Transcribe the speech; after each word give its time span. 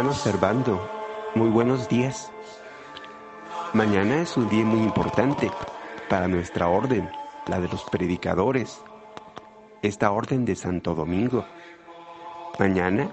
Hermano 0.00 0.80
muy 1.34 1.50
buenos 1.50 1.86
días. 1.86 2.32
Mañana 3.74 4.22
es 4.22 4.34
un 4.38 4.48
día 4.48 4.64
muy 4.64 4.80
importante 4.80 5.50
para 6.08 6.26
nuestra 6.26 6.68
orden, 6.68 7.06
la 7.46 7.60
de 7.60 7.68
los 7.68 7.84
predicadores, 7.84 8.80
esta 9.82 10.10
orden 10.10 10.46
de 10.46 10.56
Santo 10.56 10.94
Domingo. 10.94 11.44
Mañana 12.58 13.10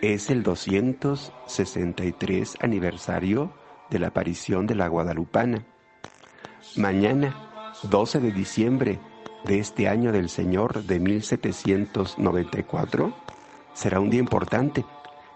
es 0.00 0.30
el 0.30 0.44
263 0.44 2.58
aniversario 2.60 3.50
de 3.90 3.98
la 3.98 4.06
aparición 4.06 4.68
de 4.68 4.76
la 4.76 4.86
Guadalupana. 4.86 5.64
Mañana, 6.76 7.72
12 7.82 8.20
de 8.20 8.30
diciembre 8.30 9.00
de 9.44 9.58
este 9.58 9.88
año 9.88 10.12
del 10.12 10.28
Señor 10.28 10.84
de 10.84 11.00
1794, 11.00 13.12
será 13.74 13.98
un 13.98 14.10
día 14.10 14.20
importante. 14.20 14.84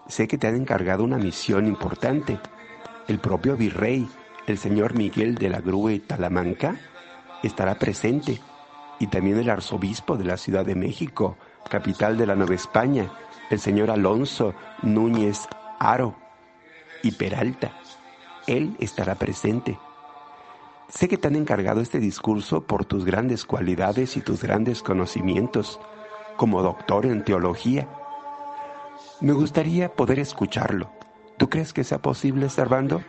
Sé 0.07 0.27
que 0.27 0.37
te 0.37 0.47
han 0.47 0.55
encargado 0.55 1.03
una 1.03 1.17
misión 1.17 1.67
importante. 1.67 2.39
El 3.07 3.19
propio 3.19 3.55
virrey, 3.55 4.07
el 4.47 4.57
señor 4.57 4.95
Miguel 4.95 5.35
de 5.35 5.49
la 5.49 5.61
Grue 5.61 5.99
Talamanca, 5.99 6.75
estará 7.43 7.75
presente 7.75 8.39
y 8.99 9.07
también 9.07 9.37
el 9.39 9.49
arzobispo 9.49 10.17
de 10.17 10.25
la 10.25 10.37
Ciudad 10.37 10.65
de 10.65 10.75
México, 10.75 11.37
capital 11.69 12.17
de 12.17 12.27
la 12.27 12.35
Nueva 12.35 12.55
España, 12.55 13.11
el 13.49 13.59
señor 13.59 13.89
Alonso 13.89 14.53
Núñez 14.83 15.47
Aro 15.79 16.15
y 17.01 17.11
Peralta. 17.11 17.71
Él 18.47 18.75
estará 18.79 19.15
presente. 19.15 19.77
Sé 20.89 21.07
que 21.07 21.17
te 21.17 21.27
han 21.27 21.35
encargado 21.35 21.81
este 21.81 21.99
discurso 21.99 22.61
por 22.61 22.85
tus 22.85 23.05
grandes 23.05 23.45
cualidades 23.45 24.17
y 24.17 24.21
tus 24.21 24.43
grandes 24.43 24.83
conocimientos 24.83 25.79
como 26.35 26.61
doctor 26.61 27.05
en 27.05 27.23
teología. 27.23 27.87
Me 29.21 29.33
gustaría 29.33 29.93
poder 29.93 30.17
escucharlo. 30.17 30.91
¿Tú 31.37 31.47
crees 31.47 31.73
que 31.73 31.83
sea 31.83 31.99
posible, 31.99 32.49
Servando? 32.49 33.03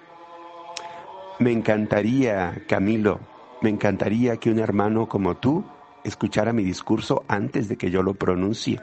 Me 1.38 1.52
encantaría, 1.52 2.62
Camilo, 2.68 3.20
me 3.62 3.70
encantaría 3.70 4.36
que 4.36 4.50
un 4.50 4.58
hermano 4.58 5.08
como 5.08 5.36
tú 5.38 5.64
escuchara 6.04 6.52
mi 6.52 6.64
discurso 6.64 7.24
antes 7.28 7.68
de 7.68 7.76
que 7.76 7.90
yo 7.90 8.02
lo 8.02 8.12
pronuncie. 8.14 8.78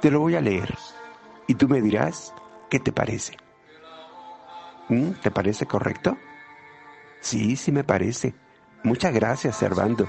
Te 0.00 0.12
lo 0.12 0.20
voy 0.20 0.36
a 0.36 0.40
leer 0.40 0.72
y 1.48 1.54
tú 1.54 1.68
me 1.68 1.80
dirás 1.82 2.32
qué 2.70 2.78
te 2.78 2.92
parece. 2.92 3.36
¿Mm? 4.88 5.10
¿Te 5.20 5.32
parece 5.32 5.66
correcto? 5.66 6.16
Sí, 7.20 7.56
sí 7.56 7.72
me 7.72 7.82
parece. 7.82 8.34
Muchas 8.84 9.12
gracias, 9.12 9.56
Servando. 9.56 10.08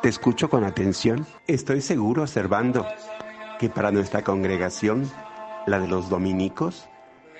Te 0.00 0.08
escucho 0.08 0.48
con 0.48 0.64
atención. 0.64 1.26
Estoy 1.46 1.82
seguro, 1.82 2.26
Servando, 2.26 2.86
que 3.58 3.68
para 3.68 3.90
nuestra 3.90 4.22
congregación, 4.22 5.10
la 5.66 5.80
de 5.80 5.88
los 5.88 6.08
dominicos, 6.08 6.88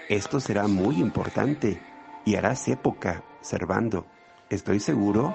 esto 0.09 0.41
será 0.41 0.67
muy 0.67 0.97
importante 0.97 1.81
y 2.25 2.35
harás 2.35 2.69
época, 2.69 3.23
Servando. 3.41 4.07
Estoy 4.51 4.81
seguro 4.81 5.33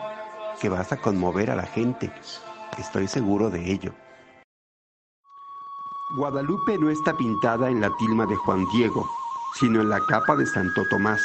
que 0.59 0.67
vas 0.67 0.91
a 0.91 0.97
conmover 0.97 1.49
a 1.49 1.55
la 1.55 1.65
gente. 1.65 2.11
Estoy 2.77 3.07
seguro 3.07 3.49
de 3.49 3.71
ello. 3.71 3.93
Guadalupe 6.17 6.77
no 6.77 6.89
está 6.89 7.15
pintada 7.15 7.69
en 7.69 7.79
la 7.79 7.89
tilma 7.97 8.25
de 8.25 8.35
Juan 8.35 8.65
Diego, 8.73 9.09
sino 9.57 9.79
en 9.79 9.89
la 9.89 10.01
capa 10.09 10.35
de 10.35 10.45
Santo 10.45 10.83
Tomás, 10.89 11.21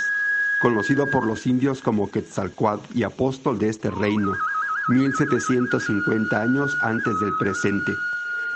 conocido 0.62 1.10
por 1.10 1.26
los 1.26 1.44
indios 1.44 1.82
como 1.82 2.09
Quetzalcoatl 2.09 2.97
y 2.97 3.03
apóstol 3.03 3.59
de 3.59 3.71
este 3.71 3.91
reino, 3.91 4.32
1750 4.88 6.41
años 6.41 6.76
antes 6.82 7.19
del 7.19 7.37
presente. 7.37 7.93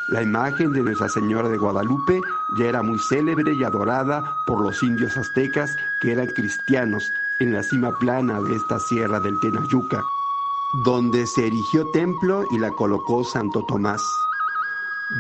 La 0.08 0.22
imagen 0.22 0.72
de 0.72 0.82
Nuestra 0.82 1.08
Señora 1.08 1.48
de 1.48 1.58
Guadalupe 1.58 2.20
ya 2.56 2.66
era 2.66 2.82
muy 2.82 2.98
célebre 2.98 3.52
y 3.52 3.62
adorada 3.62 4.36
por 4.46 4.60
los 4.60 4.82
indios 4.82 5.16
aztecas 5.16 5.76
que 6.00 6.12
eran 6.12 6.26
cristianos 6.26 7.12
en 7.38 7.52
la 7.52 7.62
cima 7.62 7.96
plana 7.98 8.40
de 8.40 8.56
esta 8.56 8.78
sierra 8.80 9.20
del 9.20 9.38
Tenayuca, 9.40 10.04
donde 10.84 11.26
se 11.26 11.46
erigió 11.46 11.86
templo 11.92 12.44
y 12.50 12.58
la 12.58 12.72
colocó 12.72 13.24
Santo 13.24 13.64
Tomás. 13.66 14.02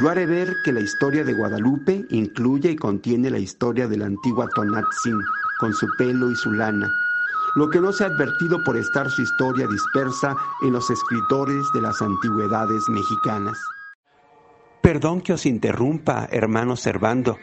Yo 0.00 0.08
haré 0.08 0.26
ver 0.26 0.56
que 0.64 0.72
la 0.72 0.80
historia 0.80 1.24
de 1.24 1.32
Guadalupe 1.32 2.06
incluye 2.10 2.72
y 2.72 2.76
contiene 2.76 3.30
la 3.30 3.38
historia 3.38 3.88
de 3.88 3.96
la 3.96 4.06
antigua 4.06 4.48
Tonatzin, 4.48 5.20
con 5.58 5.74
su 5.74 5.86
pelo 5.98 6.30
y 6.30 6.36
su 6.36 6.52
lana, 6.52 6.90
lo 7.54 7.68
que 7.70 7.80
no 7.80 7.92
se 7.92 8.04
ha 8.04 8.08
advertido 8.08 8.62
por 8.64 8.76
estar 8.76 9.10
su 9.10 9.22
historia 9.22 9.66
dispersa 9.66 10.36
en 10.62 10.72
los 10.72 10.90
escritores 10.90 11.66
de 11.74 11.82
las 11.82 12.00
antigüedades 12.02 12.88
mexicanas. 12.88 13.58
Perdón 14.80 15.20
que 15.20 15.34
os 15.34 15.44
interrumpa, 15.44 16.26
hermano 16.32 16.74
Servando. 16.74 17.38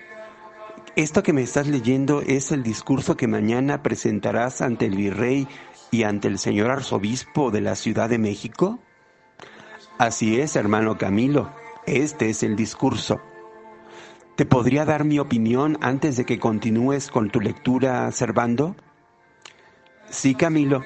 Esto 0.96 1.22
que 1.22 1.34
me 1.34 1.44
estás 1.44 1.68
leyendo 1.68 2.22
es 2.22 2.52
el 2.52 2.64
discurso 2.64 3.16
que 3.16 3.28
mañana 3.28 3.84
presentarás 3.84 4.62
ante 4.62 4.88
el 4.88 4.96
virrey 4.96 5.48
y 5.92 6.04
ante 6.04 6.28
el 6.28 6.40
señor 6.40 6.72
arzobispo 6.72 7.52
de 7.52 7.62
la 7.62 7.76
Ciudad 7.76 8.10
de 8.10 8.18
México. 8.18 8.80
Así 10.00 10.42
es, 10.42 10.56
hermano 10.56 10.98
Camilo, 10.98 11.52
este 11.86 12.30
es 12.30 12.42
el 12.42 12.56
discurso. 12.56 13.22
¿Te 14.36 14.46
podría 14.46 14.86
dar 14.86 15.04
mi 15.04 15.20
opinión 15.20 15.78
antes 15.82 16.18
de 16.18 16.26
que 16.26 16.40
continúes 16.40 17.12
con 17.12 17.30
tu 17.30 17.40
lectura, 17.40 18.12
Servando? 18.12 18.76
Sí, 20.10 20.34
Camilo, 20.34 20.82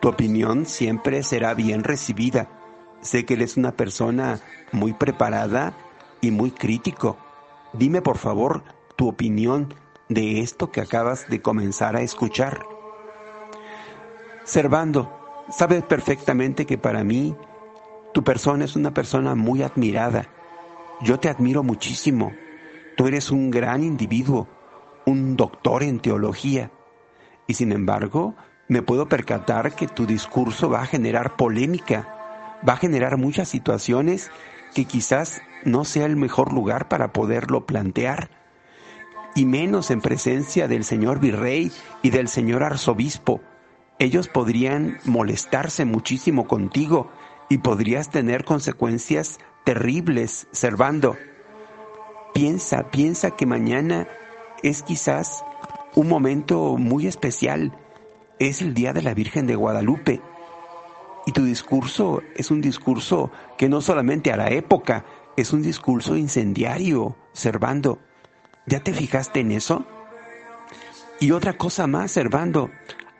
tu 0.00 0.08
opinión 0.08 0.66
siempre 0.66 1.22
será 1.22 1.54
bien 1.54 1.84
recibida. 1.84 2.48
Sé 3.00 3.24
que 3.24 3.34
eres 3.34 3.56
una 3.56 3.76
persona 3.76 4.40
muy 4.72 4.92
preparada 4.92 5.74
y 6.22 6.30
muy 6.30 6.52
crítico. 6.52 7.18
Dime, 7.74 8.00
por 8.00 8.16
favor, 8.16 8.62
tu 8.96 9.08
opinión 9.08 9.74
de 10.08 10.40
esto 10.40 10.70
que 10.70 10.80
acabas 10.80 11.28
de 11.28 11.42
comenzar 11.42 11.96
a 11.96 12.00
escuchar. 12.00 12.64
Servando, 14.44 15.44
sabes 15.50 15.82
perfectamente 15.82 16.64
que 16.64 16.78
para 16.78 17.04
mí 17.04 17.36
tu 18.14 18.22
persona 18.22 18.64
es 18.64 18.76
una 18.76 18.94
persona 18.94 19.34
muy 19.34 19.62
admirada. 19.62 20.28
Yo 21.02 21.18
te 21.18 21.28
admiro 21.28 21.62
muchísimo. 21.62 22.32
Tú 22.96 23.08
eres 23.08 23.30
un 23.30 23.50
gran 23.50 23.82
individuo, 23.82 24.48
un 25.06 25.36
doctor 25.36 25.82
en 25.82 25.98
teología. 25.98 26.70
Y 27.46 27.54
sin 27.54 27.72
embargo, 27.72 28.34
me 28.68 28.82
puedo 28.82 29.08
percatar 29.08 29.74
que 29.74 29.88
tu 29.88 30.06
discurso 30.06 30.70
va 30.70 30.82
a 30.82 30.86
generar 30.86 31.36
polémica, 31.36 32.60
va 32.66 32.74
a 32.74 32.78
generar 32.78 33.16
muchas 33.16 33.48
situaciones 33.48 34.30
que 34.74 34.84
quizás 34.84 35.42
no 35.64 35.84
sea 35.84 36.06
el 36.06 36.16
mejor 36.16 36.52
lugar 36.52 36.88
para 36.88 37.12
poderlo 37.12 37.66
plantear, 37.66 38.30
y 39.34 39.46
menos 39.46 39.90
en 39.90 40.00
presencia 40.00 40.68
del 40.68 40.84
señor 40.84 41.20
virrey 41.20 41.72
y 42.02 42.10
del 42.10 42.28
señor 42.28 42.62
arzobispo. 42.62 43.40
Ellos 43.98 44.28
podrían 44.28 44.98
molestarse 45.04 45.84
muchísimo 45.84 46.46
contigo 46.46 47.10
y 47.48 47.58
podrías 47.58 48.10
tener 48.10 48.44
consecuencias 48.44 49.38
terribles, 49.64 50.48
Servando. 50.52 51.16
Piensa, 52.34 52.90
piensa 52.90 53.32
que 53.32 53.46
mañana 53.46 54.08
es 54.62 54.82
quizás 54.82 55.44
un 55.94 56.08
momento 56.08 56.76
muy 56.78 57.06
especial. 57.06 57.72
Es 58.38 58.62
el 58.62 58.74
Día 58.74 58.92
de 58.92 59.02
la 59.02 59.14
Virgen 59.14 59.46
de 59.46 59.54
Guadalupe. 59.54 60.20
Y 61.26 61.32
tu 61.32 61.44
discurso 61.44 62.22
es 62.34 62.50
un 62.50 62.60
discurso 62.60 63.30
que 63.56 63.68
no 63.68 63.80
solamente 63.80 64.32
hará 64.32 64.50
época, 64.50 65.04
es 65.36 65.52
un 65.52 65.62
discurso 65.62 66.16
incendiario, 66.16 67.16
Servando. 67.32 67.98
¿Ya 68.66 68.80
te 68.80 68.92
fijaste 68.92 69.40
en 69.40 69.52
eso? 69.52 69.84
Y 71.20 71.30
otra 71.32 71.54
cosa 71.54 71.86
más, 71.86 72.12
Servando. 72.12 72.70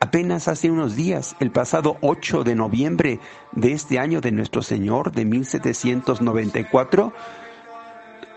Apenas 0.00 0.49
hace 0.49 0.70
unos 0.70 0.97
días, 0.97 1.37
el 1.41 1.50
pasado 1.53 1.97
8 2.00 2.43
de 2.44 2.55
noviembre 2.55 3.20
de 3.53 3.73
este 3.73 3.99
año 3.99 4.20
de 4.20 4.32
nuestro 4.32 4.62
Señor 4.62 5.12
de 5.12 5.25
1794, 5.25 7.12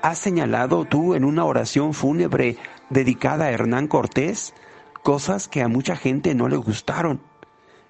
has 0.03 0.19
señalado 0.19 0.85
tú 0.85 1.15
en 1.15 1.25
una 1.25 1.43
oración 1.45 1.95
fúnebre 1.95 2.57
dedicada 2.91 3.45
a 3.45 3.51
Hernán 3.51 3.87
Cortés 3.87 4.53
cosas 5.01 5.47
que 5.47 5.63
a 5.63 5.67
mucha 5.67 5.95
gente 5.95 6.35
no 6.35 6.47
le 6.47 6.57
gustaron 6.57 7.21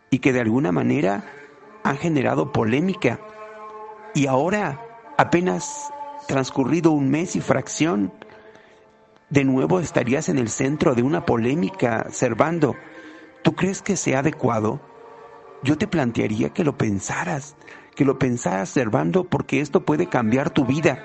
y 0.09 0.19
que 0.19 0.31
de 0.31 0.39
alguna 0.39 0.71
manera 0.71 1.25
han 1.83 1.97
generado 1.97 2.53
polémica. 2.53 3.19
Y 4.13 4.27
ahora, 4.27 4.84
apenas 5.17 5.91
transcurrido 6.27 6.91
un 6.91 7.09
mes 7.09 7.35
y 7.35 7.41
fracción, 7.41 8.11
de 9.29 9.43
nuevo 9.43 9.79
estarías 9.79 10.29
en 10.29 10.37
el 10.37 10.49
centro 10.49 10.95
de 10.95 11.03
una 11.03 11.25
polémica, 11.25 12.07
Servando. 12.11 12.75
¿Tú 13.43 13.55
crees 13.55 13.81
que 13.81 13.97
sea 13.97 14.19
adecuado? 14.19 14.79
Yo 15.63 15.77
te 15.77 15.87
plantearía 15.87 16.49
que 16.49 16.63
lo 16.63 16.77
pensaras, 16.77 17.55
que 17.95 18.05
lo 18.05 18.19
pensaras, 18.19 18.69
Servando, 18.69 19.23
porque 19.23 19.61
esto 19.61 19.83
puede 19.83 20.07
cambiar 20.07 20.51
tu 20.51 20.65
vida 20.65 21.03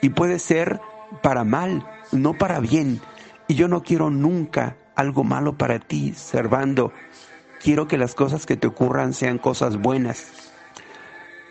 y 0.00 0.10
puede 0.10 0.38
ser 0.38 0.80
para 1.22 1.44
mal, 1.44 1.86
no 2.12 2.34
para 2.34 2.60
bien. 2.60 3.00
Y 3.48 3.54
yo 3.54 3.68
no 3.68 3.82
quiero 3.82 4.10
nunca 4.10 4.76
algo 4.94 5.24
malo 5.24 5.56
para 5.56 5.78
ti, 5.78 6.14
Servando. 6.14 6.92
Quiero 7.60 7.88
que 7.88 7.98
las 7.98 8.14
cosas 8.14 8.46
que 8.46 8.56
te 8.56 8.66
ocurran 8.66 9.12
sean 9.12 9.38
cosas 9.38 9.76
buenas. 9.76 10.52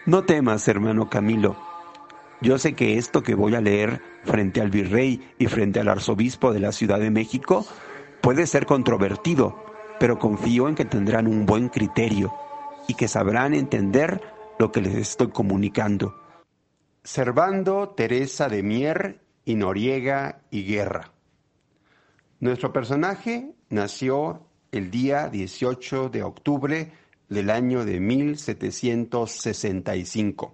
No 0.05 0.23
temas, 0.23 0.67
hermano 0.67 1.09
Camilo. 1.09 1.66
Yo 2.39 2.59
sé 2.59 2.73
que 2.73 2.97
esto 2.97 3.23
que 3.23 3.33
voy 3.33 3.55
a 3.55 3.61
leer 3.61 3.99
frente 4.23 4.61
al 4.61 4.69
virrey 4.69 5.33
y 5.39 5.47
frente 5.47 5.79
al 5.79 5.87
arzobispo 5.87 6.53
de 6.53 6.59
la 6.59 6.71
Ciudad 6.71 6.99
de 6.99 7.09
México 7.09 7.65
puede 8.21 8.45
ser 8.45 8.67
controvertido, 8.67 9.65
pero 9.99 10.19
confío 10.19 10.67
en 10.67 10.75
que 10.75 10.85
tendrán 10.85 11.25
un 11.25 11.47
buen 11.47 11.69
criterio 11.69 12.31
y 12.87 12.93
que 12.93 13.07
sabrán 13.07 13.55
entender 13.55 14.21
lo 14.59 14.71
que 14.71 14.81
les 14.81 14.93
estoy 14.95 15.29
comunicando. 15.29 16.13
Servando 17.03 17.89
Teresa 17.89 18.49
de 18.49 18.61
Mier 18.61 19.19
y 19.43 19.55
Noriega 19.55 20.43
y 20.51 20.63
Guerra. 20.63 21.11
Nuestro 22.39 22.71
personaje 22.71 23.55
nació 23.69 24.45
el 24.71 24.91
día 24.91 25.29
18 25.29 26.09
de 26.09 26.21
octubre 26.21 26.91
del 27.29 27.49
año 27.49 27.83
de 27.83 27.99
1765 27.99 30.53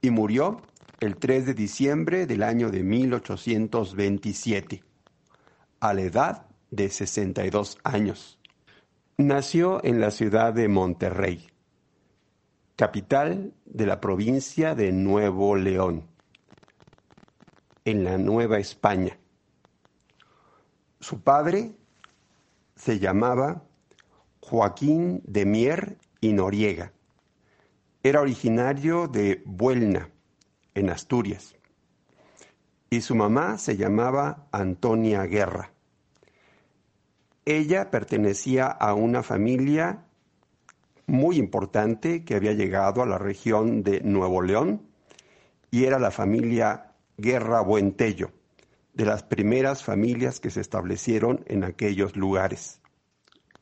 y 0.00 0.10
murió 0.10 0.62
el 1.00 1.16
3 1.16 1.46
de 1.46 1.54
diciembre 1.54 2.26
del 2.26 2.42
año 2.42 2.70
de 2.70 2.82
1827, 2.82 4.82
a 5.80 5.94
la 5.94 6.02
edad 6.02 6.46
de 6.70 6.88
62 6.88 7.78
años. 7.84 8.38
Nació 9.16 9.84
en 9.84 10.00
la 10.00 10.10
ciudad 10.10 10.52
de 10.52 10.68
Monterrey, 10.68 11.46
capital 12.76 13.52
de 13.64 13.86
la 13.86 14.00
provincia 14.00 14.74
de 14.74 14.92
Nuevo 14.92 15.56
León, 15.56 16.08
en 17.84 18.04
la 18.04 18.18
Nueva 18.18 18.58
España. 18.58 19.18
Su 21.00 21.22
padre 21.22 21.72
se 22.76 22.98
llamaba 22.98 23.62
Joaquín 24.40 25.22
de 25.24 25.44
Mier 25.44 25.98
y 26.20 26.32
Noriega. 26.32 26.92
Era 28.02 28.20
originario 28.20 29.06
de 29.06 29.42
Buelna, 29.44 30.10
en 30.74 30.90
Asturias, 30.90 31.54
y 32.90 33.00
su 33.00 33.14
mamá 33.14 33.58
se 33.58 33.76
llamaba 33.76 34.46
Antonia 34.52 35.24
Guerra. 35.24 35.70
Ella 37.44 37.90
pertenecía 37.90 38.66
a 38.66 38.94
una 38.94 39.22
familia 39.22 40.04
muy 41.06 41.36
importante 41.36 42.24
que 42.24 42.34
había 42.34 42.52
llegado 42.52 43.02
a 43.02 43.06
la 43.06 43.18
región 43.18 43.82
de 43.82 44.00
Nuevo 44.00 44.42
León 44.42 44.82
y 45.70 45.84
era 45.84 45.98
la 45.98 46.10
familia 46.10 46.92
Guerra 47.18 47.60
Buentello, 47.60 48.30
de 48.94 49.04
las 49.04 49.22
primeras 49.22 49.82
familias 49.82 50.40
que 50.40 50.50
se 50.50 50.60
establecieron 50.60 51.44
en 51.46 51.64
aquellos 51.64 52.16
lugares. 52.16 52.80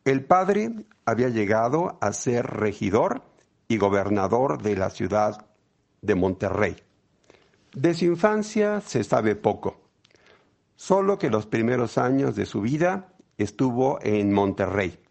El 0.04 0.24
padre 0.24 0.72
había 1.04 1.28
llegado 1.28 1.98
a 2.00 2.12
ser 2.12 2.46
regidor 2.46 3.22
y 3.68 3.78
gobernador 3.78 4.60
de 4.62 4.76
la 4.76 4.90
ciudad 4.90 5.46
de 6.02 6.14
Monterrey. 6.14 6.76
De 7.74 7.94
su 7.94 8.04
infancia 8.04 8.80
se 8.80 9.02
sabe 9.04 9.34
poco, 9.36 9.80
solo 10.76 11.18
que 11.18 11.30
los 11.30 11.46
primeros 11.46 11.98
años 11.98 12.36
de 12.36 12.46
su 12.46 12.60
vida 12.60 13.12
estuvo 13.38 13.98
en 14.02 14.32
Monterrey 14.32 15.02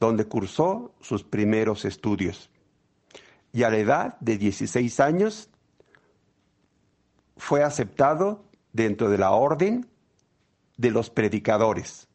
donde 0.00 0.26
cursó 0.26 0.94
sus 1.00 1.24
primeros 1.24 1.84
estudios. 1.84 2.50
Y 3.52 3.62
a 3.62 3.70
la 3.70 3.78
edad 3.78 4.18
de 4.20 4.36
16 4.36 5.00
años 5.00 5.48
fue 7.36 7.62
aceptado 7.62 8.44
dentro 8.72 9.08
de 9.08 9.18
la 9.18 9.30
orden 9.30 9.88
de 10.76 10.90
los 10.90 11.08
predicadores, 11.10 12.08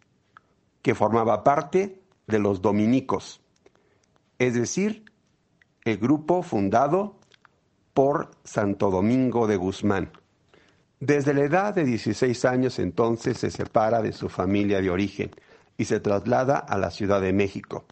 que 0.82 0.94
formaba 0.94 1.44
parte 1.44 2.02
de 2.28 2.40
los 2.40 2.62
dominicos, 2.62 3.42
es 4.38 4.54
decir, 4.54 5.06
el 5.84 5.98
grupo 5.98 6.44
fundado 6.44 7.20
por 7.94 8.32
Santo 8.44 8.90
Domingo 8.90 9.48
de 9.48 9.58
Guzmán. 9.58 10.12
Desde 11.00 11.34
la 11.34 11.42
edad 11.42 11.74
de 11.74 11.84
16 11.84 12.46
años 12.46 12.80
entonces 12.80 13.38
se 13.38 13.52
separa 13.52 14.02
de 14.02 14.14
su 14.14 14.30
familia 14.30 14.82
de 14.82 14.90
origen 14.90 15.32
y 15.78 15.86
se 15.86 16.00
traslada 16.00 16.58
a 16.58 16.78
la 16.78 16.92
Ciudad 16.92 17.22
de 17.22 17.34
México, 17.34 17.86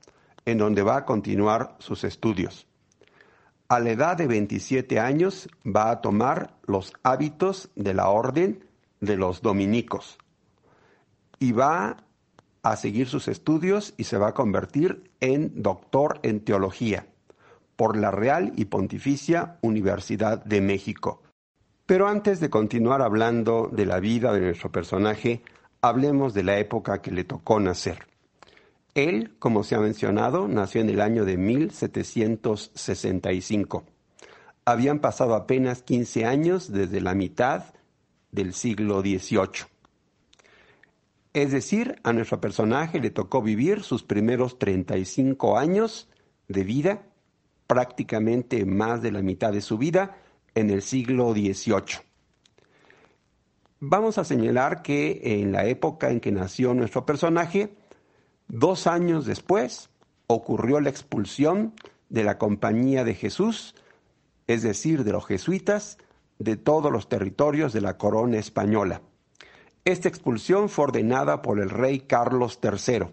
en 0.46 0.60
donde 0.60 0.84
va 0.84 0.98
a 0.98 1.06
continuar 1.06 1.76
sus 1.80 2.04
estudios. 2.04 2.68
A 3.68 3.80
la 3.80 3.92
edad 3.92 4.18
de 4.18 4.28
27 4.28 5.00
años 5.00 5.50
va 5.66 5.92
a 5.92 6.02
tomar 6.02 6.56
los 6.66 6.94
hábitos 7.04 7.70
de 7.76 7.94
la 7.94 8.10
orden 8.10 8.66
de 9.00 9.18
los 9.18 9.42
dominicos 9.42 10.18
y 11.40 11.52
va 11.52 11.98
a 12.62 12.76
seguir 12.76 13.08
sus 13.08 13.28
estudios 13.28 13.94
y 13.98 14.04
se 14.04 14.18
va 14.18 14.30
a 14.30 14.34
convertir 14.34 15.12
en 15.20 15.62
doctor 15.62 16.20
en 16.24 16.42
teología 16.42 17.08
por 17.80 17.96
la 17.96 18.12
Real 18.12 18.52
y 18.58 18.66
Pontificia 18.66 19.58
Universidad 19.62 20.44
de 20.44 20.60
México. 20.60 21.24
Pero 21.86 22.10
antes 22.10 22.42
de 22.42 22.50
continuar 22.50 23.02
hablando 23.02 23.70
de 23.72 23.86
la 23.86 24.02
vida 24.02 24.34
de 24.34 24.42
nuestro 24.42 24.70
personaje, 24.70 25.44
hablemos 25.80 26.34
de 26.34 26.44
la 26.44 26.60
época 26.60 27.02
que 27.02 27.12
le 27.12 27.24
tocó 27.24 27.58
nacer. 27.62 28.00
Él, 28.96 29.38
como 29.40 29.64
se 29.64 29.76
ha 29.76 29.80
mencionado, 29.80 30.50
nació 30.50 30.82
en 30.82 30.90
el 30.90 31.00
año 31.00 31.24
de 31.24 31.38
1765. 31.38 33.86
Habían 34.66 35.00
pasado 35.00 35.34
apenas 35.34 35.82
15 35.82 36.26
años 36.26 36.74
desde 36.74 37.00
la 37.00 37.14
mitad 37.14 37.64
del 38.34 38.54
siglo 38.54 39.00
XVIII. 39.00 39.68
Es 41.32 41.54
decir, 41.54 42.02
a 42.04 42.12
nuestro 42.12 42.42
personaje 42.42 43.00
le 43.00 43.10
tocó 43.10 43.42
vivir 43.42 43.84
sus 43.84 44.04
primeros 44.04 44.60
35 44.60 45.58
años 45.58 46.10
de 46.50 46.66
vida, 46.66 47.04
prácticamente 47.70 48.66
más 48.66 49.04
de 49.04 49.12
la 49.12 49.22
mitad 49.22 49.54
de 49.54 49.62
su 49.62 49.78
vida, 49.78 50.18
en 50.56 50.72
el 50.72 50.82
siglo 50.82 51.34
XVIII. 51.34 52.02
Vamos 53.80 54.18
a 54.18 54.24
señalar 54.24 54.82
que 54.82 55.22
en 55.24 55.52
la 55.52 55.68
época 55.68 56.10
en 56.10 56.20
que 56.20 56.32
nació 56.32 56.74
nuestro 56.74 57.06
personaje, 57.06 57.76
dos 58.48 58.88
años 58.88 59.28
después 59.28 59.92
ocurrió 60.26 60.82
la 60.82 60.90
expulsión 60.90 61.76
de 62.10 62.24
la 62.24 62.40
Compañía 62.40 63.04
de 63.04 63.14
Jesús, 63.14 63.76
es 64.48 64.64
decir, 64.64 65.04
de 65.04 65.12
los 65.12 65.28
jesuitas, 65.28 66.00
de 66.40 66.58
todos 66.58 66.92
los 66.92 67.08
territorios 67.08 67.72
de 67.72 67.82
la 67.82 68.00
corona 68.00 68.40
española. 68.40 69.04
Esta 69.86 70.10
expulsión 70.10 70.70
fue 70.70 70.86
ordenada 70.86 71.44
por 71.44 71.60
el 71.60 71.70
rey 71.70 72.00
Carlos 72.00 72.60
III. 72.64 73.10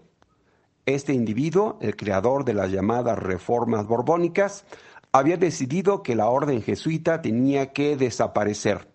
Este 0.87 1.12
individuo, 1.12 1.78
el 1.81 1.97
creador 1.97 2.45
de 2.45 2.55
las 2.55 2.71
llamadas 2.71 3.19
reformas 3.19 3.88
borbónicas, 3.88 4.64
había 5.11 5.37
decidido 5.37 6.05
que 6.05 6.14
la 6.14 6.28
orden 6.28 6.62
jesuita 6.62 7.21
tenía 7.23 7.73
que 7.73 7.97
desaparecer 7.97 8.88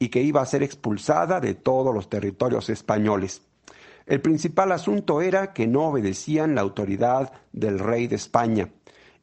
y 0.00 0.08
que 0.08 0.20
iba 0.20 0.40
a 0.40 0.46
ser 0.46 0.64
expulsada 0.64 1.38
de 1.38 1.54
todos 1.54 1.94
los 1.94 2.08
territorios 2.08 2.68
españoles. 2.70 3.42
El 4.06 4.20
principal 4.20 4.72
asunto 4.72 5.20
era 5.20 5.52
que 5.52 5.68
no 5.68 5.88
obedecían 5.88 6.56
la 6.56 6.62
autoridad 6.62 7.32
del 7.52 7.78
rey 7.78 8.08
de 8.08 8.16
España 8.16 8.70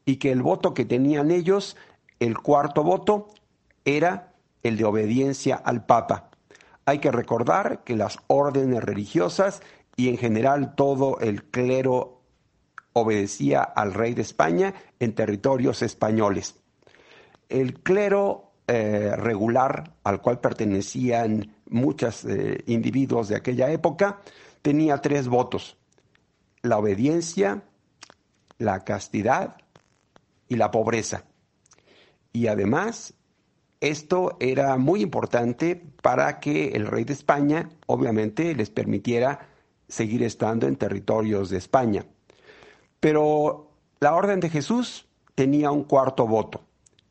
y 0.06 0.16
que 0.16 0.32
el 0.32 0.40
voto 0.40 0.72
que 0.72 0.86
tenían 0.86 1.30
ellos, 1.30 1.76
el 2.18 2.38
cuarto 2.38 2.82
voto, 2.82 3.28
era 3.84 4.32
el 4.62 4.78
de 4.78 4.84
obediencia 4.84 5.56
al 5.56 5.84
Papa. 5.84 6.30
Hay 6.86 7.00
que 7.00 7.10
recordar 7.10 7.82
que 7.82 7.96
las 7.96 8.18
órdenes 8.28 8.82
religiosas 8.84 9.60
y 9.96 10.08
en 10.08 10.18
general 10.18 10.74
todo 10.74 11.18
el 11.20 11.44
clero 11.44 12.22
obedecía 12.92 13.62
al 13.62 13.94
rey 13.94 14.14
de 14.14 14.22
España 14.22 14.74
en 15.00 15.14
territorios 15.14 15.82
españoles. 15.82 16.56
El 17.48 17.82
clero 17.82 18.52
eh, 18.68 19.12
regular 19.16 19.94
al 20.04 20.20
cual 20.20 20.40
pertenecían 20.40 21.54
muchos 21.68 22.24
eh, 22.24 22.62
individuos 22.66 23.28
de 23.28 23.36
aquella 23.36 23.70
época 23.70 24.20
tenía 24.62 24.98
tres 24.98 25.28
votos, 25.28 25.76
la 26.62 26.78
obediencia, 26.78 27.62
la 28.58 28.84
castidad 28.84 29.56
y 30.48 30.56
la 30.56 30.70
pobreza. 30.70 31.24
Y 32.32 32.48
además 32.48 33.14
esto 33.80 34.36
era 34.40 34.76
muy 34.78 35.02
importante 35.02 35.80
para 36.02 36.40
que 36.40 36.68
el 36.68 36.86
rey 36.86 37.04
de 37.04 37.12
España, 37.12 37.68
obviamente, 37.86 38.54
les 38.54 38.70
permitiera 38.70 39.48
seguir 39.88 40.22
estando 40.22 40.66
en 40.66 40.76
territorios 40.76 41.50
de 41.50 41.58
España. 41.58 42.06
Pero 43.00 43.70
la 44.00 44.14
orden 44.14 44.40
de 44.40 44.50
Jesús 44.50 45.06
tenía 45.34 45.70
un 45.70 45.84
cuarto 45.84 46.26
voto. 46.26 46.62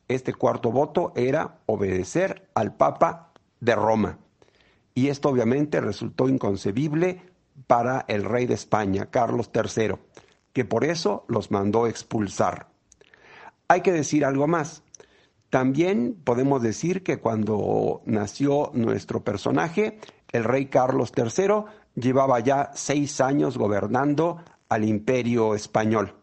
Este 0.08 0.34
cuarto 0.34 0.70
voto 0.70 1.12
era 1.16 1.58
obedecer 1.66 2.48
al 2.54 2.76
Papa 2.76 3.32
de 3.60 3.74
Roma. 3.74 4.18
Y 4.94 5.08
esto 5.08 5.28
obviamente 5.28 5.80
resultó 5.80 6.28
inconcebible 6.28 7.22
para 7.66 8.04
el 8.08 8.24
rey 8.24 8.46
de 8.46 8.54
España, 8.54 9.06
Carlos 9.10 9.50
III, 9.54 9.96
que 10.52 10.64
por 10.64 10.84
eso 10.84 11.24
los 11.28 11.50
mandó 11.50 11.86
expulsar. 11.86 12.68
Hay 13.68 13.80
que 13.80 13.92
decir 13.92 14.24
algo 14.24 14.46
más. 14.46 14.82
También 15.50 16.20
podemos 16.24 16.62
decir 16.62 17.02
que 17.02 17.18
cuando 17.18 18.02
nació 18.04 18.70
nuestro 18.74 19.24
personaje, 19.24 19.98
el 20.32 20.44
rey 20.44 20.66
Carlos 20.66 21.12
III 21.16 21.64
llevaba 21.96 22.40
ya 22.40 22.70
seis 22.74 23.20
años 23.20 23.58
gobernando 23.58 24.42
al 24.68 24.84
imperio 24.84 25.54
español. 25.54 26.14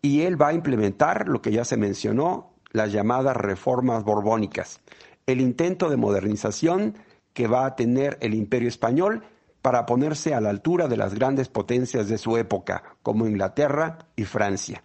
Y 0.00 0.22
él 0.22 0.40
va 0.40 0.48
a 0.48 0.54
implementar 0.54 1.28
lo 1.28 1.42
que 1.42 1.52
ya 1.52 1.64
se 1.64 1.76
mencionó, 1.76 2.54
las 2.70 2.92
llamadas 2.92 3.36
reformas 3.36 4.04
borbónicas, 4.04 4.80
el 5.26 5.40
intento 5.40 5.90
de 5.90 5.96
modernización 5.96 6.94
que 7.32 7.48
va 7.48 7.66
a 7.66 7.76
tener 7.76 8.16
el 8.20 8.34
imperio 8.34 8.68
español 8.68 9.24
para 9.62 9.86
ponerse 9.86 10.34
a 10.34 10.40
la 10.40 10.50
altura 10.50 10.86
de 10.88 10.96
las 10.96 11.14
grandes 11.14 11.48
potencias 11.48 12.08
de 12.08 12.18
su 12.18 12.36
época, 12.36 12.96
como 13.02 13.26
Inglaterra 13.26 13.98
y 14.16 14.24
Francia. 14.24 14.82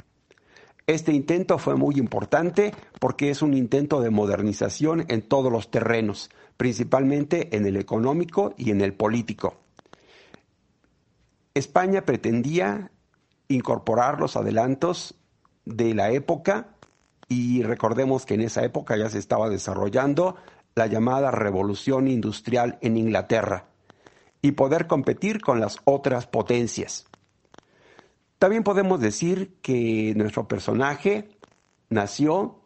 Este 0.85 1.13
intento 1.13 1.57
fue 1.59 1.75
muy 1.75 1.95
importante 1.95 2.73
porque 2.99 3.29
es 3.29 3.41
un 3.41 3.53
intento 3.53 4.01
de 4.01 4.09
modernización 4.09 5.05
en 5.07 5.21
todos 5.21 5.51
los 5.51 5.71
terrenos, 5.71 6.29
principalmente 6.57 7.55
en 7.55 7.65
el 7.65 7.77
económico 7.77 8.53
y 8.57 8.71
en 8.71 8.81
el 8.81 8.93
político. 8.93 9.62
España 11.53 12.03
pretendía 12.03 12.91
incorporar 13.47 14.19
los 14.19 14.35
adelantos 14.35 15.15
de 15.65 15.93
la 15.93 16.11
época 16.11 16.75
y 17.27 17.61
recordemos 17.61 18.25
que 18.25 18.33
en 18.33 18.41
esa 18.41 18.63
época 18.63 18.97
ya 18.97 19.09
se 19.09 19.19
estaba 19.19 19.49
desarrollando 19.49 20.35
la 20.73 20.87
llamada 20.87 21.29
revolución 21.29 22.07
industrial 22.07 22.79
en 22.81 22.97
Inglaterra 22.97 23.67
y 24.41 24.53
poder 24.53 24.87
competir 24.87 25.41
con 25.41 25.59
las 25.59 25.77
otras 25.85 26.25
potencias. 26.25 27.05
También 28.39 28.63
podemos 28.63 28.99
decir 28.99 29.55
que 29.61 30.13
nuestro 30.15 30.47
personaje 30.47 31.37
nació 31.89 32.61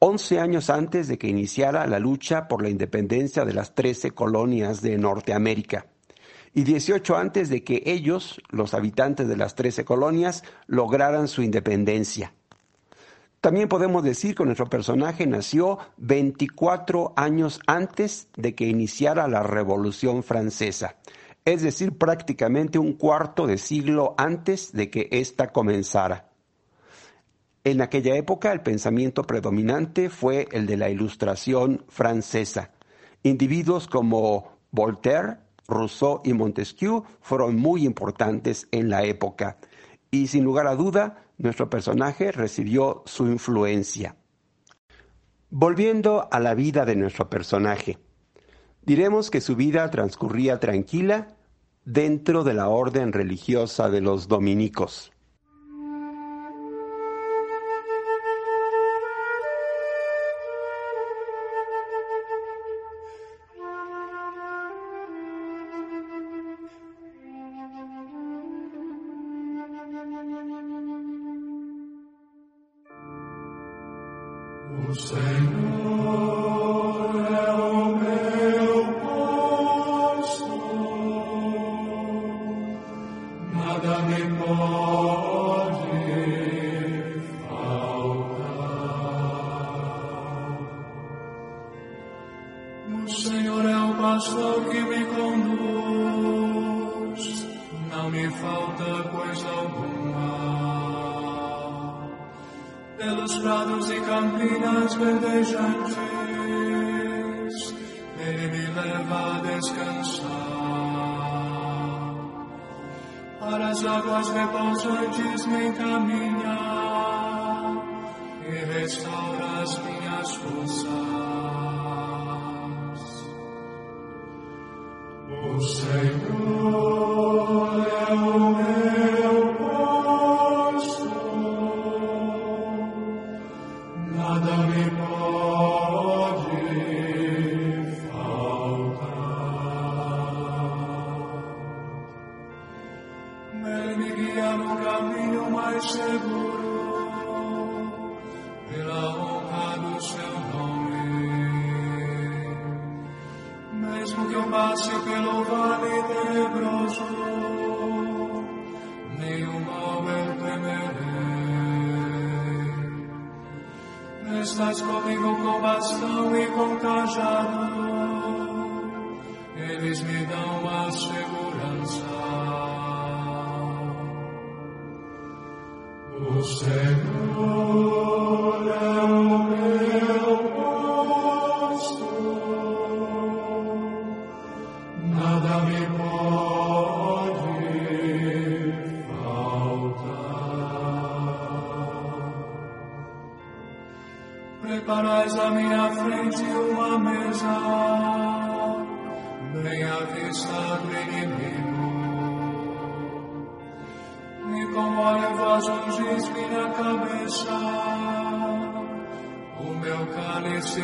11 0.00 0.40
años 0.40 0.68
antes 0.68 1.06
de 1.06 1.16
que 1.16 1.28
iniciara 1.28 1.86
la 1.86 2.00
lucha 2.00 2.48
por 2.48 2.60
la 2.60 2.70
independencia 2.70 3.44
de 3.44 3.54
las 3.54 3.74
13 3.76 4.10
colonias 4.10 4.82
de 4.82 4.98
Norteamérica 4.98 5.86
y 6.54 6.64
18 6.64 7.16
antes 7.16 7.48
de 7.48 7.62
que 7.64 7.82
ellos, 7.86 8.40
los 8.50 8.74
habitantes 8.74 9.28
de 9.28 9.36
las 9.36 9.54
13 9.54 9.84
colonias, 9.84 10.42
lograran 10.66 11.28
su 11.28 11.42
independencia. 11.42 12.34
También 13.40 13.68
podemos 13.68 14.04
decir 14.04 14.34
que 14.34 14.44
nuestro 14.44 14.68
personaje 14.68 15.26
nació 15.26 15.78
24 15.96 17.14
años 17.16 17.60
antes 17.66 18.28
de 18.36 18.54
que 18.54 18.66
iniciara 18.66 19.28
la 19.28 19.42
Revolución 19.42 20.22
Francesa 20.22 20.96
es 21.44 21.62
decir, 21.62 21.96
prácticamente 21.96 22.78
un 22.78 22.94
cuarto 22.94 23.46
de 23.46 23.58
siglo 23.58 24.14
antes 24.18 24.72
de 24.72 24.90
que 24.90 25.08
ésta 25.10 25.52
comenzara. 25.52 26.30
En 27.64 27.80
aquella 27.80 28.16
época 28.16 28.52
el 28.52 28.62
pensamiento 28.62 29.24
predominante 29.24 30.10
fue 30.10 30.48
el 30.52 30.66
de 30.66 30.76
la 30.76 30.90
Ilustración 30.90 31.84
francesa. 31.88 32.70
Individuos 33.22 33.86
como 33.86 34.58
Voltaire, 34.70 35.38
Rousseau 35.70 36.20
y 36.24 36.32
Montesquieu 36.32 37.04
fueron 37.20 37.56
muy 37.56 37.84
importantes 37.84 38.68
en 38.70 38.90
la 38.90 39.04
época 39.04 39.58
y 40.10 40.26
sin 40.26 40.44
lugar 40.44 40.66
a 40.66 40.74
duda 40.74 41.24
nuestro 41.38 41.70
personaje 41.70 42.32
recibió 42.32 43.02
su 43.06 43.26
influencia. 43.26 44.16
Volviendo 45.48 46.28
a 46.30 46.38
la 46.38 46.54
vida 46.54 46.84
de 46.84 46.96
nuestro 46.96 47.30
personaje, 47.30 47.98
diremos 48.82 49.30
que 49.30 49.40
su 49.40 49.56
vida 49.56 49.90
transcurría 49.90 50.60
tranquila 50.60 51.36
dentro 51.84 52.44
de 52.44 52.54
la 52.54 52.68
orden 52.68 53.12
religiosa 53.12 53.88
de 53.88 54.00
los 54.00 54.28
dominicos. 54.28 55.12
say 75.00 75.39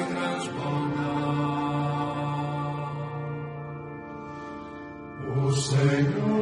transborda. 0.04 1.06
O 5.36 5.52
Senhor 5.52 6.35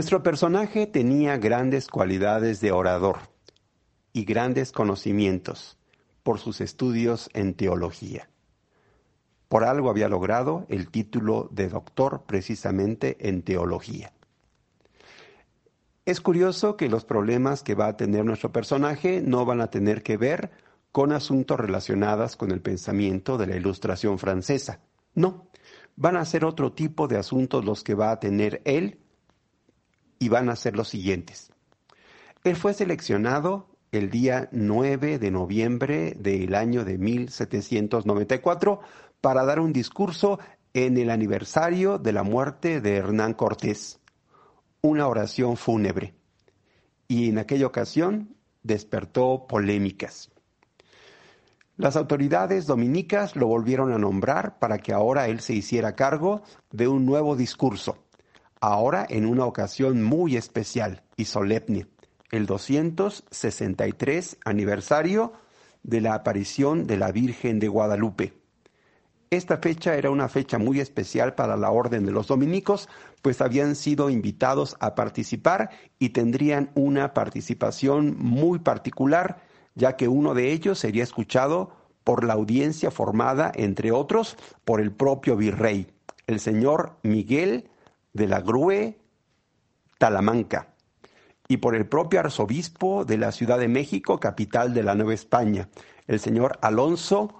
Nuestro 0.00 0.22
personaje 0.22 0.86
tenía 0.86 1.36
grandes 1.36 1.86
cualidades 1.86 2.62
de 2.62 2.72
orador 2.72 3.18
y 4.14 4.24
grandes 4.24 4.72
conocimientos 4.72 5.76
por 6.22 6.38
sus 6.38 6.62
estudios 6.62 7.28
en 7.34 7.52
teología. 7.52 8.30
Por 9.50 9.62
algo 9.62 9.90
había 9.90 10.08
logrado 10.08 10.64
el 10.70 10.90
título 10.90 11.50
de 11.52 11.68
doctor 11.68 12.22
precisamente 12.26 13.28
en 13.28 13.42
teología. 13.42 14.14
Es 16.06 16.22
curioso 16.22 16.78
que 16.78 16.88
los 16.88 17.04
problemas 17.04 17.62
que 17.62 17.74
va 17.74 17.88
a 17.88 17.96
tener 17.98 18.24
nuestro 18.24 18.50
personaje 18.50 19.20
no 19.20 19.44
van 19.44 19.60
a 19.60 19.70
tener 19.70 20.02
que 20.02 20.16
ver 20.16 20.50
con 20.92 21.12
asuntos 21.12 21.60
relacionados 21.60 22.36
con 22.36 22.52
el 22.52 22.62
pensamiento 22.62 23.36
de 23.36 23.48
la 23.48 23.56
ilustración 23.56 24.18
francesa. 24.18 24.80
No, 25.14 25.50
van 25.94 26.16
a 26.16 26.24
ser 26.24 26.46
otro 26.46 26.72
tipo 26.72 27.06
de 27.06 27.18
asuntos 27.18 27.66
los 27.66 27.84
que 27.84 27.94
va 27.94 28.12
a 28.12 28.18
tener 28.18 28.62
él 28.64 28.99
y 30.20 30.28
van 30.28 30.48
a 30.48 30.54
ser 30.54 30.76
los 30.76 30.88
siguientes. 30.88 31.50
Él 32.44 32.54
fue 32.54 32.74
seleccionado 32.74 33.66
el 33.90 34.10
día 34.10 34.48
9 34.52 35.18
de 35.18 35.30
noviembre 35.32 36.14
del 36.16 36.54
año 36.54 36.84
de 36.84 36.96
1794 36.96 38.80
para 39.20 39.44
dar 39.44 39.58
un 39.58 39.72
discurso 39.72 40.38
en 40.72 40.96
el 40.96 41.10
aniversario 41.10 41.98
de 41.98 42.12
la 42.12 42.22
muerte 42.22 42.80
de 42.80 42.96
Hernán 42.96 43.34
Cortés, 43.34 43.98
una 44.82 45.08
oración 45.08 45.56
fúnebre, 45.56 46.14
y 47.08 47.30
en 47.30 47.38
aquella 47.38 47.66
ocasión 47.66 48.36
despertó 48.62 49.46
polémicas. 49.48 50.30
Las 51.76 51.96
autoridades 51.96 52.66
dominicas 52.66 53.36
lo 53.36 53.46
volvieron 53.46 53.92
a 53.92 53.98
nombrar 53.98 54.58
para 54.58 54.78
que 54.78 54.92
ahora 54.92 55.28
él 55.28 55.40
se 55.40 55.54
hiciera 55.54 55.96
cargo 55.96 56.42
de 56.70 56.86
un 56.86 57.06
nuevo 57.06 57.36
discurso, 57.36 57.96
ahora 58.60 59.06
en 59.08 59.26
una 59.26 59.46
ocasión 59.46 60.02
muy 60.02 60.36
especial 60.36 61.02
y 61.16 61.24
solemne, 61.24 61.86
el 62.30 62.46
263 62.46 64.38
aniversario 64.44 65.32
de 65.82 66.00
la 66.00 66.14
aparición 66.14 66.86
de 66.86 66.96
la 66.96 67.10
Virgen 67.10 67.58
de 67.58 67.68
Guadalupe. 67.68 68.34
Esta 69.30 69.58
fecha 69.58 69.94
era 69.94 70.10
una 70.10 70.28
fecha 70.28 70.58
muy 70.58 70.80
especial 70.80 71.34
para 71.34 71.56
la 71.56 71.70
Orden 71.70 72.04
de 72.04 72.10
los 72.10 72.26
Dominicos, 72.26 72.88
pues 73.22 73.40
habían 73.40 73.76
sido 73.76 74.10
invitados 74.10 74.76
a 74.80 74.94
participar 74.96 75.70
y 76.00 76.10
tendrían 76.10 76.70
una 76.74 77.14
participación 77.14 78.16
muy 78.18 78.58
particular, 78.58 79.40
ya 79.76 79.96
que 79.96 80.08
uno 80.08 80.34
de 80.34 80.50
ellos 80.50 80.80
sería 80.80 81.04
escuchado 81.04 81.70
por 82.02 82.24
la 82.24 82.34
audiencia 82.34 82.90
formada, 82.90 83.52
entre 83.54 83.92
otros, 83.92 84.36
por 84.64 84.80
el 84.80 84.90
propio 84.90 85.36
virrey, 85.36 85.86
el 86.26 86.40
señor 86.40 86.96
Miguel 87.04 87.70
de 88.12 88.26
la 88.26 88.40
Grue 88.40 88.98
Talamanca, 89.98 90.74
y 91.48 91.56
por 91.56 91.74
el 91.74 91.86
propio 91.86 92.20
arzobispo 92.20 93.04
de 93.04 93.18
la 93.18 93.32
Ciudad 93.32 93.58
de 93.58 93.68
México, 93.68 94.20
capital 94.20 94.72
de 94.72 94.82
la 94.82 94.94
Nueva 94.94 95.14
España, 95.14 95.68
el 96.06 96.20
señor 96.20 96.58
Alonso 96.62 97.34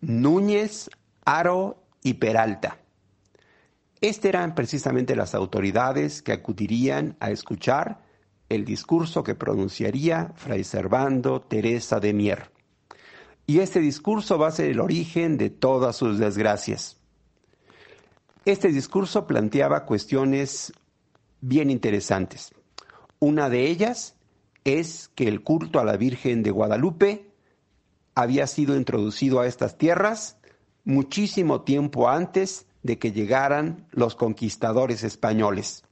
Núñez 0.00 0.90
Aro 1.24 1.82
y 2.02 2.14
Peralta. 2.14 2.78
Estas 4.00 4.26
eran 4.26 4.54
precisamente 4.54 5.16
las 5.16 5.34
autoridades 5.34 6.20
que 6.20 6.32
acudirían 6.32 7.16
a 7.20 7.30
escuchar 7.30 8.02
el 8.50 8.66
discurso 8.66 9.24
que 9.24 9.34
pronunciaría 9.34 10.32
Fray 10.36 10.64
Servando 10.64 11.40
Teresa 11.40 12.00
de 12.00 12.12
Mier. 12.12 12.50
Y 13.46 13.60
este 13.60 13.80
discurso 13.80 14.38
va 14.38 14.48
a 14.48 14.52
ser 14.52 14.70
el 14.70 14.80
origen 14.80 15.38
de 15.38 15.48
todas 15.50 15.96
sus 15.96 16.18
desgracias. 16.18 16.98
Este 18.44 18.68
discurso 18.68 19.26
planteaba 19.26 19.86
cuestiones 19.86 20.72
bien 21.40 21.70
interesantes. 21.70 22.52
Una 23.18 23.48
de 23.48 23.70
ellas 23.70 24.16
es 24.64 25.08
que 25.14 25.28
el 25.28 25.42
culto 25.42 25.80
a 25.80 25.84
la 25.84 25.96
Virgen 25.96 26.42
de 26.42 26.50
Guadalupe 26.50 27.30
había 28.14 28.46
sido 28.46 28.76
introducido 28.76 29.40
a 29.40 29.46
estas 29.46 29.78
tierras 29.78 30.36
muchísimo 30.84 31.62
tiempo 31.62 32.10
antes 32.10 32.66
de 32.82 32.98
que 32.98 33.12
llegaran 33.12 33.86
los 33.92 34.14
conquistadores 34.14 35.04
españoles. 35.04 35.84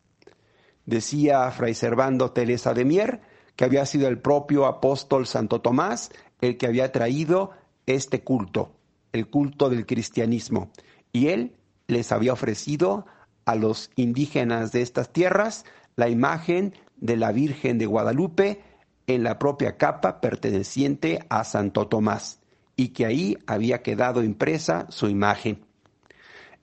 Decía 0.85 1.51
Fray 1.53 1.73
Servando 1.75 2.33
Teresa 2.33 2.75
de 2.75 2.85
Mier 2.85 3.23
que 3.57 3.65
había 3.65 3.87
sido 3.87 4.09
el 4.09 4.21
propio 4.21 4.67
apóstol 4.67 5.27
Santo 5.27 5.62
Tomás 5.62 6.11
el 6.43 6.59
que 6.59 6.67
había 6.67 6.93
traído 6.93 7.53
este 7.87 8.23
culto, 8.23 8.77
el 9.12 9.29
culto 9.31 9.71
del 9.71 9.87
cristianismo. 9.87 10.71
Y 11.12 11.29
él 11.29 11.57
les 11.92 12.12
había 12.12 12.33
ofrecido 12.33 13.07
a 13.44 13.55
los 13.55 13.90
indígenas 13.96 14.72
de 14.72 14.83
estas 14.83 15.12
tierras 15.12 15.64
la 15.96 16.09
imagen 16.09 16.74
de 16.96 17.16
la 17.16 17.33
Virgen 17.33 17.78
de 17.78 17.87
Guadalupe 17.87 18.62
en 19.07 19.22
la 19.22 19.38
propia 19.38 19.76
capa 19.76 20.20
perteneciente 20.20 21.24
a 21.28 21.44
Santo 21.44 21.88
Tomás 21.88 22.40
y 22.76 22.88
que 22.88 23.07
ahí 23.07 23.37
había 23.46 23.83
quedado 23.83 24.22
impresa 24.22 24.87
su 24.88 25.09
imagen. 25.09 25.64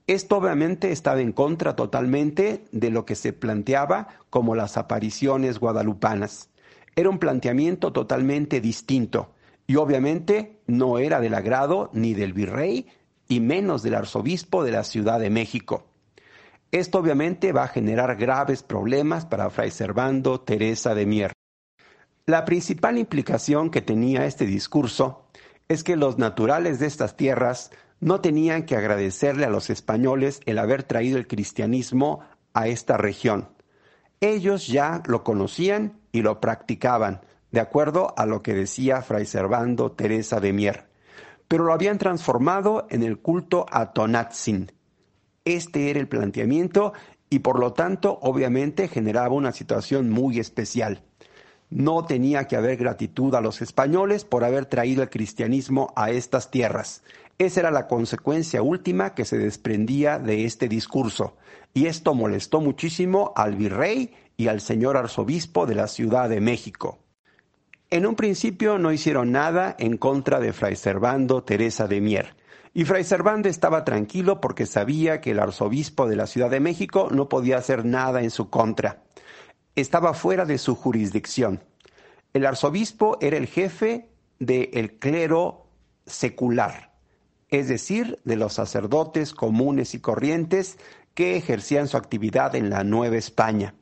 Esto 0.07 0.37
obviamente 0.37 0.91
estaba 0.91 1.21
en 1.21 1.33
contra 1.33 1.75
totalmente 1.75 2.65
de 2.71 2.89
lo 2.89 3.05
que 3.05 3.15
se 3.15 3.31
planteaba 3.31 4.07
como 4.29 4.55
las 4.55 4.77
apariciones 4.77 5.59
guadalupanas. 5.59 6.49
Era 6.95 7.09
un 7.09 7.19
planteamiento 7.19 7.93
totalmente 7.93 8.59
distinto 8.59 9.33
y 9.67 9.75
obviamente 9.75 10.59
no 10.65 10.97
era 10.97 11.19
del 11.19 11.35
agrado 11.35 11.91
ni 11.93 12.15
del 12.15 12.33
virrey 12.33 12.87
y 13.29 13.39
menos 13.39 13.83
del 13.83 13.95
arzobispo 13.95 14.63
de 14.63 14.71
la 14.71 14.83
Ciudad 14.83 15.19
de 15.19 15.29
México. 15.29 15.85
Esto 16.71 16.99
obviamente 16.99 17.53
va 17.53 17.63
a 17.63 17.67
generar 17.67 18.15
graves 18.15 18.63
problemas 18.63 19.25
para 19.25 19.49
Fray 19.49 19.71
Servando 19.71 20.41
Teresa 20.41 20.93
de 20.93 21.05
Mier. 21.05 21.31
La 22.25 22.43
principal 22.43 22.97
implicación 22.97 23.69
que 23.69 23.81
tenía 23.81 24.25
este 24.25 24.45
discurso 24.45 25.27
es 25.67 25.83
que 25.83 25.95
los 25.95 26.17
naturales 26.17 26.79
de 26.79 26.87
estas 26.87 27.15
tierras 27.15 27.71
no 27.99 28.21
tenían 28.21 28.63
que 28.63 28.75
agradecerle 28.75 29.45
a 29.45 29.49
los 29.49 29.69
españoles 29.69 30.41
el 30.45 30.57
haber 30.57 30.83
traído 30.83 31.17
el 31.17 31.27
cristianismo 31.27 32.21
a 32.53 32.67
esta 32.67 32.97
región. 32.97 33.49
Ellos 34.21 34.67
ya 34.67 35.03
lo 35.05 35.23
conocían 35.23 35.99
y 36.11 36.23
lo 36.23 36.41
practicaban, 36.41 37.21
de 37.51 37.59
acuerdo 37.59 38.13
a 38.17 38.25
lo 38.25 38.41
que 38.41 38.53
decía 38.53 39.01
Fray 39.01 39.25
Servando 39.25 39.91
Teresa 39.91 40.39
de 40.39 40.53
Mier, 40.53 40.88
pero 41.49 41.65
lo 41.65 41.73
habían 41.73 41.97
transformado 41.97 42.87
en 42.89 43.03
el 43.03 43.17
culto 43.17 43.65
a 43.71 43.91
Tonatzin. 43.91 44.71
Este 45.43 45.89
era 45.89 45.99
el 45.99 46.07
planteamiento 46.07 46.93
y 47.29 47.39
por 47.39 47.59
lo 47.59 47.73
tanto 47.73 48.19
obviamente 48.21 48.87
generaba 48.87 49.33
una 49.33 49.51
situación 49.51 50.09
muy 50.11 50.39
especial. 50.39 51.03
No 51.71 52.05
tenía 52.05 52.45
que 52.45 52.55
haber 52.55 52.77
gratitud 52.77 53.33
a 53.33 53.41
los 53.41 53.61
españoles 53.61 54.25
por 54.25 54.43
haber 54.43 54.67
traído 54.67 55.01
el 55.01 55.09
cristianismo 55.09 55.91
a 55.95 56.11
estas 56.11 56.51
tierras. 56.51 57.03
Esa 57.39 57.61
era 57.61 57.71
la 57.71 57.87
consecuencia 57.87 58.61
última 58.61 59.15
que 59.15 59.25
se 59.25 59.37
desprendía 59.37 60.19
de 60.19 60.45
este 60.45 60.67
discurso, 60.67 61.35
y 61.73 61.87
esto 61.87 62.13
molestó 62.13 62.61
muchísimo 62.61 63.33
al 63.35 63.55
virrey 63.55 64.13
y 64.37 64.49
al 64.49 64.61
señor 64.61 64.97
arzobispo 64.97 65.65
de 65.65 65.75
la 65.75 65.87
Ciudad 65.87 66.29
de 66.29 66.41
México. 66.41 66.99
En 67.91 68.05
un 68.05 68.15
principio 68.15 68.77
no 68.77 68.91
hicieron 68.91 69.31
nada 69.31 69.75
en 69.79 69.97
contra 69.97 70.39
de 70.39 70.53
Fray 70.53 70.75
Servando 70.75 71.43
Teresa 71.43 71.87
de 71.87 72.01
Mier, 72.01 72.35
y 72.71 72.85
Fray 72.85 73.03
Servando 73.03 73.49
estaba 73.49 73.83
tranquilo 73.83 74.39
porque 74.39 74.67
sabía 74.67 75.21
que 75.21 75.31
el 75.31 75.39
arzobispo 75.39 76.07
de 76.07 76.15
la 76.15 76.27
Ciudad 76.27 76.51
de 76.51 76.59
México 76.59 77.09
no 77.11 77.29
podía 77.29 77.57
hacer 77.57 77.85
nada 77.85 78.21
en 78.21 78.29
su 78.29 78.51
contra. 78.51 79.01
Estaba 79.75 80.13
fuera 80.13 80.45
de 80.45 80.59
su 80.59 80.75
jurisdicción. 80.75 81.63
El 82.33 82.45
arzobispo 82.45 83.17
era 83.21 83.37
el 83.37 83.47
jefe 83.47 84.09
del 84.37 84.99
clero 84.99 85.65
secular 86.05 86.89
es 87.49 87.67
decir, 87.67 88.19
de 88.25 88.35
los 88.35 88.53
sacerdotes 88.53 89.33
comunes 89.33 89.95
y 89.95 89.99
corrientes 89.99 90.77
que 91.19 91.35
ejercían 91.35 91.89
su 91.89 91.97
actividad 91.97 92.55
en 92.55 92.69
la 92.69 92.85
Nueva 92.85 93.17
España, 93.17 93.75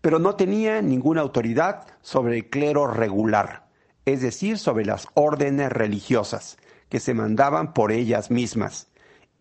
pero 0.00 0.20
no 0.20 0.36
tenía 0.36 0.80
ninguna 0.80 1.22
autoridad 1.22 1.88
sobre 2.02 2.36
el 2.36 2.48
clero 2.48 2.86
regular, 2.86 3.66
es 4.04 4.22
decir, 4.22 4.58
sobre 4.58 4.84
las 4.84 5.08
órdenes 5.14 5.72
religiosas 5.72 6.56
que 6.88 7.00
se 7.00 7.12
mandaban 7.12 7.74
por 7.74 7.90
ellas 7.90 8.30
mismas, 8.30 8.92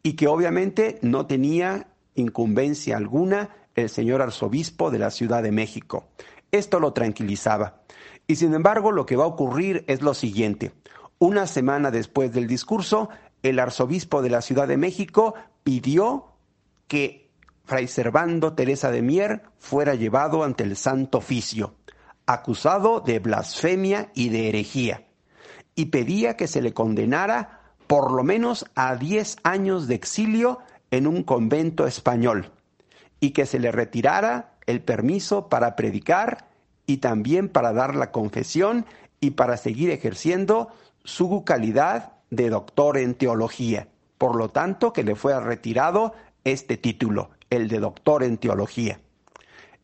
y 0.02 0.14
que 0.14 0.28
obviamente 0.28 0.98
no 1.04 1.28
tenía 1.28 1.90
incumbencia 2.16 2.98
alguna 2.98 3.52
el 3.76 3.88
señor 3.88 4.24
arzobispo 4.24 4.90
de 4.90 4.98
la 4.98 5.12
Ciudad 5.12 5.44
de 5.44 5.52
México. 5.52 6.08
Esto 6.52 6.80
lo 6.80 6.92
tranquilizaba. 6.94 7.84
Y 8.26 8.38
sin 8.38 8.56
embargo, 8.56 8.92
lo 8.92 9.06
que 9.06 9.16
va 9.16 9.26
a 9.26 9.28
ocurrir 9.28 9.86
es 9.88 10.02
lo 10.02 10.16
siguiente. 10.16 10.72
Una 11.20 11.46
semana 11.46 11.92
después 11.92 12.34
del 12.34 12.48
discurso, 12.48 13.10
el 13.44 13.60
arzobispo 13.60 14.24
de 14.24 14.32
la 14.32 14.42
Ciudad 14.42 14.68
de 14.68 14.78
México 14.78 15.36
pidió 15.64 16.30
que 16.88 17.23
Fray 17.66 17.88
Servando 17.88 18.54
Teresa 18.54 18.92
de 18.92 19.02
Mier 19.02 19.44
fuera 19.58 19.96
llevado 19.96 20.44
ante 20.44 20.64
el 20.64 20.76
Santo 20.76 21.20
Oficio, 21.20 21.76
acusado 22.26 23.00
de 23.00 23.20
blasfemia 23.20 24.12
y 24.14 24.30
de 24.30 24.50
herejía, 24.50 25.08
y 25.74 25.86
pedía 25.86 26.36
que 26.36 26.48
se 26.48 26.62
le 26.62 26.74
condenara 26.74 27.62
por 27.88 28.12
lo 28.12 28.24
menos 28.24 28.66
a 28.76 28.96
diez 28.98 29.38
años 29.44 29.88
de 29.88 29.96
exilio 29.96 30.60
en 30.92 31.08
un 31.08 31.24
convento 31.24 31.88
español, 31.88 32.52
y 33.22 33.32
que 33.32 33.46
se 33.46 33.60
le 33.60 33.72
retirara 33.72 34.56
el 34.66 34.82
permiso 34.82 35.48
para 35.48 35.78
predicar 35.78 36.50
y 36.86 36.98
también 36.98 37.48
para 37.48 37.72
dar 37.72 37.96
la 37.96 38.12
confesión 38.12 38.86
y 39.22 39.32
para 39.32 39.56
seguir 39.56 39.90
ejerciendo 39.90 40.68
su 41.06 41.46
calidad 41.46 42.14
de 42.30 42.50
doctor 42.50 42.98
en 42.98 43.16
teología. 43.16 43.88
Por 44.18 44.36
lo 44.36 44.50
tanto, 44.50 44.92
que 44.92 45.04
le 45.04 45.16
fue 45.16 45.40
retirado 45.40 46.14
este 46.44 46.76
título, 46.76 47.30
el 47.56 47.68
de 47.68 47.80
doctor 47.80 48.24
en 48.24 48.38
teología. 48.38 49.00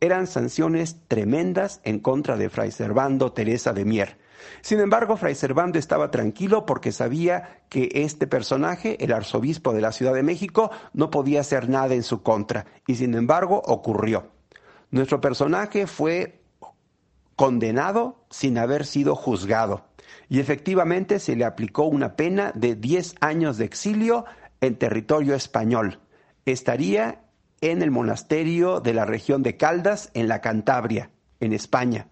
Eran 0.01 0.27
sanciones 0.27 0.97
tremendas 1.08 1.82
en 1.84 1.99
contra 1.99 2.38
de 2.38 2.49
Fray 2.49 2.71
Servando 2.71 3.34
Teresa 3.34 3.73
de 3.73 3.86
Mier. 3.86 4.17
Sin 4.62 4.79
embargo, 4.79 5.17
Fray 5.17 5.36
Servando 5.36 5.77
estaba 5.77 6.12
tranquilo 6.12 6.65
porque 6.65 6.91
sabía 6.91 7.63
que 7.69 7.89
este 7.93 8.25
personaje, 8.25 9.03
el 9.03 9.12
arzobispo 9.12 9.73
de 9.73 9.82
la 9.82 9.91
Ciudad 9.91 10.13
de 10.13 10.23
México, 10.23 10.71
no 10.93 11.10
podía 11.10 11.41
hacer 11.41 11.67
nada 11.69 11.93
en 11.93 12.03
su 12.03 12.23
contra, 12.23 12.65
y 12.88 12.95
sin 12.95 13.13
embargo 13.15 13.62
ocurrió. 13.65 14.32
Nuestro 14.91 15.19
personaje 15.19 15.86
fue 15.86 16.41
condenado 17.36 18.23
sin 18.29 18.58
haber 18.58 18.86
sido 18.86 19.15
juzgado 19.15 19.89
y 20.29 20.39
efectivamente 20.39 21.19
se 21.19 21.36
le 21.36 21.43
aplicó 21.43 21.84
una 21.84 22.15
pena 22.15 22.51
de 22.55 22.75
10 22.75 23.15
años 23.19 23.58
de 23.58 23.65
exilio 23.65 24.25
en 24.62 24.77
territorio 24.77 25.36
español. 25.36 25.99
Estaría 26.45 27.21
en 27.61 27.81
el 27.81 27.91
monasterio 27.91 28.79
de 28.79 28.93
la 28.93 29.05
región 29.05 29.43
de 29.43 29.57
Caldas, 29.57 30.11
en 30.13 30.27
la 30.27 30.41
Cantabria, 30.41 31.11
en 31.39 31.53
España, 31.53 32.07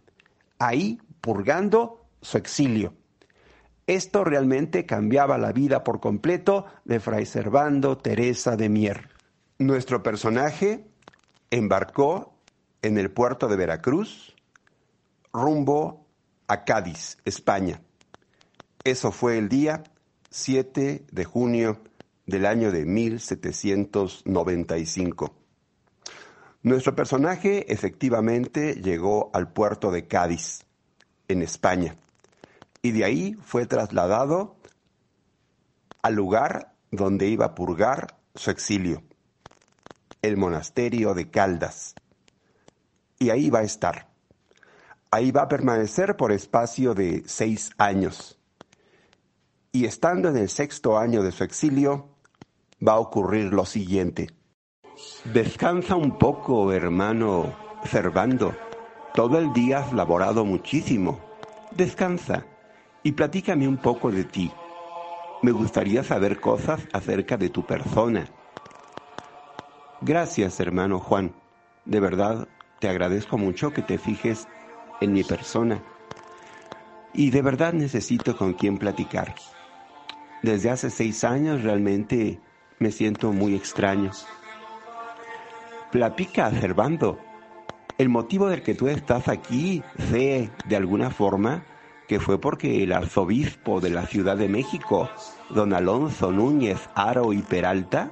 ahí 0.60 1.00
purgando 1.22 2.06
su 2.22 2.38
exilio. 2.38 2.94
Esto 3.86 4.24
realmente 4.24 4.86
cambiaba 4.86 5.38
la 5.38 5.54
vida 5.54 5.84
por 5.84 6.00
completo 6.00 6.66
de 6.84 7.00
Fray 7.00 7.26
Servando 7.26 7.98
Teresa 7.98 8.58
de 8.58 8.68
Mier. 8.68 9.10
Nuestro 9.60 10.04
personaje 10.04 10.86
embarcó 11.50 12.38
en 12.82 12.98
el 12.98 13.12
puerto 13.12 13.48
de 13.48 13.56
Veracruz 13.56 14.36
rumbo 15.32 16.06
a 16.48 16.64
Cádiz, 16.64 17.18
España. 17.26 17.82
Eso 18.84 19.12
fue 19.12 19.38
el 19.38 19.50
día 19.50 19.84
7 20.30 21.06
de 21.10 21.26
junio 21.26 21.82
del 22.28 22.46
año 22.46 22.72
de 22.72 22.86
1795. 22.86 25.34
Nuestro 26.62 26.96
personaje 26.96 27.74
efectivamente 27.74 28.76
llegó 28.76 29.32
al 29.34 29.52
puerto 29.52 29.90
de 29.92 30.08
Cádiz, 30.08 30.64
en 31.28 31.42
España, 31.42 31.98
y 32.82 32.92
de 32.92 33.04
ahí 33.04 33.36
fue 33.44 33.66
trasladado 33.66 34.56
al 36.04 36.14
lugar 36.14 36.76
donde 36.92 37.28
iba 37.28 37.48
a 37.48 37.56
purgar 37.56 38.20
su 38.36 38.52
exilio, 38.52 39.02
el 40.22 40.38
monasterio 40.38 41.16
de 41.16 41.30
Caldas. 41.30 41.96
Y 43.20 43.32
ahí 43.32 43.50
va 43.50 43.60
a 43.60 43.64
estar. 43.64 44.08
Ahí 45.10 45.32
va 45.32 45.44
a 45.44 45.48
permanecer 45.48 46.18
por 46.18 46.32
espacio 46.32 46.94
de 46.94 47.24
seis 47.26 47.72
años 47.78 48.38
y 49.78 49.86
estando 49.86 50.30
en 50.30 50.38
el 50.38 50.50
sexto 50.50 50.98
año 50.98 51.22
de 51.22 51.32
su 51.32 51.44
exilio, 51.44 52.10
va 52.86 52.94
a 52.94 53.00
ocurrir 53.00 53.54
lo 53.54 53.66
siguiente. 53.66 54.30
Descansa 55.26 55.96
un 55.96 56.18
poco, 56.18 56.72
hermano 56.72 57.54
Servando. 57.84 58.56
Todo 59.14 59.38
el 59.40 59.54
día 59.54 59.80
has 59.80 59.94
laborado 59.94 60.46
muchísimo. 60.46 61.20
Descansa 61.72 62.46
y 63.04 63.12
platícame 63.12 63.68
un 63.68 63.78
poco 63.78 64.12
de 64.12 64.24
ti. 64.24 64.52
Me 65.42 65.52
gustaría 65.52 66.04
saber 66.04 66.40
cosas 66.40 66.82
acerca 66.94 67.38
de 67.38 67.50
tu 67.50 67.66
persona. 67.66 68.28
Gracias, 70.02 70.60
hermano 70.60 71.00
Juan. 71.00 71.34
De 71.86 72.00
verdad, 72.00 72.48
te 72.80 72.90
agradezco 72.90 73.38
mucho 73.38 73.72
que 73.72 73.82
te 73.82 73.98
fijes 73.98 74.48
en 75.02 75.14
mi 75.14 75.24
persona. 75.24 75.84
Y 77.14 77.30
de 77.30 77.42
verdad 77.42 77.74
necesito 77.74 78.36
con 78.38 78.54
quién 78.54 78.78
platicar. 78.78 79.36
Desde 80.44 80.70
hace 80.70 80.90
seis 80.90 81.24
años 81.24 81.64
realmente 81.64 82.40
me 82.80 82.92
siento 82.92 83.32
muy 83.32 83.56
extraño. 83.56 84.12
Platica, 85.92 86.52
Servando. 86.52 87.20
El 87.98 88.10
motivo 88.10 88.48
del 88.48 88.62
que 88.62 88.76
tú 88.76 88.88
estás 88.88 89.28
aquí, 89.28 89.82
sé 90.10 90.52
de 90.66 90.76
alguna 90.76 91.10
forma 91.10 91.64
que 92.08 92.20
fue 92.20 92.40
porque 92.40 92.84
el 92.84 92.94
arzobispo 92.94 93.82
de 93.82 93.90
la 93.90 94.06
Ciudad 94.06 94.38
de 94.38 94.48
México, 94.48 95.10
don 95.50 95.74
Alonso 95.74 96.32
Núñez 96.32 96.90
Aro 96.96 97.34
y 97.34 97.42
Peralta, 97.42 98.12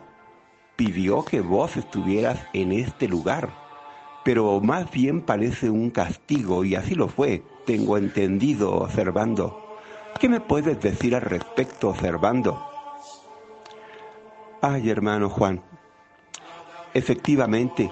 pidió 0.75 1.23
que 1.23 1.41
vos 1.41 1.77
estuvieras 1.77 2.39
en 2.53 2.71
este 2.71 3.07
lugar. 3.07 3.49
Pero 4.25 4.59
más 4.59 4.91
bien 4.91 5.21
parece 5.21 5.69
un 5.69 5.91
castigo, 5.91 6.65
y 6.65 6.75
así 6.75 6.95
lo 6.95 7.07
fue, 7.07 7.43
tengo 7.65 7.97
entendido, 7.97 8.89
Servando. 8.89 9.77
¿Qué 10.19 10.27
me 10.27 10.41
puedes 10.41 10.81
decir 10.81 11.15
al 11.15 11.21
respecto, 11.21 11.95
Servando? 11.95 12.74
Ay, 14.67 14.89
hermano 14.89 15.29
Juan, 15.29 15.61
efectivamente, 16.95 17.91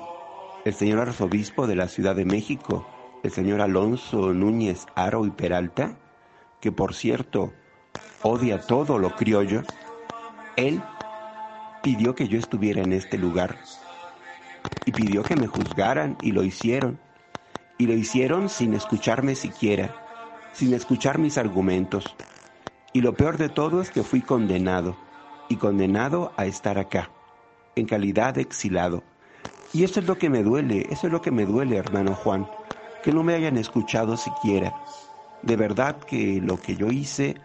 el 0.65 0.73
señor 0.73 1.01
arzobispo 1.01 1.67
de 1.67 1.75
la 1.75 1.87
Ciudad 1.87 2.15
de 2.15 2.25
México, 2.25 2.87
el 3.21 3.29
señor 3.29 3.61
Alonso 3.61 4.33
Núñez 4.33 4.87
Aro 4.95 5.27
y 5.27 5.29
Peralta, 5.29 5.95
que 6.61 6.71
por 6.71 6.95
cierto 6.95 7.53
odia 8.23 8.59
todo 8.59 8.97
lo 8.97 9.15
criollo, 9.15 9.61
él 10.55 10.81
pidió 11.83 12.15
que 12.15 12.27
yo 12.27 12.39
estuviera 12.39 12.81
en 12.81 12.93
este 12.93 13.19
lugar 13.19 13.55
y 14.87 14.93
pidió 14.93 15.21
que 15.21 15.35
me 15.35 15.45
juzgaran 15.45 16.17
y 16.23 16.31
lo 16.31 16.41
hicieron. 16.41 16.99
Y 17.77 17.85
lo 17.85 17.93
hicieron 17.93 18.49
sin 18.49 18.73
escucharme 18.73 19.35
siquiera, 19.35 19.93
sin 20.53 20.73
escuchar 20.73 21.19
mis 21.19 21.37
argumentos. 21.37 22.15
Y 22.93 23.01
lo 23.01 23.13
peor 23.13 23.37
de 23.37 23.49
todo 23.49 23.79
es 23.79 23.91
que 23.91 24.01
fui 24.01 24.21
condenado, 24.21 24.97
y 25.49 25.57
condenado 25.57 26.31
a 26.37 26.45
estar 26.45 26.77
acá, 26.77 27.09
en 27.75 27.85
calidad 27.85 28.35
de 28.35 28.41
exilado 28.41 29.03
y 29.73 29.83
eso 29.83 29.99
es 29.99 30.05
lo 30.05 30.19
que 30.19 30.29
me 30.29 30.43
duele, 30.43 30.85
eso 30.91 31.07
es 31.07 31.13
lo 31.13 31.21
que 31.21 31.31
me 31.31 31.45
duele, 31.47 31.77
hermano 31.77 32.13
Juan, 32.13 32.47
que 33.03 33.11
no 33.11 33.23
me 33.23 33.33
hayan 33.33 33.57
escuchado 33.57 34.17
siquiera. 34.17 34.71
De 35.41 35.55
verdad 35.55 35.97
que 35.97 36.39
lo 36.39 36.61
que 36.61 36.75
yo 36.75 36.91
hice 36.91 37.41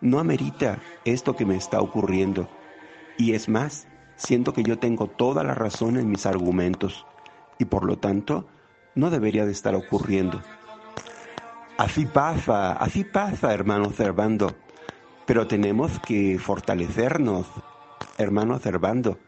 no 0.00 0.20
amerita 0.20 0.78
esto 1.04 1.34
que 1.34 1.44
me 1.44 1.56
está 1.56 1.80
ocurriendo. 1.80 2.48
Y 3.18 3.32
es 3.32 3.48
más, 3.48 3.88
siento 4.14 4.52
que 4.52 4.62
yo 4.62 4.78
tengo 4.78 5.08
toda 5.08 5.42
la 5.42 5.54
razón 5.54 5.96
en 5.96 6.08
mis 6.08 6.26
argumentos 6.26 7.04
y 7.58 7.64
por 7.64 7.84
lo 7.84 7.98
tanto 7.98 8.46
no 8.94 9.10
debería 9.10 9.44
de 9.44 9.52
estar 9.52 9.74
ocurriendo. 9.74 10.40
Así 11.76 12.06
pasa, 12.06 12.74
así 12.74 13.02
pasa, 13.02 13.52
hermano 13.52 13.90
Servando. 13.90 14.63
Pero 15.26 15.46
tenemos 15.46 15.98
que 16.00 16.38
fortalecernos, 16.38 17.46
hermano 18.18 18.58
Servando 18.58 19.18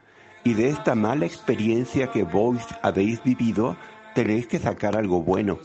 y 0.47 0.55
de 0.55 0.69
esta 0.69 0.95
mala 0.95 1.27
experiencia 1.27 2.13
que 2.13 2.23
vos 2.23 2.63
habéis 2.81 3.21
vivido, 3.25 3.77
tenéis 4.15 4.47
que 4.47 4.61
sacar 4.61 4.95
algo 4.95 5.21
bueno. 5.21 5.59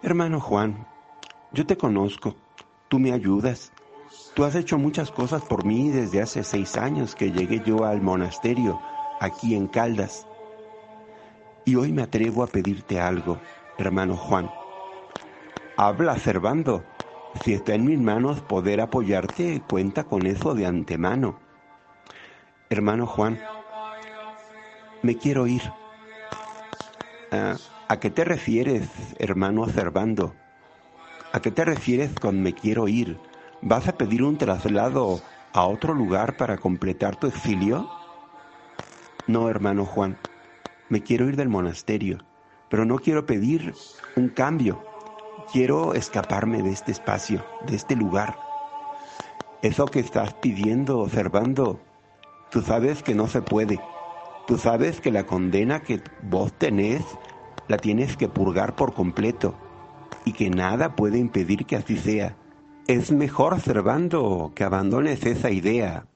Hermano 0.00 0.40
Juan, 0.40 0.86
yo 1.52 1.66
te 1.66 1.76
conozco, 1.76 2.36
tú 2.88 3.00
me 3.00 3.12
ayudas. 3.12 3.72
Tú 4.34 4.44
has 4.44 4.54
hecho 4.54 4.78
muchas 4.78 5.10
cosas 5.10 5.42
por 5.42 5.64
mí 5.64 5.90
desde 5.90 6.22
hace 6.22 6.44
seis 6.44 6.76
años 6.76 7.16
que 7.16 7.32
llegué 7.32 7.62
yo 7.66 7.84
al 7.84 8.00
monasterio, 8.00 8.80
aquí 9.18 9.56
en 9.56 9.66
Caldas. 9.66 10.24
Y 11.64 11.74
hoy 11.74 11.90
me 11.90 12.02
atrevo 12.02 12.44
a 12.44 12.46
pedirte 12.46 13.00
algo, 13.00 13.40
hermano 13.76 14.16
Juan. 14.16 14.48
Habla, 15.76 16.16
Servando. 16.20 16.84
Si 17.42 17.52
está 17.52 17.74
en 17.74 17.84
mis 17.84 17.98
manos 17.98 18.40
poder 18.40 18.80
apoyarte, 18.80 19.62
cuenta 19.68 20.04
con 20.04 20.26
eso 20.26 20.54
de 20.54 20.66
antemano. 20.66 21.38
Hermano 22.70 23.06
Juan, 23.06 23.38
me 25.02 25.16
quiero 25.16 25.46
ir. 25.46 25.62
Ah, 27.30 27.56
¿A 27.88 28.00
qué 28.00 28.10
te 28.10 28.24
refieres, 28.24 28.88
hermano 29.18 29.68
Servando? 29.68 30.34
¿A 31.32 31.40
qué 31.40 31.50
te 31.50 31.64
refieres 31.64 32.16
con 32.18 32.42
me 32.42 32.52
quiero 32.52 32.88
ir? 32.88 33.18
¿Vas 33.62 33.86
a 33.88 33.96
pedir 33.96 34.22
un 34.22 34.38
traslado 34.38 35.20
a 35.52 35.66
otro 35.66 35.94
lugar 35.94 36.36
para 36.36 36.56
completar 36.56 37.16
tu 37.16 37.26
exilio? 37.26 37.88
No, 39.26 39.48
hermano 39.48 39.84
Juan, 39.84 40.16
me 40.88 41.02
quiero 41.02 41.28
ir 41.28 41.36
del 41.36 41.48
monasterio, 41.48 42.18
pero 42.68 42.84
no 42.84 42.98
quiero 42.98 43.26
pedir 43.26 43.74
un 44.16 44.28
cambio. 44.28 44.95
Quiero 45.52 45.94
escaparme 45.94 46.62
de 46.62 46.70
este 46.70 46.92
espacio, 46.92 47.44
de 47.66 47.76
este 47.76 47.96
lugar. 47.96 48.36
Eso 49.62 49.86
que 49.86 50.00
estás 50.00 50.34
pidiendo, 50.34 51.08
Servando, 51.08 51.80
Tú 52.50 52.62
sabes 52.62 53.02
que 53.02 53.14
no 53.14 53.26
se 53.26 53.42
puede. 53.42 53.80
Tú 54.46 54.56
sabes 54.56 55.00
que 55.00 55.10
la 55.10 55.26
condena 55.26 55.80
que 55.80 56.00
vos 56.22 56.52
tenés 56.52 57.02
la 57.68 57.76
tienes 57.76 58.16
que 58.16 58.28
purgar 58.28 58.76
por 58.76 58.94
completo 58.94 59.54
y 60.24 60.32
que 60.32 60.48
nada 60.48 60.94
puede 60.94 61.18
impedir 61.18 61.66
que 61.66 61.76
así 61.76 61.96
sea. 61.96 62.36
Es 62.86 63.10
mejor, 63.10 63.60
Servando, 63.60 64.52
que 64.54 64.62
abandones 64.64 65.26
esa 65.26 65.50
idea. 65.50 66.06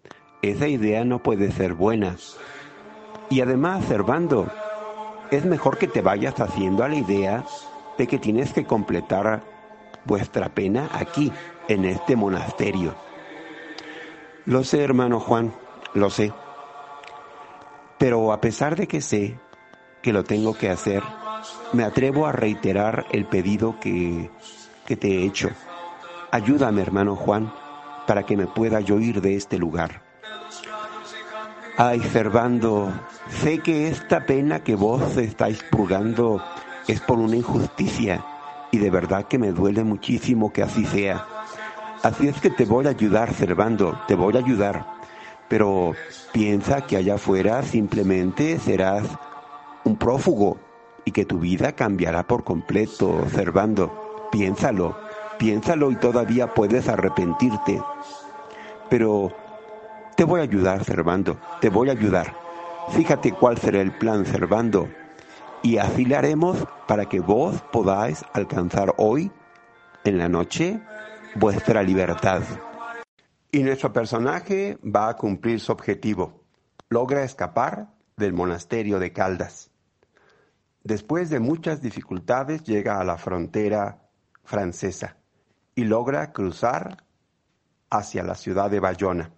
Esa 0.41 0.69
idea 0.69 1.05
no 1.05 1.23
puede 1.23 1.51
ser 1.51 1.75
buena. 1.75 2.17
Y 3.29 3.41
además, 3.41 3.85
Servando, 3.87 4.49
es 5.33 5.45
mejor 5.45 5.79
que 5.79 5.89
te 5.89 6.01
vayas 6.01 6.41
haciendo 6.41 6.85
a 6.85 6.89
la 6.89 6.97
idea 6.97 7.45
de 8.01 8.07
que 8.07 8.19
tienes 8.19 8.55
que 8.55 8.65
completar 8.65 9.43
vuestra 10.07 10.49
pena 10.49 10.89
aquí, 10.91 11.31
en 11.69 11.85
este 11.85 12.17
monasterio. 12.17 12.95
Lo 14.47 14.65
sé, 14.65 14.83
hermano 14.83 15.21
Juan, 15.21 15.53
lo 15.93 16.09
sé. 16.09 16.33
Pero 17.99 18.33
a 18.33 18.41
pesar 18.41 18.75
de 18.75 18.89
que 18.89 19.03
sé 19.03 19.39
que 20.01 20.15
lo 20.15 20.25
tengo 20.25 20.55
que 20.55 20.71
hacer, 20.71 21.03
me 21.75 21.85
atrevo 21.85 22.27
a 22.27 22.33
reiterar 22.33 23.05
el 23.13 23.27
pedido 23.27 23.79
que, 23.79 24.31
que 24.87 24.97
te 24.97 25.09
he 25.09 25.27
hecho. 25.27 25.51
Ayúdame, 26.31 26.81
hermano 26.81 27.17
Juan, 27.17 27.53
para 28.07 28.25
que 28.25 28.35
me 28.35 28.47
pueda 28.47 28.81
yo 28.81 28.99
ir 28.99 29.21
de 29.21 29.37
este 29.37 29.59
lugar. 29.59 30.01
Ay, 31.77 32.01
Servando, 32.01 32.91
sé 33.43 33.59
que 33.59 33.89
esta 33.89 34.25
pena 34.25 34.61
que 34.61 34.75
vos 34.75 35.19
estáis 35.19 35.63
purgando 35.65 36.43
es 36.91 37.01
por 37.01 37.19
una 37.19 37.37
injusticia 37.37 38.25
y 38.71 38.79
de 38.79 38.91
verdad 38.91 39.27
que 39.27 39.39
me 39.39 39.53
duele 39.53 39.85
muchísimo 39.85 40.53
que 40.53 40.63
así 40.63 40.85
sea. 40.85 41.27
Así 42.03 42.29
es 42.29 42.41
que 42.41 42.51
te 42.51 42.65
voy 42.65 42.87
a 42.87 42.91
ayudar, 42.91 43.35
Servando, 43.35 44.01
te 44.07 44.15
voy 44.15 44.37
a 44.37 44.41
ayudar 44.41 45.01
pero 45.51 45.95
piensa 46.31 46.83
que 46.83 46.97
allá 46.97 47.17
afuera 47.17 47.65
simplemente 47.65 48.61
serás 48.61 49.05
un 49.83 49.97
prófugo 49.97 50.59
y 51.05 51.11
que 51.11 51.25
tu 51.25 51.41
vida 51.41 51.73
cambiará 51.73 52.23
por 52.23 52.45
completo, 52.45 53.27
Servando. 53.35 54.29
Piénsalo, 54.31 54.97
piénsalo 55.41 55.91
y 55.91 55.97
todavía 55.97 56.55
puedes 56.55 56.89
arrepentirte. 56.89 57.83
Pero 58.89 59.33
te 60.15 60.23
voy 60.23 60.39
a 60.39 60.45
ayudar, 60.45 60.85
Servando, 60.85 61.37
te 61.61 61.69
voy 61.69 61.89
a 61.89 61.93
ayudar. 61.93 62.33
Fíjate 62.91 63.33
cuál 63.33 63.59
será 63.59 63.81
el 63.81 63.91
plan, 63.91 64.25
Servando. 64.27 64.89
Y 65.63 65.77
así 65.77 66.07
le 66.07 66.17
haremos 66.17 66.67
para 66.89 67.07
que 67.07 67.21
vos 67.21 67.61
podáis 67.71 68.25
alcanzar 68.33 68.95
hoy, 68.97 69.31
en 70.05 70.17
la 70.17 70.27
noche, 70.27 70.81
vuestra 71.35 71.83
libertad. 71.83 72.43
Y 73.53 73.63
nuestro 73.63 73.93
personaje 73.93 74.79
va 74.83 75.11
a 75.11 75.17
cumplir 75.17 75.61
su 75.61 75.71
objetivo. 75.71 76.45
Logra 76.89 77.25
escapar 77.25 77.93
del 78.17 78.33
monasterio 78.33 78.99
de 78.99 79.13
Caldas. 79.13 79.71
Después 80.83 81.29
de 81.29 81.41
muchas 81.41 81.83
dificultades 81.83 82.65
llega 82.65 82.99
a 82.99 83.05
la 83.05 83.19
frontera 83.19 84.09
francesa 84.45 85.19
y 85.75 85.85
logra 85.85 86.33
cruzar 86.33 87.05
hacia 87.91 88.23
la 88.23 88.35
ciudad 88.35 88.71
de 88.71 88.81
Bayona. 88.81 89.31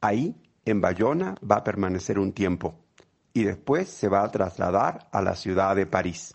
Ahí, 0.00 0.34
en 0.64 0.80
Bayona, 0.80 1.36
va 1.48 1.56
a 1.56 1.64
permanecer 1.64 2.18
un 2.18 2.32
tiempo 2.32 2.85
y 3.36 3.44
después 3.44 3.90
se 3.90 4.08
va 4.08 4.24
a 4.24 4.30
trasladar 4.30 5.10
a 5.12 5.20
la 5.20 5.36
ciudad 5.36 5.76
de 5.76 5.84
París. 5.84 6.34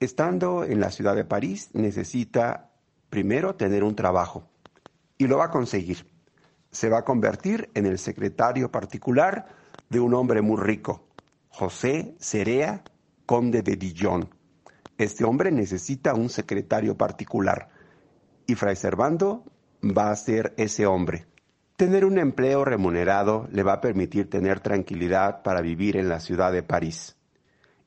Estando 0.00 0.64
en 0.64 0.80
la 0.80 0.90
ciudad 0.90 1.14
de 1.14 1.26
París 1.26 1.68
necesita 1.74 2.70
primero 3.10 3.54
tener 3.54 3.84
un 3.84 3.94
trabajo 3.94 4.48
y 5.18 5.26
lo 5.26 5.36
va 5.36 5.44
a 5.44 5.50
conseguir. 5.50 6.10
Se 6.70 6.88
va 6.88 7.00
a 7.00 7.04
convertir 7.04 7.68
en 7.74 7.84
el 7.84 7.98
secretario 7.98 8.70
particular 8.70 9.46
de 9.90 10.00
un 10.00 10.14
hombre 10.14 10.40
muy 10.40 10.58
rico, 10.58 11.06
José 11.50 12.16
Cerea, 12.18 12.82
conde 13.26 13.60
de 13.60 13.76
Dijon. 13.76 14.30
Este 14.96 15.22
hombre 15.22 15.50
necesita 15.50 16.14
un 16.14 16.30
secretario 16.30 16.96
particular 16.96 17.68
y 18.46 18.54
Fray 18.54 18.74
Servando 18.74 19.44
va 19.84 20.12
a 20.12 20.16
ser 20.16 20.54
ese 20.56 20.86
hombre. 20.86 21.26
Tener 21.82 22.04
un 22.04 22.16
empleo 22.16 22.64
remunerado 22.64 23.48
le 23.50 23.64
va 23.64 23.72
a 23.72 23.80
permitir 23.80 24.30
tener 24.30 24.60
tranquilidad 24.60 25.42
para 25.42 25.60
vivir 25.60 25.96
en 25.96 26.08
la 26.08 26.20
ciudad 26.20 26.52
de 26.52 26.62
París. 26.62 27.16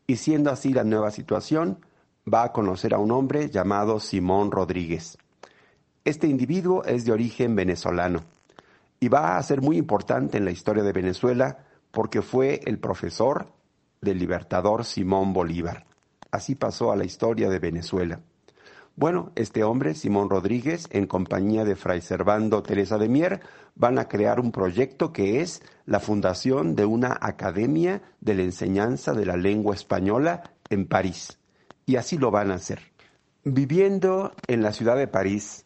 Y 0.06 0.18
siendo 0.18 0.52
así 0.52 0.74
la 0.74 0.84
nueva 0.84 1.12
situación, 1.12 1.80
va 2.28 2.44
a 2.44 2.52
conocer 2.52 2.94
a 2.94 2.98
un 2.98 3.14
hombre 3.14 3.50
llamado 3.50 4.02
Simón 4.02 4.52
Rodríguez. 4.52 5.18
Este 6.04 6.28
individuo 6.28 6.84
es 6.84 7.06
de 7.06 7.14
origen 7.14 7.56
venezolano 7.56 8.20
y 9.00 9.08
va 9.08 9.38
a 9.38 9.44
ser 9.44 9.62
muy 9.62 9.78
importante 9.78 10.38
en 10.38 10.44
la 10.44 10.52
historia 10.52 10.84
de 10.84 10.92
Venezuela 10.92 11.60
porque 11.92 12.22
fue 12.22 12.60
el 12.66 12.80
profesor 12.80 13.48
del 14.02 14.20
libertador 14.20 14.84
Simón 14.84 15.32
Bolívar. 15.32 15.86
Así 16.32 16.56
pasó 16.56 16.92
a 16.92 16.98
la 16.98 17.06
historia 17.06 17.50
de 17.50 17.60
Venezuela. 17.60 18.20
Bueno, 18.98 19.34
este 19.36 19.64
hombre, 19.66 19.94
Simón 19.94 20.30
Rodríguez, 20.30 20.88
en 20.90 21.06
compañía 21.06 21.66
de 21.66 21.76
Fray 21.76 22.00
Servando 22.00 22.64
Teresa 22.64 22.98
de 22.98 23.10
Mier, 23.10 23.42
van 23.76 24.00
a 24.00 24.08
crear 24.08 24.40
un 24.40 24.52
proyecto 24.52 25.12
que 25.12 25.42
es 25.42 25.62
la 25.86 26.00
fundación 26.00 26.76
de 26.76 26.86
una 26.86 27.18
academia 27.22 28.02
de 28.22 28.34
la 28.34 28.44
enseñanza 28.44 29.14
de 29.14 29.26
la 29.26 29.38
lengua 29.38 29.76
española 29.76 30.52
en 30.70 30.88
París. 30.88 31.40
Y 31.86 31.98
así 31.98 32.18
lo 32.18 32.32
van 32.32 32.52
a 32.52 32.56
hacer. 32.56 32.80
Viviendo 33.44 34.32
en 34.48 34.64
la 34.64 34.72
ciudad 34.72 34.98
de 34.98 35.08
París, 35.08 35.66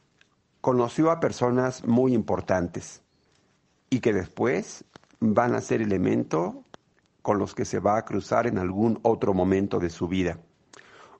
conoció 0.59 1.11
a 1.11 1.19
personas 1.19 1.85
muy 1.85 2.13
importantes 2.13 3.01
y 3.89 4.01
que 4.01 4.11
después 4.11 4.83
van 5.19 5.55
a 5.55 5.61
ser 5.61 5.81
elemento 5.81 6.65
con 7.21 7.37
los 7.37 7.53
que 7.55 7.65
se 7.65 7.79
va 7.79 7.97
a 7.97 8.05
cruzar 8.05 8.47
en 8.47 8.57
algún 8.57 8.99
otro 9.03 9.33
momento 9.33 9.79
de 9.79 9.89
su 9.89 10.07
vida. 10.07 10.39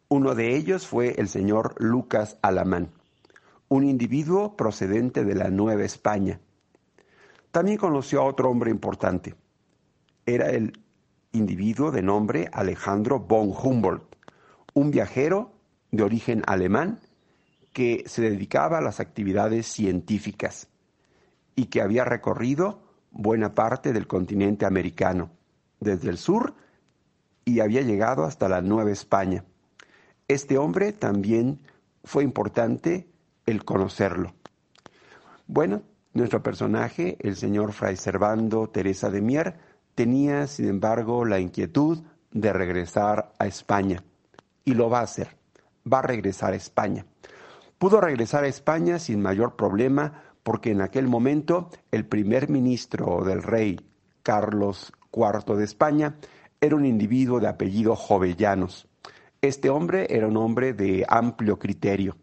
Uno 0.08 0.34
de 0.34 0.56
ellos 0.56 0.88
fue 0.88 1.14
el 1.18 1.28
señor 1.28 1.76
Lucas 1.78 2.38
Alamán, 2.42 2.92
un 3.68 3.84
individuo 3.84 4.56
procedente 4.56 5.24
de 5.24 5.36
la 5.36 5.50
Nueva 5.50 5.84
España. 5.84 6.42
También 7.52 7.78
conoció 7.78 8.22
a 8.22 8.26
otro 8.26 8.50
hombre 8.50 8.70
importante. 8.70 9.36
Era 10.26 10.50
el 10.50 10.80
individuo 11.32 11.92
de 11.92 12.02
nombre 12.02 12.50
Alejandro 12.52 13.20
von 13.20 13.52
Humboldt, 13.52 14.16
un 14.74 14.92
viajero 14.92 15.52
de 15.92 16.04
origen 16.04 16.44
alemán 16.46 17.00
que 17.74 18.04
se 18.08 18.22
dedicaba 18.22 18.78
a 18.78 18.82
las 18.82 19.00
actividades 19.00 19.66
científicas 19.68 20.68
y 21.56 21.66
que 21.66 21.82
había 21.82 22.06
recorrido 22.06 22.82
buena 23.12 23.56
parte 23.56 23.94
del 23.94 24.08
continente 24.08 24.66
americano, 24.66 25.32
desde 25.80 26.10
el 26.10 26.18
sur 26.18 26.54
y 27.46 27.62
había 27.62 27.82
llegado 27.82 28.26
hasta 28.26 28.48
la 28.48 28.62
Nueva 28.62 28.92
España. 28.92 29.44
Este 30.28 30.58
hombre 30.58 30.94
también 30.94 31.60
fue 32.04 32.24
importante 32.24 33.10
el 33.46 33.66
conocerlo. 33.66 34.34
Bueno, 35.48 35.82
nuestro 36.20 36.44
personaje, 36.44 37.18
el 37.20 37.36
señor 37.36 37.74
Fray 37.74 37.96
Servando 37.96 38.70
Teresa 38.70 39.10
de 39.10 39.22
Mier, 39.22 39.56
tenía, 39.96 40.48
sin 40.48 40.68
embargo, 40.68 41.26
la 41.26 41.40
inquietud 41.40 42.04
de 42.32 42.54
regresar 42.54 43.34
a 43.40 43.48
España. 43.48 44.04
Y 44.66 44.74
lo 44.74 44.90
va 44.90 45.00
a 45.00 45.04
hacer. 45.04 45.38
Va 45.92 46.00
a 46.00 46.04
regresar 46.04 46.54
a 46.54 46.58
España. 46.58 47.06
Pudo 47.78 48.02
regresar 48.02 48.44
a 48.44 48.48
España 48.48 49.00
sin 49.00 49.22
mayor 49.22 49.56
problema 49.56 50.24
porque 50.44 50.72
en 50.72 50.82
aquel 50.82 51.08
momento 51.08 51.70
el 51.92 52.06
primer 52.06 52.50
ministro 52.50 53.24
del 53.24 53.42
rey, 53.42 53.80
Carlos 54.22 54.92
IV 55.14 55.56
de 55.56 55.64
España, 55.64 56.16
era 56.62 56.76
un 56.76 56.86
individuo 56.86 57.40
de 57.40 57.48
apellido 57.48 57.96
Jovellanos. 57.96 58.88
Este 59.42 59.70
hombre 59.70 60.08
era 60.10 60.28
un 60.28 60.38
hombre 60.38 60.74
de 60.74 61.06
amplio 61.08 61.58
criterio. 61.58 62.18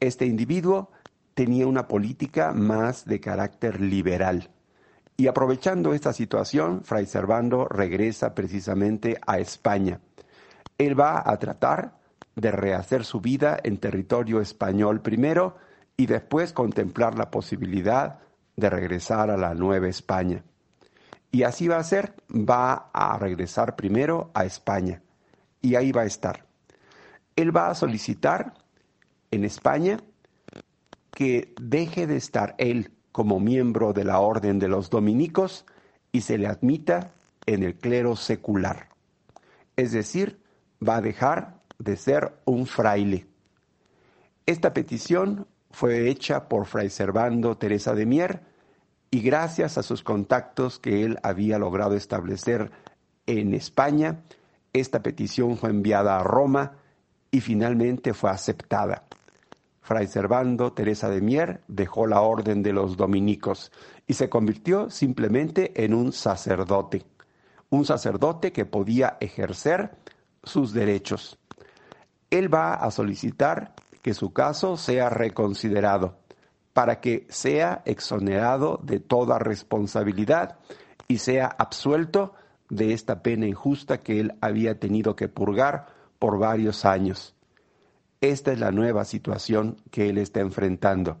Este 0.00 0.26
individuo 0.26 0.90
tenía 1.40 1.66
una 1.66 1.88
política 1.88 2.52
más 2.52 3.06
de 3.06 3.18
carácter 3.18 3.80
liberal. 3.80 4.50
Y 5.16 5.26
aprovechando 5.26 5.94
esta 5.94 6.12
situación, 6.12 6.84
Fray 6.84 7.06
Servando 7.06 7.66
regresa 7.66 8.34
precisamente 8.34 9.18
a 9.26 9.38
España. 9.38 10.00
Él 10.76 11.00
va 11.00 11.22
a 11.24 11.38
tratar 11.38 11.96
de 12.36 12.50
rehacer 12.50 13.06
su 13.06 13.22
vida 13.22 13.58
en 13.62 13.78
territorio 13.78 14.42
español 14.42 15.00
primero 15.00 15.56
y 15.96 16.04
después 16.04 16.52
contemplar 16.52 17.16
la 17.16 17.30
posibilidad 17.30 18.18
de 18.56 18.68
regresar 18.68 19.30
a 19.30 19.38
la 19.38 19.54
Nueva 19.54 19.88
España. 19.88 20.44
Y 21.32 21.44
así 21.44 21.68
va 21.68 21.78
a 21.78 21.84
ser, 21.84 22.12
va 22.30 22.90
a 22.92 23.16
regresar 23.16 23.76
primero 23.76 24.30
a 24.34 24.44
España 24.44 25.00
y 25.62 25.74
ahí 25.74 25.90
va 25.90 26.02
a 26.02 26.06
estar. 26.06 26.44
Él 27.34 27.56
va 27.56 27.70
a 27.70 27.74
solicitar 27.74 28.52
en 29.30 29.46
España 29.46 29.96
que 31.20 31.52
deje 31.60 32.06
de 32.06 32.16
estar 32.16 32.54
él 32.56 32.92
como 33.12 33.40
miembro 33.40 33.92
de 33.92 34.04
la 34.04 34.20
orden 34.20 34.58
de 34.58 34.68
los 34.68 34.88
dominicos 34.88 35.66
y 36.12 36.22
se 36.22 36.38
le 36.38 36.46
admita 36.46 37.12
en 37.44 37.62
el 37.62 37.74
clero 37.74 38.16
secular. 38.16 38.88
Es 39.76 39.92
decir, 39.92 40.40
va 40.82 40.96
a 40.96 41.02
dejar 41.02 41.60
de 41.78 41.96
ser 41.96 42.32
un 42.46 42.64
fraile. 42.64 43.26
Esta 44.46 44.72
petición 44.72 45.46
fue 45.70 46.08
hecha 46.08 46.48
por 46.48 46.64
Fray 46.64 46.88
Servando 46.88 47.58
Teresa 47.58 47.94
de 47.94 48.06
Mier 48.06 48.40
y 49.10 49.20
gracias 49.20 49.76
a 49.76 49.82
sus 49.82 50.02
contactos 50.02 50.78
que 50.78 51.04
él 51.04 51.18
había 51.22 51.58
logrado 51.58 51.96
establecer 51.96 52.70
en 53.26 53.52
España, 53.52 54.22
esta 54.72 55.02
petición 55.02 55.58
fue 55.58 55.68
enviada 55.68 56.18
a 56.18 56.22
Roma 56.22 56.78
y 57.30 57.42
finalmente 57.42 58.14
fue 58.14 58.30
aceptada. 58.30 59.04
Fray 59.80 60.06
Servando 60.06 60.72
Teresa 60.72 61.08
de 61.08 61.20
Mier 61.20 61.62
dejó 61.66 62.06
la 62.06 62.20
orden 62.20 62.62
de 62.62 62.72
los 62.72 62.96
dominicos 62.96 63.72
y 64.06 64.14
se 64.14 64.28
convirtió 64.28 64.90
simplemente 64.90 65.84
en 65.84 65.94
un 65.94 66.12
sacerdote, 66.12 67.04
un 67.70 67.84
sacerdote 67.84 68.52
que 68.52 68.66
podía 68.66 69.16
ejercer 69.20 69.96
sus 70.42 70.72
derechos. 70.72 71.38
Él 72.30 72.52
va 72.52 72.74
a 72.74 72.90
solicitar 72.90 73.74
que 74.02 74.14
su 74.14 74.32
caso 74.32 74.76
sea 74.76 75.10
reconsiderado 75.10 76.18
para 76.72 77.00
que 77.00 77.26
sea 77.28 77.82
exonerado 77.84 78.80
de 78.82 79.00
toda 79.00 79.38
responsabilidad 79.38 80.58
y 81.08 81.18
sea 81.18 81.46
absuelto 81.46 82.34
de 82.68 82.92
esta 82.92 83.22
pena 83.22 83.46
injusta 83.46 83.98
que 83.98 84.20
él 84.20 84.34
había 84.40 84.78
tenido 84.78 85.16
que 85.16 85.28
purgar 85.28 85.86
por 86.18 86.38
varios 86.38 86.84
años. 86.84 87.34
Esta 88.22 88.52
es 88.52 88.60
la 88.60 88.70
nueva 88.70 89.06
situación 89.06 89.78
que 89.90 90.10
él 90.10 90.18
está 90.18 90.40
enfrentando. 90.40 91.18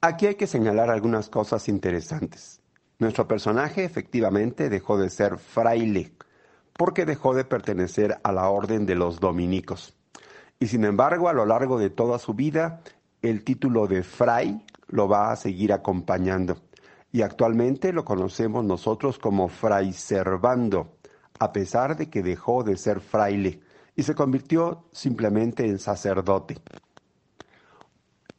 Aquí 0.00 0.26
hay 0.26 0.36
que 0.36 0.46
señalar 0.46 0.90
algunas 0.90 1.28
cosas 1.28 1.68
interesantes. 1.68 2.60
Nuestro 3.00 3.26
personaje 3.26 3.82
efectivamente 3.82 4.68
dejó 4.68 4.96
de 4.96 5.10
ser 5.10 5.38
fraile, 5.38 6.12
porque 6.72 7.04
dejó 7.04 7.34
de 7.34 7.44
pertenecer 7.44 8.20
a 8.22 8.30
la 8.30 8.48
orden 8.48 8.86
de 8.86 8.94
los 8.94 9.18
dominicos. 9.18 9.96
Y 10.60 10.68
sin 10.68 10.84
embargo, 10.84 11.28
a 11.28 11.32
lo 11.32 11.46
largo 11.46 11.80
de 11.80 11.90
toda 11.90 12.20
su 12.20 12.34
vida, 12.34 12.80
el 13.22 13.42
título 13.42 13.88
de 13.88 14.04
fray 14.04 14.64
lo 14.86 15.08
va 15.08 15.32
a 15.32 15.36
seguir 15.36 15.72
acompañando. 15.72 16.58
Y 17.10 17.22
actualmente 17.22 17.92
lo 17.92 18.04
conocemos 18.04 18.64
nosotros 18.64 19.18
como 19.18 19.48
fray 19.48 19.92
servando, 19.92 20.96
a 21.40 21.50
pesar 21.50 21.96
de 21.96 22.08
que 22.08 22.22
dejó 22.22 22.62
de 22.62 22.76
ser 22.76 23.00
fraile 23.00 23.65
y 23.96 24.02
se 24.02 24.14
convirtió 24.14 24.84
simplemente 24.92 25.64
en 25.64 25.78
sacerdote. 25.78 26.58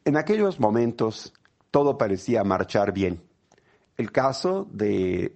En 0.06 0.16
aquellos 0.16 0.60
momentos 0.60 1.34
todo 1.72 1.98
parecía 1.98 2.44
marchar 2.44 2.94
bien. 2.94 3.24
El 3.98 4.12
caso 4.12 4.68
de 4.72 5.36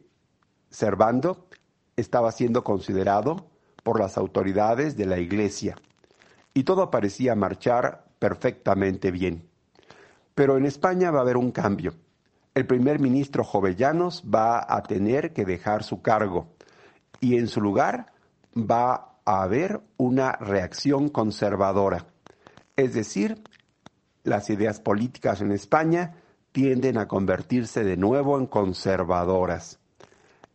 Servando 0.70 1.48
estaba 1.98 2.32
siendo 2.32 2.64
considerado 2.64 3.50
por 3.84 4.00
las 4.00 4.18
autoridades 4.18 4.96
de 4.96 5.08
la 5.08 5.18
Iglesia 5.18 5.76
y 6.54 6.64
todo 6.64 6.92
parecía 6.92 7.36
marchar 7.36 8.06
perfectamente 8.20 9.10
bien. 9.12 9.50
Pero 10.36 10.56
en 10.58 10.66
España 10.66 11.12
va 11.12 11.20
a 11.20 11.22
haber 11.24 11.38
un 11.38 11.52
cambio. 11.52 11.96
El 12.54 12.68
primer 12.68 13.00
ministro 13.00 13.44
Jovellanos 13.44 14.24
va 14.24 14.66
a 14.68 14.84
tener 14.84 15.34
que 15.34 15.46
dejar 15.46 15.84
su 15.84 16.02
cargo 16.02 16.54
y 17.20 17.38
en 17.38 17.48
su 17.48 17.62
lugar 17.62 18.14
va 18.56 19.11
a 19.26 19.44
haber 19.44 19.82
una 19.98 20.34
reacción 20.34 21.10
conservadora. 21.10 22.08
Es 22.76 22.94
decir, 22.94 23.44
las 24.24 24.50
ideas 24.50 24.80
políticas 24.80 25.42
en 25.42 25.52
España 25.52 26.16
tienden 26.52 26.98
a 26.98 27.08
convertirse 27.08 27.84
de 27.84 27.98
nuevo 27.98 28.38
en 28.38 28.46
conservadoras. 28.46 29.80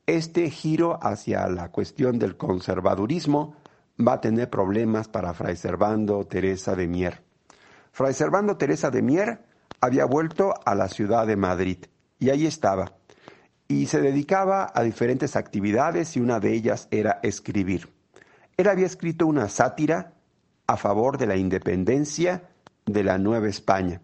Este 0.06 0.50
giro 0.50 0.98
hacia 1.02 1.48
la 1.48 1.70
cuestión 1.70 2.18
del 2.18 2.36
conservadurismo 2.36 3.56
va 3.98 4.14
a 4.14 4.20
tener 4.20 4.50
problemas 4.50 5.08
para 5.08 5.34
Fray 5.34 5.56
Servando 5.56 6.24
Teresa 6.24 6.76
de 6.76 6.86
Mier. 6.86 7.22
Fray 7.92 8.14
Servando 8.14 8.56
Teresa 8.56 8.90
de 8.90 9.02
Mier 9.02 9.44
había 9.80 10.04
vuelto 10.04 10.54
a 10.64 10.74
la 10.74 10.88
ciudad 10.88 11.26
de 11.26 11.36
Madrid 11.36 11.78
y 12.18 12.30
ahí 12.30 12.46
estaba. 12.46 12.92
Y 13.68 13.86
se 13.86 14.00
dedicaba 14.00 14.70
a 14.72 14.82
diferentes 14.82 15.34
actividades 15.34 16.16
y 16.16 16.20
una 16.20 16.38
de 16.38 16.52
ellas 16.52 16.88
era 16.90 17.18
escribir. 17.22 17.95
Él 18.58 18.68
había 18.68 18.86
escrito 18.86 19.26
una 19.26 19.48
sátira 19.48 20.14
a 20.66 20.78
favor 20.78 21.18
de 21.18 21.26
la 21.26 21.36
independencia 21.36 22.48
de 22.86 23.04
la 23.04 23.18
Nueva 23.18 23.48
España. 23.48 24.00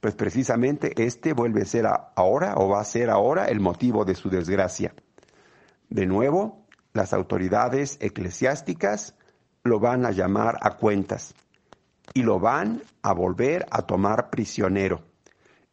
Pues 0.00 0.14
precisamente 0.16 0.92
este 1.04 1.32
vuelve 1.32 1.62
a 1.62 1.66
ser 1.66 1.86
ahora 2.16 2.54
o 2.56 2.68
va 2.68 2.80
a 2.80 2.84
ser 2.84 3.10
ahora 3.10 3.46
el 3.46 3.60
motivo 3.60 4.04
de 4.04 4.16
su 4.16 4.28
desgracia. 4.28 4.92
De 5.88 6.04
nuevo, 6.04 6.66
las 6.94 7.12
autoridades 7.12 7.96
eclesiásticas 8.00 9.14
lo 9.62 9.78
van 9.78 10.04
a 10.04 10.10
llamar 10.10 10.58
a 10.62 10.76
cuentas 10.76 11.34
y 12.12 12.22
lo 12.22 12.40
van 12.40 12.82
a 13.02 13.12
volver 13.12 13.66
a 13.70 13.82
tomar 13.82 14.30
prisionero. 14.30 15.04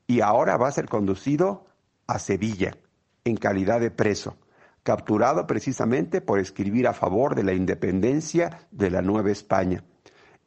Y 0.05 0.21
ahora 0.21 0.57
va 0.57 0.67
a 0.67 0.71
ser 0.71 0.87
conducido 0.87 1.65
a 2.05 2.19
Sevilla 2.19 2.77
en 3.23 3.37
calidad 3.37 3.79
de 3.79 3.89
preso, 3.89 4.37
capturado 4.83 5.47
precisamente 5.47 6.21
por 6.21 6.39
escribir 6.39 6.87
a 6.87 6.93
favor 6.93 7.35
de 7.35 7.43
la 7.43 7.53
independencia 7.53 8.67
de 8.71 8.91
la 8.91 9.01
Nueva 9.01 9.31
España. 9.31 9.83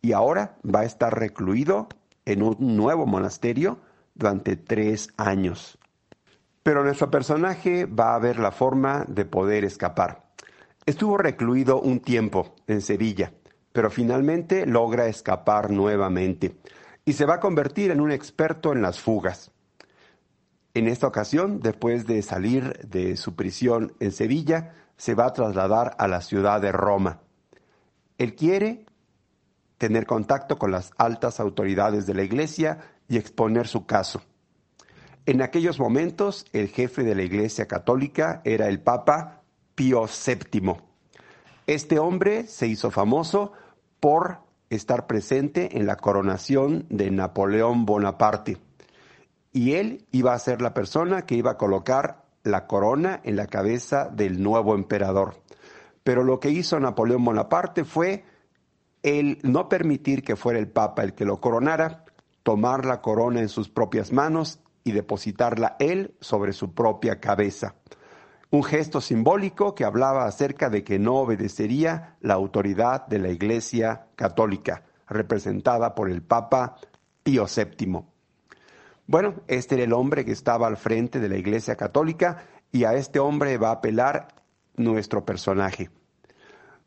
Y 0.03 0.13
ahora 0.13 0.59
va 0.63 0.81
a 0.81 0.85
estar 0.85 1.19
recluido 1.19 1.89
en 2.25 2.43
un 2.43 2.57
nuevo 2.77 3.07
monasterio 3.07 3.81
durante 4.15 4.57
tres 4.57 5.09
años. 5.17 5.79
Pero 6.63 6.85
nuestro 6.85 7.11
personaje 7.11 7.87
va 7.87 8.15
a 8.15 8.19
ver 8.19 8.39
la 8.39 8.51
forma 8.51 9.05
de 9.09 9.25
poder 9.25 9.65
escapar. 9.65 10.27
Estuvo 10.85 11.17
recluido 11.17 11.81
un 11.81 12.01
tiempo 12.01 12.55
en 12.67 12.81
Sevilla, 12.81 13.33
pero 13.73 13.91
finalmente 13.91 14.67
logra 14.67 15.07
escapar 15.07 15.71
nuevamente 15.71 16.57
y 17.05 17.13
se 17.13 17.25
va 17.25 17.35
a 17.35 17.41
convertir 17.41 17.91
en 17.91 18.01
un 18.01 18.11
experto 18.11 18.73
en 18.73 18.83
las 18.83 19.01
fugas. 19.01 19.53
En 20.77 20.89
esta 20.89 21.07
ocasión, 21.07 21.61
después 21.61 22.07
de 22.07 22.21
salir 22.21 22.87
de 22.87 23.17
su 23.17 23.35
prisión 23.35 23.95
en 23.99 24.13
Sevilla, 24.13 24.75
se 24.99 25.15
va 25.15 25.25
a 25.25 25.33
trasladar 25.33 25.97
a 25.99 26.07
la 26.07 26.21
ciudad 26.21 26.61
de 26.61 26.71
Roma. 26.71 27.23
Él 28.19 28.35
quiere 28.35 28.85
tener 29.79 30.05
contacto 30.05 30.59
con 30.59 30.71
las 30.71 30.91
altas 30.99 31.41
autoridades 31.41 32.05
de 32.05 32.13
la 32.13 32.25
Iglesia 32.25 32.81
y 33.09 33.17
exponer 33.17 33.69
su 33.69 33.87
caso. 33.87 34.21
En 35.25 35.41
aquellos 35.41 35.81
momentos, 35.81 36.45
el 36.53 36.69
jefe 36.69 37.05
de 37.05 37.15
la 37.15 37.23
Iglesia 37.23 37.67
Católica 37.67 38.43
era 38.45 38.69
el 38.69 38.79
Papa 38.79 39.45
Pío 39.75 40.05
VII. 40.05 40.75
Este 41.67 41.99
hombre 41.99 42.47
se 42.49 42.67
hizo 42.67 42.91
famoso 42.91 43.53
por 43.99 44.41
estar 44.69 45.07
presente 45.07 45.79
en 45.79 45.87
la 45.87 45.97
coronación 45.97 46.85
de 46.91 47.11
Napoleón 47.11 47.87
Bonaparte 47.87 48.59
y 49.57 49.73
él 49.73 50.05
iba 50.13 50.35
a 50.35 50.39
ser 50.39 50.61
la 50.61 50.75
persona 50.75 51.25
que 51.25 51.35
iba 51.35 51.53
a 51.53 51.57
colocar 51.57 52.27
la 52.43 52.67
corona 52.67 53.23
en 53.25 53.37
la 53.37 53.47
cabeza 53.47 54.11
del 54.13 54.43
nuevo 54.43 54.75
emperador. 54.75 55.41
Pero 56.05 56.25
lo 56.25 56.41
que 56.41 56.51
hizo 56.51 56.79
Napoleón 56.79 57.25
Bonaparte 57.25 57.85
fue 57.85 58.23
el 59.03 59.39
no 59.45 59.71
permitir 59.71 60.23
que 60.23 60.37
fuera 60.37 60.59
el 60.59 60.69
Papa 60.69 61.05
el 61.05 61.15
que 61.15 61.25
lo 61.25 61.41
coronara, 61.41 62.05
tomar 62.43 62.85
la 62.85 63.01
corona 63.01 63.41
en 63.41 63.49
sus 63.49 63.71
propias 63.71 64.13
manos 64.13 64.61
y 64.85 64.93
depositarla 64.93 65.77
él 65.79 66.15
sobre 66.21 66.53
su 66.53 66.75
propia 66.75 67.19
cabeza. 67.19 67.77
Un 68.51 68.63
gesto 68.63 69.01
simbólico 69.01 69.75
que 69.75 69.87
hablaba 69.87 70.27
acerca 70.27 70.69
de 70.69 70.85
que 70.85 70.99
no 70.99 71.15
obedecería 71.15 72.19
la 72.21 72.35
autoridad 72.35 73.07
de 73.07 73.21
la 73.21 73.31
Iglesia 73.31 74.09
católica, 74.17 74.85
representada 75.09 75.95
por 75.95 76.11
el 76.11 76.21
Papa 76.21 76.77
Pío 77.23 77.47
VII. 77.47 78.16
Bueno, 79.09 79.35
este 79.47 79.77
era 79.77 79.85
el 79.85 79.93
hombre 79.93 80.25
que 80.25 80.33
estaba 80.33 80.67
al 80.67 80.77
frente 80.77 81.21
de 81.21 81.29
la 81.29 81.37
Iglesia 81.37 81.77
Católica 81.77 82.45
y 82.73 82.85
a 82.85 82.95
este 82.95 83.21
hombre 83.21 83.57
va 83.57 83.69
a 83.69 83.75
apelar 83.75 84.35
nuestro 84.75 85.25
personaje. 85.25 85.91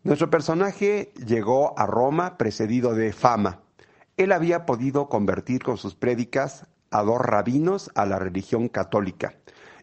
Nuestro 0.03 0.29
personaje 0.29 1.13
llegó 1.25 1.79
a 1.79 1.85
Roma 1.85 2.37
precedido 2.37 2.93
de 2.93 3.13
fama. 3.13 3.61
Él 4.17 4.33
había 4.33 4.65
podido 4.65 5.07
convertir 5.07 5.63
con 5.63 5.77
sus 5.77 5.95
prédicas 5.95 6.67
a 6.91 7.03
dos 7.03 7.21
rabinos 7.21 7.89
a 7.95 8.05
la 8.05 8.19
religión 8.19 8.67
católica. 8.67 9.35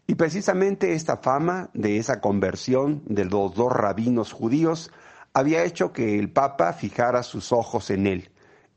Y 0.05 0.13
precisamente 0.13 0.93
esta 0.93 1.17
fama 1.17 1.71
de 1.73 1.97
esa 1.97 2.21
conversión 2.21 3.01
de 3.07 3.25
los 3.25 3.55
dos 3.55 3.73
rabinos 3.73 4.31
judíos 4.31 4.91
había 5.33 5.63
hecho 5.63 5.91
que 5.91 6.19
el 6.19 6.31
Papa 6.31 6.73
fijara 6.73 7.23
sus 7.23 7.51
ojos 7.51 7.89
en 7.89 8.05
él 8.05 8.29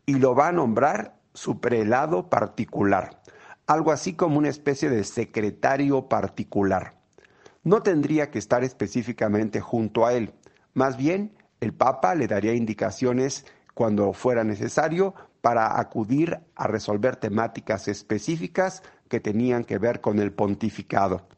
y 0.06 0.14
lo 0.14 0.34
va 0.34 0.48
a 0.48 0.52
nombrar 0.52 1.20
su 1.34 1.61
prelado 1.61 2.30
particular 2.30 3.20
algo 3.71 3.93
así 3.93 4.14
como 4.14 4.37
una 4.37 4.49
especie 4.49 4.91
de 4.91 5.05
secretario 5.05 6.09
particular. 6.09 6.95
No 7.62 7.85
tendría 7.85 8.29
que 8.29 8.41
estar 8.41 8.64
específicamente 8.64 9.61
junto 9.61 10.05
a 10.05 10.12
él, 10.12 10.35
más 10.75 10.97
bien 10.97 11.37
el 11.61 11.73
Papa 11.73 12.16
le 12.16 12.27
daría 12.27 12.53
indicaciones 12.53 13.47
cuando 13.75 14.12
fuera 14.12 14.43
necesario 14.43 15.14
para 15.41 15.79
acudir 15.79 16.41
a 16.57 16.66
resolver 16.66 17.14
temáticas 17.14 17.87
específicas 17.87 18.83
que 19.09 19.21
tenían 19.21 19.62
que 19.62 19.79
ver 19.79 20.01
con 20.01 20.18
el 20.18 20.33
pontificado. 20.33 21.29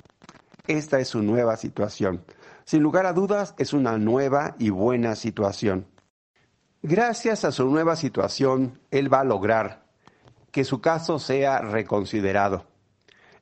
Esta 0.67 1.01
es 1.01 1.09
su 1.09 1.23
nueva 1.23 1.59
situación. 1.59 2.25
Sin 2.65 2.83
lugar 2.83 3.05
a 3.05 3.13
dudas, 3.13 3.55
es 3.59 3.75
una 3.75 3.99
nueva 3.99 4.57
y 4.59 4.71
buena 4.71 5.17
situación. 5.17 5.87
Gracias 6.81 7.45
a 7.45 7.53
su 7.53 7.67
nueva 7.67 7.95
situación, 7.95 8.81
él 8.91 9.13
va 9.13 9.21
a 9.21 9.25
lograr 9.25 9.82
que 10.53 10.65
su 10.65 10.81
caso 10.81 11.19
sea 11.19 11.59
reconsiderado. 11.59 12.67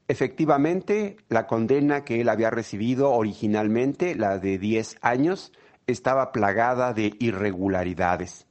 Efectivamente, 0.09 1.19
la 1.29 1.47
condena 1.47 2.05
que 2.05 2.21
él 2.21 2.29
había 2.29 2.51
recibido 2.51 3.11
originalmente, 3.13 4.15
la 4.15 4.39
de 4.39 4.59
10 4.59 4.97
años, 5.03 5.53
estaba 5.87 6.33
plagada 6.33 6.93
de 6.95 7.15
irregularidades. 7.19 8.47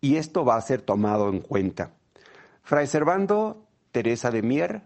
Y 0.00 0.16
esto 0.16 0.44
va 0.44 0.56
a 0.56 0.60
ser 0.60 0.82
tomado 0.82 1.28
en 1.28 1.40
cuenta. 1.40 1.92
Fray 2.62 2.86
Servando 2.86 3.66
Teresa 3.92 4.30
de 4.30 4.42
Mier, 4.42 4.82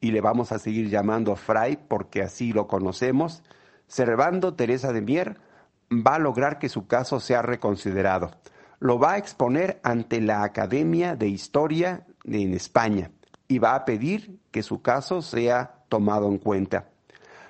y 0.00 0.10
le 0.10 0.20
vamos 0.20 0.52
a 0.52 0.58
seguir 0.58 0.90
llamando 0.90 1.34
Fray 1.36 1.76
porque 1.76 2.22
así 2.22 2.52
lo 2.52 2.66
conocemos, 2.66 3.42
Servando 3.86 4.54
Teresa 4.54 4.92
de 4.92 5.00
Mier 5.00 5.38
va 5.90 6.16
a 6.16 6.20
lograr 6.20 6.58
que 6.58 6.68
su 6.68 6.86
caso 6.86 7.20
sea 7.20 7.42
reconsiderado. 7.42 8.30
Lo 8.80 8.98
va 8.98 9.12
a 9.12 9.18
exponer 9.18 9.80
ante 9.82 10.20
la 10.20 10.42
Academia 10.42 11.16
de 11.16 11.28
Historia 11.28 12.06
en 12.24 12.54
España 12.54 13.10
y 13.48 13.58
va 13.58 13.74
a 13.74 13.84
pedir 13.84 14.38
que 14.50 14.62
su 14.62 14.82
caso 14.82 15.22
sea 15.22 15.84
tomado 15.88 16.28
en 16.28 16.38
cuenta. 16.38 16.88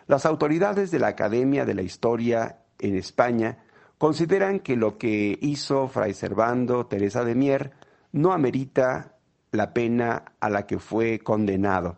Las 0.07 0.27
autoridades 0.27 0.91
de 0.91 0.99
la 0.99 1.09
Academia 1.09 1.65
de 1.65 1.75
la 1.75 1.83
Historia 1.83 2.59
en 2.79 2.97
España 2.97 3.59
consideran 3.99 4.61
que 4.61 4.77
lo 4.77 4.99
que 4.99 5.39
hizo 5.41 5.89
Fray 5.89 6.13
Servando 6.15 6.87
Teresa 6.87 7.25
de 7.25 7.35
Mier 7.35 7.73
no 8.13 8.33
amerita 8.33 9.15
la 9.53 9.73
pena 9.73 10.25
a 10.41 10.51
la 10.51 10.67
que 10.67 10.79
fue 10.79 11.21
condenado 11.21 11.97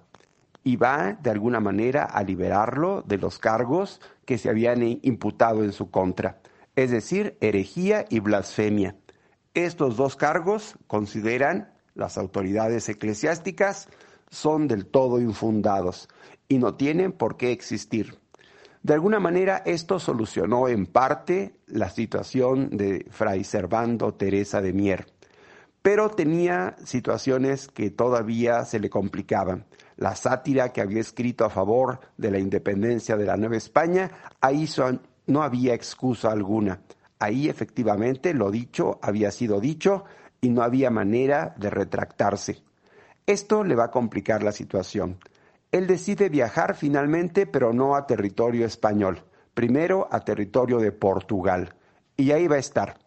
y 0.63 0.77
va 0.77 1.17
de 1.23 1.31
alguna 1.31 1.61
manera 1.61 2.05
a 2.05 2.23
liberarlo 2.23 3.03
de 3.03 3.19
los 3.19 3.39
cargos 3.39 4.01
que 4.25 4.37
se 4.37 4.51
habían 4.51 4.83
imputado 4.83 5.63
en 5.65 5.73
su 5.73 5.91
contra, 5.91 6.41
es 6.75 6.91
decir, 6.91 7.37
herejía 7.41 8.05
y 8.09 8.21
blasfemia. 8.21 8.97
Estos 9.55 9.97
dos 9.97 10.17
cargos 10.17 10.77
consideran 10.87 11.73
las 11.97 12.19
autoridades 12.19 12.89
eclesiásticas 12.89 13.89
son 14.31 14.69
del 14.69 14.87
todo 14.87 15.21
infundados 15.21 16.09
y 16.49 16.59
no 16.59 16.75
tienen 16.75 17.13
por 17.13 17.37
qué 17.37 17.53
existir. 17.53 18.19
De 18.83 18.95
alguna 18.95 19.19
manera 19.19 19.63
esto 19.65 19.99
solucionó 19.99 20.69
en 20.69 20.87
parte 20.87 21.57
la 21.67 21.91
situación 21.91 22.77
de 22.77 23.07
Fray 23.11 23.43
Servando 23.43 24.15
Teresa 24.15 24.61
de 24.61 24.73
Mier, 24.73 25.07
pero 25.83 26.11
tenía 26.11 26.77
situaciones 26.85 27.69
que 27.69 27.91
todavía 27.91 28.65
se 28.65 28.79
le 28.79 28.91
complicaban. 28.91 29.65
La 29.97 30.15
sátira 30.15 30.73
que 30.73 30.83
había 30.83 31.01
escrito 31.01 31.45
a 31.45 31.51
favor 31.51 32.01
de 32.17 32.31
la 32.31 32.39
independencia 32.39 33.17
de 33.17 33.25
la 33.25 33.37
Nueva 33.37 33.57
España, 33.57 34.11
ahí 34.41 34.69
no 35.27 35.43
había 35.43 35.75
excusa 35.75 36.31
alguna. 36.31 36.81
Ahí 37.19 37.49
efectivamente 37.49 38.35
lo 38.35 38.51
dicho 38.51 38.99
había 39.03 39.31
sido 39.31 39.61
dicho 39.61 40.05
y 40.41 40.51
no 40.51 40.63
había 40.63 40.91
manera 40.91 41.55
de 41.57 41.71
retractarse. 41.71 42.63
Esto 43.27 43.65
le 43.65 43.75
va 43.75 43.85
a 43.85 43.91
complicar 43.91 44.43
la 44.43 44.53
situación. 44.53 45.19
Él 45.73 45.87
decide 45.87 46.29
viajar 46.29 46.77
finalmente, 46.77 47.47
pero 47.47 47.73
no 47.73 47.97
a 47.97 48.07
territorio 48.07 48.65
español, 48.65 49.25
primero 49.55 50.09
a 50.11 50.21
territorio 50.21 50.79
de 50.79 50.93
Portugal. 50.93 51.75
Y 52.17 52.31
ahí 52.31 52.47
va 52.47 52.57
a 52.57 52.61
estar. 52.61 52.99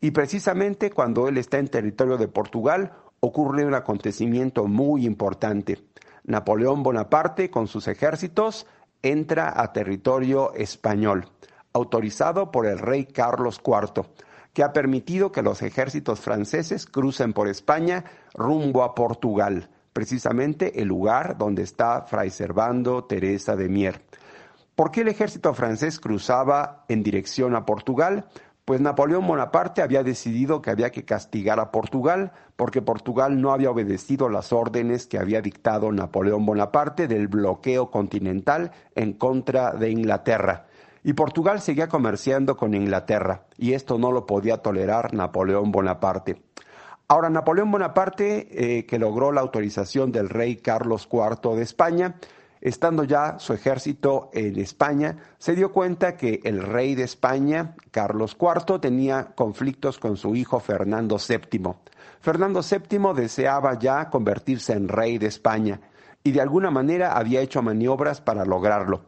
Y 0.00 0.10
precisamente 0.10 0.90
cuando 0.90 1.28
él 1.28 1.38
está 1.38 1.58
en 1.58 1.68
territorio 1.68 2.16
de 2.16 2.28
Portugal, 2.28 2.92
ocurre 3.20 3.64
un 3.64 3.74
acontecimiento 3.74 4.66
muy 4.66 5.06
importante. 5.06 5.78
Napoleón 6.24 6.82
Bonaparte, 6.82 7.50
con 7.50 7.66
sus 7.68 7.88
ejércitos, 7.88 8.66
entra 9.02 9.52
a 9.60 9.72
territorio 9.72 10.52
español, 10.54 11.28
autorizado 11.72 12.50
por 12.50 12.66
el 12.66 12.78
rey 12.78 13.06
Carlos 13.06 13.60
IV 13.64 14.04
que 14.52 14.62
ha 14.62 14.72
permitido 14.72 15.32
que 15.32 15.42
los 15.42 15.62
ejércitos 15.62 16.20
franceses 16.20 16.86
crucen 16.86 17.32
por 17.32 17.48
España 17.48 18.04
rumbo 18.34 18.82
a 18.82 18.94
Portugal, 18.94 19.70
precisamente 19.92 20.80
el 20.80 20.88
lugar 20.88 21.38
donde 21.38 21.62
está 21.62 22.02
Fray 22.02 22.30
Servando 22.30 23.04
Teresa 23.04 23.56
de 23.56 23.68
Mier. 23.68 24.02
¿Por 24.78 24.92
qué 24.92 25.00
el 25.00 25.08
ejército 25.08 25.54
francés 25.54 25.98
cruzaba 25.98 26.84
en 26.88 27.02
dirección 27.02 27.56
a 27.56 27.66
Portugal? 27.66 28.28
Pues 28.64 28.80
Napoleón 28.80 29.26
Bonaparte 29.26 29.82
había 29.82 30.04
decidido 30.04 30.62
que 30.62 30.70
había 30.70 30.90
que 30.90 31.04
castigar 31.04 31.58
a 31.58 31.72
Portugal 31.72 32.30
porque 32.54 32.80
Portugal 32.80 33.40
no 33.40 33.52
había 33.52 33.72
obedecido 33.72 34.28
las 34.28 34.52
órdenes 34.52 35.08
que 35.08 35.18
había 35.18 35.40
dictado 35.40 35.90
Napoleón 35.90 36.46
Bonaparte 36.46 37.08
del 37.08 37.26
bloqueo 37.26 37.90
continental 37.90 38.70
en 38.94 39.14
contra 39.14 39.72
de 39.72 39.90
Inglaterra. 39.90 40.67
Y 41.04 41.12
Portugal 41.12 41.60
seguía 41.60 41.88
comerciando 41.88 42.56
con 42.56 42.74
Inglaterra, 42.74 43.46
y 43.56 43.72
esto 43.72 43.98
no 43.98 44.12
lo 44.12 44.26
podía 44.26 44.58
tolerar 44.58 45.14
Napoleón 45.14 45.72
Bonaparte. 45.72 46.42
Ahora, 47.06 47.30
Napoleón 47.30 47.70
Bonaparte, 47.70 48.78
eh, 48.78 48.86
que 48.86 48.98
logró 48.98 49.32
la 49.32 49.40
autorización 49.40 50.12
del 50.12 50.28
rey 50.28 50.56
Carlos 50.56 51.08
IV 51.10 51.56
de 51.56 51.62
España, 51.62 52.16
Estando 52.60 53.04
ya 53.04 53.38
su 53.38 53.52
ejército 53.52 54.30
en 54.32 54.58
España, 54.58 55.16
se 55.38 55.54
dio 55.54 55.72
cuenta 55.72 56.16
que 56.16 56.40
el 56.42 56.62
rey 56.62 56.96
de 56.96 57.04
España, 57.04 57.76
Carlos 57.92 58.36
IV, 58.40 58.80
tenía 58.80 59.28
conflictos 59.36 59.98
con 59.98 60.16
su 60.16 60.34
hijo 60.34 60.58
Fernando 60.58 61.18
VII. 61.18 61.74
Fernando 62.20 62.60
VII 62.62 63.14
deseaba 63.14 63.78
ya 63.78 64.10
convertirse 64.10 64.72
en 64.72 64.88
rey 64.88 65.18
de 65.18 65.28
España 65.28 65.80
y 66.24 66.32
de 66.32 66.40
alguna 66.40 66.70
manera 66.70 67.16
había 67.16 67.40
hecho 67.40 67.62
maniobras 67.62 68.20
para 68.20 68.44
lograrlo. 68.44 69.02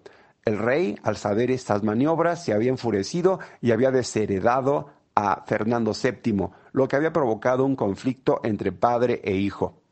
El 0.45 0.59
rey, 0.59 0.97
al 1.03 1.17
saber 1.17 1.51
estas 1.51 1.83
maniobras, 1.83 2.45
se 2.45 2.53
había 2.53 2.71
enfurecido 2.71 3.41
y 3.61 3.73
había 3.73 3.91
desheredado 3.91 4.91
a 5.15 5.45
Fernando 5.47 5.93
VII, 5.93 6.49
lo 6.73 6.89
que 6.89 6.97
había 6.97 7.13
provocado 7.13 7.65
un 7.65 7.77
conflicto 7.77 8.41
entre 8.43 8.73
padre 8.73 9.21
e 9.25 9.35
hijo. 9.35 9.83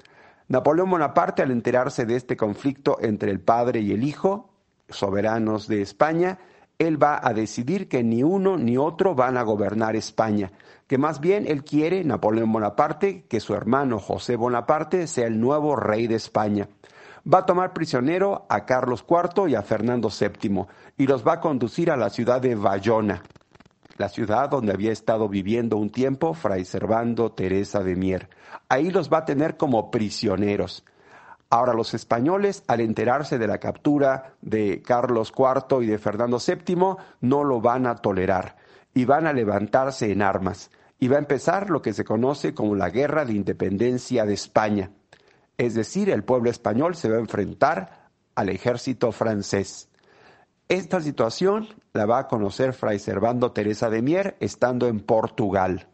Napoleón 0.48 0.90
Bonaparte, 0.90 1.42
al 1.42 1.50
enterarse 1.50 2.06
de 2.06 2.16
este 2.16 2.36
conflicto 2.36 2.96
entre 3.02 3.30
el 3.30 3.40
padre 3.40 3.80
y 3.80 3.92
el 3.92 4.02
hijo, 4.02 4.50
soberanos 4.88 5.68
de 5.68 5.82
España, 5.82 6.38
él 6.78 7.02
va 7.02 7.20
a 7.22 7.34
decidir 7.34 7.88
que 7.88 8.02
ni 8.02 8.22
uno 8.22 8.56
ni 8.56 8.78
otro 8.78 9.14
van 9.14 9.36
a 9.36 9.42
gobernar 9.42 9.96
España, 9.96 10.52
que 10.86 10.96
más 10.96 11.20
bien 11.20 11.44
él 11.46 11.64
quiere, 11.64 12.04
Napoleón 12.04 12.52
Bonaparte, 12.52 13.24
que 13.28 13.40
su 13.40 13.54
hermano 13.54 13.98
José 13.98 14.36
Bonaparte 14.36 15.06
sea 15.06 15.26
el 15.26 15.40
nuevo 15.40 15.76
rey 15.76 16.06
de 16.06 16.14
España. 16.14 16.68
Va 17.26 17.38
a 17.38 17.46
tomar 17.46 17.72
prisionero 17.72 18.46
a 18.48 18.64
Carlos 18.64 19.04
IV 19.08 19.48
y 19.48 19.54
a 19.54 19.62
Fernando 19.62 20.08
VII 20.08 20.66
y 20.96 21.06
los 21.06 21.26
va 21.26 21.34
a 21.34 21.40
conducir 21.40 21.90
a 21.90 21.96
la 21.96 22.10
ciudad 22.10 22.40
de 22.40 22.54
Bayona, 22.54 23.22
la 23.96 24.08
ciudad 24.08 24.48
donde 24.48 24.72
había 24.72 24.92
estado 24.92 25.28
viviendo 25.28 25.76
un 25.76 25.90
tiempo 25.90 26.34
Fray 26.34 26.64
Servando 26.64 27.32
Teresa 27.32 27.82
de 27.82 27.96
Mier. 27.96 28.28
Ahí 28.68 28.90
los 28.90 29.12
va 29.12 29.18
a 29.18 29.24
tener 29.24 29.56
como 29.56 29.90
prisioneros. 29.90 30.84
Ahora 31.50 31.72
los 31.72 31.94
españoles, 31.94 32.62
al 32.66 32.80
enterarse 32.80 33.38
de 33.38 33.46
la 33.46 33.58
captura 33.58 34.34
de 34.42 34.82
Carlos 34.82 35.32
IV 35.36 35.82
y 35.82 35.86
de 35.86 35.98
Fernando 35.98 36.38
VII, 36.38 36.96
no 37.22 37.44
lo 37.44 37.60
van 37.60 37.86
a 37.86 37.96
tolerar 37.96 38.56
y 38.94 39.04
van 39.06 39.26
a 39.26 39.32
levantarse 39.32 40.12
en 40.12 40.22
armas. 40.22 40.70
Y 41.00 41.08
va 41.08 41.16
a 41.16 41.20
empezar 41.20 41.70
lo 41.70 41.80
que 41.80 41.92
se 41.92 42.04
conoce 42.04 42.54
como 42.54 42.74
la 42.74 42.90
Guerra 42.90 43.24
de 43.24 43.32
Independencia 43.32 44.26
de 44.26 44.34
España. 44.34 44.90
Es 45.58 45.74
decir, 45.74 46.08
el 46.08 46.22
pueblo 46.22 46.50
español 46.50 46.94
se 46.94 47.10
va 47.10 47.16
a 47.16 47.20
enfrentar 47.20 48.10
al 48.36 48.48
ejército 48.48 49.10
francés. 49.10 49.88
Esta 50.68 51.00
situación 51.00 51.68
la 51.92 52.06
va 52.06 52.20
a 52.20 52.28
conocer 52.28 52.72
Fray 52.72 53.00
Servando 53.00 53.52
Teresa 53.52 53.90
de 53.90 54.00
Mier 54.00 54.36
estando 54.38 54.86
en 54.86 55.00
Portugal 55.00 55.88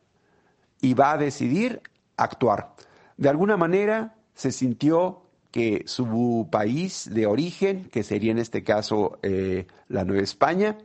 y 0.81 0.93
va 0.93 1.13
a 1.13 1.17
decidir 1.17 1.81
actuar. 2.17 2.75
De 3.17 3.29
alguna 3.31 3.57
manera 3.57 4.17
se 4.35 4.53
sintió 4.53 5.23
que 5.51 5.85
su 5.87 6.49
país 6.51 7.09
de 7.11 7.27
origen, 7.27 7.89
que 7.89 8.03
sería 8.03 8.33
en 8.33 8.39
este 8.39 8.65
caso 8.65 9.19
eh, 9.23 9.67
la 9.89 10.05
Nueva 10.05 10.25
España, 10.25 10.77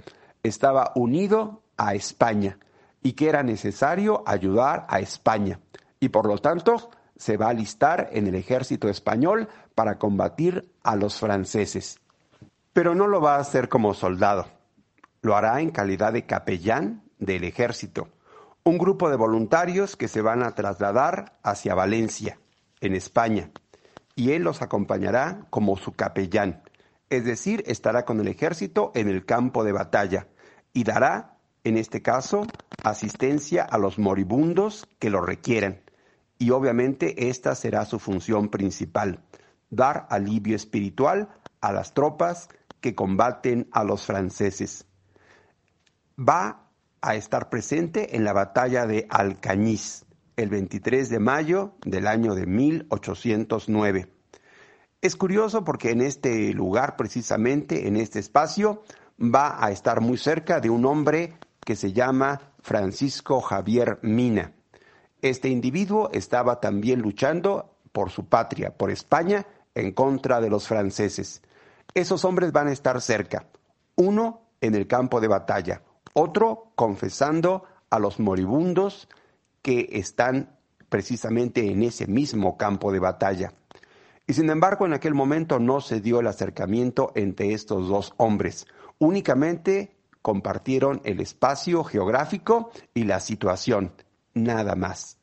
estaba 0.44 0.94
unido 0.96 1.64
a 1.76 1.96
España 1.96 2.60
y 3.02 3.14
que 3.14 3.28
era 3.28 3.44
necesario 3.44 4.24
ayudar 4.26 4.86
a 4.88 5.00
España. 5.00 5.60
Y 6.00 6.10
por 6.10 6.28
lo 6.28 6.38
tanto 6.38 6.92
se 7.20 7.36
va 7.36 7.48
a 7.48 7.50
alistar 7.50 8.10
en 8.14 8.28
el 8.28 8.36
ejército 8.36 8.88
español 8.88 9.50
para 9.76 9.98
combatir 10.00 10.72
a 10.84 10.96
los 10.96 11.20
franceses. 11.20 12.00
Pero 12.72 12.96
no 12.96 13.08
lo 13.08 13.20
va 13.20 13.36
a 13.36 13.40
hacer 13.40 13.68
como 13.68 13.94
soldado, 13.94 14.48
lo 15.22 15.36
hará 15.36 15.60
en 15.60 15.72
calidad 15.72 16.14
de 16.14 16.26
capellán 16.26 17.04
del 17.20 17.44
ejército, 17.44 18.08
un 18.64 18.78
grupo 18.78 19.10
de 19.10 19.18
voluntarios 19.18 19.98
que 19.98 20.08
se 20.08 20.22
van 20.22 20.44
a 20.44 20.56
trasladar 20.56 21.38
hacia 21.44 21.76
Valencia, 21.76 22.40
en 22.80 22.96
España, 22.96 23.52
y 24.16 24.32
él 24.32 24.44
los 24.44 24.62
acompañará 24.62 25.46
como 25.50 25.76
su 25.76 25.92
capellán, 25.92 26.64
es 27.10 27.26
decir, 27.26 27.64
estará 27.68 28.06
con 28.06 28.22
el 28.22 28.30
ejército 28.30 28.94
en 28.96 29.10
el 29.10 29.26
campo 29.26 29.66
de 29.66 29.74
batalla 29.74 30.28
y 30.72 30.86
dará, 30.86 31.38
en 31.66 31.76
este 31.76 32.02
caso, 32.02 32.48
asistencia 32.82 33.64
a 33.64 33.78
los 33.78 34.00
moribundos 34.00 34.88
que 35.00 35.10
lo 35.10 35.20
requieran. 35.20 35.82
Y 36.40 36.52
obviamente 36.52 37.30
esta 37.30 37.54
será 37.54 37.86
su 37.86 38.00
función 38.00 38.50
principal, 38.50 39.20
dar 39.70 40.08
alivio 40.10 40.56
espiritual 40.56 41.30
a 41.60 41.74
las 41.74 41.94
tropas 41.94 42.48
que 42.80 42.96
combaten 42.96 43.68
a 43.72 43.84
los 43.84 44.06
franceses. 44.06 44.86
Va 46.18 46.70
a 47.02 47.16
estar 47.16 47.50
presente 47.50 48.16
en 48.16 48.24
la 48.24 48.34
batalla 48.34 48.88
de 48.88 49.06
Alcañiz, 49.10 50.06
el 50.38 50.50
23 50.50 51.10
de 51.10 51.20
mayo 51.20 51.74
del 51.86 52.08
año 52.08 52.34
de 52.34 52.46
1809. 52.46 54.14
Es 55.02 55.16
curioso 55.16 55.64
porque 55.64 55.92
en 55.92 56.02
este 56.02 56.54
lugar, 56.54 56.96
precisamente 56.96 57.88
en 57.88 57.98
este 57.98 58.20
espacio, 58.20 58.84
va 59.20 59.64
a 59.64 59.72
estar 59.72 60.00
muy 60.00 60.18
cerca 60.18 60.62
de 60.62 60.70
un 60.70 60.86
hombre 60.86 61.38
que 61.66 61.76
se 61.76 61.92
llama 61.92 62.54
Francisco 62.62 63.42
Javier 63.42 64.00
Mina. 64.02 64.54
Este 65.22 65.50
individuo 65.50 66.10
estaba 66.14 66.60
también 66.60 67.02
luchando 67.02 67.76
por 67.92 68.10
su 68.10 68.26
patria, 68.26 68.76
por 68.76 68.92
España, 68.92 69.46
en 69.76 69.92
contra 69.92 70.40
de 70.40 70.50
los 70.50 70.68
franceses. 70.68 71.42
Esos 71.94 72.24
hombres 72.24 72.52
van 72.52 72.68
a 72.68 72.72
estar 72.72 73.02
cerca, 73.02 73.48
uno 73.96 74.42
en 74.62 74.76
el 74.76 74.88
campo 74.88 75.20
de 75.20 75.28
batalla, 75.28 75.82
otro 76.14 76.72
confesando 76.76 77.64
a 77.90 78.00
los 78.00 78.20
moribundos 78.20 79.10
que 79.62 79.90
están 79.92 80.58
precisamente 80.90 81.70
en 81.70 81.84
ese 81.84 82.08
mismo 82.08 82.58
campo 82.58 82.92
de 82.92 83.00
batalla. 83.00 83.54
Y 84.28 84.34
sin 84.34 84.50
embargo, 84.50 84.86
en 84.86 84.94
aquel 84.94 85.14
momento 85.14 85.60
no 85.60 85.82
se 85.82 86.02
dio 86.02 86.20
el 86.20 86.28
acercamiento 86.28 87.12
entre 87.16 87.54
estos 87.54 87.88
dos 87.88 88.14
hombres. 88.18 88.68
Únicamente 89.00 89.96
compartieron 90.22 91.02
el 91.04 91.20
espacio 91.20 91.84
geográfico 91.84 92.72
y 92.94 93.06
la 93.06 93.20
situación, 93.20 93.92
nada 94.34 94.76
más. 94.76 95.20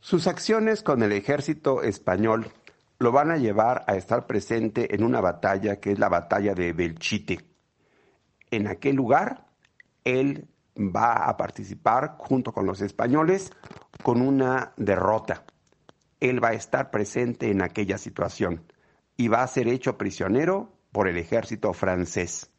Sus 0.00 0.26
acciones 0.26 0.82
con 0.82 1.02
el 1.02 1.12
ejército 1.12 1.82
español 1.82 2.50
lo 2.98 3.12
van 3.12 3.30
a 3.30 3.36
llevar 3.36 3.84
a 3.86 3.96
estar 3.96 4.26
presente 4.26 4.94
en 4.94 5.04
una 5.04 5.20
batalla 5.20 5.80
que 5.80 5.92
es 5.92 5.98
la 5.98 6.08
batalla 6.08 6.54
de 6.54 6.72
Belchite. 6.72 7.40
En 8.50 8.66
aquel 8.66 8.96
lugar, 8.96 9.46
él 10.04 10.48
va 10.76 11.28
a 11.28 11.36
participar 11.36 12.16
junto 12.18 12.52
con 12.52 12.66
los 12.66 12.80
españoles 12.80 13.52
con 14.02 14.22
una 14.22 14.72
derrota. 14.76 15.44
Él 16.18 16.42
va 16.42 16.48
a 16.48 16.54
estar 16.54 16.90
presente 16.90 17.50
en 17.50 17.62
aquella 17.62 17.98
situación 17.98 18.64
y 19.16 19.28
va 19.28 19.42
a 19.42 19.46
ser 19.46 19.68
hecho 19.68 19.98
prisionero 19.98 20.72
por 20.92 21.08
el 21.08 21.16
ejército 21.16 21.72
francés. 21.72 22.50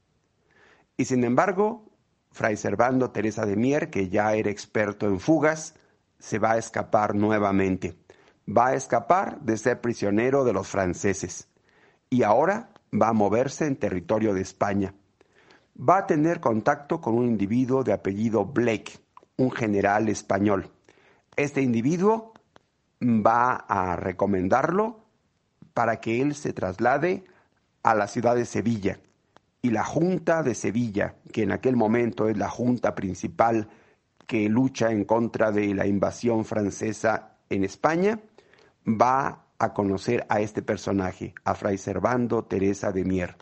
Y 0.98 1.06
sin 1.06 1.24
embargo, 1.24 1.92
Fray 2.32 2.58
Servando 2.58 3.12
Teresa 3.12 3.46
de 3.46 3.56
Mier, 3.56 3.90
que 3.90 4.10
ya 4.10 4.34
era 4.34 4.50
experto 4.50 5.08
en 5.08 5.20
fugas, 5.20 5.76
se 6.22 6.40
va 6.40 6.54
a 6.54 6.58
escapar 6.58 7.16
nuevamente 7.16 7.98
va 8.48 8.68
a 8.68 8.74
escapar 8.74 9.40
de 9.42 9.58
ser 9.58 9.82
prisionero 9.82 10.44
de 10.44 10.54
los 10.54 10.68
franceses 10.68 11.48
y 12.10 12.24
ahora 12.24 12.70
va 12.94 13.10
a 13.10 13.14
moverse 13.14 13.66
en 13.66 13.76
territorio 13.76 14.34
de 14.34 14.42
España. 14.42 14.94
Va 15.78 16.00
a 16.00 16.08
tener 16.08 16.40
contacto 16.40 17.00
con 17.00 17.16
un 17.16 17.26
individuo 17.26 17.84
de 17.84 17.94
apellido 17.94 18.46
Blake, 18.46 19.00
un 19.38 19.52
general 19.52 20.10
español. 20.10 20.70
Este 21.36 21.62
individuo 21.62 22.34
va 23.02 23.54
a 23.54 23.96
recomendarlo 23.96 25.06
para 25.74 26.02
que 26.02 26.22
él 26.22 26.36
se 26.36 26.52
traslade 26.52 27.24
a 27.84 27.96
la 27.96 28.08
ciudad 28.08 28.36
de 28.36 28.46
Sevilla. 28.46 29.00
Y 29.62 29.70
la 29.70 29.86
Junta 29.86 30.44
de 30.44 30.56
Sevilla, 30.56 31.16
que 31.32 31.44
en 31.44 31.52
aquel 31.52 31.78
momento 31.78 32.28
es 32.28 32.38
la 32.38 32.50
junta 32.50 32.96
principal 32.96 33.70
que 34.32 34.48
lucha 34.48 34.92
en 34.92 35.04
contra 35.04 35.52
de 35.52 35.76
la 35.76 35.86
invasión 35.86 36.46
francesa 36.46 37.36
en 37.50 37.66
España, 37.66 38.22
va 38.88 39.48
a 39.60 39.74
conocer 39.74 40.26
a 40.30 40.40
este 40.40 40.62
personaje, 40.62 41.34
a 41.44 41.54
Fray 41.54 41.78
Servando 41.78 42.46
Teresa 42.46 42.94
de 42.94 43.04
Mier. 43.04 43.36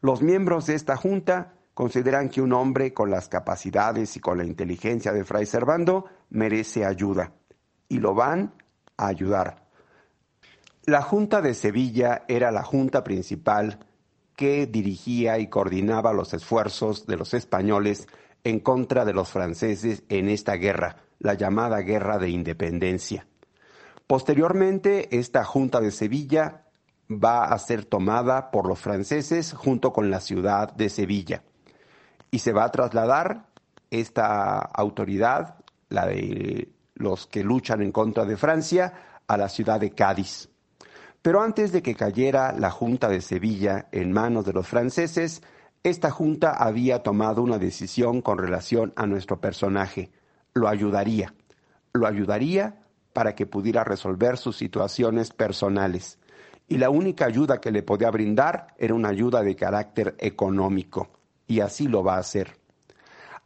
Los 0.00 0.20
miembros 0.20 0.66
de 0.66 0.74
esta 0.74 0.96
junta 0.96 1.54
consideran 1.72 2.30
que 2.30 2.40
un 2.42 2.52
hombre 2.52 2.92
con 2.92 3.12
las 3.12 3.28
capacidades 3.28 4.16
y 4.16 4.18
con 4.18 4.38
la 4.38 4.44
inteligencia 4.44 5.12
de 5.12 5.24
Fray 5.24 5.46
Servando 5.46 6.06
merece 6.30 6.84
ayuda 6.84 7.34
y 7.88 8.00
lo 8.00 8.12
van 8.12 8.54
a 8.96 9.06
ayudar. 9.06 9.68
La 10.84 11.00
Junta 11.00 11.40
de 11.40 11.54
Sevilla 11.54 12.24
era 12.26 12.50
la 12.50 12.64
junta 12.64 13.04
principal 13.04 13.78
que 14.34 14.66
dirigía 14.66 15.38
y 15.38 15.46
coordinaba 15.46 16.12
los 16.12 16.34
esfuerzos 16.34 17.06
de 17.06 17.16
los 17.16 17.34
españoles 17.34 18.08
en 18.44 18.60
contra 18.60 19.04
de 19.04 19.12
los 19.12 19.28
franceses 19.28 20.02
en 20.08 20.28
esta 20.28 20.54
guerra, 20.54 20.96
la 21.18 21.34
llamada 21.34 21.80
Guerra 21.80 22.18
de 22.18 22.30
Independencia. 22.30 23.26
Posteriormente, 24.06 25.18
esta 25.18 25.44
Junta 25.44 25.80
de 25.80 25.90
Sevilla 25.90 26.64
va 27.10 27.44
a 27.44 27.58
ser 27.58 27.84
tomada 27.84 28.50
por 28.50 28.66
los 28.66 28.78
franceses 28.78 29.52
junto 29.52 29.92
con 29.92 30.10
la 30.10 30.20
ciudad 30.20 30.72
de 30.74 30.88
Sevilla 30.88 31.42
y 32.30 32.40
se 32.40 32.52
va 32.52 32.64
a 32.64 32.70
trasladar 32.70 33.46
esta 33.90 34.58
autoridad, 34.58 35.56
la 35.88 36.06
de 36.06 36.68
los 36.94 37.26
que 37.26 37.42
luchan 37.42 37.82
en 37.82 37.92
contra 37.92 38.24
de 38.24 38.36
Francia, 38.36 39.20
a 39.26 39.36
la 39.36 39.48
ciudad 39.48 39.80
de 39.80 39.90
Cádiz. 39.90 40.48
Pero 41.22 41.42
antes 41.42 41.72
de 41.72 41.82
que 41.82 41.94
cayera 41.94 42.52
la 42.52 42.70
Junta 42.70 43.08
de 43.08 43.20
Sevilla 43.20 43.88
en 43.92 44.12
manos 44.12 44.44
de 44.44 44.52
los 44.52 44.66
franceses, 44.66 45.42
esta 45.82 46.10
Junta 46.10 46.52
había 46.52 47.02
tomado 47.02 47.42
una 47.42 47.58
decisión 47.58 48.20
con 48.20 48.38
relación 48.38 48.92
a 48.96 49.06
nuestro 49.06 49.40
personaje. 49.40 50.10
Lo 50.54 50.68
ayudaría. 50.68 51.34
Lo 51.92 52.06
ayudaría 52.06 52.82
para 53.12 53.34
que 53.34 53.46
pudiera 53.46 53.84
resolver 53.84 54.36
sus 54.36 54.56
situaciones 54.56 55.30
personales. 55.30 56.18
Y 56.66 56.78
la 56.78 56.90
única 56.90 57.26
ayuda 57.26 57.60
que 57.60 57.70
le 57.70 57.82
podía 57.82 58.10
brindar 58.10 58.74
era 58.76 58.94
una 58.94 59.08
ayuda 59.08 59.42
de 59.42 59.56
carácter 59.56 60.16
económico. 60.18 61.10
Y 61.46 61.60
así 61.60 61.88
lo 61.88 62.02
va 62.02 62.16
a 62.16 62.20
hacer. 62.20 62.58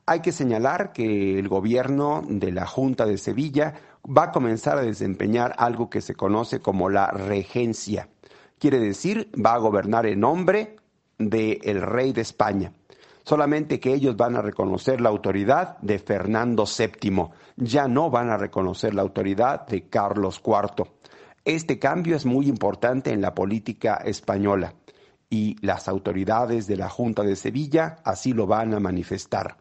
Hay 0.07 0.21
que 0.21 0.33
señalar 0.33 0.93
que 0.93 1.39
el 1.39 1.49
gobierno 1.49 2.25
de 2.27 2.51
la 2.51 2.67
Junta 2.67 3.07
de 3.07 3.19
Sevilla 3.19 3.75
va 4.05 4.25
a 4.25 4.33
comenzar 4.33 4.79
a 4.79 4.83
desempeñar 4.83 5.55
algo 5.59 5.89
que 5.89 6.01
se 6.01 6.15
conoce 6.15 6.61
como 6.61 6.89
la 6.89 7.07
regencia. 7.13 8.09
Quiere 8.59 8.81
decir, 8.81 9.31
va 9.35 9.55
a 9.55 9.59
gobernar 9.59 10.07
en 10.07 10.21
nombre 10.21 10.77
del 11.31 11.81
rey 11.83 12.13
de 12.13 12.23
España. 12.23 12.73
Solamente 13.25 13.79
que 13.79 13.95
ellos 13.95 14.17
van 14.17 14.37
a 14.37 14.43
reconocer 14.43 15.01
la 15.01 15.09
autoridad 15.09 15.79
de 15.79 15.99
Fernando 15.99 16.65
VII, 16.67 17.29
ya 17.57 17.87
no 17.87 18.11
van 18.11 18.31
a 18.31 18.37
reconocer 18.37 18.95
la 18.95 19.03
autoridad 19.03 19.67
de 19.67 19.89
Carlos 19.89 20.43
IV. 20.45 20.91
Este 21.45 21.79
cambio 21.79 22.17
es 22.17 22.27
muy 22.27 22.49
importante 22.49 23.13
en 23.13 23.21
la 23.21 23.35
política 23.35 23.97
española 24.05 24.75
y 25.31 25.57
las 25.65 25.89
autoridades 25.89 26.67
de 26.67 26.77
la 26.77 26.89
Junta 26.89 27.23
de 27.23 27.37
Sevilla 27.37 27.97
así 28.05 28.33
lo 28.33 28.47
van 28.47 28.75
a 28.75 28.81
manifestar. 28.81 29.57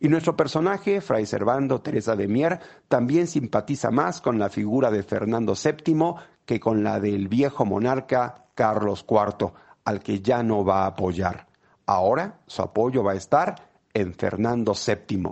Y 0.00 0.08
nuestro 0.08 0.36
personaje, 0.36 1.00
Fray 1.00 1.26
Servando 1.26 1.80
Teresa 1.80 2.14
de 2.14 2.28
Mier, 2.28 2.60
también 2.86 3.26
simpatiza 3.26 3.90
más 3.90 4.20
con 4.20 4.38
la 4.38 4.48
figura 4.48 4.90
de 4.90 5.02
Fernando 5.02 5.54
VII 5.54 6.14
que 6.44 6.60
con 6.60 6.84
la 6.84 7.00
del 7.00 7.28
viejo 7.28 7.64
monarca 7.64 8.46
Carlos 8.54 9.04
IV, 9.08 9.52
al 9.88 10.00
que 10.00 10.20
ya 10.20 10.42
no 10.42 10.66
va 10.66 10.82
a 10.82 10.88
apoyar. 10.88 11.46
Ahora 11.86 12.40
su 12.46 12.60
apoyo 12.60 13.02
va 13.02 13.12
a 13.12 13.16
estar 13.16 13.70
en 13.94 14.12
Fernando 14.12 14.74
VII. 14.74 15.30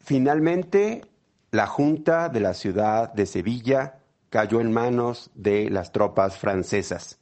Finalmente, 0.00 1.02
la 1.52 1.68
Junta 1.68 2.28
de 2.28 2.40
la 2.40 2.52
ciudad 2.52 3.12
de 3.12 3.26
Sevilla 3.26 4.00
cayó 4.28 4.60
en 4.60 4.72
manos 4.72 5.30
de 5.36 5.70
las 5.70 5.92
tropas 5.92 6.36
francesas 6.36 7.20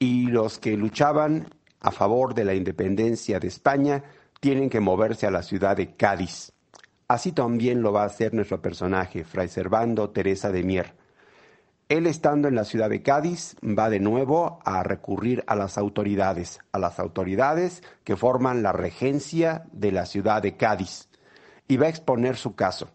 y 0.00 0.26
los 0.26 0.58
que 0.58 0.76
luchaban 0.76 1.46
a 1.78 1.92
favor 1.92 2.34
de 2.34 2.44
la 2.44 2.54
independencia 2.54 3.38
de 3.38 3.46
España 3.46 4.02
tienen 4.40 4.70
que 4.70 4.80
moverse 4.80 5.28
a 5.28 5.30
la 5.30 5.44
ciudad 5.44 5.76
de 5.76 5.94
Cádiz. 5.94 6.54
Así 7.06 7.30
también 7.30 7.82
lo 7.82 7.92
va 7.92 8.02
a 8.02 8.06
hacer 8.06 8.34
nuestro 8.34 8.60
personaje, 8.60 9.22
Fray 9.22 9.46
Servando 9.46 10.10
Teresa 10.10 10.50
de 10.50 10.64
Mier. 10.64 10.97
Él 11.88 12.06
estando 12.06 12.48
en 12.48 12.54
la 12.54 12.64
ciudad 12.64 12.90
de 12.90 13.02
Cádiz 13.02 13.56
va 13.62 13.88
de 13.88 13.98
nuevo 13.98 14.60
a 14.66 14.82
recurrir 14.82 15.42
a 15.46 15.56
las 15.56 15.78
autoridades, 15.78 16.60
a 16.70 16.78
las 16.78 16.98
autoridades 16.98 17.82
que 18.04 18.14
forman 18.14 18.62
la 18.62 18.72
regencia 18.72 19.64
de 19.72 19.92
la 19.92 20.04
ciudad 20.04 20.42
de 20.42 20.58
Cádiz, 20.58 21.08
y 21.66 21.78
va 21.78 21.86
a 21.86 21.90
exponer 21.90 22.36
su 22.36 22.54
caso. 22.54 22.90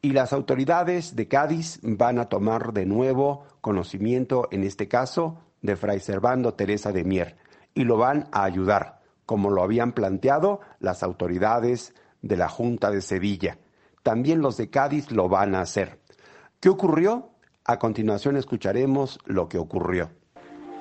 Y 0.00 0.10
las 0.10 0.32
autoridades 0.32 1.14
de 1.14 1.28
Cádiz 1.28 1.78
van 1.82 2.18
a 2.18 2.28
tomar 2.28 2.72
de 2.72 2.84
nuevo 2.84 3.44
conocimiento, 3.60 4.48
en 4.50 4.64
este 4.64 4.88
caso, 4.88 5.38
de 5.60 5.76
Fray 5.76 6.00
Servando 6.00 6.54
Teresa 6.54 6.90
de 6.90 7.04
Mier, 7.04 7.36
y 7.74 7.84
lo 7.84 7.96
van 7.96 8.28
a 8.32 8.42
ayudar 8.42 9.02
como 9.24 9.50
lo 9.50 9.62
habían 9.62 9.92
planteado 9.92 10.60
las 10.80 11.04
autoridades 11.04 11.94
de 12.22 12.36
la 12.36 12.48
Junta 12.48 12.90
de 12.90 13.02
Sevilla. 13.02 13.58
También 14.02 14.40
los 14.42 14.56
de 14.56 14.68
Cádiz 14.68 15.12
lo 15.12 15.28
van 15.28 15.54
a 15.54 15.60
hacer. 15.60 16.00
¿Qué 16.58 16.68
ocurrió? 16.68 17.31
A 17.64 17.78
continuación 17.78 18.36
escucharemos 18.36 19.20
lo 19.24 19.48
que 19.48 19.56
ocurrió. 19.56 20.10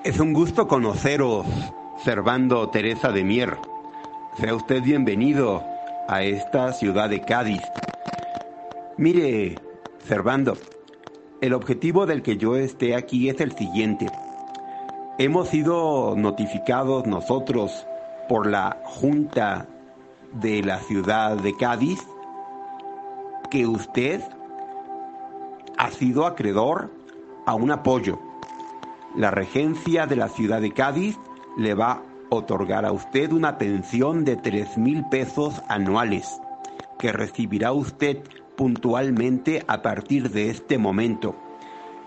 Es 0.03 0.19
un 0.19 0.33
gusto 0.33 0.67
conoceros, 0.67 1.45
Servando 2.03 2.69
Teresa 2.71 3.11
de 3.11 3.23
Mier. 3.23 3.55
Sea 4.39 4.55
usted 4.55 4.81
bienvenido 4.81 5.63
a 6.07 6.23
esta 6.23 6.73
ciudad 6.73 7.11
de 7.11 7.21
Cádiz. 7.21 7.61
Mire, 8.97 9.59
Servando, 10.07 10.57
el 11.39 11.53
objetivo 11.53 12.07
del 12.07 12.23
que 12.23 12.37
yo 12.37 12.55
esté 12.55 12.95
aquí 12.95 13.29
es 13.29 13.39
el 13.41 13.51
siguiente. 13.51 14.07
Hemos 15.19 15.49
sido 15.49 16.15
notificados 16.17 17.05
nosotros 17.05 17.85
por 18.27 18.47
la 18.47 18.81
Junta 18.85 19.67
de 20.33 20.63
la 20.63 20.79
ciudad 20.79 21.37
de 21.37 21.55
Cádiz 21.55 21.99
que 23.51 23.67
usted 23.67 24.23
ha 25.81 25.89
sido 25.89 26.27
acreedor 26.27 26.91
a 27.47 27.55
un 27.55 27.71
apoyo. 27.71 28.19
La 29.15 29.31
regencia 29.31 30.05
de 30.05 30.15
la 30.15 30.29
ciudad 30.29 30.61
de 30.61 30.73
Cádiz 30.73 31.17
le 31.57 31.73
va 31.73 31.91
a 31.93 32.01
otorgar 32.29 32.85
a 32.85 32.91
usted 32.91 33.31
una 33.31 33.57
pensión 33.57 34.23
de 34.23 34.35
tres 34.35 34.77
mil 34.77 35.03
pesos 35.09 35.59
anuales 35.69 36.39
que 36.99 37.11
recibirá 37.11 37.71
usted 37.71 38.19
puntualmente 38.55 39.65
a 39.67 39.81
partir 39.81 40.29
de 40.29 40.51
este 40.51 40.77
momento. 40.77 41.35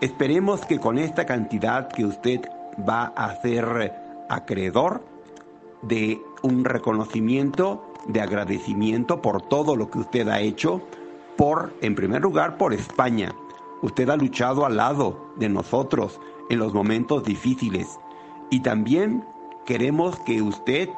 Esperemos 0.00 0.64
que 0.64 0.78
con 0.78 0.96
esta 0.96 1.26
cantidad 1.26 1.88
que 1.88 2.06
usted 2.06 2.42
va 2.88 3.06
a 3.16 3.34
ser 3.42 3.92
acreedor, 4.30 5.02
de 5.82 6.20
un 6.42 6.64
reconocimiento, 6.64 7.92
de 8.06 8.20
agradecimiento 8.20 9.20
por 9.20 9.42
todo 9.42 9.74
lo 9.74 9.90
que 9.90 9.98
usted 9.98 10.28
ha 10.28 10.40
hecho, 10.40 10.80
por, 11.36 11.74
en 11.82 11.96
primer 11.96 12.22
lugar, 12.22 12.56
por 12.56 12.72
España. 12.72 13.34
Usted 13.84 14.08
ha 14.08 14.16
luchado 14.16 14.64
al 14.64 14.78
lado 14.78 15.34
de 15.36 15.50
nosotros 15.50 16.18
en 16.48 16.58
los 16.58 16.72
momentos 16.72 17.22
difíciles 17.22 17.86
y 18.48 18.60
también 18.60 19.22
queremos 19.66 20.18
que 20.20 20.40
usted, 20.40 20.88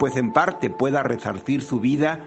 pues 0.00 0.16
en 0.16 0.32
parte, 0.32 0.70
pueda 0.70 1.04
resarcir 1.04 1.62
su 1.62 1.78
vida 1.78 2.26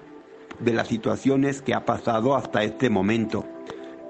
de 0.60 0.72
las 0.72 0.88
situaciones 0.88 1.62
que 1.62 1.74
ha 1.74 1.84
pasado 1.84 2.34
hasta 2.38 2.64
este 2.64 2.90
momento. 2.90 3.46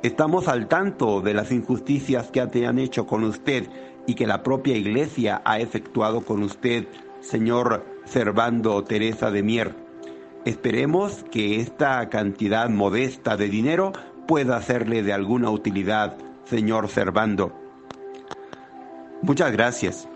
Estamos 0.04 0.48
al 0.48 0.68
tanto 0.68 1.22
de 1.22 1.34
las 1.34 1.52
injusticias 1.52 2.30
que 2.30 2.46
te 2.46 2.68
han 2.68 2.78
hecho 2.78 3.08
con 3.08 3.24
usted 3.24 3.68
y 4.06 4.14
que 4.14 4.28
la 4.28 4.44
propia 4.44 4.78
Iglesia 4.78 5.42
ha 5.44 5.58
efectuado 5.60 6.22
con 6.22 6.44
usted 6.44 6.86
señor 7.20 7.84
Servando 8.06 8.84
Teresa 8.84 9.32
de 9.32 9.42
Mier. 9.42 9.76
Esperemos 10.46 11.26
que 11.32 11.62
esta 11.62 12.10
cantidad 12.10 12.70
modesta 12.70 13.38
de 13.38 13.48
dinero 13.50 13.92
pueda 14.28 14.62
serle 14.62 15.04
de 15.04 15.14
alguna 15.14 15.50
utilidad, 15.50 16.18
señor 16.46 16.90
Servando. 16.90 17.52
Muchas 19.22 19.52
gracias. 19.52 20.08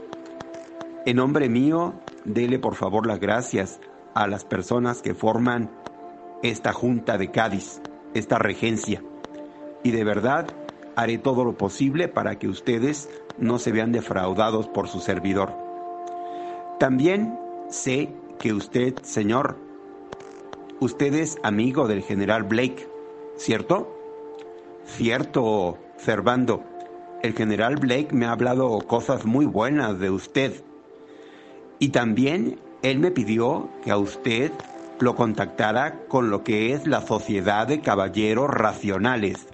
En 1.06 1.18
nombre 1.18 1.50
mío, 1.50 1.94
dele 2.26 2.60
por 2.60 2.76
favor 2.76 3.08
las 3.08 3.20
gracias 3.20 3.80
a 4.14 4.28
las 4.28 4.46
personas 4.46 5.02
que 5.02 5.14
forman 5.14 5.70
esta 6.44 6.74
Junta 6.74 7.18
de 7.18 7.32
Cádiz, 7.32 7.82
esta 8.14 8.38
regencia. 8.38 9.02
Y 9.84 9.92
de 9.92 10.04
verdad 10.04 10.48
haré 10.96 11.18
todo 11.18 11.46
lo 11.46 11.58
posible 11.58 12.08
para 12.08 12.40
que 12.40 12.48
ustedes 12.48 13.10
no 13.38 13.60
se 13.60 13.72
vean 13.72 13.92
defraudados 13.92 14.68
por 14.68 14.88
su 14.88 15.00
servidor. 15.00 15.54
También 16.80 17.40
sé 17.70 18.14
que 18.40 18.54
usted, 18.54 18.96
señor, 19.04 19.58
usted 20.80 21.14
es 21.14 21.38
amigo 21.44 21.88
del 21.88 22.04
general 22.04 22.44
Blake, 22.44 22.88
¿cierto? 23.36 23.97
Cierto, 24.88 25.78
Servando. 25.98 26.64
El 27.22 27.34
general 27.34 27.76
Blake 27.78 28.10
me 28.12 28.26
ha 28.26 28.32
hablado 28.32 28.80
cosas 28.80 29.26
muy 29.26 29.46
buenas 29.46 30.00
de 30.00 30.10
usted. 30.10 30.54
Y 31.80 31.90
también 31.90 32.60
él 32.82 33.00
me 33.00 33.12
pidió 33.12 33.70
que 33.84 33.92
a 33.92 33.98
usted 33.98 34.52
lo 35.00 35.16
contactara 35.16 36.00
con 36.08 36.30
lo 36.30 36.44
que 36.44 36.74
es 36.74 36.88
la 36.88 37.02
Sociedad 37.02 37.68
de 37.68 37.82
Caballeros 37.82 38.50
Racionales, 38.50 39.48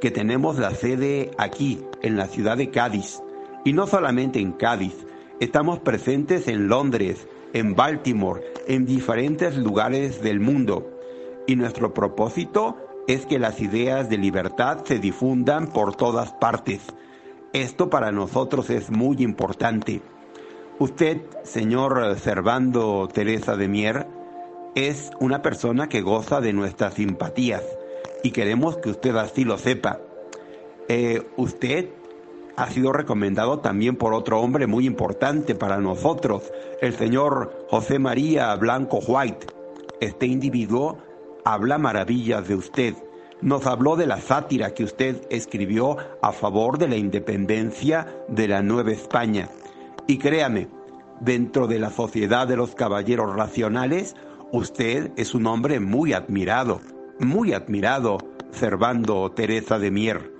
que 0.00 0.10
tenemos 0.10 0.58
la 0.58 0.70
sede 0.72 1.30
aquí, 1.38 1.82
en 2.02 2.16
la 2.16 2.26
ciudad 2.26 2.56
de 2.56 2.70
Cádiz. 2.70 3.20
Y 3.64 3.72
no 3.72 3.86
solamente 3.86 4.38
en 4.38 4.52
Cádiz, 4.52 5.06
Estamos 5.38 5.80
presentes 5.80 6.48
en 6.48 6.66
Londres, 6.66 7.28
en 7.52 7.74
Baltimore, 7.74 8.42
en 8.66 8.86
diferentes 8.86 9.54
lugares 9.58 10.22
del 10.22 10.40
mundo. 10.40 10.90
Y 11.46 11.56
nuestro 11.56 11.92
propósito 11.92 12.78
es 13.06 13.26
que 13.26 13.38
las 13.38 13.60
ideas 13.60 14.08
de 14.08 14.18
libertad 14.18 14.84
se 14.84 14.98
difundan 14.98 15.68
por 15.68 15.94
todas 15.94 16.32
partes. 16.32 16.80
Esto 17.52 17.88
para 17.88 18.10
nosotros 18.12 18.70
es 18.70 18.90
muy 18.90 19.22
importante. 19.22 20.02
Usted, 20.78 21.22
señor 21.44 22.18
Servando 22.18 23.08
Teresa 23.12 23.56
de 23.56 23.68
Mier, 23.68 24.06
es 24.74 25.10
una 25.20 25.40
persona 25.40 25.88
que 25.88 26.02
goza 26.02 26.40
de 26.40 26.52
nuestras 26.52 26.94
simpatías 26.94 27.62
y 28.22 28.32
queremos 28.32 28.76
que 28.76 28.90
usted 28.90 29.16
así 29.16 29.44
lo 29.44 29.56
sepa. 29.56 30.00
Eh, 30.88 31.22
usted 31.36 31.88
ha 32.56 32.70
sido 32.70 32.92
recomendado 32.92 33.60
también 33.60 33.96
por 33.96 34.14
otro 34.14 34.40
hombre 34.40 34.66
muy 34.66 34.86
importante 34.86 35.54
para 35.54 35.78
nosotros, 35.78 36.42
el 36.80 36.94
señor 36.94 37.66
José 37.70 37.98
María 37.98 38.54
Blanco 38.56 38.98
White. 38.98 39.46
Este 40.00 40.26
individuo 40.26 40.98
habla 41.46 41.78
maravillas 41.78 42.48
de 42.48 42.56
usted, 42.56 42.94
Nos 43.42 43.66
habló 43.66 43.96
de 43.96 44.06
la 44.06 44.18
sátira 44.18 44.72
que 44.72 44.82
usted 44.82 45.26
escribió 45.28 45.98
a 46.22 46.32
favor 46.32 46.78
de 46.78 46.88
la 46.88 46.96
independencia 46.96 48.06
de 48.28 48.48
la 48.48 48.62
Nueva 48.62 48.92
España. 48.92 49.50
Y 50.06 50.16
créame, 50.16 50.68
dentro 51.20 51.66
de 51.66 51.78
la 51.78 51.90
sociedad 51.90 52.48
de 52.48 52.56
los 52.56 52.74
caballeros 52.74 53.36
racionales, 53.36 54.16
usted 54.52 55.12
es 55.16 55.34
un 55.34 55.46
hombre 55.46 55.80
muy 55.80 56.14
admirado, 56.14 56.80
muy 57.20 57.52
admirado, 57.52 58.16
Servando 58.52 59.30
Teresa 59.32 59.78
de 59.78 59.90
Mier. 59.90 60.35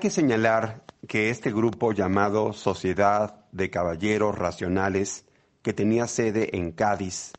Que 0.00 0.10
señalar 0.10 0.82
que 1.06 1.28
este 1.28 1.52
grupo 1.52 1.92
llamado 1.92 2.54
Sociedad 2.54 3.44
de 3.52 3.68
Caballeros 3.68 4.36
Racionales, 4.36 5.26
que 5.62 5.74
tenía 5.74 6.06
sede 6.06 6.56
en 6.56 6.72
Cádiz, 6.72 7.36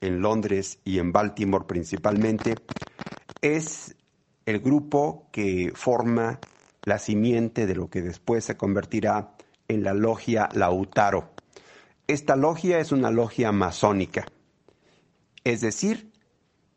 en 0.00 0.20
Londres 0.20 0.78
y 0.84 1.00
en 1.00 1.12
Baltimore 1.12 1.66
principalmente, 1.66 2.64
es 3.42 3.96
el 4.46 4.60
grupo 4.60 5.28
que 5.32 5.72
forma 5.74 6.42
la 6.84 6.98
simiente 6.98 7.66
de 7.66 7.74
lo 7.74 7.90
que 7.90 8.02
después 8.02 8.44
se 8.44 8.56
convertirá 8.56 9.34
en 9.66 9.82
la 9.82 9.92
logia 9.92 10.48
Lautaro. 10.54 11.30
Esta 12.06 12.36
logia 12.36 12.78
es 12.78 12.92
una 12.92 13.10
logia 13.10 13.50
masónica, 13.50 14.28
es 15.42 15.60
decir, 15.60 16.12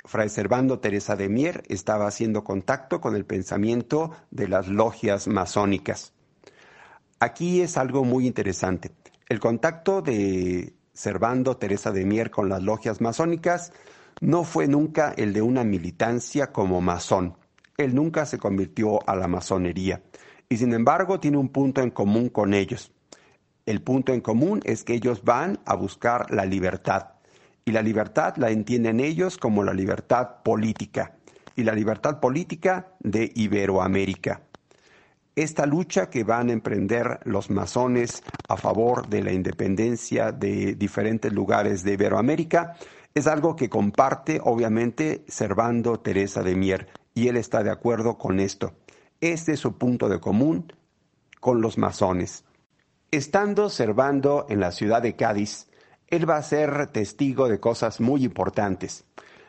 Fray 0.06 0.30
Servando 0.30 0.80
Teresa 0.80 1.16
de 1.16 1.28
Mier 1.28 1.64
estaba 1.68 2.08
haciendo 2.08 2.43
contacto 2.43 3.02
con 3.02 3.16
el 3.16 3.26
pensamiento 3.26 4.12
de 4.32 4.47
las 4.47 4.68
logias 4.68 5.28
masónicas. 5.28 6.14
Aquí 7.20 7.62
es 7.62 7.78
algo 7.78 8.06
muy 8.06 8.26
interesante. 8.26 8.91
El 9.28 9.39
contacto 9.39 10.02
de 10.02 10.74
Servando 10.93 11.58
Teresa 11.58 11.91
de 11.91 12.06
Mier 12.06 12.32
con 12.32 12.47
las 12.47 12.64
logias 12.64 13.02
masónicas 13.02 13.74
no 14.22 14.45
fue 14.45 14.68
nunca 14.68 15.14
el 15.18 15.34
de 15.34 15.41
una 15.41 15.66
militancia 15.66 16.52
como 16.54 16.80
masón. 16.80 17.38
Él 17.78 17.93
nunca 17.93 18.26
se 18.26 18.38
convirtió 18.38 19.08
a 19.08 19.16
la 19.16 19.28
masonería 19.28 20.02
y 20.47 20.58
sin 20.58 20.74
embargo 20.74 21.20
tiene 21.20 21.38
un 21.38 21.50
punto 21.50 21.82
en 21.82 21.91
común 21.91 22.30
con 22.30 22.54
ellos. 22.54 22.93
El 23.66 23.82
punto 23.82 24.14
en 24.14 24.22
común 24.22 24.62
es 24.64 24.84
que 24.84 24.93
ellos 24.93 25.24
van 25.24 25.60
a 25.66 25.76
buscar 25.76 26.32
la 26.32 26.45
libertad 26.45 27.18
y 27.70 27.72
la 27.72 27.84
libertad 27.84 28.36
la 28.38 28.49
entienden 28.49 28.99
ellos 28.99 29.38
como 29.38 29.63
la 29.63 29.76
libertad 29.76 30.41
política 30.43 31.13
y 31.55 31.61
la 31.61 31.74
libertad 31.74 32.20
política 32.20 32.93
de 32.99 33.32
Iberoamérica. 33.36 34.41
Esta 35.36 35.67
lucha 35.67 36.09
que 36.09 36.24
van 36.24 36.49
a 36.49 36.53
emprender 36.53 37.20
los 37.26 37.51
masones 37.51 38.24
a 38.47 38.57
favor 38.57 39.07
de 39.07 39.22
la 39.22 39.34
independencia 39.34 40.32
de 40.32 40.74
diferentes 40.74 41.32
lugares 41.32 41.84
de 41.84 41.93
Iberoamérica 41.93 42.76
es 43.13 43.28
algo 43.28 43.55
que 43.55 43.70
comparte 43.70 44.41
obviamente 44.43 45.24
Servando 45.28 45.99
Teresa 45.99 46.41
de 46.41 46.55
Mier 46.55 46.88
y 47.13 47.28
él 47.28 47.38
está 47.38 47.61
de 47.61 47.70
acuerdo 47.70 48.17
con 48.17 48.39
esto. 48.39 48.74
Este 49.22 49.53
es 49.53 49.59
su 49.59 49.78
punto 49.78 50.09
de 50.09 50.20
común 50.20 50.74
con 51.39 51.61
los 51.61 51.78
masones. 51.78 52.45
Estando 53.11 53.70
Servando 53.70 54.47
en 54.49 54.59
la 54.59 54.72
ciudad 54.72 55.03
de 55.03 55.15
Cádiz, 55.15 55.68
él 56.10 56.30
va 56.30 56.38
a 56.38 56.43
ser 56.43 56.88
testigo 56.88 57.47
de 57.47 57.60
cosas 57.60 58.01
muy 58.01 58.24
importantes. 58.24 59.05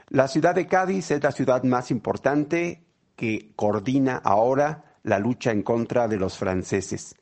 La 0.08 0.28
ciudad 0.28 0.54
de 0.54 0.66
Cádiz 0.66 1.10
es 1.10 1.22
la 1.22 1.32
ciudad 1.32 1.62
más 1.62 1.90
importante 1.90 2.84
que 3.16 3.52
coordina 3.56 4.16
ahora 4.16 4.96
la 5.02 5.18
lucha 5.18 5.52
en 5.52 5.62
contra 5.62 6.08
de 6.08 6.16
los 6.16 6.36
franceses. 6.36 7.14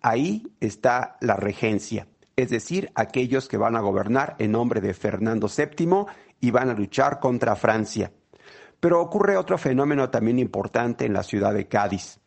Ahí 0.00 0.52
está 0.60 1.16
la 1.20 1.36
regencia, 1.36 2.08
es 2.36 2.50
decir, 2.50 2.90
aquellos 2.94 3.48
que 3.48 3.56
van 3.56 3.76
a 3.76 3.80
gobernar 3.80 4.36
en 4.38 4.52
nombre 4.52 4.80
de 4.80 4.94
Fernando 4.94 5.48
VII 5.48 6.06
y 6.40 6.50
van 6.50 6.68
a 6.68 6.74
luchar 6.74 7.20
contra 7.20 7.56
Francia. 7.56 8.12
Pero 8.80 9.00
ocurre 9.00 9.36
otro 9.36 9.56
fenómeno 9.56 10.10
también 10.10 10.40
importante 10.40 11.06
en 11.06 11.12
la 11.12 11.22
ciudad 11.22 11.54
de 11.54 11.68
Cádiz. 11.68 12.18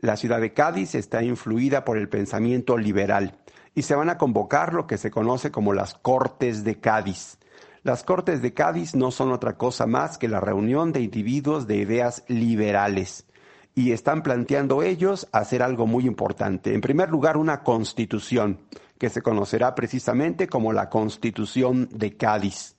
La 0.00 0.16
ciudad 0.16 0.40
de 0.40 0.52
Cádiz 0.52 0.96
está 0.96 1.22
influida 1.22 1.84
por 1.84 1.96
el 1.96 2.08
pensamiento 2.08 2.76
liberal 2.76 3.38
y 3.74 3.82
se 3.82 3.94
van 3.94 4.10
a 4.10 4.18
convocar 4.18 4.74
lo 4.74 4.86
que 4.86 4.98
se 4.98 5.10
conoce 5.10 5.50
como 5.50 5.72
las 5.72 5.94
Cortes 5.94 6.64
de 6.64 6.78
Cádiz. 6.78 7.38
Las 7.82 8.04
Cortes 8.04 8.42
de 8.42 8.54
Cádiz 8.54 8.94
no 8.94 9.10
son 9.10 9.32
otra 9.32 9.54
cosa 9.56 9.86
más 9.86 10.18
que 10.18 10.28
la 10.28 10.40
reunión 10.40 10.92
de 10.92 11.00
individuos 11.00 11.66
de 11.66 11.76
ideas 11.76 12.24
liberales 12.28 13.26
y 13.74 13.92
están 13.92 14.22
planteando 14.22 14.82
ellos 14.82 15.28
hacer 15.32 15.62
algo 15.62 15.86
muy 15.86 16.06
importante. 16.06 16.74
En 16.74 16.80
primer 16.80 17.10
lugar, 17.10 17.36
una 17.36 17.62
constitución 17.62 18.60
que 18.98 19.10
se 19.10 19.22
conocerá 19.22 19.74
precisamente 19.74 20.46
como 20.46 20.72
la 20.72 20.88
Constitución 20.88 21.88
de 21.90 22.16
Cádiz. 22.16 22.76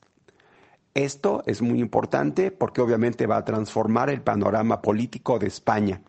Esto 0.94 1.44
es 1.48 1.62
muy 1.62 1.80
importante 1.80 2.52
porque 2.52 2.80
obviamente 2.80 3.26
va 3.26 3.38
a 3.38 3.46
transformar 3.46 4.10
el 4.10 4.22
panorama 4.22 4.82
político 4.82 5.40
de 5.40 5.48
España. 5.48 6.02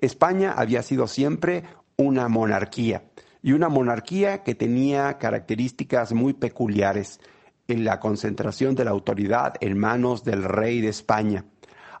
España 0.00 0.52
había 0.56 0.82
sido 0.82 1.06
siempre 1.06 1.64
una 1.96 2.28
monarquía 2.28 3.04
y 3.44 3.52
una 3.52 3.68
monarquía 3.68 4.42
que 4.42 4.54
tenía 4.54 5.18
características 5.18 6.14
muy 6.14 6.32
peculiares 6.32 7.20
en 7.68 7.84
la 7.84 8.00
concentración 8.00 8.74
de 8.74 8.86
la 8.86 8.92
autoridad 8.92 9.56
en 9.60 9.78
manos 9.78 10.24
del 10.24 10.44
rey 10.44 10.80
de 10.80 10.88
España. 10.88 11.44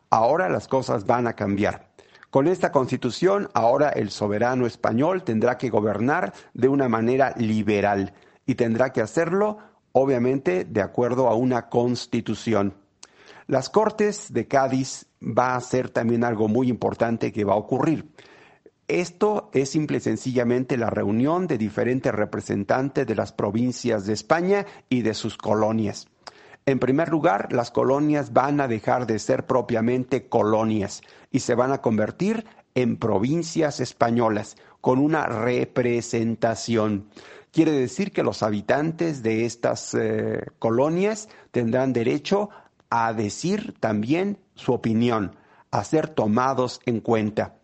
Ahora 0.08 0.48
las 0.48 0.68
cosas 0.68 1.04
van 1.04 1.26
a 1.26 1.34
cambiar. 1.34 1.90
Con 2.30 2.46
esta 2.48 2.72
constitución, 2.72 3.50
ahora 3.52 3.90
el 3.90 4.08
soberano 4.08 4.64
español 4.64 5.22
tendrá 5.22 5.58
que 5.58 5.68
gobernar 5.68 6.32
de 6.54 6.68
una 6.68 6.88
manera 6.88 7.34
liberal 7.36 8.14
y 8.46 8.54
tendrá 8.54 8.90
que 8.90 9.02
hacerlo 9.02 9.58
obviamente 9.92 10.64
de 10.64 10.80
acuerdo 10.80 11.28
a 11.28 11.34
una 11.34 11.68
constitución. 11.68 12.72
Las 13.48 13.68
Cortes 13.68 14.32
de 14.32 14.48
Cádiz 14.48 15.08
va 15.20 15.56
a 15.56 15.60
ser 15.60 15.90
también 15.90 16.24
algo 16.24 16.48
muy 16.48 16.70
importante 16.70 17.32
que 17.32 17.44
va 17.44 17.52
a 17.52 17.56
ocurrir. 17.56 18.08
Esto 18.86 19.50
es 19.54 19.70
simple 19.70 19.96
y 19.96 20.00
sencillamente 20.00 20.76
la 20.76 20.90
reunión 20.90 21.46
de 21.46 21.56
diferentes 21.56 22.12
representantes 22.12 23.06
de 23.06 23.14
las 23.14 23.32
provincias 23.32 24.04
de 24.04 24.12
España 24.12 24.66
y 24.90 25.00
de 25.00 25.14
sus 25.14 25.38
colonias. 25.38 26.06
En 26.66 26.78
primer 26.78 27.08
lugar, 27.08 27.52
las 27.52 27.70
colonias 27.70 28.32
van 28.32 28.60
a 28.60 28.68
dejar 28.68 29.06
de 29.06 29.18
ser 29.18 29.46
propiamente 29.46 30.28
colonias 30.28 31.00
y 31.30 31.40
se 31.40 31.54
van 31.54 31.72
a 31.72 31.80
convertir 31.80 32.44
en 32.74 32.96
provincias 32.96 33.80
españolas 33.80 34.56
con 34.80 34.98
una 34.98 35.26
representación. 35.26 37.08
Quiere 37.52 37.72
decir 37.72 38.12
que 38.12 38.22
los 38.22 38.42
habitantes 38.42 39.22
de 39.22 39.46
estas 39.46 39.94
eh, 39.94 40.44
colonias 40.58 41.28
tendrán 41.52 41.92
derecho 41.92 42.50
a 42.90 43.12
decir 43.12 43.74
también 43.80 44.38
su 44.54 44.72
opinión, 44.72 45.36
a 45.70 45.84
ser 45.84 46.08
tomados 46.08 46.80
en 46.84 47.00
cuenta. 47.00 47.56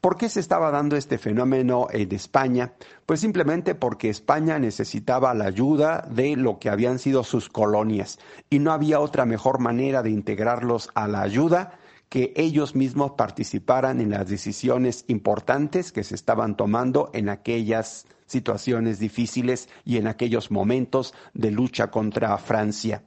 ¿Por 0.00 0.16
qué 0.16 0.28
se 0.28 0.38
estaba 0.38 0.70
dando 0.70 0.96
este 0.96 1.18
fenómeno 1.18 1.88
en 1.90 2.14
España? 2.14 2.74
Pues 3.04 3.18
simplemente 3.18 3.74
porque 3.74 4.08
España 4.08 4.60
necesitaba 4.60 5.34
la 5.34 5.46
ayuda 5.46 6.06
de 6.08 6.36
lo 6.36 6.60
que 6.60 6.70
habían 6.70 7.00
sido 7.00 7.24
sus 7.24 7.48
colonias 7.48 8.20
y 8.48 8.60
no 8.60 8.70
había 8.70 9.00
otra 9.00 9.26
mejor 9.26 9.58
manera 9.58 10.04
de 10.04 10.10
integrarlos 10.10 10.88
a 10.94 11.08
la 11.08 11.22
ayuda 11.22 11.80
que 12.08 12.32
ellos 12.36 12.76
mismos 12.76 13.12
participaran 13.18 14.00
en 14.00 14.10
las 14.10 14.28
decisiones 14.28 15.04
importantes 15.08 15.90
que 15.90 16.04
se 16.04 16.14
estaban 16.14 16.56
tomando 16.56 17.10
en 17.12 17.28
aquellas 17.28 18.06
situaciones 18.24 19.00
difíciles 19.00 19.68
y 19.84 19.96
en 19.96 20.06
aquellos 20.06 20.52
momentos 20.52 21.12
de 21.34 21.50
lucha 21.50 21.90
contra 21.90 22.38
Francia. 22.38 23.02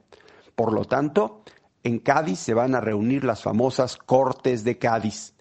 Por 0.54 0.74
lo 0.74 0.84
tanto, 0.84 1.42
en 1.84 2.00
Cádiz 2.00 2.38
se 2.38 2.52
van 2.52 2.74
a 2.74 2.82
reunir 2.82 3.24
las 3.24 3.42
famosas 3.42 3.96
Cortes 3.96 4.62
de 4.62 4.76
Cádiz 4.76 5.32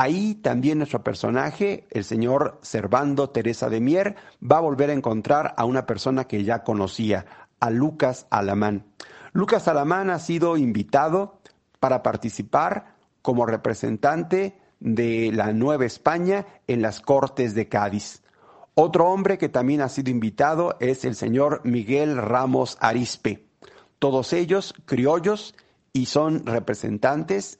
Ahí 0.00 0.34
también 0.34 0.78
nuestro 0.78 1.04
personaje, 1.04 1.86
el 1.90 2.04
señor 2.04 2.58
Servando 2.62 3.28
Teresa 3.28 3.68
de 3.68 3.80
Mier, 3.80 4.16
va 4.42 4.56
a 4.56 4.62
volver 4.62 4.88
a 4.88 4.94
encontrar 4.94 5.52
a 5.58 5.66
una 5.66 5.84
persona 5.84 6.24
que 6.24 6.42
ya 6.42 6.64
conocía, 6.64 7.26
a 7.60 7.68
Lucas 7.68 8.26
Alamán. 8.30 8.86
Lucas 9.34 9.68
Alamán 9.68 10.08
ha 10.08 10.18
sido 10.18 10.56
invitado 10.56 11.42
para 11.80 12.02
participar 12.02 12.94
como 13.20 13.44
representante 13.44 14.58
de 14.78 15.32
la 15.34 15.52
Nueva 15.52 15.84
España 15.84 16.46
en 16.66 16.80
las 16.80 17.02
Cortes 17.02 17.54
de 17.54 17.68
Cádiz. 17.68 18.22
Otro 18.72 19.06
hombre 19.06 19.36
que 19.36 19.50
también 19.50 19.82
ha 19.82 19.90
sido 19.90 20.10
invitado 20.10 20.78
es 20.80 21.04
el 21.04 21.14
señor 21.14 21.60
Miguel 21.64 22.16
Ramos 22.16 22.78
Arispe. 22.80 23.48
Todos 23.98 24.32
ellos 24.32 24.72
criollos 24.86 25.54
y 25.92 26.06
son 26.06 26.46
representantes 26.46 27.59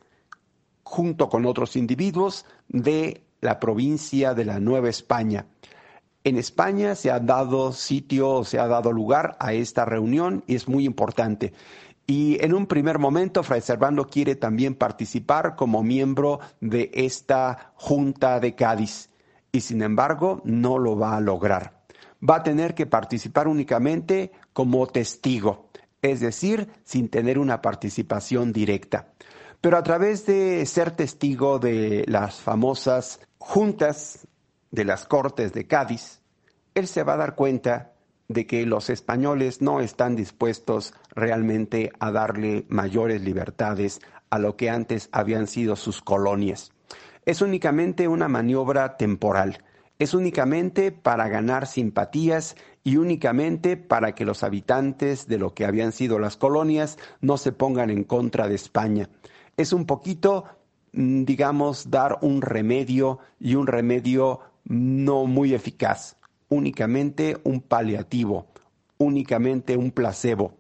junto 0.83 1.29
con 1.29 1.47
otros 1.47 1.77
individuos 1.77 2.47
de 2.69 3.23
la 3.41 3.59
provincia 3.59 4.35
de 4.35 4.45
la 4.45 4.61
Nueva 4.61 4.89
España. 4.89 5.47
En 6.23 6.37
España 6.37 6.95
se 6.95 7.11
ha 7.11 7.19
dado 7.19 7.73
sitio, 7.73 8.45
se 8.45 8.59
ha 8.59 8.67
dado 8.67 8.93
lugar 8.93 9.37
a 9.41 9.55
esta 9.55 9.85
reunión 9.85 10.45
y 10.47 10.55
es 10.55 10.69
muy 10.69 10.85
importante. 10.85 11.55
Y 12.07 12.45
en 12.45 12.53
un 12.53 12.67
primer 12.67 12.99
momento, 12.99 13.43
Fray 13.43 13.61
Servando 13.61 14.07
quiere 14.07 14.35
también 14.35 14.75
participar 14.75 15.57
como 15.57 15.83
miembro 15.83 16.41
de 16.61 16.91
esta 16.93 17.73
Junta 17.77 18.41
de 18.41 18.55
Cádiz 18.55 19.09
y 19.53 19.61
sin 19.61 19.81
embargo 19.81 20.43
no 20.45 20.79
lo 20.79 20.99
va 20.99 21.17
a 21.17 21.21
lograr. 21.21 21.81
Va 22.29 22.37
a 22.37 22.43
tener 22.43 22.75
que 22.75 22.87
participar 22.87 23.49
únicamente 23.49 24.33
como 24.53 24.87
testigo, 24.89 25.71
es 26.03 26.21
decir, 26.21 26.69
sin 26.85 27.09
tener 27.09 27.39
una 27.39 27.63
participación 27.63 28.53
directa 28.53 29.13
pero 29.61 29.77
a 29.77 29.83
través 29.83 30.25
de 30.27 30.65
ser 30.65 30.93
testigo 30.93 31.59
de 31.59 32.05
las 32.09 32.41
famosas 32.41 33.21
juntas 33.39 34.27
de 34.71 34.85
las 34.85 35.07
Cortes 35.07 35.53
de 35.53 35.67
Cádiz, 35.67 36.23
él 36.75 36.87
se 36.87 37.03
va 37.03 37.15
a 37.15 37.19
dar 37.19 37.35
cuenta 37.35 37.93
de 38.29 38.47
que 38.47 38.65
los 38.65 38.91
españoles 38.91 39.61
no 39.61 39.81
están 39.81 40.17
dispuestos 40.17 40.95
realmente 41.15 41.91
a 41.99 42.11
darle 42.13 42.65
mayores 42.69 43.23
libertades 43.23 44.01
a 44.31 44.39
lo 44.39 44.57
que 44.57 44.71
antes 44.71 45.09
habían 45.13 45.47
sido 45.47 45.77
sus 45.77 46.01
colonias. 46.01 46.73
Es 47.27 47.43
únicamente 47.43 48.09
una 48.09 48.29
maniobra 48.29 48.97
temporal, 48.97 49.65
es 49.99 50.15
únicamente 50.15 50.93
para 50.93 51.29
ganar 51.29 51.67
simpatías 51.67 52.57
y 52.83 52.97
únicamente 52.97 53.77
para 53.77 54.15
que 54.15 54.25
los 54.25 54.43
habitantes 54.43 55.27
de 55.27 55.37
lo 55.37 55.53
que 55.53 55.67
habían 55.67 55.93
sido 55.93 56.19
las 56.19 56.39
colonias 56.39 56.97
no 57.21 57.37
se 57.37 57.53
pongan 57.53 57.91
en 57.91 58.05
contra 58.05 58.49
de 58.49 58.55
España 58.55 59.11
es 59.61 59.73
un 59.73 59.87
poquito, 59.87 60.45
mm, 60.93 61.25
digamos, 61.25 61.91
dar 61.91 62.19
un 62.23 62.43
remedio 62.43 63.19
y 63.39 63.55
un 63.55 63.67
remedio 63.67 64.41
no 64.65 65.27
muy 65.27 65.55
eficaz, 65.55 66.17
únicamente 66.49 67.37
un 67.45 67.61
paliativo, 67.61 68.47
únicamente 68.99 69.77
un 69.77 69.91
placebo. 69.91 70.55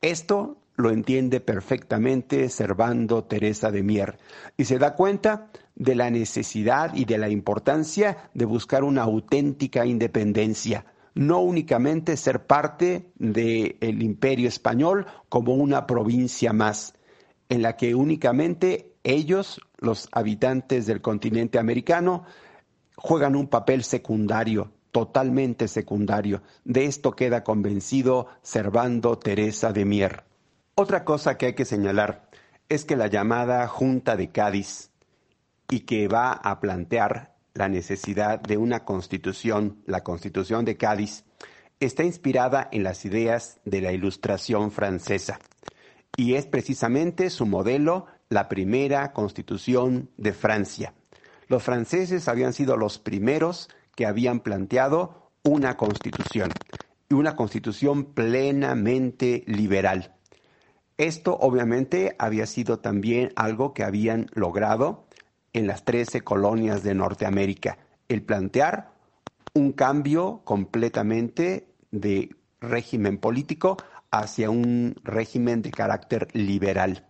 Esto 0.00 0.56
lo 0.76 0.90
entiende 0.90 1.40
perfectamente 1.40 2.48
Servando 2.48 3.24
Teresa 3.24 3.70
de 3.70 3.82
Mier 3.82 4.18
y 4.56 4.64
se 4.64 4.78
da 4.78 4.94
cuenta 4.94 5.50
de 5.74 5.94
la 5.94 6.10
necesidad 6.10 6.94
y 6.94 7.04
de 7.04 7.18
la 7.18 7.28
importancia 7.28 8.30
de 8.34 8.44
buscar 8.46 8.82
una 8.84 9.02
auténtica 9.02 9.84
independencia, 9.84 10.86
no 11.14 11.40
únicamente 11.40 12.16
ser 12.16 12.46
parte 12.46 13.12
del 13.16 14.02
imperio 14.02 14.48
español 14.48 15.06
como 15.28 15.54
una 15.54 15.86
provincia 15.86 16.52
más, 16.52 16.94
en 17.50 17.62
la 17.62 17.76
que 17.76 17.94
únicamente 17.94 18.94
ellos, 19.02 19.60
los 19.78 20.08
habitantes 20.12 20.86
del 20.86 21.02
continente 21.02 21.58
americano, 21.58 22.24
juegan 22.96 23.34
un 23.34 23.48
papel 23.48 23.82
secundario, 23.82 24.72
totalmente 24.92 25.66
secundario. 25.66 26.42
De 26.64 26.84
esto 26.84 27.10
queda 27.12 27.42
convencido 27.42 28.28
Servando 28.42 29.18
Teresa 29.18 29.72
de 29.72 29.84
Mier. 29.84 30.24
Otra 30.76 31.04
cosa 31.04 31.36
que 31.36 31.46
hay 31.46 31.54
que 31.54 31.64
señalar 31.64 32.30
es 32.68 32.84
que 32.84 32.96
la 32.96 33.08
llamada 33.08 33.66
Junta 33.66 34.16
de 34.16 34.30
Cádiz 34.30 34.92
y 35.68 35.80
que 35.80 36.06
va 36.06 36.32
a 36.32 36.60
plantear 36.60 37.34
la 37.52 37.68
necesidad 37.68 38.40
de 38.40 38.58
una 38.58 38.84
constitución, 38.84 39.82
la 39.86 40.04
constitución 40.04 40.64
de 40.64 40.76
Cádiz, 40.76 41.24
está 41.80 42.04
inspirada 42.04 42.68
en 42.70 42.84
las 42.84 43.04
ideas 43.04 43.58
de 43.64 43.80
la 43.80 43.92
Ilustración 43.92 44.70
francesa 44.70 45.40
y 46.20 46.34
es 46.34 46.44
precisamente 46.44 47.30
su 47.30 47.46
modelo 47.46 48.04
la 48.28 48.50
primera 48.50 49.14
constitución 49.14 50.10
de 50.18 50.34
Francia. 50.34 50.92
Los 51.48 51.62
franceses 51.62 52.28
habían 52.28 52.52
sido 52.52 52.76
los 52.76 52.98
primeros 52.98 53.70
que 53.96 54.04
habían 54.04 54.40
planteado 54.40 55.30
una 55.42 55.78
constitución, 55.78 56.58
y 57.08 57.14
una 57.14 57.36
constitución 57.36 58.12
plenamente 58.12 59.44
liberal. 59.46 60.14
Esto 60.98 61.38
obviamente 61.40 62.16
había 62.18 62.44
sido 62.44 62.80
también 62.80 63.32
algo 63.34 63.72
que 63.72 63.82
habían 63.82 64.26
logrado 64.34 65.06
en 65.54 65.66
las 65.66 65.86
13 65.86 66.20
colonias 66.20 66.82
de 66.82 66.94
Norteamérica, 66.94 67.78
el 68.10 68.22
plantear 68.22 68.92
un 69.54 69.72
cambio 69.72 70.42
completamente 70.44 71.72
de 71.92 72.36
régimen 72.60 73.16
político 73.16 73.78
hacia 74.10 74.50
un 74.50 74.96
régimen 75.04 75.62
de 75.62 75.70
carácter 75.70 76.28
liberal. 76.32 77.06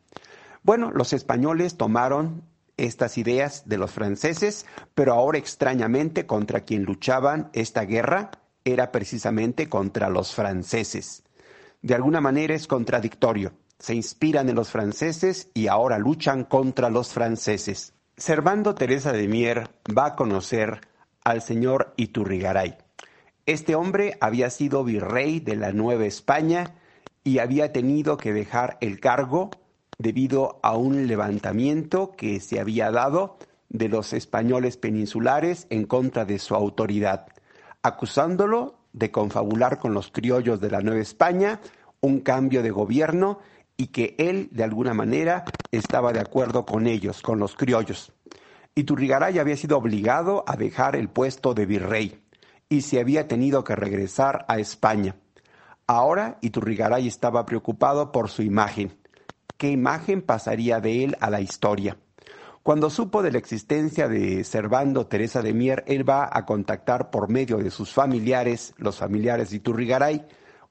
Bueno, 0.62 0.90
los 0.90 1.12
españoles 1.12 1.76
tomaron 1.76 2.42
estas 2.76 3.18
ideas 3.18 3.68
de 3.68 3.78
los 3.78 3.90
franceses, 3.90 4.66
pero 4.94 5.14
ahora 5.14 5.38
extrañamente 5.38 6.26
contra 6.26 6.60
quien 6.60 6.84
luchaban 6.84 7.50
esta 7.52 7.84
guerra 7.84 8.30
era 8.64 8.92
precisamente 8.92 9.68
contra 9.68 10.08
los 10.08 10.34
franceses. 10.34 11.22
De 11.82 11.94
alguna 11.94 12.20
manera 12.20 12.54
es 12.54 12.66
contradictorio. 12.66 13.52
Se 13.78 13.94
inspiran 13.94 14.48
en 14.50 14.56
los 14.56 14.70
franceses 14.70 15.48
y 15.54 15.68
ahora 15.68 15.98
luchan 15.98 16.44
contra 16.44 16.90
los 16.90 17.12
franceses. 17.12 17.94
Servando 18.16 18.74
Teresa 18.74 19.12
de 19.12 19.26
Mier 19.28 19.70
va 19.96 20.06
a 20.06 20.16
conocer 20.16 20.82
al 21.24 21.40
señor 21.40 21.94
Iturrigaray. 21.96 22.76
Este 23.46 23.74
hombre 23.74 24.18
había 24.20 24.50
sido 24.50 24.84
virrey 24.84 25.40
de 25.40 25.56
la 25.56 25.72
Nueva 25.72 26.04
España 26.04 26.74
y 27.24 27.38
había 27.38 27.72
tenido 27.72 28.16
que 28.16 28.32
dejar 28.32 28.78
el 28.80 29.00
cargo 29.00 29.50
debido 29.98 30.58
a 30.62 30.76
un 30.76 31.06
levantamiento 31.06 32.12
que 32.12 32.40
se 32.40 32.60
había 32.60 32.90
dado 32.90 33.36
de 33.68 33.88
los 33.88 34.12
españoles 34.12 34.76
peninsulares 34.76 35.66
en 35.70 35.84
contra 35.84 36.24
de 36.24 36.38
su 36.38 36.54
autoridad, 36.54 37.26
acusándolo 37.82 38.78
de 38.92 39.10
confabular 39.10 39.78
con 39.78 39.94
los 39.94 40.10
criollos 40.10 40.60
de 40.60 40.70
la 40.70 40.80
Nueva 40.80 41.00
España 41.00 41.60
un 42.00 42.20
cambio 42.20 42.62
de 42.62 42.70
gobierno 42.70 43.38
y 43.76 43.88
que 43.88 44.14
él 44.18 44.48
de 44.52 44.64
alguna 44.64 44.94
manera 44.94 45.44
estaba 45.70 46.12
de 46.12 46.20
acuerdo 46.20 46.66
con 46.66 46.86
ellos, 46.86 47.22
con 47.22 47.38
los 47.38 47.54
criollos. 47.54 48.12
Iturrigaray 48.74 49.38
había 49.38 49.56
sido 49.56 49.78
obligado 49.78 50.44
a 50.46 50.56
dejar 50.56 50.96
el 50.96 51.08
puesto 51.08 51.54
de 51.54 51.66
virrey 51.66 52.22
y 52.68 52.82
se 52.82 53.00
había 53.00 53.28
tenido 53.28 53.64
que 53.64 53.76
regresar 53.76 54.44
a 54.48 54.58
España. 54.58 55.16
Ahora 55.92 56.38
Iturrigaray 56.40 57.08
estaba 57.08 57.44
preocupado 57.44 58.12
por 58.12 58.28
su 58.28 58.42
imagen. 58.42 58.96
¿Qué 59.56 59.70
imagen 59.70 60.22
pasaría 60.22 60.78
de 60.78 61.02
él 61.02 61.16
a 61.18 61.30
la 61.30 61.40
historia? 61.40 61.96
Cuando 62.62 62.90
supo 62.90 63.24
de 63.24 63.32
la 63.32 63.38
existencia 63.38 64.06
de 64.06 64.44
Servando 64.44 65.08
Teresa 65.08 65.42
de 65.42 65.52
Mier, 65.52 65.82
él 65.88 66.08
va 66.08 66.30
a 66.32 66.46
contactar 66.46 67.10
por 67.10 67.28
medio 67.28 67.56
de 67.58 67.72
sus 67.72 67.92
familiares, 67.92 68.72
los 68.76 68.98
familiares 68.98 69.50
de 69.50 69.56
Iturrigaray, 69.56 70.24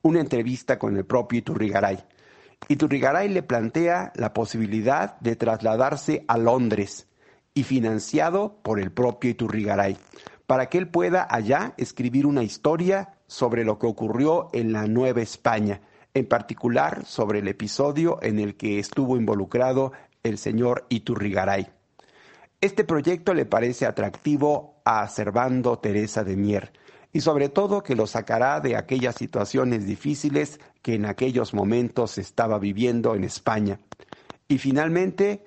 una 0.03 0.21
entrevista 0.21 0.79
con 0.79 0.95
el 0.95 1.03
propio 1.03 1.39
Iturrigaray. 1.39 1.99
Iturrigaray 2.69 3.27
le 3.27 3.43
plantea 3.43 4.13
la 4.15 4.33
posibilidad 4.33 5.19
de 5.19 5.35
trasladarse 5.35 6.23
a 6.29 6.37
Londres 6.37 7.09
y 7.53 7.63
financiado 7.63 8.61
por 8.63 8.79
el 8.79 8.93
propio 8.93 9.31
Iturrigaray, 9.31 9.97
para 10.47 10.67
que 10.67 10.77
él 10.77 10.87
pueda 10.87 11.27
allá 11.29 11.73
escribir 11.75 12.25
una 12.25 12.43
historia 12.43 13.18
sobre 13.29 13.63
lo 13.63 13.77
que 13.77 13.85
ocurrió 13.85 14.49
en 14.53 14.73
la 14.73 14.87
Nueva 14.87 15.21
España, 15.21 15.81
en 16.15 16.25
particular 16.25 17.05
sobre 17.05 17.39
el 17.39 17.47
episodio 17.47 18.17
en 18.23 18.39
el 18.39 18.57
que 18.57 18.79
estuvo 18.79 19.15
involucrado 19.15 19.93
el 20.23 20.39
señor 20.39 20.87
Iturrigaray. 20.89 21.69
Este 22.59 22.83
proyecto 22.83 23.35
le 23.35 23.45
parece 23.45 23.85
atractivo 23.85 24.81
a 24.83 25.07
Servando 25.07 25.77
Teresa 25.77 26.23
de 26.23 26.35
Mier 26.35 26.73
y 27.13 27.21
sobre 27.21 27.49
todo 27.49 27.83
que 27.83 27.95
lo 27.95 28.07
sacará 28.07 28.59
de 28.61 28.75
aquellas 28.75 29.15
situaciones 29.15 29.85
difíciles 29.85 30.59
que 30.81 30.95
en 30.95 31.05
aquellos 31.05 31.53
momentos 31.53 32.17
estaba 32.17 32.57
viviendo 32.57 33.13
en 33.13 33.23
España. 33.23 33.79
Y 34.47 34.57
finalmente, 34.57 35.45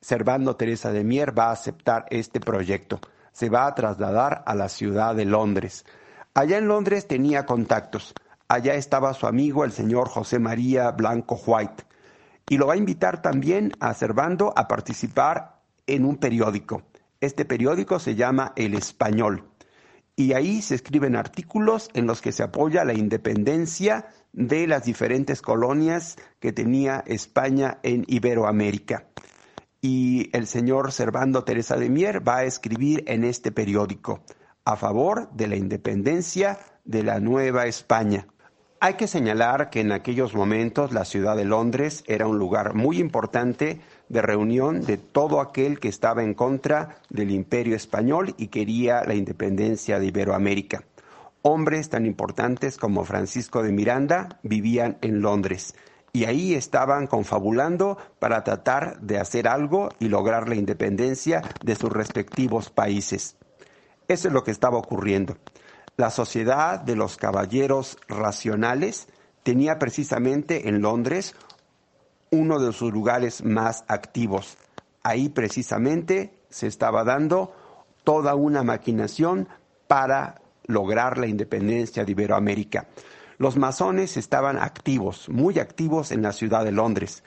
Servando 0.00 0.56
Teresa 0.56 0.92
de 0.92 1.04
Mier 1.04 1.38
va 1.38 1.48
a 1.50 1.52
aceptar 1.52 2.06
este 2.08 2.40
proyecto. 2.40 3.00
Se 3.32 3.50
va 3.50 3.66
a 3.66 3.74
trasladar 3.74 4.42
a 4.46 4.54
la 4.54 4.70
ciudad 4.70 5.14
de 5.14 5.26
Londres. 5.26 5.84
Allá 6.38 6.58
en 6.58 6.68
Londres 6.68 7.08
tenía 7.08 7.46
contactos. 7.46 8.14
Allá 8.46 8.76
estaba 8.76 9.12
su 9.12 9.26
amigo 9.26 9.64
el 9.64 9.72
señor 9.72 10.08
José 10.08 10.38
María 10.38 10.92
Blanco 10.92 11.34
White. 11.44 11.82
Y 12.48 12.58
lo 12.58 12.68
va 12.68 12.74
a 12.74 12.76
invitar 12.76 13.20
también 13.22 13.72
a 13.80 13.92
Servando 13.92 14.54
a 14.56 14.68
participar 14.68 15.58
en 15.88 16.04
un 16.04 16.16
periódico. 16.18 16.84
Este 17.20 17.44
periódico 17.44 17.98
se 17.98 18.14
llama 18.14 18.52
El 18.54 18.74
Español. 18.74 19.50
Y 20.14 20.32
ahí 20.32 20.62
se 20.62 20.76
escriben 20.76 21.16
artículos 21.16 21.90
en 21.92 22.06
los 22.06 22.20
que 22.20 22.30
se 22.30 22.44
apoya 22.44 22.84
la 22.84 22.94
independencia 22.94 24.06
de 24.32 24.68
las 24.68 24.84
diferentes 24.84 25.42
colonias 25.42 26.18
que 26.38 26.52
tenía 26.52 27.02
España 27.08 27.80
en 27.82 28.04
Iberoamérica. 28.06 29.08
Y 29.80 30.30
el 30.32 30.46
señor 30.46 30.92
Servando 30.92 31.42
Teresa 31.42 31.74
de 31.74 31.90
Mier 31.90 32.22
va 32.26 32.36
a 32.36 32.44
escribir 32.44 33.02
en 33.08 33.24
este 33.24 33.50
periódico 33.50 34.22
a 34.68 34.76
favor 34.76 35.30
de 35.32 35.48
la 35.48 35.56
independencia 35.56 36.58
de 36.84 37.02
la 37.02 37.20
Nueva 37.20 37.64
España. 37.64 38.26
Hay 38.80 38.94
que 38.94 39.06
señalar 39.06 39.70
que 39.70 39.80
en 39.80 39.92
aquellos 39.92 40.34
momentos 40.34 40.92
la 40.92 41.06
ciudad 41.06 41.36
de 41.36 41.46
Londres 41.46 42.04
era 42.06 42.26
un 42.26 42.38
lugar 42.38 42.74
muy 42.74 42.98
importante 42.98 43.80
de 44.10 44.20
reunión 44.20 44.82
de 44.82 44.98
todo 44.98 45.40
aquel 45.40 45.80
que 45.80 45.88
estaba 45.88 46.22
en 46.22 46.34
contra 46.34 46.96
del 47.08 47.30
imperio 47.30 47.76
español 47.76 48.34
y 48.36 48.48
quería 48.48 49.04
la 49.04 49.14
independencia 49.14 49.98
de 49.98 50.04
Iberoamérica. 50.04 50.84
Hombres 51.40 51.88
tan 51.88 52.04
importantes 52.04 52.76
como 52.76 53.06
Francisco 53.06 53.62
de 53.62 53.72
Miranda 53.72 54.38
vivían 54.42 54.98
en 55.00 55.22
Londres 55.22 55.74
y 56.12 56.26
ahí 56.26 56.52
estaban 56.52 57.06
confabulando 57.06 57.96
para 58.18 58.44
tratar 58.44 59.00
de 59.00 59.18
hacer 59.18 59.48
algo 59.48 59.88
y 59.98 60.08
lograr 60.08 60.46
la 60.46 60.56
independencia 60.56 61.40
de 61.64 61.74
sus 61.74 61.90
respectivos 61.90 62.68
países. 62.68 63.37
Eso 64.08 64.28
es 64.28 64.34
lo 64.34 64.42
que 64.42 64.50
estaba 64.50 64.78
ocurriendo. 64.78 65.36
La 65.98 66.10
sociedad 66.10 66.80
de 66.80 66.96
los 66.96 67.16
caballeros 67.18 67.98
racionales 68.08 69.06
tenía 69.42 69.78
precisamente 69.78 70.68
en 70.68 70.80
Londres 70.80 71.34
uno 72.30 72.58
de 72.58 72.72
sus 72.72 72.92
lugares 72.92 73.44
más 73.44 73.84
activos. 73.86 74.56
Ahí 75.02 75.28
precisamente 75.28 76.32
se 76.48 76.66
estaba 76.66 77.04
dando 77.04 77.54
toda 78.02 78.34
una 78.34 78.62
maquinación 78.62 79.48
para 79.86 80.40
lograr 80.66 81.18
la 81.18 81.26
independencia 81.26 82.04
de 82.04 82.12
Iberoamérica. 82.12 82.86
Los 83.36 83.56
masones 83.56 84.16
estaban 84.16 84.56
activos, 84.58 85.28
muy 85.28 85.58
activos 85.58 86.12
en 86.12 86.22
la 86.22 86.32
ciudad 86.32 86.64
de 86.64 86.72
Londres. 86.72 87.22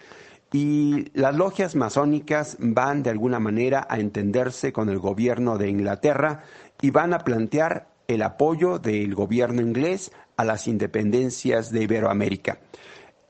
Y 0.54 1.06
las 1.14 1.34
logias 1.36 1.76
masónicas 1.76 2.58
van 2.60 3.04
de 3.04 3.10
alguna 3.10 3.40
manera 3.40 3.88
a 3.90 4.00
entenderse 4.00 4.74
con 4.74 4.90
el 4.90 5.00
gobierno 5.00 5.58
de 5.58 5.70
Inglaterra 5.70 6.44
y 6.82 6.90
van 6.90 7.14
a 7.14 7.20
plantear 7.20 7.88
el 8.08 8.22
apoyo 8.24 8.80
del 8.80 9.16
gobierno 9.16 9.62
inglés 9.62 10.12
a 10.36 10.44
las 10.44 10.68
independencias 10.68 11.72
de 11.72 11.84
Iberoamérica. 11.84 12.60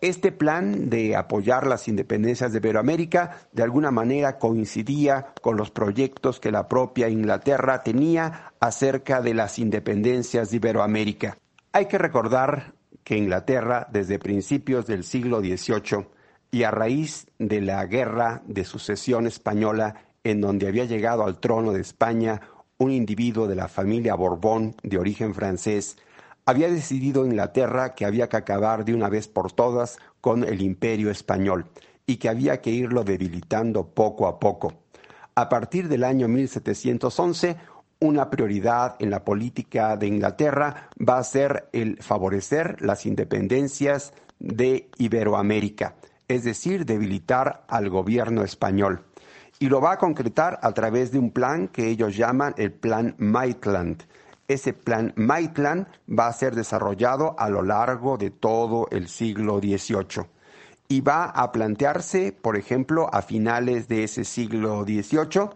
Este 0.02 0.32
plan 0.32 0.90
de 0.90 1.16
apoyar 1.16 1.68
las 1.68 1.88
independencias 1.88 2.52
de 2.52 2.58
Iberoamérica 2.58 3.38
de 3.52 3.62
alguna 3.62 3.92
manera 3.92 4.40
coincidía 4.40 5.34
con 5.44 5.58
los 5.58 5.70
proyectos 5.70 6.40
que 6.40 6.52
la 6.52 6.68
propia 6.68 7.08
Inglaterra 7.08 7.84
tenía 7.84 8.54
acerca 8.60 9.22
de 9.22 9.36
las 9.36 9.60
independencias 9.60 10.50
de 10.50 10.58
Iberoamérica. 10.58 11.38
Hay 11.72 11.86
que 11.86 12.00
recordar 12.00 12.74
que 13.04 13.16
Inglaterra 13.16 13.88
desde 13.92 14.18
principios 14.18 14.88
del 14.88 15.04
siglo 15.04 15.40
XVIII 15.40 16.08
y 16.50 16.64
a 16.64 16.72
raíz 16.72 17.28
de 17.38 17.62
la 17.62 17.86
guerra 17.86 18.42
de 18.48 18.66
sucesión 18.66 19.28
española 19.28 20.08
en 20.24 20.42
donde 20.42 20.68
había 20.68 20.86
llegado 20.86 21.26
al 21.26 21.40
trono 21.40 21.74
de 21.74 21.82
España 21.82 22.42
un 22.82 22.92
individuo 22.92 23.46
de 23.48 23.54
la 23.54 23.68
familia 23.68 24.16
Borbón 24.16 24.76
de 24.82 24.98
origen 24.98 25.36
francés, 25.36 25.98
había 26.48 26.68
decidido 26.68 27.28
Inglaterra 27.28 27.94
que 27.94 28.06
había 28.06 28.28
que 28.28 28.38
acabar 28.38 28.86
de 28.86 28.96
una 28.96 29.08
vez 29.08 29.28
por 29.28 29.52
todas 29.52 30.00
con 30.20 30.44
el 30.44 30.64
imperio 30.64 31.12
español 31.12 31.68
y 32.08 32.18
que 32.18 32.28
había 32.28 32.60
que 32.60 32.72
irlo 32.72 33.04
debilitando 33.04 33.86
poco 33.86 34.26
a 34.26 34.40
poco. 34.40 34.74
A 35.36 35.48
partir 35.48 35.90
del 35.90 36.04
año 36.04 36.28
1711, 36.28 37.56
una 38.00 38.32
prioridad 38.32 38.96
en 38.98 39.12
la 39.12 39.24
política 39.24 39.96
de 39.96 40.08
Inglaterra 40.08 40.90
va 41.08 41.20
a 41.20 41.24
ser 41.24 41.70
el 41.74 42.02
favorecer 42.02 42.82
las 42.82 43.06
independencias 43.06 44.12
de 44.40 44.90
Iberoamérica, 44.98 45.94
es 46.28 46.44
decir, 46.46 46.88
debilitar 46.88 47.64
al 47.68 47.92
gobierno 47.92 48.44
español 48.44 49.06
y 49.62 49.70
lo 49.70 49.80
va 49.80 49.92
a 49.92 49.98
concretar 49.98 50.60
a 50.64 50.72
través 50.72 51.12
de 51.12 51.20
un 51.20 51.30
plan 51.30 51.68
que 51.68 51.88
ellos 51.88 52.18
llaman 52.18 52.56
el 52.58 52.72
Plan 52.72 53.14
Maitland. 53.20 54.04
Ese 54.48 54.74
plan 54.74 55.14
Maitland 55.16 55.86
va 56.10 56.26
a 56.26 56.34
ser 56.34 56.56
desarrollado 56.56 57.36
a 57.38 57.48
lo 57.48 57.62
largo 57.62 58.18
de 58.18 58.32
todo 58.32 58.88
el 58.90 59.08
siglo 59.08 59.60
XVIII 59.60 60.26
y 60.88 61.02
va 61.02 61.26
a 61.26 61.52
plantearse, 61.52 62.32
por 62.32 62.58
ejemplo, 62.58 63.08
a 63.14 63.22
finales 63.22 63.88
de 63.88 64.04
ese 64.04 64.24
siglo 64.24 64.84
XVIII, 64.84 65.52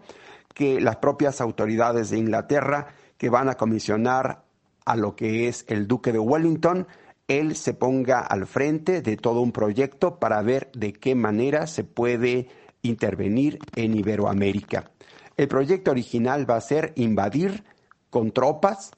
que 0.54 0.80
las 0.80 0.98
propias 0.98 1.40
autoridades 1.40 2.10
de 2.10 2.18
Inglaterra 2.18 2.86
que 3.18 3.28
van 3.28 3.48
a 3.48 3.56
comisionar 3.56 4.44
a 4.84 4.94
lo 4.94 5.16
que 5.16 5.48
es 5.48 5.64
el 5.66 5.88
duque 5.88 6.12
de 6.12 6.20
Wellington, 6.20 6.86
él 7.26 7.56
se 7.56 7.74
ponga 7.74 8.20
al 8.20 8.46
frente 8.46 9.02
de 9.02 9.16
todo 9.16 9.40
un 9.40 9.50
proyecto 9.50 10.20
para 10.20 10.42
ver 10.42 10.70
de 10.74 10.92
qué 10.92 11.16
manera 11.16 11.66
se 11.66 11.82
puede 11.82 12.46
intervenir 12.86 13.58
en 13.74 13.96
Iberoamérica. 13.96 14.90
El 15.36 15.48
proyecto 15.48 15.90
original 15.90 16.48
va 16.48 16.56
a 16.56 16.60
ser 16.60 16.92
invadir 16.96 17.64
con 18.10 18.32
tropas 18.32 18.92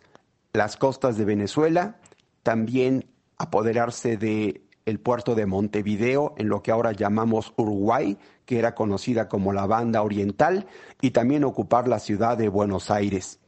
las 0.53 0.77
costas 0.77 1.17
de 1.17 1.25
Venezuela, 1.25 1.99
también 2.43 3.07
apoderarse 3.37 4.17
de 4.17 4.63
el 4.87 5.01
puerto 5.01 5.35
de 5.35 5.45
Montevideo, 5.45 6.35
en 6.39 6.49
lo 6.49 6.63
que 6.63 6.71
ahora 6.71 6.93
llamamos 6.93 7.53
Uruguay, 7.57 8.17
que 8.47 8.59
era 8.59 8.75
conocida 8.75 9.29
como 9.29 9.53
la 9.53 9.67
Banda 9.67 10.03
Oriental, 10.03 10.67
y 11.03 11.11
también 11.11 11.45
ocupar 11.45 11.89
la 11.89 11.99
ciudad 11.99 12.39
de 12.39 12.49
Buenos 12.49 12.91
Aires. 12.91 13.39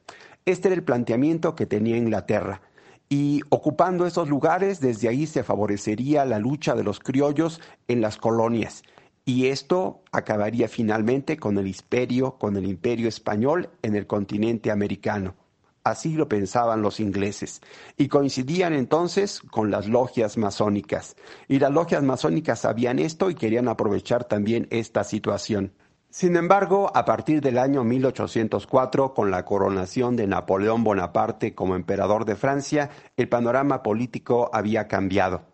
Este 0.45 0.69
era 0.69 0.75
el 0.75 0.85
planteamiento 0.85 1.55
que 1.55 1.65
tenía 1.65 1.97
Inglaterra. 1.97 2.61
Y 3.09 3.41
ocupando 3.49 4.07
esos 4.07 4.29
lugares, 4.29 4.81
desde 4.81 5.09
ahí 5.09 5.27
se 5.27 5.43
favorecería 5.43 6.25
la 6.27 6.39
lucha 6.39 6.75
de 6.75 6.85
los 6.85 7.01
criollos 7.01 7.61
en 7.89 8.03
las 8.03 8.19
colonias 8.19 8.83
y 9.31 9.47
esto 9.47 10.03
acabaría 10.11 10.67
finalmente 10.67 11.37
con 11.37 11.57
el 11.57 11.69
imperio, 11.69 12.37
con 12.37 12.57
el 12.57 12.65
imperio 12.65 13.09
español 13.09 13.71
en 13.81 13.95
el 13.95 14.09
continente 14.09 14.73
americano. 14.73 15.37
Así 15.85 16.15
lo 16.15 16.29
pensaban 16.29 16.83
los 16.83 16.99
ingleses 16.99 17.63
y 17.97 18.09
coincidían 18.09 18.73
entonces 18.73 19.41
con 19.41 19.71
las 19.71 19.87
logias 19.87 20.37
masónicas. 20.37 21.15
Y 21.47 21.61
las 21.61 21.71
logias 21.71 22.03
masónicas 22.03 22.59
sabían 22.59 22.99
esto 22.99 23.31
y 23.31 23.37
querían 23.37 23.69
aprovechar 23.69 24.25
también 24.25 24.67
esta 24.71 25.05
situación. 25.05 25.75
Sin 26.11 26.35
embargo, 26.35 26.91
a 26.93 27.05
partir 27.05 27.41
del 27.41 27.57
año 27.57 27.85
1804, 27.85 29.15
con 29.15 29.31
la 29.31 29.45
coronación 29.45 30.17
de 30.17 30.27
Napoleón 30.27 30.83
Bonaparte 30.83 31.55
como 31.55 31.77
emperador 31.77 32.25
de 32.25 32.35
Francia, 32.35 32.91
el 33.17 33.29
panorama 33.29 33.85
político 33.85 34.51
había 34.53 34.89
cambiado. 34.89 35.50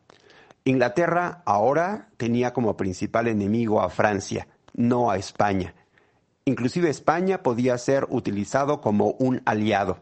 Inglaterra 0.66 1.42
ahora 1.46 2.08
tenía 2.16 2.52
como 2.52 2.76
principal 2.76 3.28
enemigo 3.28 3.80
a 3.80 3.88
Francia, 3.88 4.48
no 4.74 5.12
a 5.12 5.16
España. 5.16 5.76
Inclusive 6.44 6.90
España 6.90 7.44
podía 7.44 7.78
ser 7.78 8.04
utilizado 8.10 8.80
como 8.80 9.12
un 9.20 9.42
aliado. 9.44 9.98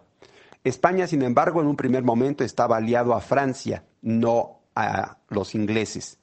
España, 0.65 1.07
sin 1.07 1.21
embargo, 1.21 1.61
en 1.61 1.67
un 1.67 1.77
primer 1.77 2.03
momento 2.03 2.45
estaba 2.45 2.79
aliado 2.79 3.13
a 3.13 3.21
Francia, 3.21 3.85
no 4.01 4.63
a 4.75 5.19
los 5.29 5.55
ingleses. 5.55 6.19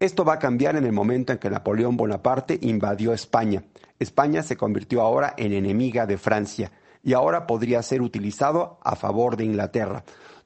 Esto 0.00 0.24
va 0.24 0.34
a 0.34 0.38
cambiar 0.38 0.74
en 0.76 0.86
el 0.86 0.92
momento 0.92 1.34
en 1.34 1.38
que 1.38 1.50
Napoleón 1.50 1.98
Bonaparte 1.98 2.58
invadió 2.62 3.12
España. 3.12 3.62
España 3.98 4.42
se 4.42 4.56
convirtió 4.56 5.02
ahora 5.02 5.34
en 5.36 5.52
enemiga 5.52 6.06
de 6.06 6.16
Francia 6.16 6.72
y 7.02 7.12
ahora 7.12 7.46
podría 7.46 7.82
ser 7.82 8.00
utilizado 8.00 8.78
a 8.82 8.96
favor 8.96 9.36
de 9.36 9.44
Inglaterra. 9.44 10.02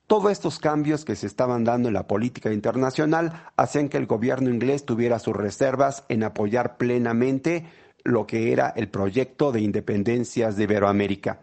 Todos 0.07 0.30
estos 0.30 0.61
cambios 0.61 1.04
que 1.04 1.16
se 1.16 1.26
estaban 1.26 1.64
dando 1.64 1.88
en 1.88 1.94
la 1.94 2.07
política 2.07 2.52
internacional 2.52 3.50
hacían 3.57 3.88
que 3.88 3.96
el 3.96 4.07
gobierno 4.07 4.50
inglés 4.50 4.84
tuviera 4.84 5.18
sus 5.18 5.34
reservas 5.34 6.04
en 6.09 6.22
apoyar 6.22 6.76
plenamente 6.76 7.66
lo 8.04 8.24
que 8.24 8.52
era 8.52 8.72
el 8.76 8.88
proyecto 8.88 9.50
de 9.50 9.62
independencias 9.62 10.57
de 10.57 10.62
Iberoamérica. 10.62 11.40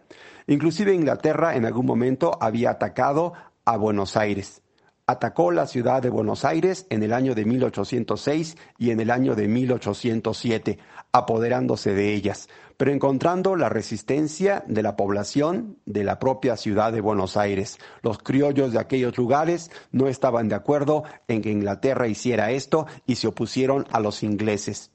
Inclusive 0.47 0.93
Inglaterra 0.93 1.57
en 1.57 1.65
algún 1.65 1.85
momento 1.85 2.37
había 2.39 2.71
atacado 2.71 3.33
a 3.65 3.75
Buenos 3.75 4.15
Aires. 4.15 4.62
Atacó 5.05 5.51
la 5.51 5.67
ciudad 5.67 6.01
de 6.01 6.09
Buenos 6.09 6.45
Aires 6.45 6.87
en 6.89 7.03
el 7.03 7.11
año 7.11 7.35
de 7.35 7.43
1806 7.43 8.55
y 8.77 8.91
en 8.91 9.01
el 9.01 9.11
año 9.11 9.35
de 9.35 9.49
1807, 9.49 10.79
apoderándose 11.11 11.93
de 11.93 12.13
ellas, 12.13 12.47
pero 12.77 12.93
encontrando 12.93 13.57
la 13.57 13.67
resistencia 13.67 14.63
de 14.65 14.81
la 14.81 14.95
población 14.95 15.77
de 15.85 16.05
la 16.05 16.19
propia 16.19 16.55
ciudad 16.55 16.93
de 16.93 17.01
Buenos 17.01 17.35
Aires. 17.35 17.79
Los 18.01 18.19
criollos 18.19 18.71
de 18.71 18.79
aquellos 18.79 19.17
lugares 19.17 19.71
no 19.91 20.07
estaban 20.07 20.47
de 20.47 20.55
acuerdo 20.55 21.03
en 21.27 21.41
que 21.41 21.51
Inglaterra 21.51 22.07
hiciera 22.07 22.51
esto 22.51 22.87
y 23.05 23.15
se 23.15 23.27
opusieron 23.27 23.85
a 23.91 23.99
los 23.99 24.23
ingleses. 24.23 24.92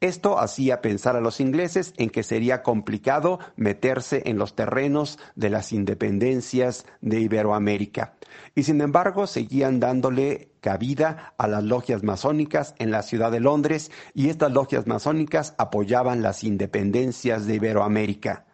Esto 0.00 0.38
hacía 0.38 0.80
pensar 0.80 1.14
a 1.16 1.20
los 1.20 1.40
ingleses 1.40 1.92
en 1.98 2.08
que 2.08 2.22
sería 2.22 2.62
complicado 2.62 3.38
meterse 3.56 4.22
en 4.24 4.38
los 4.38 4.56
terrenos 4.56 5.18
de 5.34 5.50
las 5.50 5.72
independencias 5.72 6.86
de 7.02 7.20
Iberoamérica. 7.20 8.14
Y 8.54 8.62
sin 8.62 8.80
embargo 8.80 9.26
seguían 9.26 9.78
dándole 9.78 10.52
cabida 10.62 11.34
a 11.36 11.46
las 11.48 11.64
logias 11.64 12.02
masónicas 12.02 12.74
en 12.78 12.90
la 12.90 13.02
ciudad 13.02 13.30
de 13.30 13.40
Londres 13.40 13.90
y 14.14 14.30
estas 14.30 14.52
logias 14.52 14.86
masónicas 14.86 15.54
apoyaban 15.58 16.22
las 16.22 16.44
independencias 16.44 17.46
de 17.46 17.56
Iberoamérica. 17.56 18.46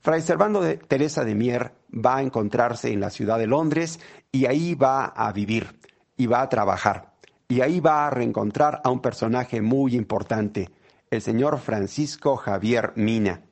Fray 0.00 0.20
Servando 0.20 0.62
Teresa 0.88 1.24
de 1.24 1.36
Mier 1.36 1.74
va 1.94 2.16
a 2.16 2.22
encontrarse 2.22 2.90
en 2.90 2.98
la 2.98 3.10
ciudad 3.10 3.38
de 3.38 3.46
Londres 3.46 4.00
y 4.32 4.46
ahí 4.46 4.74
va 4.74 5.04
a 5.04 5.30
vivir 5.30 5.78
y 6.16 6.26
va 6.26 6.42
a 6.42 6.48
trabajar 6.48 7.11
y 7.52 7.60
ahí 7.60 7.80
va 7.80 8.06
a 8.06 8.10
reencontrar 8.10 8.80
a 8.82 8.88
un 8.88 9.02
personaje 9.02 9.60
muy 9.60 9.94
importante, 9.94 10.70
el 11.10 11.20
señor 11.20 11.58
Francisco 11.58 12.36
Javier 12.36 12.94
Mina. 12.96 13.42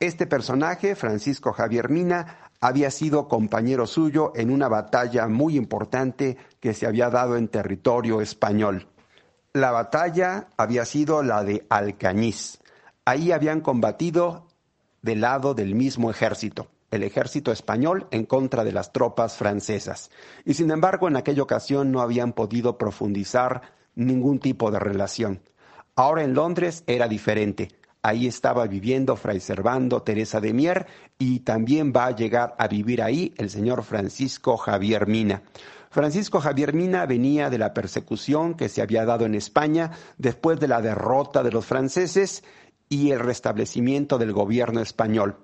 Este 0.00 0.26
personaje, 0.26 0.96
Francisco 0.96 1.52
Javier 1.52 1.90
Mina, 1.90 2.38
había 2.58 2.90
sido 2.90 3.28
compañero 3.28 3.86
suyo 3.86 4.32
en 4.34 4.48
una 4.50 4.68
batalla 4.68 5.28
muy 5.28 5.58
importante 5.58 6.38
que 6.58 6.72
se 6.72 6.86
había 6.86 7.10
dado 7.10 7.36
en 7.36 7.48
territorio 7.48 8.22
español. 8.22 8.88
La 9.52 9.72
batalla 9.72 10.48
había 10.56 10.86
sido 10.86 11.22
la 11.22 11.44
de 11.44 11.66
Alcañiz. 11.68 12.60
Ahí 13.04 13.30
habían 13.30 13.60
combatido 13.60 14.48
del 15.02 15.20
lado 15.20 15.52
del 15.52 15.74
mismo 15.74 16.10
ejército 16.10 16.70
el 16.94 17.02
ejército 17.02 17.52
español 17.52 18.06
en 18.10 18.24
contra 18.24 18.64
de 18.64 18.72
las 18.72 18.92
tropas 18.92 19.36
francesas. 19.36 20.10
Y 20.44 20.54
sin 20.54 20.70
embargo, 20.70 21.08
en 21.08 21.16
aquella 21.16 21.42
ocasión 21.42 21.92
no 21.92 22.00
habían 22.00 22.32
podido 22.32 22.78
profundizar 22.78 23.62
ningún 23.94 24.38
tipo 24.38 24.70
de 24.70 24.78
relación. 24.78 25.40
Ahora 25.96 26.24
en 26.24 26.34
Londres 26.34 26.84
era 26.86 27.08
diferente. 27.08 27.68
Ahí 28.02 28.26
estaba 28.26 28.66
viviendo 28.66 29.16
Fray 29.16 29.40
Servando 29.40 30.02
Teresa 30.02 30.40
de 30.40 30.52
Mier 30.52 30.86
y 31.18 31.40
también 31.40 31.92
va 31.94 32.06
a 32.06 32.14
llegar 32.14 32.54
a 32.58 32.68
vivir 32.68 33.00
ahí 33.00 33.32
el 33.38 33.48
señor 33.48 33.82
Francisco 33.82 34.56
Javier 34.56 35.06
Mina. 35.06 35.42
Francisco 35.90 36.40
Javier 36.40 36.74
Mina 36.74 37.06
venía 37.06 37.48
de 37.50 37.56
la 37.58 37.72
persecución 37.72 38.54
que 38.54 38.68
se 38.68 38.82
había 38.82 39.04
dado 39.04 39.24
en 39.24 39.34
España 39.34 39.92
después 40.18 40.58
de 40.58 40.68
la 40.68 40.82
derrota 40.82 41.42
de 41.42 41.52
los 41.52 41.64
franceses 41.64 42.42
y 42.88 43.12
el 43.12 43.20
restablecimiento 43.20 44.18
del 44.18 44.32
gobierno 44.32 44.80
español. 44.80 45.38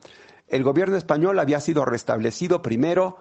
El 0.51 0.65
gobierno 0.65 0.97
español 0.97 1.39
había 1.39 1.61
sido 1.61 1.85
restablecido 1.85 2.61
primero 2.61 3.19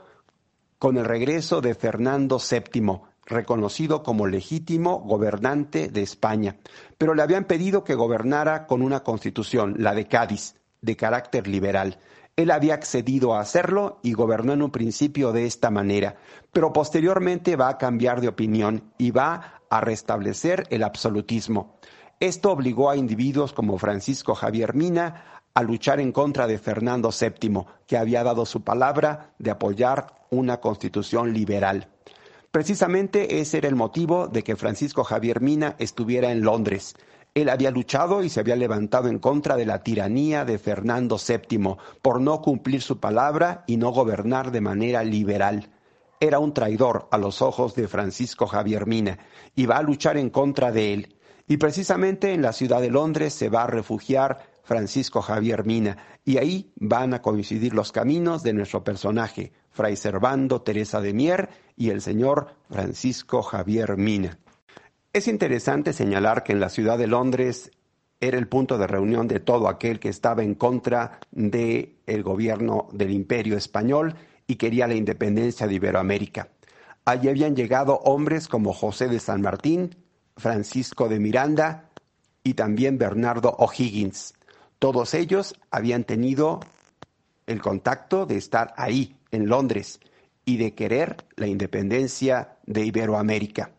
con 0.80 0.97
el 0.97 1.05
regreso 1.05 1.61
de 1.61 1.75
Fernando 1.75 2.39
VII, 2.39 3.01
reconocido 3.27 4.01
como 4.01 4.25
legítimo 4.25 4.99
gobernante 5.01 5.89
de 5.89 6.01
España, 6.01 6.57
pero 6.97 7.13
le 7.13 7.21
habían 7.21 7.45
pedido 7.45 7.84
que 7.84 7.93
gobernara 7.93 8.65
con 8.65 8.82
una 8.82 9.03
constitución, 9.03 9.75
la 9.77 9.93
de 9.93 10.07
Cádiz, 10.07 10.55
de 10.82 10.95
carácter 10.95 11.47
liberal. 11.47 11.99
Él 12.36 12.49
había 12.49 12.73
accedido 12.73 13.36
a 13.36 13.41
hacerlo 13.41 13.99
y 14.01 14.13
gobernó 14.13 14.53
en 14.53 14.63
un 14.63 14.71
principio 14.71 15.32
de 15.32 15.45
esta 15.45 15.69
manera, 15.69 16.15
pero 16.51 16.73
posteriormente 16.73 17.55
va 17.55 17.69
a 17.69 17.77
cambiar 17.77 18.21
de 18.21 18.30
opinión 18.30 18.91
y 18.97 19.11
va 19.11 19.61
a 19.69 19.82
restablecer 19.82 20.63
el 20.71 20.82
absolutismo. 20.82 21.77
Esto 22.19 22.51
obligó 22.51 22.89
a 22.89 22.97
individuos 22.97 23.53
como 23.53 23.77
Francisco 23.77 24.34
Javier 24.34 24.73
Mina 24.73 25.38
a 25.60 25.64
luchar 25.64 25.99
en 25.99 26.14
contra 26.14 26.47
de 26.47 26.57
Fernando 26.57 27.10
VII, 27.12 27.66
que 27.86 27.97
había 27.97 28.24
dado 28.24 28.45
su 28.45 28.64
palabra 28.64 29.34
de 29.39 29.51
apoyar 29.51 30.07
una 30.30 30.62
constitución 30.62 31.34
liberal. 31.34 31.89
Precisamente 32.49 33.41
ese 33.41 33.57
era 33.57 33.68
el 33.68 33.76
motivo 33.76 34.30
de 34.30 34.41
que 34.41 34.55
Francisco 34.55 35.03
Javier 35.03 35.41
Mina 35.41 35.76
estuviera 35.78 36.32
en 36.32 36.43
Londres. 36.43 36.95
Él 37.36 37.49
había 37.49 37.72
luchado 37.72 38.24
y 38.24 38.30
se 38.30 38.39
había 38.39 38.55
levantado 38.55 39.10
en 39.10 39.20
contra 39.20 39.57
de 39.57 39.66
la 39.66 39.84
tiranía 39.84 40.45
de 40.45 40.57
Fernando 40.60 41.18
VII 41.18 41.76
por 42.01 42.22
no 42.22 42.41
cumplir 42.41 42.82
su 42.82 43.01
palabra 43.01 43.66
y 43.68 43.76
no 43.76 43.91
gobernar 43.91 44.51
de 44.51 44.62
manera 44.62 45.03
liberal. 45.03 45.70
Era 46.22 46.39
un 46.39 46.53
traidor 46.53 47.10
a 47.12 47.18
los 47.18 47.41
ojos 47.41 47.76
de 47.76 47.89
Francisco 47.89 48.47
Javier 48.47 48.88
Mina 48.88 49.20
y 49.57 49.66
va 49.66 49.76
a 49.76 49.84
luchar 49.84 50.16
en 50.16 50.30
contra 50.30 50.72
de 50.72 50.93
él. 50.93 51.16
Y 51.49 51.57
precisamente 51.57 52.32
en 52.34 52.43
la 52.43 52.53
ciudad 52.53 52.80
de 52.80 52.91
Londres 52.91 53.34
se 53.34 53.49
va 53.49 53.64
a 53.64 53.68
refugiar 53.68 54.48
Francisco 54.70 55.24
Javier 55.24 55.65
Mina, 55.65 55.97
y 56.24 56.38
ahí 56.38 56.72
van 56.76 57.15
a 57.15 57.24
coincidir 57.24 57.74
los 57.74 57.91
caminos 57.91 58.43
de 58.43 58.53
nuestro 58.53 58.84
personaje, 58.84 59.51
Fray 59.72 59.95
Servando 59.95 60.61
Teresa 60.61 61.01
de 61.01 61.11
Mier 61.11 61.49
y 61.76 61.89
el 61.89 62.01
señor 62.03 62.53
Francisco 62.70 63.41
Javier 63.41 63.97
Mina. 63.97 64.38
Es 65.11 65.28
interesante 65.28 65.91
señalar 65.91 66.43
que 66.43 66.51
en 66.51 66.59
la 66.59 66.70
ciudad 66.70 66.99
de 66.99 67.07
Londres 67.07 67.72
era 68.22 68.38
el 68.38 68.47
punto 68.47 68.78
de 68.78 68.86
reunión 68.86 69.28
de 69.28 69.39
todo 69.39 69.70
aquel 69.70 69.99
que 69.99 70.09
estaba 70.09 70.43
en 70.43 70.53
contra 70.53 71.20
del 71.32 71.95
el 72.05 72.22
gobierno 72.22 72.89
del 72.91 73.09
imperio 73.09 73.57
español 73.57 74.13
y 74.45 74.57
quería 74.57 74.88
la 74.88 74.93
independencia 74.93 75.65
de 75.65 75.74
Iberoamérica. 75.74 76.49
Allí 77.05 77.28
habían 77.28 77.55
llegado 77.55 77.95
hombres 78.03 78.47
como 78.47 78.72
José 78.72 79.07
de 79.07 79.20
San 79.20 79.41
Martín, 79.41 79.95
Francisco 80.38 81.09
de 81.09 81.20
Miranda 81.20 81.89
y 82.43 82.53
también 82.53 82.99
Bernardo 82.99 83.55
O'Higgins. 83.57 84.36
Todos 84.80 85.13
ellos 85.13 85.59
habían 85.71 86.05
tenido 86.05 86.61
el 87.47 87.61
contacto 87.61 88.25
de 88.25 88.38
estar 88.38 88.73
ahí, 88.77 89.17
en 89.30 89.49
Londres, 89.49 89.99
y 90.45 90.56
de 90.56 90.73
querer 90.73 91.18
la 91.35 91.47
independencia 91.47 92.57
de 92.65 92.85
Iberoamérica. 92.85 93.72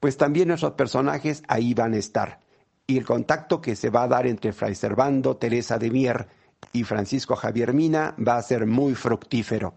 Pues 0.00 0.16
también 0.16 0.48
nuestros 0.48 0.72
personajes 0.72 1.42
ahí 1.48 1.74
van 1.74 1.92
a 1.92 1.98
estar. 1.98 2.40
Y 2.86 2.96
el 2.96 3.04
contacto 3.04 3.60
que 3.60 3.76
se 3.76 3.90
va 3.90 4.04
a 4.04 4.08
dar 4.08 4.26
entre 4.26 4.54
Fray 4.54 4.74
Servando, 4.74 5.36
Teresa 5.36 5.78
de 5.78 5.90
Mier 5.90 6.28
y 6.72 6.84
Francisco 6.84 7.36
Javier 7.36 7.74
Mina 7.74 8.16
va 8.16 8.38
a 8.38 8.42
ser 8.42 8.66
muy 8.66 8.94
fructífero. 8.94 9.74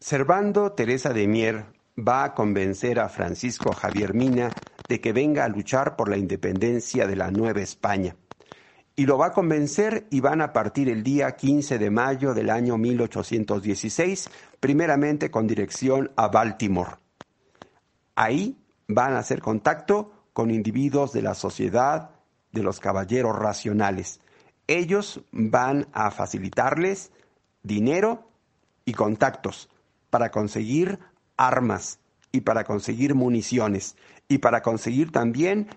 Servando 0.00 0.72
Teresa 0.72 1.12
de 1.12 1.28
Mier 1.28 1.66
va 1.96 2.24
a 2.24 2.34
convencer 2.34 2.98
a 2.98 3.10
Francisco 3.10 3.72
Javier 3.72 4.14
Mina 4.14 4.50
de 4.88 5.00
que 5.02 5.12
venga 5.12 5.44
a 5.44 5.48
luchar 5.48 5.96
por 5.96 6.08
la 6.08 6.16
independencia 6.16 7.06
de 7.06 7.16
la 7.16 7.30
Nueva 7.30 7.60
España 7.60 8.16
y 8.96 9.04
lo 9.04 9.18
va 9.18 9.26
a 9.26 9.32
convencer 9.32 10.06
y 10.10 10.20
van 10.20 10.40
a 10.40 10.54
partir 10.54 10.88
el 10.88 11.02
día 11.02 11.36
15 11.36 11.78
de 11.78 11.90
mayo 11.90 12.32
del 12.32 12.48
año 12.48 12.78
1816, 12.78 14.30
primeramente 14.58 15.30
con 15.30 15.46
dirección 15.46 16.10
a 16.16 16.28
Baltimore. 16.28 16.92
Ahí 18.14 18.56
van 18.88 19.12
a 19.12 19.18
hacer 19.18 19.42
contacto 19.42 20.12
con 20.32 20.50
individuos 20.50 21.12
de 21.12 21.20
la 21.20 21.34
sociedad 21.34 22.10
de 22.52 22.62
los 22.62 22.80
caballeros 22.80 23.36
racionales. 23.38 24.20
Ellos 24.66 25.20
van 25.30 25.86
a 25.92 26.10
facilitarles 26.10 27.12
dinero 27.62 28.30
y 28.86 28.94
contactos 28.94 29.68
para 30.08 30.30
conseguir 30.30 30.98
armas 31.36 31.98
y 32.32 32.40
para 32.40 32.64
conseguir 32.64 33.14
municiones 33.14 33.96
y 34.26 34.38
para 34.38 34.62
conseguir 34.62 35.12
también 35.12 35.68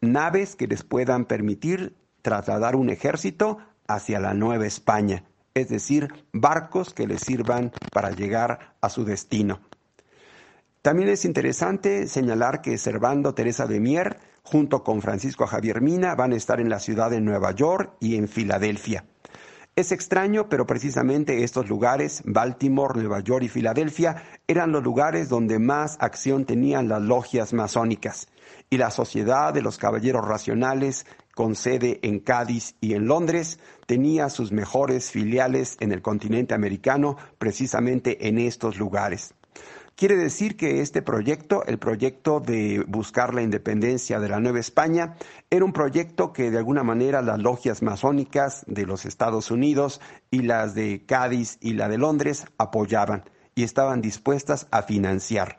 naves 0.00 0.56
que 0.56 0.66
les 0.66 0.82
puedan 0.82 1.26
permitir 1.26 1.94
trasladar 2.24 2.74
un 2.74 2.88
ejército 2.88 3.58
hacia 3.86 4.18
la 4.18 4.32
Nueva 4.32 4.66
España, 4.66 5.24
es 5.52 5.68
decir, 5.68 6.08
barcos 6.32 6.94
que 6.94 7.06
les 7.06 7.20
sirvan 7.20 7.70
para 7.92 8.12
llegar 8.12 8.74
a 8.80 8.88
su 8.88 9.04
destino. 9.04 9.60
También 10.80 11.10
es 11.10 11.26
interesante 11.26 12.06
señalar 12.08 12.62
que 12.62 12.78
Servando 12.78 13.34
Teresa 13.34 13.66
de 13.66 13.78
Mier, 13.78 14.16
junto 14.42 14.82
con 14.82 15.02
Francisco 15.02 15.46
Javier 15.46 15.82
Mina, 15.82 16.14
van 16.14 16.32
a 16.32 16.36
estar 16.36 16.60
en 16.60 16.70
la 16.70 16.80
ciudad 16.80 17.10
de 17.10 17.20
Nueva 17.20 17.52
York 17.52 17.92
y 18.00 18.16
en 18.16 18.26
Filadelfia. 18.26 19.04
Es 19.76 19.92
extraño, 19.92 20.48
pero 20.48 20.66
precisamente 20.66 21.44
estos 21.44 21.68
lugares, 21.68 22.22
Baltimore, 22.24 22.98
Nueva 22.98 23.20
York 23.20 23.44
y 23.44 23.48
Filadelfia, 23.48 24.22
eran 24.46 24.72
los 24.72 24.82
lugares 24.82 25.28
donde 25.28 25.58
más 25.58 25.98
acción 26.00 26.46
tenían 26.46 26.88
las 26.88 27.02
logias 27.02 27.52
masónicas, 27.52 28.28
y 28.70 28.78
la 28.78 28.90
Sociedad 28.90 29.52
de 29.52 29.62
los 29.62 29.78
Caballeros 29.78 30.26
Racionales, 30.26 31.06
con 31.34 31.54
sede 31.54 32.00
en 32.02 32.20
Cádiz 32.20 32.76
y 32.80 32.94
en 32.94 33.06
Londres, 33.06 33.58
tenía 33.86 34.28
sus 34.28 34.52
mejores 34.52 35.10
filiales 35.10 35.76
en 35.80 35.92
el 35.92 36.02
continente 36.02 36.54
americano, 36.54 37.16
precisamente 37.38 38.28
en 38.28 38.38
estos 38.38 38.78
lugares. 38.78 39.34
Quiere 39.96 40.16
decir 40.16 40.56
que 40.56 40.80
este 40.80 41.02
proyecto, 41.02 41.64
el 41.66 41.78
proyecto 41.78 42.40
de 42.40 42.84
buscar 42.88 43.32
la 43.32 43.42
independencia 43.42 44.18
de 44.18 44.28
la 44.28 44.40
Nueva 44.40 44.58
España, 44.58 45.14
era 45.50 45.64
un 45.64 45.72
proyecto 45.72 46.32
que 46.32 46.50
de 46.50 46.58
alguna 46.58 46.82
manera 46.82 47.22
las 47.22 47.38
logias 47.38 47.80
masónicas 47.80 48.64
de 48.66 48.86
los 48.86 49.04
Estados 49.04 49.52
Unidos 49.52 50.00
y 50.32 50.42
las 50.42 50.74
de 50.74 51.04
Cádiz 51.06 51.58
y 51.60 51.74
la 51.74 51.88
de 51.88 51.98
Londres 51.98 52.44
apoyaban 52.58 53.22
y 53.54 53.62
estaban 53.62 54.00
dispuestas 54.00 54.66
a 54.72 54.82
financiar. 54.82 55.58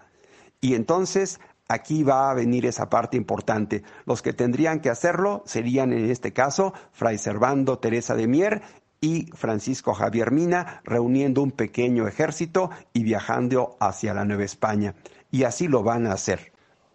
Y 0.59 0.73
entonces 0.73 1.39
aquí 1.67 2.03
va 2.03 2.29
a 2.29 2.33
venir 2.33 2.65
esa 2.65 2.89
parte 2.89 3.17
importante. 3.17 3.83
Los 4.05 4.21
que 4.21 4.33
tendrían 4.33 4.79
que 4.79 4.89
hacerlo 4.89 5.43
serían 5.45 5.93
en 5.93 6.09
este 6.09 6.33
caso 6.33 6.73
Fray 6.91 7.17
Servando 7.17 7.79
Teresa 7.79 8.15
de 8.15 8.27
Mier 8.27 8.61
y 9.01 9.27
Francisco 9.33 9.93
Javier 9.93 10.31
Mina 10.31 10.81
reuniendo 10.83 11.41
un 11.41 11.51
pequeño 11.51 12.07
ejército 12.07 12.69
y 12.93 13.03
viajando 13.03 13.77
hacia 13.79 14.13
la 14.13 14.25
Nueva 14.25 14.43
España. 14.43 14.95
Y 15.31 15.43
así 15.43 15.67
lo 15.67 15.83
van 15.83 16.07
a 16.07 16.13
hacer. 16.13 16.53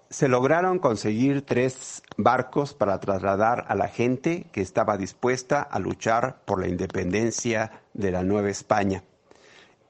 Se 0.08 0.26
lograron 0.26 0.80
conseguir 0.80 1.42
tres 1.42 2.02
barcos 2.16 2.74
para 2.74 2.98
trasladar 2.98 3.66
a 3.68 3.76
la 3.76 3.86
gente 3.86 4.46
que 4.50 4.60
estaba 4.60 4.96
dispuesta 4.96 5.62
a 5.62 5.78
luchar 5.78 6.42
por 6.46 6.60
la 6.60 6.66
independencia 6.66 7.82
de 7.94 8.10
la 8.10 8.24
Nueva 8.24 8.50
España. 8.50 9.04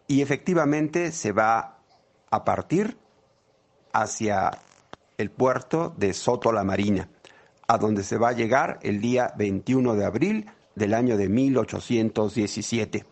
Y 0.07 0.21
efectivamente 0.21 1.13
se 1.13 1.33
va 1.33 1.79
a 2.31 2.45
partir 2.45 2.99
hacia 3.93 4.51
el 5.21 5.31
puerto 5.31 5.95
de 5.99 6.15
Soto 6.15 6.51
la 6.51 6.65
Marina, 6.65 7.09
a 7.69 7.79
donde 7.79 8.03
se 8.03 8.17
va 8.17 8.31
a 8.31 8.33
llegar 8.33 8.79
el 8.83 9.01
día 9.01 9.35
21 9.37 9.95
de 9.95 10.05
abril 10.05 10.51
del 10.75 10.95
año 10.95 11.17
de 11.17 11.29
1817. 11.29 13.05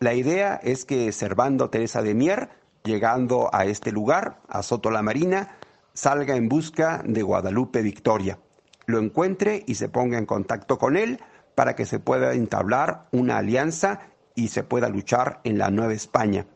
La 0.00 0.14
idea 0.14 0.58
es 0.62 0.84
que 0.84 1.12
Servando 1.12 1.68
Teresa 1.68 2.02
de 2.02 2.14
Mier, 2.14 2.48
llegando 2.82 3.50
a 3.52 3.66
este 3.66 3.92
lugar, 3.92 4.40
a 4.48 4.62
Soto 4.62 4.90
la 4.90 5.02
Marina, 5.02 5.56
salga 5.92 6.34
en 6.34 6.48
busca 6.48 7.02
de 7.04 7.22
Guadalupe 7.22 7.82
Victoria, 7.82 8.38
lo 8.86 8.98
encuentre 8.98 9.62
y 9.66 9.74
se 9.74 9.88
ponga 9.88 10.18
en 10.18 10.26
contacto 10.26 10.78
con 10.78 10.96
él 10.96 11.20
para 11.54 11.76
que 11.76 11.84
se 11.84 12.00
pueda 12.00 12.32
entablar 12.32 13.06
una 13.12 13.38
alianza 13.38 14.00
y 14.34 14.48
se 14.48 14.64
pueda 14.64 14.88
luchar 14.88 15.40
en 15.44 15.58
la 15.58 15.70
Nueva 15.70 15.92
España. 15.92 16.46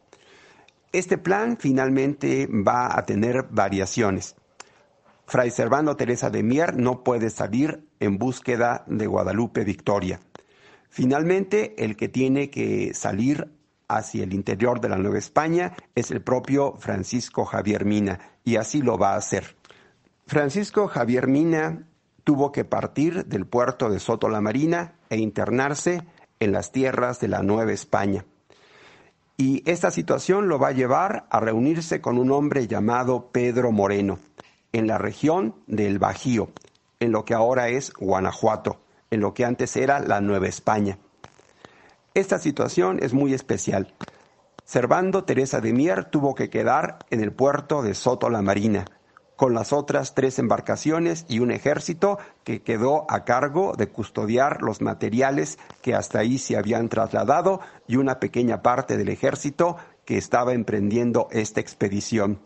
Este 0.93 1.19
plan 1.19 1.59
finalmente 1.59 2.49
va 2.49 2.99
a 2.99 3.05
tener 3.05 3.47
variaciones. 3.51 4.35
Fray 5.29 5.51
Servando 5.51 5.95
Teresa 5.95 6.31
de 6.31 6.43
Mier 6.43 6.75
no 6.79 7.05
puede 7.05 7.29
salir 7.29 7.87
en 8.01 8.17
búsqueda 8.17 8.85
de 8.87 9.07
Guadalupe 9.07 9.63
Victoria. 9.63 10.21
Finalmente, 10.89 11.85
el 11.85 11.97
que 11.97 12.09
tiene 12.09 12.49
que 12.49 12.95
salir 12.95 13.53
hacia 13.89 14.25
el 14.25 14.33
interior 14.33 14.81
de 14.81 14.89
la 14.89 14.97
Nueva 14.97 15.19
España 15.19 15.75
es 15.95 16.11
el 16.11 16.23
propio 16.23 16.77
Francisco 16.79 17.45
Javier 17.45 17.85
Mina, 17.85 18.19
y 18.43 18.57
así 18.57 18.81
lo 18.81 18.97
va 18.97 19.13
a 19.13 19.17
hacer. 19.17 19.55
Francisco 20.27 20.89
Javier 20.89 21.27
Mina 21.27 21.87
tuvo 22.25 22.51
que 22.51 22.65
partir 22.65 23.27
del 23.27 23.45
puerto 23.45 23.91
de 23.91 24.01
Soto 24.01 24.31
la 24.31 24.41
Marina 24.41 24.95
e 25.11 25.19
internarse 25.19 26.05
en 26.41 26.53
las 26.53 26.73
tierras 26.73 27.21
de 27.21 27.29
la 27.29 27.43
Nueva 27.43 27.73
España. 27.73 28.25
Y 29.37 29.63
esta 29.71 29.91
situación 29.91 30.49
lo 30.49 30.59
va 30.59 30.69
a 30.69 30.73
llevar 30.73 31.27
a 31.29 31.39
reunirse 31.39 32.01
con 32.01 32.17
un 32.17 32.33
hombre 32.33 32.67
llamado 32.67 33.31
Pedro 33.31 33.73
Moreno, 33.73 34.19
en 34.73 34.87
la 34.87 34.99
región 34.99 35.55
del 35.67 35.99
Bajío, 35.99 36.51
en 37.01 37.13
lo 37.13 37.25
que 37.25 37.35
ahora 37.35 37.69
es 37.69 37.93
Guanajuato 37.93 38.81
en 39.11 39.21
lo 39.21 39.35
que 39.35 39.45
antes 39.45 39.77
era 39.77 40.01
la 40.01 40.21
Nueva 40.21 40.49
España. 40.49 40.99
Esta 42.15 42.39
situación 42.39 42.99
es 43.03 43.13
muy 43.15 43.35
especial. 43.35 43.95
Servando 44.65 45.25
Teresa 45.25 45.61
de 45.61 45.73
Mier 45.73 46.05
tuvo 46.05 46.35
que 46.35 46.51
quedar 46.51 46.99
en 47.11 47.23
el 47.23 47.33
puerto 47.33 47.83
de 47.83 47.95
Soto 47.95 48.29
la 48.29 48.43
Marina, 48.43 48.85
con 49.37 49.55
las 49.55 49.73
otras 49.73 50.15
tres 50.15 50.39
embarcaciones 50.39 51.25
y 51.29 51.39
un 51.39 51.53
ejército 51.53 52.19
que 52.45 52.63
quedó 52.63 53.07
a 53.09 53.25
cargo 53.25 53.75
de 53.77 53.89
custodiar 53.89 54.63
los 54.63 54.83
materiales 54.83 55.59
que 55.81 55.95
hasta 55.95 56.19
ahí 56.19 56.39
se 56.39 56.57
habían 56.57 56.89
trasladado 56.89 57.61
y 57.87 57.97
una 57.97 58.19
pequeña 58.19 58.63
parte 58.63 58.97
del 58.97 59.09
ejército 59.09 59.77
que 60.05 60.19
estaba 60.19 60.55
emprendiendo 60.55 61.29
esta 61.31 61.61
expedición. 61.61 62.41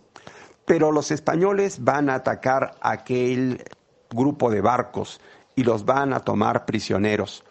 Pero 0.72 0.90
los 0.90 1.10
españoles 1.10 1.84
van 1.84 2.08
a 2.08 2.14
atacar 2.14 2.76
aquel 2.80 3.62
grupo 4.10 4.50
de 4.50 4.62
barcos 4.62 5.20
y 5.54 5.64
los 5.64 5.84
van 5.84 6.14
a 6.14 6.20
tomar 6.20 6.64
prisioneros. 6.64 7.44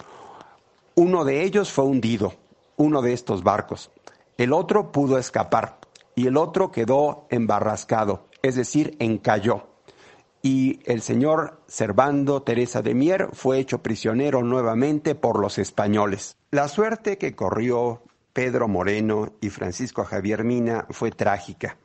Uno 0.96 1.24
de 1.24 1.44
ellos 1.44 1.72
fue 1.72 1.86
hundido, 1.86 2.34
uno 2.78 3.04
de 3.04 3.14
estos 3.14 3.44
barcos. 3.44 3.92
El 4.40 4.52
otro 4.52 4.92
pudo 4.92 5.20
escapar 5.20 5.78
y 6.16 6.26
el 6.26 6.36
otro 6.36 6.72
quedó 6.72 7.28
embarrascado, 7.30 8.26
es 8.42 8.56
decir, 8.56 8.98
encalló. 8.98 9.68
Y 10.42 10.80
el 10.86 11.04
señor 11.04 11.62
Servando 11.68 12.42
Teresa 12.42 12.82
de 12.82 12.96
Mier 12.96 13.30
fue 13.34 13.60
hecho 13.60 13.84
prisionero 13.84 14.42
nuevamente 14.42 15.14
por 15.14 15.40
los 15.40 15.60
españoles. 15.60 16.36
La 16.50 16.68
suerte 16.68 17.20
que 17.20 17.36
corrió 17.36 18.02
Pedro 18.34 18.68
Moreno 18.68 19.34
y 19.42 19.52
Francisco 19.52 20.06
Javier 20.06 20.44
Mina 20.44 20.88
fue 20.90 21.12
trágica. 21.12 21.78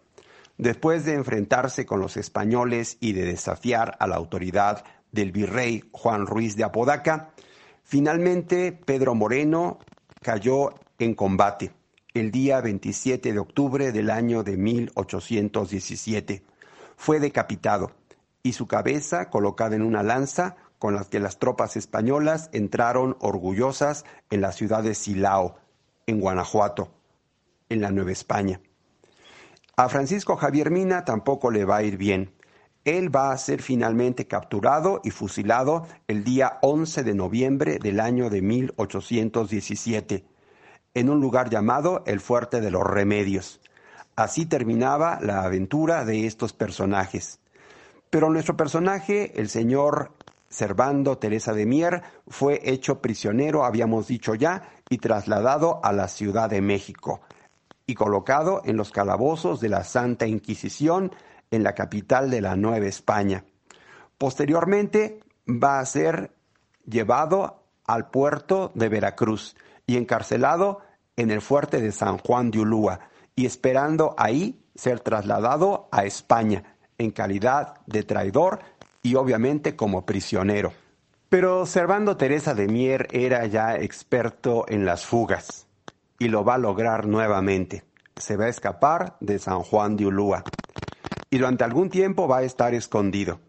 Después 0.59 1.05
de 1.05 1.15
enfrentarse 1.15 1.85
con 1.85 2.01
los 2.01 2.17
españoles 2.17 2.97
y 3.01 3.13
de 3.13 3.25
desafiar 3.25 3.97
a 4.01 4.07
la 4.07 4.17
autoridad 4.17 4.85
del 5.13 5.33
virrey 5.33 5.85
Juan 5.93 6.27
Ruiz 6.27 6.57
de 6.57 6.65
Apodaca. 6.65 7.31
Finalmente, 7.83 8.73
Pedro 8.73 9.15
Moreno 9.15 9.79
cayó 10.23 10.75
en 10.99 11.15
combate 11.15 11.73
el 12.15 12.31
día 12.31 12.61
27 12.61 13.33
de 13.33 13.39
octubre 13.39 13.93
del 13.93 14.11
año 14.11 14.43
de 14.43 14.57
1817. 14.57 16.43
Fue 16.97 17.21
decapitado 17.21 17.93
y 18.43 18.55
su 18.55 18.67
cabeza 18.67 19.29
colocada 19.29 19.77
en 19.77 19.83
una 19.83 20.03
lanza 20.03 20.57
con 20.79 20.95
la 20.95 21.05
que 21.05 21.21
las 21.21 21.39
tropas 21.39 21.77
españolas 21.77 22.49
entraron 22.53 23.17
orgullosas 23.21 24.05
en 24.31 24.41
la 24.41 24.53
ciudad 24.53 24.83
de 24.83 24.95
Silao, 24.95 25.57
en 26.07 26.21
Guanajuato, 26.21 26.91
en 27.69 27.81
la 27.81 27.91
Nueva 27.91 28.13
España. 28.13 28.61
A 29.79 29.91
Francisco 29.91 30.37
Javier 30.37 30.71
Mina 30.71 31.05
tampoco 31.05 31.51
le 31.51 31.67
va 31.67 31.77
a 31.77 31.83
ir 31.83 31.99
bien. 31.99 32.33
Él 32.87 33.15
va 33.15 33.31
a 33.31 33.37
ser 33.37 33.61
finalmente 33.61 34.27
capturado 34.27 35.03
y 35.05 35.11
fusilado 35.11 35.87
el 36.09 36.25
día 36.25 36.57
11 36.63 37.05
de 37.05 37.15
noviembre 37.15 37.79
del 37.79 38.01
año 38.01 38.31
de 38.31 38.41
1817, 38.41 40.25
en 40.95 41.11
un 41.11 41.21
lugar 41.21 41.51
llamado 41.51 42.05
el 42.07 42.21
Fuerte 42.21 42.63
de 42.63 42.71
los 42.71 42.85
Remedios. 42.85 43.61
Así 44.17 44.47
terminaba 44.47 45.19
la 45.21 45.43
aventura 45.43 46.07
de 46.07 46.27
estos 46.27 46.55
personajes. 46.55 47.39
Pero 48.09 48.31
nuestro 48.31 48.57
personaje, 48.57 49.39
el 49.39 49.51
señor 49.51 50.13
Servando 50.49 51.19
Teresa 51.19 51.53
de 51.53 51.67
Mier, 51.67 52.03
fue 52.29 52.63
hecho 52.65 53.03
prisionero, 53.03 53.67
habíamos 53.67 54.07
dicho 54.07 54.35
ya, 54.35 54.71
y 54.89 54.97
trasladado 54.97 55.85
a 55.85 55.93
la 55.93 56.09
Ciudad 56.09 56.49
de 56.49 56.63
México, 56.63 57.21
y 57.87 57.95
colocado 57.95 58.63
en 58.65 58.77
los 58.77 58.91
calabozos 58.91 59.61
de 59.61 59.69
la 59.69 59.85
Santa 59.85 60.27
Inquisición 60.27 61.13
en 61.51 61.63
la 61.63 61.75
capital 61.75 62.31
de 62.31 62.41
la 62.41 62.57
Nueva 62.57 62.87
España. 62.87 63.45
Posteriormente 64.19 65.21
va 65.47 65.79
a 65.79 65.87
ser 65.87 66.33
llevado 66.85 67.63
al 67.85 68.11
puerto 68.11 68.73
de 68.75 68.89
Veracruz 68.89 69.57
y 69.87 69.97
encarcelado 69.97 70.81
en 71.17 71.31
el 71.31 71.41
fuerte 71.41 71.81
de 71.81 71.93
San 71.93 72.19
Juan 72.19 72.51
de 72.51 72.61
Ulúa 72.61 73.01
y 73.37 73.47
esperando 73.47 74.15
ahí 74.19 74.61
ser 74.75 75.01
trasladado 75.01 75.89
a 75.93 76.05
España 76.05 76.77
en 76.99 77.11
calidad 77.11 77.81
de 77.87 78.03
traidor 78.03 78.61
y 79.03 79.15
obviamente 79.15 79.77
como 79.77 80.05
prisionero. 80.05 80.73
Pero 81.29 81.67
Servando 81.67 82.17
Teresa 82.17 82.55
de 82.55 82.67
Mier 82.67 83.09
era 83.13 83.47
ya 83.47 83.77
experto 83.77 84.65
en 84.69 84.85
las 84.85 85.05
fugas 85.05 85.66
y 86.19 86.29
lo 86.29 86.45
va 86.45 86.55
a 86.55 86.59
lograr 86.59 87.07
nuevamente. 87.07 87.85
Se 88.17 88.37
va 88.37 88.47
a 88.47 88.49
escapar 88.49 89.17
de 89.21 89.39
San 89.39 89.63
Juan 89.63 89.97
de 89.97 90.07
Ulúa 90.07 90.45
y 91.31 91.39
durante 91.39 91.65
algún 91.65 91.91
tiempo 91.91 92.29
va 92.29 92.39
a 92.39 92.43
estar 92.43 92.75
escondido. 92.75 93.41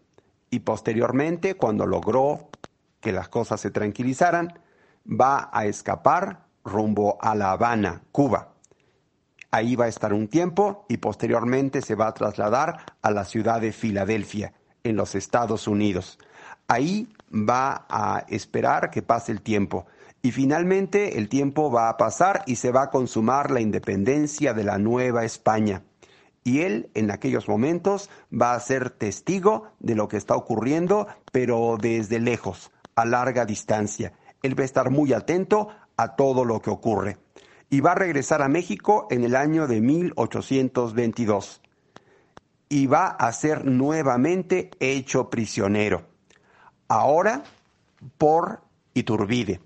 Y 0.50 0.60
posteriormente, 0.60 1.54
cuando 1.54 1.86
logró 1.86 2.48
que 3.00 3.12
las 3.12 3.28
cosas 3.28 3.60
se 3.60 3.70
tranquilizaran, 3.70 4.58
va 5.08 5.50
a 5.52 5.66
escapar 5.66 6.46
rumbo 6.64 7.18
a 7.20 7.34
La 7.34 7.52
Habana, 7.52 8.02
Cuba. 8.12 8.54
Ahí 9.50 9.76
va 9.76 9.86
a 9.86 9.88
estar 9.88 10.12
un 10.12 10.28
tiempo 10.28 10.84
y 10.88 10.98
posteriormente 10.98 11.80
se 11.80 11.94
va 11.94 12.08
a 12.08 12.14
trasladar 12.14 12.84
a 13.00 13.10
la 13.10 13.24
ciudad 13.24 13.60
de 13.60 13.72
Filadelfia, 13.72 14.52
en 14.84 14.96
los 14.96 15.14
Estados 15.14 15.68
Unidos. 15.68 16.18
Ahí 16.66 17.08
va 17.32 17.86
a 17.88 18.24
esperar 18.28 18.90
que 18.90 19.02
pase 19.02 19.32
el 19.32 19.42
tiempo 19.42 19.86
Y 20.28 20.32
finalmente 20.32 21.16
el 21.16 21.30
tiempo 21.30 21.70
va 21.70 21.88
a 21.88 21.96
pasar 21.96 22.42
y 22.44 22.56
se 22.56 22.70
va 22.70 22.82
a 22.82 22.90
consumar 22.90 23.50
la 23.50 23.62
independencia 23.62 24.52
de 24.52 24.62
la 24.62 24.76
Nueva 24.76 25.24
España. 25.24 25.84
Y 26.44 26.60
él 26.60 26.90
en 26.92 27.10
aquellos 27.10 27.48
momentos 27.48 28.10
va 28.30 28.52
a 28.52 28.60
ser 28.60 28.90
testigo 28.90 29.72
de 29.78 29.94
lo 29.94 30.06
que 30.06 30.18
está 30.18 30.36
ocurriendo, 30.36 31.06
pero 31.32 31.78
desde 31.80 32.20
lejos, 32.20 32.70
a 32.94 33.06
larga 33.06 33.46
distancia. 33.46 34.12
Él 34.42 34.54
va 34.54 34.64
a 34.64 34.66
estar 34.66 34.90
muy 34.90 35.14
atento 35.14 35.68
a 35.96 36.14
todo 36.14 36.44
lo 36.44 36.60
que 36.60 36.68
ocurre. 36.68 37.16
Y 37.70 37.80
va 37.80 37.92
a 37.92 37.94
regresar 37.94 38.42
a 38.42 38.50
México 38.50 39.06
en 39.08 39.24
el 39.24 39.34
año 39.34 39.66
de 39.66 39.80
1822. 39.80 41.62
Y 42.68 42.86
va 42.86 43.06
a 43.06 43.32
ser 43.32 43.64
nuevamente 43.64 44.72
hecho 44.78 45.30
prisionero. 45.30 46.02
Ahora 46.86 47.44
por 48.18 48.60
Iturbide. 48.92 49.62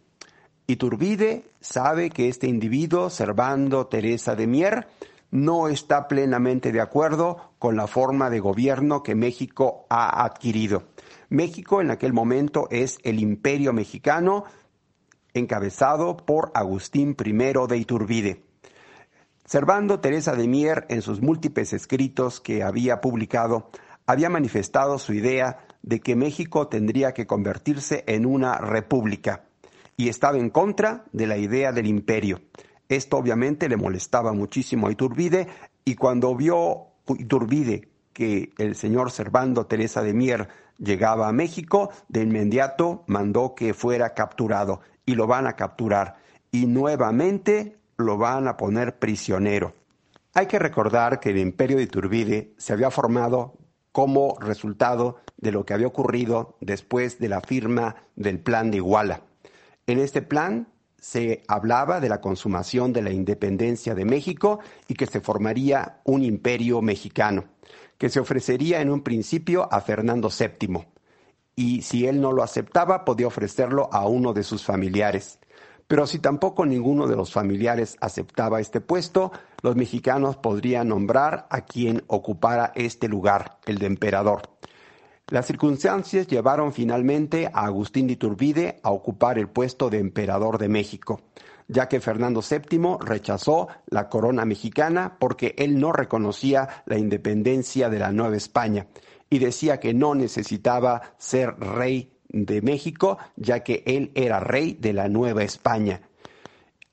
Iturbide 0.66 1.44
sabe 1.60 2.10
que 2.10 2.28
este 2.28 2.46
individuo, 2.46 3.10
Servando 3.10 3.86
Teresa 3.88 4.36
de 4.36 4.46
Mier, 4.46 4.86
no 5.32 5.68
está 5.68 6.08
plenamente 6.08 6.72
de 6.72 6.80
acuerdo 6.80 7.52
con 7.58 7.74
la 7.76 7.86
forma 7.86 8.30
de 8.30 8.38
gobierno 8.38 9.02
que 9.02 9.14
México 9.14 9.86
ha 9.88 10.24
adquirido. 10.24 10.84
México 11.30 11.80
en 11.80 11.90
aquel 11.90 12.12
momento 12.12 12.68
es 12.70 12.98
el 13.02 13.18
imperio 13.18 13.72
mexicano 13.72 14.44
encabezado 15.34 16.16
por 16.16 16.52
Agustín 16.54 17.16
I 17.18 17.32
de 17.32 17.76
Iturbide. 17.78 18.44
Servando 19.44 20.00
Teresa 20.00 20.36
de 20.36 20.46
Mier 20.46 20.86
en 20.90 21.02
sus 21.02 21.20
múltiples 21.22 21.72
escritos 21.72 22.40
que 22.40 22.62
había 22.62 23.00
publicado, 23.00 23.70
había 24.06 24.28
manifestado 24.28 24.98
su 24.98 25.12
idea 25.14 25.66
de 25.82 26.00
que 26.00 26.14
México 26.14 26.68
tendría 26.68 27.12
que 27.12 27.26
convertirse 27.26 28.04
en 28.06 28.26
una 28.26 28.58
república 28.58 29.44
y 29.96 30.08
estaba 30.08 30.38
en 30.38 30.50
contra 30.50 31.04
de 31.12 31.26
la 31.26 31.36
idea 31.36 31.72
del 31.72 31.86
imperio. 31.86 32.40
Esto 32.88 33.16
obviamente 33.16 33.68
le 33.68 33.76
molestaba 33.76 34.32
muchísimo 34.32 34.86
a 34.86 34.92
Iturbide 34.92 35.48
y 35.84 35.94
cuando 35.94 36.34
vio 36.34 36.88
Iturbide 37.08 37.88
que 38.12 38.52
el 38.58 38.74
señor 38.74 39.10
Servando 39.10 39.66
Teresa 39.66 40.02
de 40.02 40.12
Mier 40.12 40.48
llegaba 40.78 41.28
a 41.28 41.32
México, 41.32 41.90
de 42.08 42.22
inmediato 42.22 43.04
mandó 43.06 43.54
que 43.54 43.74
fuera 43.74 44.14
capturado 44.14 44.80
y 45.06 45.14
lo 45.14 45.26
van 45.26 45.46
a 45.46 45.56
capturar 45.56 46.16
y 46.50 46.66
nuevamente 46.66 47.78
lo 47.96 48.18
van 48.18 48.48
a 48.48 48.56
poner 48.56 48.98
prisionero. 48.98 49.74
Hay 50.34 50.46
que 50.46 50.58
recordar 50.58 51.20
que 51.20 51.30
el 51.30 51.38
imperio 51.38 51.76
de 51.76 51.84
Iturbide 51.84 52.54
se 52.56 52.72
había 52.72 52.90
formado 52.90 53.58
como 53.92 54.38
resultado 54.40 55.20
de 55.36 55.52
lo 55.52 55.64
que 55.64 55.74
había 55.74 55.86
ocurrido 55.86 56.56
después 56.60 57.18
de 57.18 57.28
la 57.28 57.40
firma 57.40 57.96
del 58.16 58.40
Plan 58.40 58.70
de 58.70 58.78
Iguala. 58.78 59.22
En 59.86 59.98
este 59.98 60.22
plan 60.22 60.68
se 60.96 61.42
hablaba 61.48 62.00
de 62.00 62.08
la 62.08 62.20
consumación 62.20 62.92
de 62.92 63.02
la 63.02 63.10
independencia 63.10 63.94
de 63.96 64.04
México 64.04 64.60
y 64.86 64.94
que 64.94 65.06
se 65.06 65.20
formaría 65.20 66.00
un 66.04 66.22
imperio 66.22 66.80
mexicano, 66.80 67.44
que 67.98 68.08
se 68.08 68.20
ofrecería 68.20 68.80
en 68.80 68.90
un 68.90 69.02
principio 69.02 69.68
a 69.72 69.80
Fernando 69.80 70.28
VII, 70.28 70.86
y 71.56 71.82
si 71.82 72.06
él 72.06 72.20
no 72.20 72.30
lo 72.30 72.44
aceptaba 72.44 73.04
podía 73.04 73.26
ofrecerlo 73.26 73.88
a 73.92 74.06
uno 74.06 74.32
de 74.32 74.44
sus 74.44 74.64
familiares. 74.64 75.40
Pero 75.88 76.06
si 76.06 76.20
tampoco 76.20 76.64
ninguno 76.64 77.08
de 77.08 77.16
los 77.16 77.32
familiares 77.32 77.96
aceptaba 78.00 78.60
este 78.60 78.80
puesto, 78.80 79.32
los 79.62 79.74
mexicanos 79.74 80.36
podrían 80.36 80.88
nombrar 80.88 81.48
a 81.50 81.62
quien 81.62 82.04
ocupara 82.06 82.72
este 82.76 83.08
lugar, 83.08 83.58
el 83.66 83.78
de 83.78 83.86
emperador. 83.86 84.51
Las 85.32 85.46
circunstancias 85.46 86.26
llevaron 86.26 86.74
finalmente 86.74 87.46
a 87.54 87.64
Agustín 87.64 88.06
de 88.06 88.12
Iturbide 88.12 88.80
a 88.82 88.90
ocupar 88.90 89.38
el 89.38 89.48
puesto 89.48 89.88
de 89.88 89.98
emperador 89.98 90.58
de 90.58 90.68
México, 90.68 91.22
ya 91.68 91.88
que 91.88 92.00
Fernando 92.00 92.42
VII 92.42 92.98
rechazó 93.00 93.68
la 93.86 94.10
corona 94.10 94.44
mexicana 94.44 95.16
porque 95.18 95.54
él 95.56 95.80
no 95.80 95.90
reconocía 95.90 96.82
la 96.84 96.98
independencia 96.98 97.88
de 97.88 97.98
la 97.98 98.12
Nueva 98.12 98.36
España 98.36 98.88
y 99.30 99.38
decía 99.38 99.80
que 99.80 99.94
no 99.94 100.14
necesitaba 100.14 101.14
ser 101.16 101.58
rey 101.58 102.12
de 102.28 102.60
México, 102.60 103.16
ya 103.36 103.60
que 103.60 103.82
él 103.86 104.12
era 104.14 104.38
rey 104.38 104.76
de 104.78 104.92
la 104.92 105.08
Nueva 105.08 105.44
España. 105.44 106.02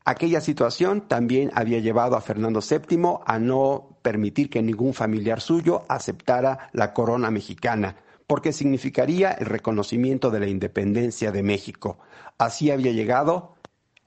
Aquella 0.06 0.40
situación 0.40 1.10
también 1.10 1.52
había 1.56 1.80
llevado 1.80 2.16
a 2.16 2.22
Fernando 2.22 2.62
VII 2.62 3.18
a 3.26 3.38
no 3.38 3.98
permitir 4.02 4.50
que 4.50 4.62
ningún 4.62 4.94
familiar 4.94 5.42
suyo 5.42 5.84
aceptara 5.90 6.70
la 6.72 6.94
corona 6.94 7.32
mexicana, 7.32 7.98
porque 8.30 8.54
significaría 8.54 9.32
el 9.32 9.48
reconocimiento 9.48 10.30
de 10.30 10.40
la 10.40 10.46
independencia 10.48 11.32
de 11.32 11.42
México. 11.42 11.98
Así 12.38 12.70
había 12.70 12.92
llegado 12.92 13.56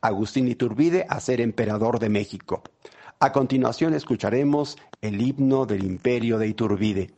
Agustín 0.00 0.46
Iturbide 0.46 1.06
a 1.08 1.18
ser 1.18 1.40
emperador 1.40 1.98
de 1.98 2.08
México. 2.08 2.62
A 3.18 3.32
continuación 3.32 3.94
escucharemos 3.94 4.78
el 5.00 5.20
himno 5.20 5.66
del 5.66 5.82
imperio 5.82 6.38
de 6.38 6.46
Iturbide. 6.46 7.10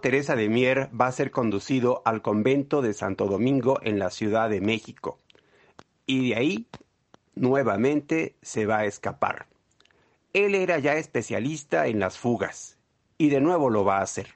Teresa 0.00 0.34
de 0.34 0.48
Mier 0.48 0.88
va 0.98 1.06
a 1.06 1.12
ser 1.12 1.30
conducido 1.30 2.02
al 2.04 2.22
convento 2.22 2.80
de 2.80 2.94
Santo 2.94 3.26
Domingo 3.26 3.78
en 3.82 3.98
la 3.98 4.10
Ciudad 4.10 4.48
de 4.48 4.60
México 4.60 5.18
y 6.06 6.30
de 6.30 6.36
ahí 6.36 6.66
nuevamente 7.34 8.36
se 8.42 8.66
va 8.66 8.78
a 8.78 8.84
escapar. 8.86 9.46
Él 10.32 10.54
era 10.54 10.78
ya 10.78 10.94
especialista 10.94 11.86
en 11.86 12.00
las 12.00 12.18
fugas 12.18 12.78
y 13.18 13.28
de 13.28 13.40
nuevo 13.40 13.68
lo 13.68 13.84
va 13.84 13.98
a 13.98 14.02
hacer. 14.02 14.28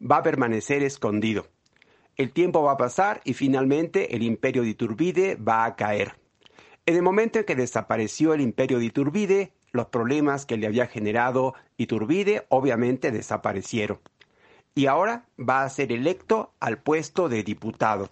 Va 0.00 0.18
a 0.18 0.22
permanecer 0.22 0.82
escondido. 0.82 1.46
El 2.16 2.32
tiempo 2.32 2.62
va 2.62 2.72
a 2.72 2.76
pasar 2.76 3.20
y 3.24 3.34
finalmente 3.34 4.16
el 4.16 4.22
imperio 4.22 4.62
de 4.62 4.70
Iturbide 4.70 5.36
va 5.36 5.64
a 5.64 5.76
caer. 5.76 6.16
En 6.86 6.96
el 6.96 7.02
momento 7.02 7.38
en 7.38 7.44
que 7.44 7.54
desapareció 7.54 8.34
el 8.34 8.40
imperio 8.40 8.80
de 8.80 8.86
Iturbide, 8.86 9.52
los 9.70 9.86
problemas 9.86 10.44
que 10.44 10.56
le 10.56 10.66
había 10.66 10.88
generado 10.88 11.54
Iturbide 11.76 12.44
obviamente 12.48 13.12
desaparecieron 13.12 14.00
y 14.74 14.86
ahora 14.86 15.26
va 15.38 15.64
a 15.64 15.68
ser 15.68 15.92
electo 15.92 16.52
al 16.60 16.78
puesto 16.78 17.28
de 17.28 17.42
diputado. 17.42 18.08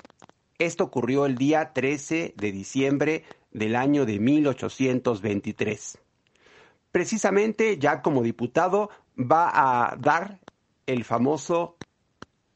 Esto 0.59 0.85
ocurrió 0.85 1.27
el 1.27 1.37
día 1.37 1.73
13 1.73 2.35
de 2.37 2.53
diciembre 2.53 3.24
del 3.51 3.77
año 3.77 4.05
de 4.05 4.19
1823. 4.19 5.99
Precisamente 6.93 7.78
ya 7.78 8.03
como 8.03 8.23
diputado 8.23 8.91
va 9.16 9.51
a 9.53 9.97
dar 9.97 10.41
el 10.87 11.05
famoso 11.05 11.77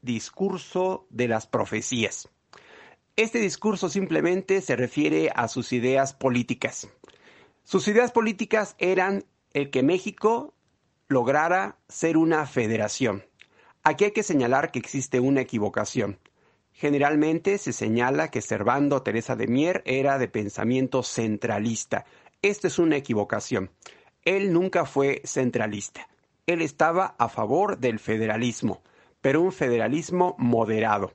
discurso 0.01 1.07
de 1.09 1.27
las 1.27 1.47
profecías. 1.47 2.29
Este 3.15 3.39
discurso 3.39 3.89
simplemente 3.89 4.61
se 4.61 4.75
refiere 4.75 5.31
a 5.33 5.47
sus 5.47 5.73
ideas 5.73 6.13
políticas. 6.13 6.89
Sus 7.63 7.87
ideas 7.87 8.11
políticas 8.11 8.75
eran 8.77 9.23
el 9.53 9.71
que 9.71 9.81
México 9.83 10.53
lograra 11.07 11.77
ser 11.87 12.17
una 12.17 12.45
federación 12.45 13.23
Aquí 13.87 14.05
hay 14.05 14.11
que 14.13 14.23
señalar 14.23 14.71
que 14.71 14.79
existe 14.79 15.19
una 15.19 15.41
equivocación. 15.41 16.17
Generalmente 16.71 17.59
se 17.59 17.71
señala 17.71 18.31
que 18.31 18.41
Servando 18.41 19.03
Teresa 19.03 19.35
de 19.35 19.45
Mier 19.45 19.83
era 19.85 20.17
de 20.17 20.27
pensamiento 20.27 21.03
centralista. 21.03 22.03
Esta 22.41 22.65
es 22.67 22.79
una 22.79 22.95
equivocación. 22.95 23.69
Él 24.23 24.51
nunca 24.51 24.85
fue 24.85 25.21
centralista. 25.23 26.07
Él 26.47 26.63
estaba 26.63 27.13
a 27.19 27.29
favor 27.29 27.77
del 27.77 27.99
federalismo, 27.99 28.81
pero 29.21 29.43
un 29.43 29.51
federalismo 29.51 30.35
moderado. 30.39 31.13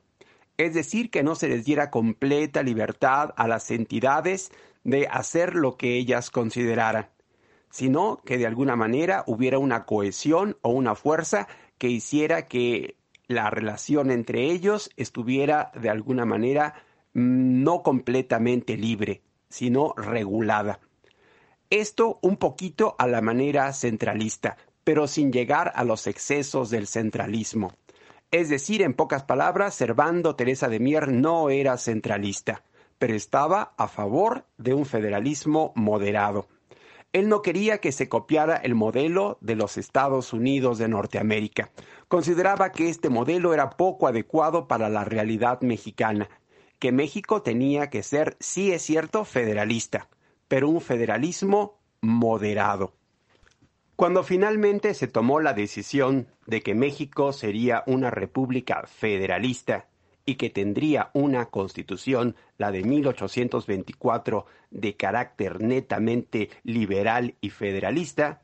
es 0.56 0.72
decir, 0.72 1.10
que 1.10 1.24
no 1.24 1.34
se 1.34 1.48
les 1.48 1.64
diera 1.64 1.90
completa 1.90 2.62
libertad 2.62 3.32
a 3.36 3.48
las 3.48 3.68
entidades 3.72 4.52
de 4.84 5.08
hacer 5.10 5.56
lo 5.56 5.76
que 5.76 5.96
ellas 5.96 6.30
consideraran, 6.30 7.08
sino 7.68 8.20
que 8.24 8.38
de 8.38 8.46
alguna 8.46 8.76
manera 8.76 9.24
hubiera 9.26 9.58
una 9.58 9.86
cohesión 9.86 10.56
o 10.62 10.70
una 10.70 10.94
fuerza 10.94 11.48
que 11.80 11.88
hiciera 11.88 12.46
que 12.46 12.98
la 13.26 13.48
relación 13.48 14.10
entre 14.10 14.50
ellos 14.50 14.90
estuviera 14.98 15.72
de 15.74 15.88
alguna 15.88 16.26
manera 16.26 16.74
mm, 17.14 17.62
no 17.62 17.82
completamente 17.82 18.76
libre, 18.76 19.22
sino 19.48 19.94
regulada. 19.96 20.78
Esto 21.70 22.18
un 22.20 22.36
poquito 22.36 22.96
a 22.98 23.06
la 23.06 23.22
manera 23.22 23.72
centralista, 23.72 24.58
pero 24.84 25.06
sin 25.06 25.32
llegar 25.32 25.72
a 25.74 25.82
los 25.84 26.06
excesos 26.06 26.68
del 26.68 26.86
centralismo. 26.86 27.72
Es 28.30 28.50
decir, 28.50 28.82
en 28.82 28.92
pocas 28.92 29.24
palabras, 29.24 29.74
Servando 29.74 30.36
Teresa 30.36 30.68
de 30.68 30.80
Mier 30.80 31.08
no 31.08 31.48
era 31.48 31.78
centralista, 31.78 32.62
pero 32.98 33.14
estaba 33.14 33.72
a 33.78 33.88
favor 33.88 34.44
de 34.58 34.74
un 34.74 34.84
federalismo 34.84 35.72
moderado. 35.76 36.46
Él 37.12 37.28
no 37.28 37.42
quería 37.42 37.78
que 37.78 37.90
se 37.90 38.08
copiara 38.08 38.56
el 38.56 38.76
modelo 38.76 39.36
de 39.40 39.56
los 39.56 39.78
Estados 39.78 40.32
Unidos 40.32 40.78
de 40.78 40.88
Norteamérica. 40.88 41.70
Consideraba 42.06 42.70
que 42.70 42.88
este 42.88 43.08
modelo 43.08 43.52
era 43.52 43.70
poco 43.70 44.06
adecuado 44.06 44.68
para 44.68 44.88
la 44.88 45.04
realidad 45.04 45.60
mexicana, 45.60 46.28
que 46.78 46.92
México 46.92 47.42
tenía 47.42 47.90
que 47.90 48.04
ser, 48.04 48.36
sí 48.38 48.72
es 48.72 48.82
cierto, 48.82 49.24
federalista, 49.24 50.08
pero 50.46 50.68
un 50.68 50.80
federalismo 50.80 51.80
moderado. 52.00 52.94
Cuando 53.96 54.22
finalmente 54.22 54.94
se 54.94 55.08
tomó 55.08 55.40
la 55.40 55.52
decisión 55.52 56.28
de 56.46 56.62
que 56.62 56.74
México 56.74 57.32
sería 57.32 57.82
una 57.86 58.10
república 58.10 58.84
federalista 58.86 59.89
y 60.24 60.36
que 60.36 60.50
tendría 60.50 61.10
una 61.14 61.46
constitución, 61.46 62.36
la 62.58 62.72
de 62.72 62.84
1824, 62.84 64.46
de 64.70 64.96
carácter 64.96 65.60
netamente 65.60 66.50
liberal 66.62 67.34
y 67.40 67.50
federalista, 67.50 68.42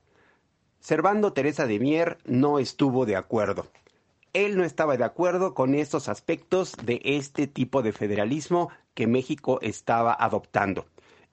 Servando 0.81 1.33
Teresa 1.33 1.67
de 1.67 1.81
Mier 1.81 2.19
no 2.25 2.59
estuvo 2.59 3.07
de 3.07 3.17
acuerdo. 3.17 3.67
Él 4.33 4.57
no 4.57 4.65
estaba 4.65 4.97
de 4.97 5.05
acuerdo 5.05 5.55
con 5.55 5.75
estos 5.75 6.09
aspectos 6.09 6.75
de 6.85 7.01
este 7.03 7.47
tipo 7.47 7.83
de 7.83 7.93
federalismo 7.93 8.71
que 8.95 9.07
México 9.07 9.59
estaba 9.63 10.15
adoptando 10.15 10.87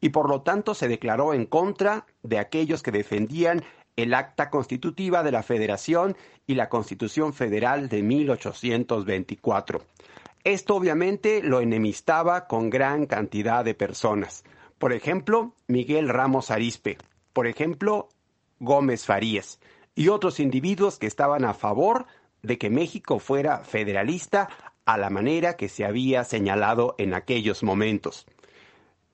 y 0.04 0.10
por 0.10 0.28
lo 0.28 0.42
tanto 0.42 0.74
se 0.74 0.90
declaró 0.90 1.34
en 1.34 1.46
contra 1.46 2.06
de 2.24 2.38
aquellos 2.38 2.84
que 2.84 2.92
defendían 2.92 3.64
el 3.96 4.14
acta 4.14 4.50
constitutiva 4.50 5.24
de 5.24 5.32
la 5.32 5.44
Federación 5.44 6.18
y 6.46 6.56
la 6.56 6.68
Constitución 6.68 7.32
Federal 7.32 7.88
de 7.88 8.04
1824. 8.04 9.82
Esto 10.44 10.76
obviamente 10.76 11.42
lo 11.42 11.62
enemistaba 11.62 12.48
con 12.48 12.70
gran 12.70 13.06
cantidad 13.06 13.64
de 13.64 13.76
personas. 13.76 14.44
Por 14.78 14.92
ejemplo, 14.92 15.56
Miguel 15.68 16.10
Ramos 16.10 16.52
Arispe, 16.52 16.98
por 17.32 17.48
ejemplo, 17.48 18.10
Gómez 18.60 19.06
Farías 19.06 19.60
y 19.96 20.10
otros 20.10 20.42
individuos 20.42 21.00
que 21.00 21.08
estaban 21.08 21.46
a 21.46 21.54
favor 21.54 22.08
de 22.42 22.58
que 22.58 22.70
México 22.70 23.20
fuera 23.20 23.60
federalista 23.60 24.50
a 24.86 24.98
la 24.98 25.10
manera 25.10 25.56
que 25.56 25.70
se 25.70 25.86
había 25.86 26.26
señalado 26.26 26.96
en 26.98 27.14
aquellos 27.14 27.64
momentos. 27.64 28.26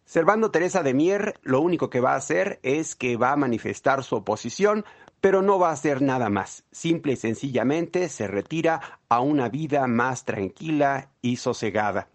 Servando 0.06 0.50
Teresa 0.50 0.82
de 0.82 0.96
Mier 0.96 1.40
lo 1.44 1.62
único 1.62 1.92
que 1.92 2.00
va 2.00 2.14
a 2.14 2.18
hacer 2.18 2.60
es 2.64 2.96
que 2.96 3.18
va 3.18 3.34
a 3.34 3.38
manifestar 3.38 4.04
su 4.04 4.16
oposición, 4.16 4.84
pero 5.22 5.42
no 5.42 5.60
va 5.60 5.70
a 5.70 5.74
hacer 5.74 6.02
nada 6.02 6.30
más. 6.30 6.64
Simple 6.72 7.14
y 7.14 7.16
sencillamente 7.16 8.10
se 8.10 8.28
retira 8.28 9.00
a 9.10 9.20
una 9.20 9.50
vida 9.50 9.88
más 9.88 10.26
tranquila 10.26 11.10
y 11.22 11.38
sosegada. 11.38 12.08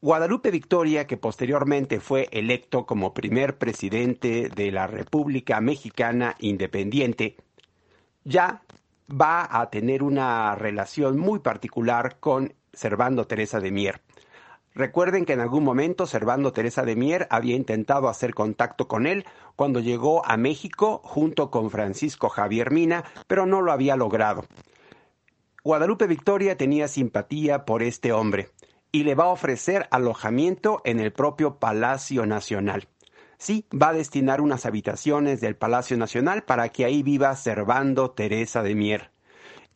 Guadalupe 0.00 0.50
Victoria, 0.50 1.06
que 1.06 1.16
posteriormente 1.16 1.98
fue 1.98 2.28
electo 2.30 2.84
como 2.84 3.14
primer 3.14 3.56
presidente 3.56 4.50
de 4.54 4.70
la 4.70 4.86
República 4.86 5.60
Mexicana 5.62 6.34
Independiente, 6.40 7.36
ya 8.22 8.62
va 9.10 9.48
a 9.50 9.70
tener 9.70 10.02
una 10.02 10.54
relación 10.56 11.18
muy 11.18 11.38
particular 11.38 12.18
con 12.20 12.52
Servando 12.72 13.26
Teresa 13.26 13.60
de 13.60 13.70
Mier. 13.70 14.00
Recuerden 14.74 15.24
que 15.24 15.34
en 15.34 15.40
algún 15.40 15.62
momento 15.62 16.06
Servando 16.06 16.52
Teresa 16.52 16.82
de 16.82 16.96
Mier 16.96 17.28
había 17.30 17.54
intentado 17.54 18.08
hacer 18.08 18.34
contacto 18.34 18.88
con 18.88 19.06
él 19.06 19.24
cuando 19.54 19.78
llegó 19.78 20.26
a 20.26 20.36
México 20.36 21.00
junto 21.04 21.50
con 21.52 21.70
Francisco 21.70 22.28
Javier 22.28 22.72
Mina, 22.72 23.04
pero 23.28 23.46
no 23.46 23.62
lo 23.62 23.70
había 23.70 23.94
logrado. 23.94 24.44
Guadalupe 25.62 26.08
Victoria 26.08 26.56
tenía 26.56 26.88
simpatía 26.88 27.64
por 27.64 27.84
este 27.84 28.12
hombre 28.12 28.50
y 28.90 29.04
le 29.04 29.14
va 29.14 29.24
a 29.24 29.28
ofrecer 29.28 29.86
alojamiento 29.92 30.80
en 30.84 30.98
el 30.98 31.12
propio 31.12 31.58
Palacio 31.58 32.26
Nacional. 32.26 32.88
Sí, 33.38 33.66
va 33.72 33.90
a 33.90 33.92
destinar 33.94 34.40
unas 34.40 34.66
habitaciones 34.66 35.40
del 35.40 35.56
Palacio 35.56 35.96
Nacional 35.96 36.42
para 36.42 36.68
que 36.68 36.84
ahí 36.84 37.02
viva 37.02 37.34
Servando 37.36 38.10
Teresa 38.10 38.62
de 38.62 38.74
Mier. 38.74 39.13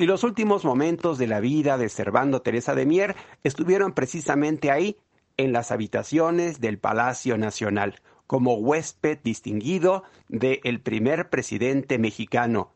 Y 0.01 0.07
los 0.07 0.23
últimos 0.23 0.65
momentos 0.65 1.19
de 1.19 1.27
la 1.27 1.41
vida 1.41 1.77
de 1.77 1.89
Servando 1.89 2.41
Teresa 2.41 2.77
de 2.77 2.87
Mier 2.87 3.17
estuvieron 3.43 3.93
precisamente 3.93 4.71
ahí, 4.71 4.97
en 5.37 5.53
las 5.53 5.73
habitaciones 5.73 6.61
del 6.61 6.79
Palacio 6.79 7.37
Nacional, 7.37 8.01
como 8.29 8.55
huésped 8.55 9.19
distinguido 9.25 10.05
del 10.29 10.81
primer 10.81 11.31
presidente 11.31 11.99
mexicano 11.99 12.73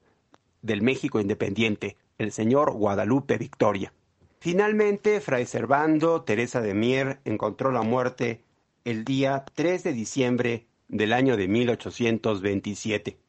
del 0.63 0.83
México 0.83 1.21
independiente, 1.21 1.97
el 2.19 2.33
señor 2.33 2.73
Guadalupe 2.73 3.39
Victoria. 3.39 3.93
Finalmente, 4.41 5.21
Fray 5.21 5.47
Servando 5.47 6.23
Teresa 6.23 6.61
de 6.61 6.75
Mier 6.75 7.21
encontró 7.25 7.71
la 7.71 7.83
muerte 7.83 8.43
el 8.85 9.05
día 9.05 9.45
3 9.55 9.85
de 9.85 9.93
diciembre 9.93 10.67
del 10.89 11.13
año 11.13 11.37
de 11.37 11.47
1827. 11.47 13.22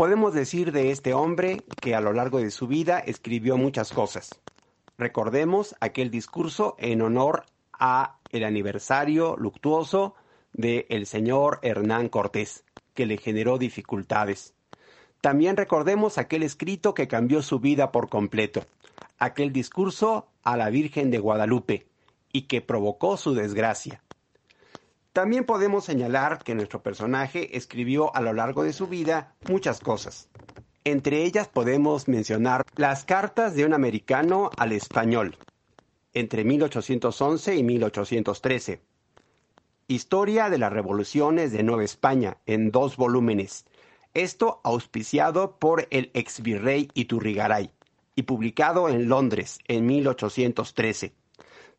Podemos 0.00 0.32
decir 0.32 0.72
de 0.72 0.92
este 0.92 1.12
hombre 1.12 1.62
que 1.78 1.94
a 1.94 2.00
lo 2.00 2.14
largo 2.14 2.38
de 2.38 2.50
su 2.50 2.66
vida 2.66 3.00
escribió 3.00 3.58
muchas 3.58 3.92
cosas. 3.92 4.30
Recordemos 4.96 5.76
aquel 5.78 6.10
discurso 6.10 6.74
en 6.78 7.02
honor 7.02 7.44
a 7.74 8.16
el 8.30 8.44
aniversario 8.44 9.36
luctuoso 9.36 10.14
del 10.54 10.86
el 10.88 11.04
señor 11.04 11.58
Hernán 11.60 12.08
Cortés, 12.08 12.64
que 12.94 13.04
le 13.04 13.18
generó 13.18 13.58
dificultades. 13.58 14.54
También 15.20 15.58
recordemos 15.58 16.16
aquel 16.16 16.44
escrito 16.44 16.94
que 16.94 17.06
cambió 17.06 17.42
su 17.42 17.60
vida 17.60 17.92
por 17.92 18.08
completo, 18.08 18.64
aquel 19.18 19.52
discurso 19.52 20.28
a 20.42 20.56
la 20.56 20.70
Virgen 20.70 21.10
de 21.10 21.18
Guadalupe, 21.18 21.88
y 22.32 22.46
que 22.46 22.62
provocó 22.62 23.18
su 23.18 23.34
desgracia. 23.34 24.02
También 25.12 25.44
podemos 25.44 25.84
señalar 25.84 26.38
que 26.44 26.54
nuestro 26.54 26.82
personaje 26.82 27.56
escribió 27.56 28.14
a 28.14 28.20
lo 28.20 28.32
largo 28.32 28.62
de 28.62 28.72
su 28.72 28.86
vida 28.86 29.34
muchas 29.48 29.80
cosas. 29.80 30.28
Entre 30.84 31.24
ellas 31.24 31.48
podemos 31.48 32.06
mencionar 32.06 32.64
las 32.76 33.04
cartas 33.04 33.54
de 33.54 33.64
un 33.64 33.74
americano 33.74 34.50
al 34.56 34.70
español, 34.72 35.36
entre 36.14 36.44
1811 36.44 37.56
y 37.56 37.62
1813. 37.64 38.80
Historia 39.88 40.48
de 40.48 40.58
las 40.58 40.72
revoluciones 40.72 41.50
de 41.50 41.64
Nueva 41.64 41.82
España, 41.82 42.36
en 42.46 42.70
dos 42.70 42.96
volúmenes. 42.96 43.66
Esto 44.14 44.60
auspiciado 44.62 45.58
por 45.58 45.88
el 45.90 46.10
ex 46.14 46.40
virrey 46.40 46.88
Iturrigaray 46.94 47.72
y 48.14 48.22
publicado 48.22 48.88
en 48.88 49.08
Londres 49.08 49.58
en 49.66 49.86
1813. 49.86 51.12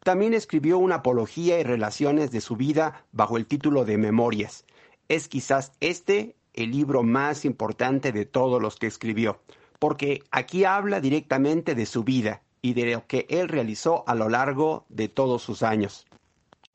También 0.04 0.34
escribió 0.34 0.80
una 0.80 0.96
apología 0.96 1.60
y 1.60 1.64
relaciones 1.64 2.32
de 2.32 2.42
su 2.42 2.56
vida 2.56 3.06
bajo 3.12 3.38
el 3.38 3.46
título 3.46 3.86
de 3.86 3.98
Memorias. 3.98 4.66
Es 5.08 5.28
quizás 5.28 5.74
este 5.80 6.36
el 6.54 6.72
libro 6.72 7.04
más 7.04 7.46
importante 7.46 8.12
de 8.12 8.26
todos 8.26 8.62
los 8.62 8.78
que 8.78 8.88
escribió, 8.88 9.42
porque 9.78 10.24
aquí 10.32 10.66
habla 10.66 11.02
directamente 11.02 11.76
de 11.76 11.86
su 11.86 12.04
vida 12.04 12.42
y 12.64 12.74
de 12.74 12.94
lo 12.94 13.06
que 13.06 13.28
él 13.30 13.48
realizó 13.48 14.04
a 14.08 14.16
lo 14.16 14.28
largo 14.28 14.86
de 14.90 15.08
todos 15.08 15.44
sus 15.44 15.62
años. 15.62 16.08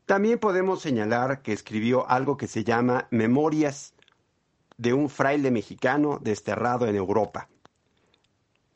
También 0.07 0.39
podemos 0.39 0.81
señalar 0.81 1.43
que 1.43 1.53
escribió 1.53 2.09
algo 2.09 2.37
que 2.37 2.47
se 2.47 2.63
llama 2.63 3.09
Memorias 3.11 3.95
de 4.79 4.93
un 4.93 5.09
fraile 5.09 5.51
mexicano 5.51 6.21
desterrado 6.23 6.87
en 6.87 6.95
Europa. 6.95 7.49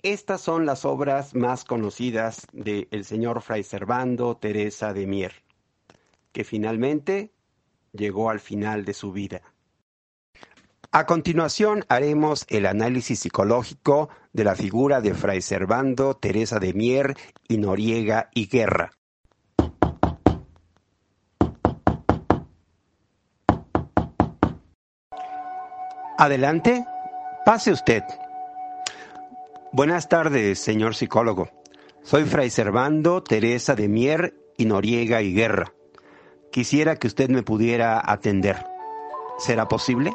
Estas 0.02 0.40
son 0.40 0.64
las 0.64 0.86
obras 0.86 1.34
más 1.34 1.64
conocidas 1.64 2.46
del 2.52 3.04
señor 3.04 3.42
Fray 3.42 3.62
Servando 3.62 4.34
Teresa 4.34 4.94
de 4.94 5.06
Mier, 5.06 5.34
que 6.32 6.42
finalmente 6.42 7.32
llegó 7.92 8.30
al 8.30 8.40
final 8.40 8.86
de 8.86 8.94
su 8.94 9.12
vida. 9.12 9.42
A 10.90 11.04
continuación 11.04 11.84
haremos 11.88 12.46
el 12.48 12.64
análisis 12.64 13.20
psicológico 13.20 14.08
de 14.32 14.44
la 14.44 14.56
figura 14.56 15.02
de 15.02 15.12
Fray 15.12 15.42
Servando 15.42 16.14
Teresa 16.14 16.58
de 16.58 16.72
Mier 16.72 17.14
y 17.46 17.58
Noriega 17.58 18.30
y 18.32 18.48
Guerra. 18.48 18.92
Adelante, 26.16 26.86
pase 27.44 27.72
usted. 27.72 28.02
Buenas 29.72 30.08
tardes, 30.08 30.58
señor 30.58 30.96
psicólogo. 30.96 31.48
Soy 32.02 32.24
Fray 32.24 32.50
Servando, 32.50 33.22
Teresa 33.22 33.76
de 33.76 33.86
Mier 33.86 34.34
y 34.56 34.64
Noriega 34.64 35.22
y 35.22 35.32
Guerra. 35.32 35.72
Quisiera 36.50 36.96
que 36.96 37.06
usted 37.06 37.28
me 37.30 37.44
pudiera 37.44 38.02
atender. 38.04 38.66
¿Será 39.38 39.68
posible? 39.68 40.12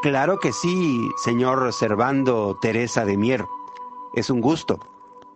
Claro 0.00 0.40
que 0.40 0.54
sí, 0.54 1.10
señor 1.22 1.74
Servando 1.74 2.58
Teresa 2.62 3.04
de 3.04 3.18
Mier. 3.18 3.44
Es 4.14 4.30
un 4.30 4.40
gusto. 4.40 4.80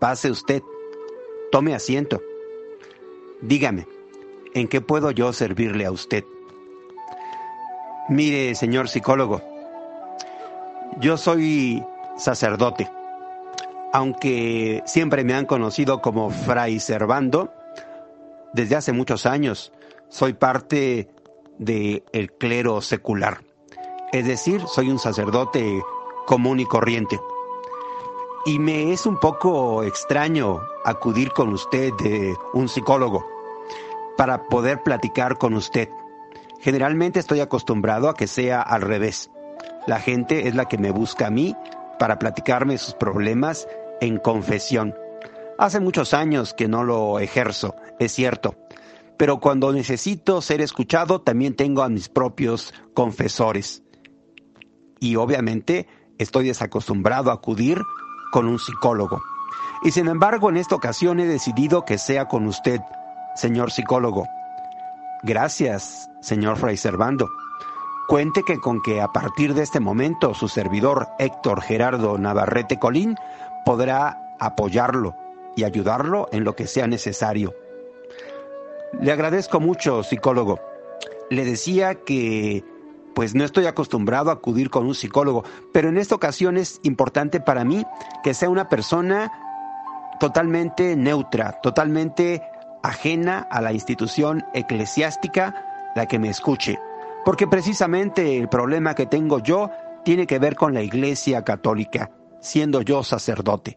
Pase 0.01 0.31
usted. 0.31 0.63
Tome 1.53 1.75
asiento. 1.75 2.23
Dígame, 3.43 3.87
¿en 4.55 4.69
qué 4.69 4.81
puedo 4.81 5.11
yo 5.11 5.35
servirle 5.35 5.85
a 5.85 5.91
usted? 5.91 6.25
Mire, 8.09 8.55
señor 8.55 8.89
psicólogo, 8.89 9.43
yo 10.99 11.19
soy 11.19 11.85
sacerdote. 12.19 12.91
Aunque 13.93 14.83
siempre 14.85 15.25
me 15.25 15.35
han 15.35 15.47
conocido 15.47 16.03
como 16.03 16.31
Fray 16.31 16.79
Servando, 16.79 17.51
desde 18.53 18.77
hace 18.77 18.93
muchos 18.93 19.25
años 19.25 19.73
soy 20.09 20.35
parte 20.35 21.09
del 21.59 22.03
el 22.13 22.33
clero 22.33 22.81
secular. 22.83 23.41
Es 24.13 24.27
decir, 24.27 24.63
soy 24.67 24.91
un 24.91 24.99
sacerdote 24.99 25.83
común 26.27 26.61
y 26.61 26.67
corriente. 26.67 27.19
Y 28.47 28.59
me 28.59 28.93
es 28.93 29.07
un 29.07 29.19
poco 29.19 29.83
extraño 29.83 30.61
acudir 30.85 31.33
con 31.33 31.53
usted 31.53 31.93
de 31.95 32.35
un 32.55 32.69
psicólogo 32.69 33.27
para 34.17 34.49
poder 34.49 34.83
platicar 34.83 35.37
con 35.37 35.55
usted. 35.55 35.89
Generalmente 36.61 37.21
estoy 37.21 37.41
acostumbrado 37.41 38.09
a 38.09 38.15
que 38.15 38.27
sea 38.27 38.63
al 38.63 38.83
revés. 38.83 39.31
La 39.87 40.01
gente 40.01 40.49
es 40.49 40.55
la 40.55 40.67
que 40.67 40.79
me 40.79 40.91
busca 40.91 41.27
a 41.27 41.31
mí 41.31 41.55
para 41.99 42.19
platicarme 42.19 42.79
sus 42.79 42.95
problemas 42.95 43.69
en 44.01 44.19
confesión. 44.19 44.95
Hace 45.59 45.81
muchos 45.81 46.15
años 46.15 46.55
que 46.55 46.69
no 46.69 46.85
lo 46.85 47.19
ejerzo, 47.19 47.75
es 47.99 48.13
cierto, 48.13 48.55
pero 49.17 49.41
cuando 49.41 49.73
necesito 49.73 50.41
ser 50.41 50.61
escuchado 50.61 51.21
también 51.21 51.57
tengo 51.57 51.83
a 51.83 51.89
mis 51.89 52.09
propios 52.09 52.73
confesores. 52.95 53.83
Y 55.01 55.17
obviamente 55.17 55.89
estoy 56.19 56.47
desacostumbrado 56.47 57.31
a 57.31 57.35
acudir 57.35 57.83
con 58.31 58.47
un 58.47 58.59
psicólogo. 58.59 59.21
Y 59.83 59.91
sin 59.91 60.09
embargo, 60.09 60.51
en 60.51 60.57
esta 60.57 60.75
ocasión 60.75 61.21
he 61.21 61.27
decidido 61.27 61.85
que 61.85 61.99
sea 61.99 62.27
con 62.27 62.47
usted, 62.47 62.81
señor 63.35 63.71
psicólogo. 63.71 64.27
Gracias, 65.23 66.09
señor 66.21 66.57
Fray 66.57 66.77
Servando. 66.77 67.29
Cuente 68.09 68.43
que 68.43 68.59
con 68.59 68.81
que 68.81 69.03
a 69.03 69.09
partir 69.09 69.53
de 69.53 69.63
este 69.63 69.81
momento 69.81 70.33
su 70.33 70.49
servidor 70.49 71.09
Héctor 71.19 71.61
Gerardo 71.61 72.17
Navarrete 72.17 72.79
Colín 72.79 73.17
podrá 73.67 74.35
apoyarlo 74.41 75.15
y 75.57 75.65
ayudarlo 75.65 76.27
en 76.33 76.43
lo 76.43 76.57
que 76.57 76.67
sea 76.67 76.87
necesario. 76.87 77.55
Le 78.99 79.13
agradezco 79.13 79.61
mucho, 79.61 80.03
psicólogo. 80.03 80.59
Le 81.29 81.45
decía 81.45 81.97
que 81.97 82.65
pues 83.15 83.35
no 83.35 83.45
estoy 83.45 83.67
acostumbrado 83.67 84.31
a 84.31 84.35
acudir 84.35 84.71
con 84.71 84.87
un 84.87 84.95
psicólogo, 84.95 85.45
pero 85.75 85.91
en 85.91 85.99
esta 85.99 86.15
ocasión 86.15 86.57
es 86.57 86.81
importante 86.85 87.41
para 87.41 87.63
mí 87.63 87.85
que 88.25 88.33
sea 88.33 88.49
una 88.49 88.71
persona 88.71 89.31
totalmente 90.19 90.97
neutra, 90.97 91.61
totalmente 91.63 92.43
ajena 92.83 93.47
a 93.51 93.61
la 93.61 93.75
institución 93.75 94.47
eclesiástica 94.55 95.93
la 95.95 96.07
que 96.07 96.19
me 96.19 96.31
escuche. 96.31 96.79
Porque 97.29 97.47
precisamente 97.47 98.39
el 98.39 98.49
problema 98.49 98.95
que 98.95 99.05
tengo 99.05 99.39
yo 99.39 99.69
tiene 100.03 100.27
que 100.27 100.39
ver 100.39 100.57
con 100.57 100.73
la 100.73 100.81
Iglesia 100.81 101.45
Católica, 101.45 102.11
siendo 102.41 102.81
yo 102.81 103.03
sacerdote. 103.03 103.77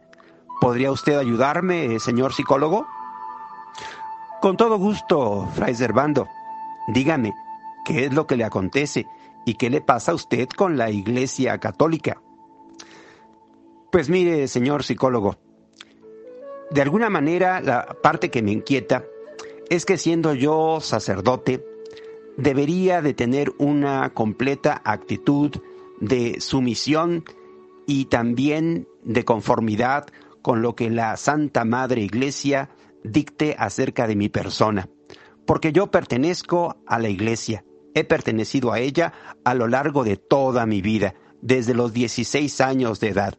¿Podría 0.61 0.90
usted 0.90 1.18
ayudarme, 1.18 1.99
señor 1.99 2.32
psicólogo? 2.32 2.88
Con 4.41 4.56
todo 4.56 4.78
gusto, 4.78 5.49
Fray 5.53 5.76
Servando. 5.76 6.30
Dígame, 6.94 7.34
¿qué 7.84 8.06
es 8.06 8.14
lo 8.14 8.26
que 8.26 8.38
le 8.38 8.45
acontece? 8.45 9.06
¿Y 9.45 9.56
qué 9.56 9.69
le 9.69 9.82
pasa 9.82 10.14
a 10.14 10.15
usted 10.15 10.48
con 10.48 10.78
la 10.78 10.90
Iglesia 10.90 11.57
Católica? 11.57 12.22
Pues 13.91 14.07
mire, 14.07 14.48
señor 14.48 14.84
psicólogo, 14.84 15.36
de 16.69 16.82
alguna 16.82 17.10
manera 17.10 17.60
la 17.60 17.86
parte 18.02 18.32
que 18.32 18.41
me 18.41 18.53
inquieta 18.53 19.03
es 19.69 19.86
que 19.86 19.98
siendo 19.98 20.34
yo 20.36 20.80
sacerdote, 20.80 21.65
debería 22.38 23.02
de 23.02 23.14
tener 23.14 23.53
una 23.58 24.14
completa 24.14 24.82
actitud 24.84 25.52
de 25.99 26.40
sumisión 26.40 27.24
y 27.88 28.06
también 28.06 28.88
de 29.03 29.26
conformidad 29.26 30.08
con 30.41 30.62
lo 30.62 30.76
que 30.76 30.90
la 30.90 31.18
Santa 31.18 31.66
Madre 31.66 32.02
Iglesia 32.02 32.70
dicte 33.03 33.56
acerca 33.58 34.08
de 34.08 34.16
mi 34.16 34.30
persona, 34.30 34.90
porque 35.45 35.72
yo 35.72 35.91
pertenezco 35.91 36.78
a 36.88 36.99
la 36.99 37.10
Iglesia 37.10 37.64
He 37.94 38.03
pertenecido 38.03 38.72
a 38.72 38.80
ella 38.80 39.14
a 39.44 39.53
lo 39.53 39.68
largo 39.68 40.03
de 40.03 40.16
toda 40.16 40.66
mi 40.66 40.82
vida, 40.82 41.16
desde 41.41 41.74
los 41.74 41.94
16 41.94 42.62
años 42.62 42.99
de 42.99 43.10
edad. 43.10 43.38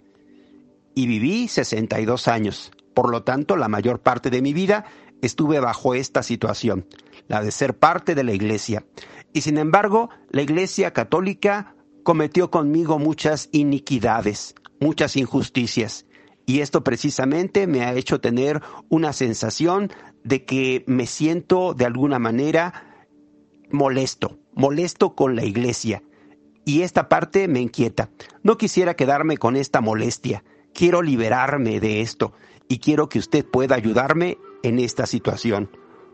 Y 0.94 1.06
viví 1.06 1.48
62 1.48 2.28
años. 2.28 2.70
Por 2.94 3.10
lo 3.10 3.22
tanto, 3.22 3.56
la 3.56 3.68
mayor 3.68 4.00
parte 4.00 4.28
de 4.28 4.42
mi 4.42 4.52
vida 4.52 4.84
estuve 5.22 5.60
bajo 5.60 5.94
esta 5.94 6.22
situación, 6.22 6.86
la 7.32 7.42
de 7.42 7.50
ser 7.50 7.78
parte 7.78 8.14
de 8.14 8.24
la 8.24 8.34
Iglesia. 8.34 8.84
Y 9.32 9.40
sin 9.40 9.56
embargo, 9.56 10.10
la 10.30 10.42
Iglesia 10.42 10.92
católica 10.92 11.74
cometió 12.02 12.50
conmigo 12.50 12.98
muchas 12.98 13.48
iniquidades, 13.52 14.54
muchas 14.80 15.16
injusticias. 15.16 16.04
Y 16.44 16.60
esto 16.60 16.84
precisamente 16.84 17.66
me 17.66 17.84
ha 17.84 17.94
hecho 17.94 18.20
tener 18.20 18.60
una 18.90 19.14
sensación 19.14 19.90
de 20.24 20.44
que 20.44 20.84
me 20.86 21.06
siento 21.06 21.72
de 21.72 21.86
alguna 21.86 22.18
manera 22.18 23.06
molesto, 23.70 24.38
molesto 24.52 25.14
con 25.14 25.34
la 25.34 25.44
iglesia. 25.44 26.02
Y 26.66 26.82
esta 26.82 27.08
parte 27.08 27.48
me 27.48 27.60
inquieta. 27.60 28.10
No 28.42 28.58
quisiera 28.58 28.94
quedarme 28.94 29.38
con 29.38 29.56
esta 29.56 29.80
molestia. 29.80 30.44
Quiero 30.74 31.00
liberarme 31.00 31.80
de 31.80 32.02
esto 32.02 32.34
y 32.68 32.78
quiero 32.78 33.08
que 33.08 33.18
usted 33.20 33.46
pueda 33.46 33.74
ayudarme 33.74 34.36
en 34.62 34.78
esta 34.78 35.06
situación. 35.06 35.70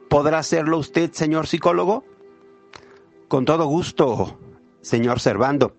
¿Podrá 0.08 0.38
hacerlo 0.38 0.78
usted, 0.78 1.12
señor 1.12 1.46
psicólogo? 1.46 2.02
Con 3.28 3.44
todo 3.44 3.66
gusto, 3.66 4.38
señor 4.80 5.20
Servando. 5.20 5.76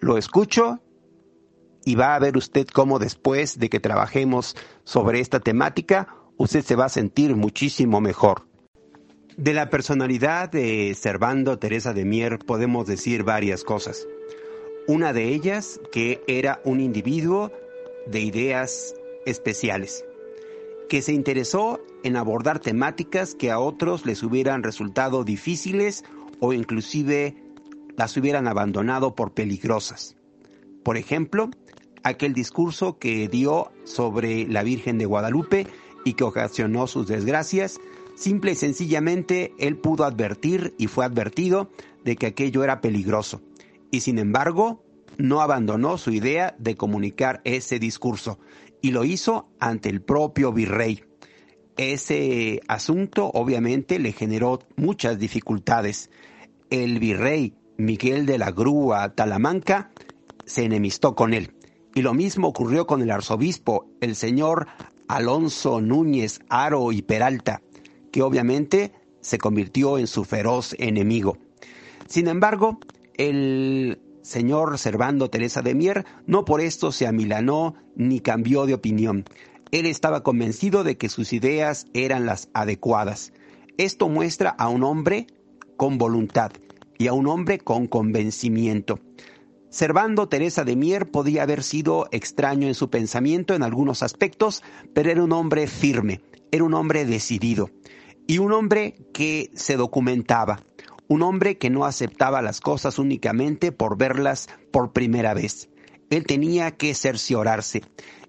Lo 0.00 0.18
escucho 0.18 0.80
y 1.84 1.94
va 1.94 2.16
a 2.16 2.18
ver 2.18 2.36
usted 2.36 2.66
cómo 2.66 2.98
después 2.98 3.60
de 3.60 3.68
que 3.70 3.78
trabajemos 3.78 4.56
sobre 4.82 5.20
esta 5.20 5.38
temática, 5.38 6.08
usted 6.36 6.64
se 6.64 6.74
va 6.74 6.86
a 6.86 6.88
sentir 6.88 7.36
muchísimo 7.36 8.00
mejor. 8.00 8.48
De 9.36 9.54
la 9.54 9.70
personalidad 9.70 10.50
de 10.50 10.92
Servando 10.96 11.56
Teresa 11.56 11.92
de 11.92 12.04
Mier 12.04 12.40
podemos 12.40 12.88
decir 12.88 13.22
varias 13.22 13.62
cosas. 13.62 14.08
Una 14.88 15.12
de 15.12 15.28
ellas 15.28 15.80
que 15.92 16.24
era 16.26 16.60
un 16.64 16.80
individuo 16.80 17.52
de 18.08 18.20
ideas 18.20 18.94
especiales, 19.26 20.04
que 20.88 21.02
se 21.02 21.12
interesó 21.12 21.80
en 22.04 22.16
abordar 22.16 22.60
temáticas 22.60 23.34
que 23.34 23.50
a 23.50 23.58
otros 23.58 24.06
les 24.06 24.22
hubieran 24.22 24.62
resultado 24.62 25.24
difíciles 25.24 26.04
o 26.38 26.52
inclusive 26.52 27.36
las 27.96 28.16
hubieran 28.16 28.46
abandonado 28.46 29.16
por 29.16 29.32
peligrosas. 29.32 30.16
Por 30.84 30.96
ejemplo, 30.96 31.50
aquel 32.04 32.32
discurso 32.32 32.98
que 32.98 33.26
dio 33.28 33.72
sobre 33.82 34.46
la 34.46 34.62
Virgen 34.62 34.98
de 34.98 35.06
Guadalupe 35.06 35.66
y 36.04 36.12
que 36.12 36.24
ocasionó 36.24 36.86
sus 36.86 37.08
desgracias, 37.08 37.80
Simple 38.14 38.52
y 38.52 38.54
sencillamente 38.54 39.52
él 39.58 39.76
pudo 39.76 40.04
advertir 40.04 40.74
y 40.78 40.86
fue 40.86 41.04
advertido 41.04 41.70
de 42.04 42.16
que 42.16 42.26
aquello 42.26 42.62
era 42.62 42.80
peligroso. 42.80 43.42
Y 43.90 44.00
sin 44.00 44.18
embargo, 44.18 44.84
no 45.18 45.40
abandonó 45.40 45.98
su 45.98 46.12
idea 46.12 46.54
de 46.58 46.76
comunicar 46.76 47.40
ese 47.44 47.78
discurso 47.78 48.38
y 48.80 48.92
lo 48.92 49.04
hizo 49.04 49.48
ante 49.58 49.88
el 49.88 50.00
propio 50.00 50.52
virrey. 50.52 51.02
Ese 51.76 52.60
asunto 52.68 53.30
obviamente 53.34 53.98
le 53.98 54.12
generó 54.12 54.60
muchas 54.76 55.18
dificultades. 55.18 56.10
El 56.70 57.00
virrey 57.00 57.54
Miguel 57.76 58.26
de 58.26 58.38
la 58.38 58.52
Grúa 58.52 59.14
Talamanca 59.14 59.90
se 60.44 60.64
enemistó 60.64 61.14
con 61.14 61.34
él. 61.34 61.52
Y 61.94 62.02
lo 62.02 62.14
mismo 62.14 62.48
ocurrió 62.48 62.86
con 62.86 63.02
el 63.02 63.10
arzobispo, 63.10 63.86
el 64.00 64.14
señor 64.14 64.68
Alonso 65.08 65.80
Núñez 65.80 66.40
Aro 66.48 66.92
y 66.92 67.02
Peralta, 67.02 67.62
que 68.12 68.22
obviamente 68.22 68.92
se 69.20 69.38
convirtió 69.38 69.98
en 69.98 70.06
su 70.06 70.24
feroz 70.24 70.74
enemigo. 70.78 71.38
Sin 72.06 72.28
embargo, 72.28 72.78
el 73.16 74.00
señor 74.22 74.78
Servando 74.78 75.30
Teresa 75.30 75.62
de 75.62 75.74
Mier 75.74 76.04
no 76.26 76.44
por 76.44 76.60
esto 76.60 76.92
se 76.92 77.06
amilanó 77.06 77.74
ni 77.96 78.20
cambió 78.20 78.66
de 78.66 78.74
opinión. 78.74 79.24
Él 79.74 79.86
estaba 79.86 80.22
convencido 80.22 80.84
de 80.84 80.96
que 80.96 81.08
sus 81.08 81.32
ideas 81.32 81.88
eran 81.94 82.26
las 82.26 82.48
adecuadas. 82.54 83.32
Esto 83.76 84.08
muestra 84.08 84.50
a 84.50 84.68
un 84.68 84.84
hombre 84.84 85.26
con 85.76 85.98
voluntad 85.98 86.52
y 86.96 87.08
a 87.08 87.12
un 87.12 87.26
hombre 87.26 87.58
con 87.58 87.88
convencimiento. 87.88 89.00
Servando 89.70 90.28
Teresa 90.28 90.62
de 90.62 90.76
Mier 90.76 91.10
podía 91.10 91.42
haber 91.42 91.64
sido 91.64 92.06
extraño 92.12 92.68
en 92.68 92.76
su 92.76 92.88
pensamiento 92.88 93.52
en 93.52 93.64
algunos 93.64 94.04
aspectos, 94.04 94.62
pero 94.92 95.10
era 95.10 95.24
un 95.24 95.32
hombre 95.32 95.66
firme, 95.66 96.20
era 96.52 96.62
un 96.62 96.74
hombre 96.74 97.04
decidido 97.04 97.68
y 98.28 98.38
un 98.38 98.52
hombre 98.52 98.94
que 99.12 99.50
se 99.54 99.74
documentaba, 99.74 100.60
un 101.08 101.22
hombre 101.22 101.58
que 101.58 101.70
no 101.70 101.84
aceptaba 101.84 102.42
las 102.42 102.60
cosas 102.60 103.00
únicamente 103.00 103.72
por 103.72 103.98
verlas 103.98 104.48
por 104.70 104.92
primera 104.92 105.34
vez. 105.34 105.68
Él 106.10 106.26
tenía 106.26 106.70
que 106.76 106.94
cerciorarse. 106.94 107.82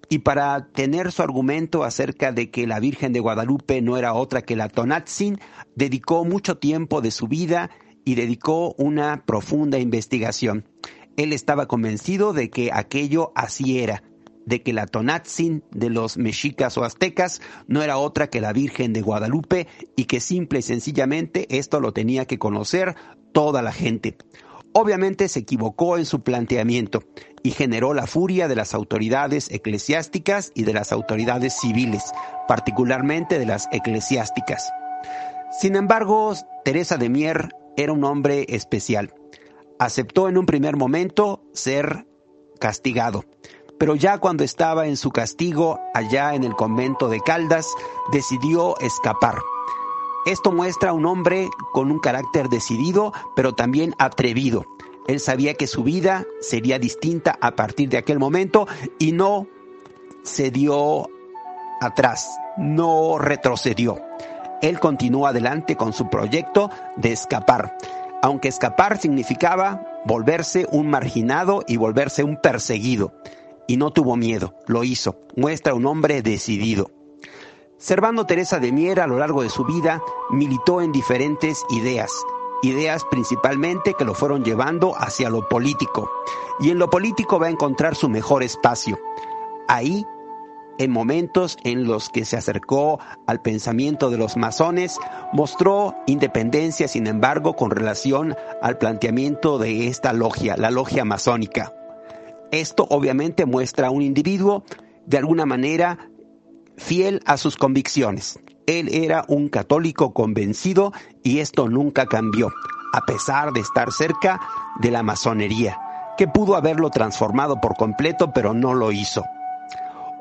Y 0.10 0.20
para 0.20 0.68
tener 0.72 1.12
su 1.12 1.22
argumento 1.22 1.84
acerca 1.84 2.32
de 2.32 2.52
que 2.52 2.68
la 2.68 2.80
Virgen 2.80 3.14
de 3.14 3.20
Guadalupe 3.20 3.82
no 3.82 3.98
era 3.98 4.14
otra 4.14 4.44
que 4.44 4.56
la 4.56 4.70
Tonatzin, 4.70 5.40
dedicó 5.76 6.26
mucho 6.26 6.58
tiempo 6.58 7.02
de 7.02 7.12
su 7.12 7.28
vida 7.28 7.70
y 8.04 8.16
dedicó 8.16 8.76
una 8.78 9.24
profunda 9.26 9.80
investigación. 9.80 10.66
Él 11.18 11.34
estaba 11.34 11.68
convencido 11.68 12.34
de 12.34 12.50
que 12.50 12.72
aquello 12.72 13.32
así 13.36 13.80
era, 13.80 14.04
de 14.46 14.62
que 14.62 14.74
la 14.74 14.86
Tonatzin 14.86 15.64
de 15.72 15.90
los 15.90 16.18
mexicas 16.18 16.78
o 16.78 16.84
aztecas 16.84 17.42
no 17.68 17.82
era 17.82 17.98
otra 17.98 18.30
que 18.30 18.42
la 18.42 18.54
Virgen 18.54 18.94
de 18.94 19.02
Guadalupe 19.02 19.68
y 19.96 20.06
que 20.06 20.20
simple 20.20 20.60
y 20.60 20.62
sencillamente 20.62 21.58
esto 21.58 21.80
lo 21.80 21.94
tenía 21.94 22.26
que 22.26 22.38
conocer 22.38 22.96
toda 23.34 23.62
la 23.62 23.72
gente. 23.72 24.18
Obviamente 24.78 25.28
se 25.30 25.40
equivocó 25.40 25.98
en 25.98 26.06
su 26.06 26.22
planteamiento 26.22 27.02
y 27.42 27.52
generó 27.52 27.94
la 27.94 28.06
furia 28.06 28.48
de 28.48 28.56
las 28.56 28.74
autoridades 28.74 29.50
eclesiásticas 29.50 30.52
y 30.54 30.64
de 30.64 30.74
las 30.74 30.92
autoridades 30.92 31.54
civiles, 31.60 32.04
particularmente 32.48 33.40
de 33.40 33.46
las 33.46 33.68
eclesiásticas. 33.72 34.70
Sin 35.60 35.76
embargo, 35.76 36.34
Teresa 36.64 36.98
de 36.98 37.10
Mier 37.10 37.50
era 37.78 37.94
un 37.94 38.04
hombre 38.04 38.46
especial 38.50 39.14
aceptó 39.80 40.30
en 40.30 40.38
un 40.38 40.46
primer 40.46 40.78
momento 40.78 41.42
ser 41.54 42.06
castigado, 42.60 43.26
pero 43.78 43.96
ya 43.96 44.18
cuando 44.20 44.44
estaba 44.44 44.88
en 44.88 44.98
su 44.98 45.12
castigo 45.12 45.80
allá 45.94 46.34
en 46.36 46.44
el 46.44 46.56
convento 46.56 47.10
de 47.10 47.20
Caldas, 47.20 47.68
decidió 48.12 48.80
escapar. 48.80 49.36
Esto 50.26 50.52
muestra 50.52 50.90
a 50.90 50.94
un 50.94 51.06
hombre 51.06 51.50
con 51.72 51.92
un 51.92 52.00
carácter 52.00 52.50
decidido, 52.50 53.14
pero 53.36 53.54
también 53.54 53.94
atrevido. 54.00 54.66
Él 55.08 55.20
sabía 55.20 55.54
que 55.54 55.68
su 55.68 55.84
vida 55.84 56.26
sería 56.42 56.80
distinta 56.80 57.38
a 57.42 57.56
partir 57.56 57.90
de 57.90 57.98
aquel 57.98 58.18
momento 58.18 58.68
y 58.98 59.12
no 59.12 59.48
se 60.24 60.50
dio 60.50 61.08
atrás, 61.80 62.38
no 62.58 63.20
retrocedió. 63.20 64.02
Él 64.62 64.80
continuó 64.80 65.28
adelante 65.28 65.76
con 65.76 65.94
su 65.94 66.10
proyecto 66.10 66.72
de 66.98 67.12
escapar 67.12 67.78
aunque 68.26 68.48
escapar 68.48 68.98
significaba 68.98 69.86
volverse 70.04 70.66
un 70.72 70.90
marginado 70.90 71.64
y 71.68 71.78
volverse 71.78 72.24
un 72.24 72.38
perseguido. 72.38 73.14
Y 73.68 73.78
no 73.78 73.92
tuvo 73.92 74.16
miedo, 74.16 74.56
lo 74.66 74.84
hizo, 74.84 75.20
muestra 75.36 75.76
un 75.76 75.86
hombre 75.86 76.24
decidido. 76.24 76.90
Servando 77.86 78.26
Teresa 78.26 78.60
de 78.60 78.72
Mier 78.72 79.00
a 79.00 79.06
lo 79.06 79.20
largo 79.20 79.44
de 79.44 79.50
su 79.50 79.64
vida 79.64 80.02
militó 80.32 80.82
en 80.82 80.92
diferentes 80.92 81.64
ideas, 81.70 82.12
ideas 82.64 83.06
principalmente 83.12 83.94
que 83.94 84.06
lo 84.06 84.16
fueron 84.16 84.44
llevando 84.44 84.96
hacia 84.98 85.30
lo 85.30 85.48
político. 85.48 86.10
Y 86.60 86.72
en 86.72 86.80
lo 86.80 86.90
político 86.90 87.40
va 87.40 87.46
a 87.46 87.52
encontrar 87.52 87.94
su 87.94 88.10
mejor 88.10 88.42
espacio. 88.42 88.98
Ahí 89.68 90.04
en 90.80 90.90
momentos 90.90 91.60
en 91.64 91.84
los 91.84 92.10
que 92.10 92.26
se 92.26 92.38
acercó 92.38 93.00
al 93.28 93.44
pensamiento 93.44 94.10
de 94.10 94.18
los 94.18 94.36
masones, 94.36 94.98
mostró 95.32 95.94
independencia, 96.08 96.88
sin 96.88 97.06
embargo, 97.06 97.56
con 97.56 97.70
relación 97.70 98.36
al 98.64 98.80
planteamiento 98.80 99.60
de 99.60 99.90
esta 99.90 100.12
logia, 100.12 100.58
la 100.58 100.72
logia 100.72 101.06
masónica. 101.06 101.72
Esto 102.50 102.88
obviamente 102.90 103.46
muestra 103.46 103.90
a 103.90 103.92
un 103.92 104.02
individuo 104.02 104.64
de 105.06 105.20
alguna 105.20 105.46
manera 105.46 106.10
fiel 106.78 107.22
a 107.26 107.38
sus 107.38 107.58
convicciones. 107.58 108.40
Él 108.68 108.90
era 108.92 109.26
un 109.28 109.50
católico 109.50 110.14
convencido 110.14 110.92
y 111.24 111.40
esto 111.40 111.70
nunca 111.70 112.06
cambió, 112.08 112.52
a 112.94 113.06
pesar 113.06 113.52
de 113.54 113.60
estar 113.60 113.92
cerca 113.92 114.42
de 114.80 114.92
la 114.92 115.04
masonería, 115.04 115.78
que 116.18 116.28
pudo 116.28 116.56
haberlo 116.56 116.90
transformado 116.90 117.62
por 117.62 117.76
completo, 117.76 118.32
pero 118.34 118.54
no 118.54 118.74
lo 118.74 118.92
hizo. 118.92 119.24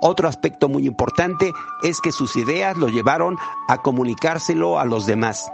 Otro 0.00 0.28
aspecto 0.28 0.68
muy 0.68 0.86
importante 0.86 1.52
es 1.82 2.00
que 2.00 2.12
sus 2.12 2.36
ideas 2.36 2.76
lo 2.76 2.88
llevaron 2.88 3.38
a 3.68 3.78
comunicárselo 3.78 4.78
a 4.78 4.84
los 4.84 5.06
demás. 5.06 5.50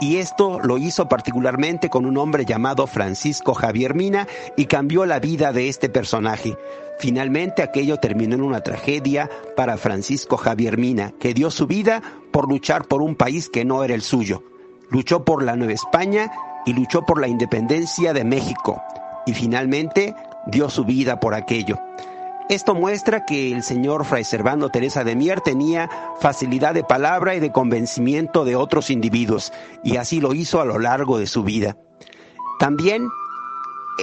Y 0.00 0.16
esto 0.16 0.58
lo 0.60 0.78
hizo 0.78 1.06
particularmente 1.06 1.90
con 1.90 2.06
un 2.06 2.16
hombre 2.16 2.46
llamado 2.46 2.86
Francisco 2.86 3.52
Javier 3.52 3.94
Mina 3.94 4.26
y 4.56 4.64
cambió 4.64 5.04
la 5.04 5.20
vida 5.20 5.52
de 5.52 5.68
este 5.68 5.90
personaje. 5.90 6.56
Finalmente 7.00 7.62
aquello 7.62 7.96
terminó 7.96 8.34
en 8.34 8.42
una 8.42 8.60
tragedia 8.60 9.30
para 9.56 9.78
Francisco 9.78 10.36
Javier 10.36 10.76
Mina, 10.76 11.14
que 11.18 11.32
dio 11.32 11.50
su 11.50 11.66
vida 11.66 12.02
por 12.30 12.46
luchar 12.46 12.84
por 12.88 13.00
un 13.00 13.16
país 13.16 13.48
que 13.48 13.64
no 13.64 13.82
era 13.82 13.94
el 13.94 14.02
suyo. 14.02 14.44
Luchó 14.90 15.24
por 15.24 15.42
la 15.42 15.56
Nueva 15.56 15.72
España 15.72 16.30
y 16.66 16.74
luchó 16.74 17.06
por 17.06 17.18
la 17.18 17.26
independencia 17.26 18.12
de 18.12 18.24
México. 18.24 18.82
Y 19.24 19.32
finalmente 19.32 20.14
dio 20.48 20.68
su 20.68 20.84
vida 20.84 21.20
por 21.20 21.32
aquello. 21.32 21.78
Esto 22.50 22.74
muestra 22.74 23.24
que 23.24 23.50
el 23.50 23.62
señor 23.62 24.04
Fray 24.04 24.24
Servando 24.24 24.68
Teresa 24.68 25.02
de 25.02 25.16
Mier 25.16 25.40
tenía 25.40 25.88
facilidad 26.20 26.74
de 26.74 26.84
palabra 26.84 27.34
y 27.34 27.40
de 27.40 27.50
convencimiento 27.50 28.44
de 28.44 28.56
otros 28.56 28.90
individuos, 28.90 29.54
y 29.82 29.96
así 29.96 30.20
lo 30.20 30.34
hizo 30.34 30.60
a 30.60 30.66
lo 30.66 30.78
largo 30.78 31.18
de 31.18 31.26
su 31.26 31.44
vida. 31.44 31.78
También 32.58 33.08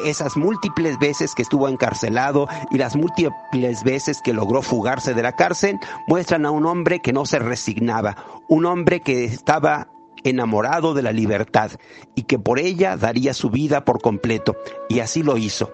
esas 0.06 0.38
múltiples 0.38 0.98
veces 0.99 1.34
que 1.36 1.41
estuvo 1.41 1.68
encarcelado 1.69 2.48
y 2.72 2.78
las 2.78 2.95
múltiples 2.95 3.84
veces 3.84 4.22
que 4.22 4.34
logró 4.34 4.61
fugarse 4.61 5.14
de 5.14 5.24
la 5.24 5.36
cárcel 5.36 5.80
muestran 6.07 6.45
a 6.45 6.52
un 6.52 6.65
hombre 6.65 6.99
que 6.99 7.14
no 7.14 7.26
se 7.26 7.40
resignaba, 7.40 8.18
un 8.48 8.65
hombre 8.65 9.02
que 9.02 9.26
estaba 9.26 9.90
enamorado 10.24 10.94
de 10.94 11.03
la 11.03 11.11
libertad 11.11 11.72
y 12.15 12.24
que 12.24 12.40
por 12.40 12.60
ella 12.60 12.98
daría 12.98 13.34
su 13.34 13.49
vida 13.49 13.86
por 13.86 14.02
completo, 14.02 14.56
y 14.90 14.99
así 14.99 15.24
lo 15.24 15.38
hizo. 15.38 15.72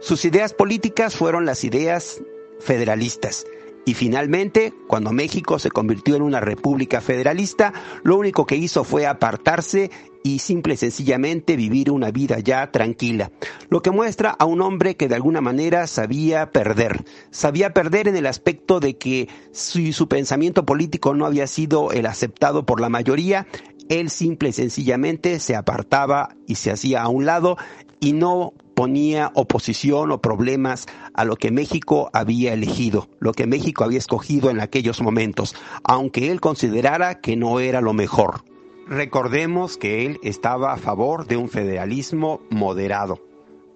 Sus 0.00 0.24
ideas 0.24 0.54
políticas 0.54 1.14
fueron 1.14 1.44
las 1.44 1.64
ideas 1.64 2.22
federalistas. 2.60 3.44
Y 3.84 3.94
finalmente, 3.94 4.74
cuando 4.86 5.12
México 5.12 5.58
se 5.58 5.70
convirtió 5.70 6.16
en 6.16 6.22
una 6.22 6.40
república 6.40 7.00
federalista, 7.00 7.72
lo 8.02 8.16
único 8.16 8.46
que 8.46 8.56
hizo 8.56 8.84
fue 8.84 9.06
apartarse 9.06 9.90
y 10.22 10.40
simple 10.40 10.74
y 10.74 10.76
sencillamente 10.76 11.56
vivir 11.56 11.90
una 11.90 12.10
vida 12.10 12.38
ya 12.40 12.70
tranquila. 12.70 13.30
Lo 13.70 13.80
que 13.80 13.90
muestra 13.90 14.30
a 14.30 14.44
un 14.44 14.60
hombre 14.60 14.96
que 14.96 15.08
de 15.08 15.14
alguna 15.14 15.40
manera 15.40 15.86
sabía 15.86 16.50
perder. 16.50 17.04
Sabía 17.30 17.72
perder 17.72 18.08
en 18.08 18.16
el 18.16 18.26
aspecto 18.26 18.80
de 18.80 18.96
que 18.96 19.28
si 19.52 19.92
su 19.92 20.08
pensamiento 20.08 20.66
político 20.66 21.14
no 21.14 21.24
había 21.24 21.46
sido 21.46 21.90
el 21.92 22.06
aceptado 22.06 22.66
por 22.66 22.80
la 22.80 22.90
mayoría, 22.90 23.46
él 23.88 24.10
simple 24.10 24.50
y 24.50 24.52
sencillamente 24.52 25.40
se 25.40 25.56
apartaba 25.56 26.36
y 26.46 26.56
se 26.56 26.70
hacía 26.70 27.02
a 27.02 27.08
un 27.08 27.24
lado 27.26 27.56
y 27.98 28.12
no 28.12 28.54
ponía 28.80 29.30
oposición 29.34 30.10
o 30.10 30.22
problemas 30.22 30.86
a 31.12 31.26
lo 31.26 31.36
que 31.36 31.50
México 31.50 32.08
había 32.14 32.54
elegido, 32.54 33.10
lo 33.18 33.34
que 33.34 33.46
México 33.46 33.84
había 33.84 33.98
escogido 33.98 34.48
en 34.48 34.58
aquellos 34.58 35.02
momentos, 35.02 35.54
aunque 35.84 36.30
él 36.30 36.40
considerara 36.40 37.20
que 37.20 37.36
no 37.36 37.60
era 37.60 37.82
lo 37.82 37.92
mejor. 37.92 38.42
Recordemos 38.86 39.76
que 39.76 40.06
él 40.06 40.18
estaba 40.22 40.72
a 40.72 40.78
favor 40.78 41.26
de 41.26 41.36
un 41.36 41.50
federalismo 41.50 42.40
moderado, 42.48 43.20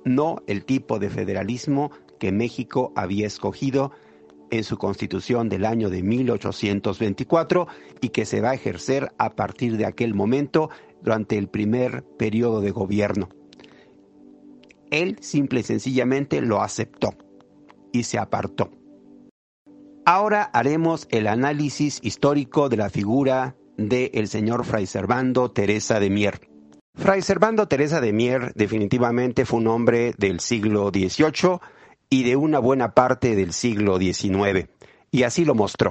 no 0.07 0.39
el 0.47 0.65
tipo 0.65 0.99
de 0.99 1.11
federalismo 1.11 1.91
que 2.19 2.33
México 2.33 2.91
había 2.97 3.27
escogido 3.27 3.93
en 4.51 4.65
su 4.65 4.79
constitución 4.79 5.51
del 5.51 5.67
año 5.67 5.91
de 5.91 6.03
1824 6.03 7.69
y 8.01 8.09
que 8.09 8.25
se 8.25 8.41
va 8.41 8.53
a 8.53 8.55
ejercer 8.55 9.13
a 9.19 9.37
partir 9.37 9.77
de 9.77 9.85
aquel 9.85 10.15
momento 10.15 10.71
durante 11.03 11.37
el 11.37 11.49
primer 11.49 12.05
periodo 12.17 12.63
de 12.63 12.71
gobierno. 12.71 13.29
Él 14.95 15.16
simple 15.21 15.59
y 15.59 15.62
sencillamente 15.65 16.41
lo 16.41 16.62
aceptó 16.62 17.16
y 17.93 18.05
se 18.05 18.16
apartó. 18.16 18.71
Ahora 20.07 20.45
haremos 20.53 21.09
el 21.11 21.27
análisis 21.27 21.99
histórico 22.05 22.69
de 22.69 22.77
la 22.77 22.91
figura 22.91 23.57
del 23.77 24.29
señor 24.29 24.65
Fray 24.65 24.87
Servando 24.87 25.51
Teresa 25.51 25.99
de 25.99 26.11
Mier. 26.11 26.49
Fray 26.95 27.23
Servando 27.23 27.66
Teresa 27.66 28.01
de 28.01 28.12
Mier 28.12 28.53
definitivamente 28.55 29.45
fue 29.45 29.59
un 29.59 29.66
hombre 29.66 30.15
del 30.16 30.39
siglo 30.39 30.91
XVIII 30.91 31.59
y 32.09 32.23
de 32.23 32.37
una 32.37 32.61
buena 32.61 32.95
parte 32.95 33.35
del 33.35 33.53
siglo 33.53 33.99
XIX, 33.99 34.69
y 35.11 35.25
así 35.25 35.45
lo 35.45 35.57
mostró. 35.57 35.91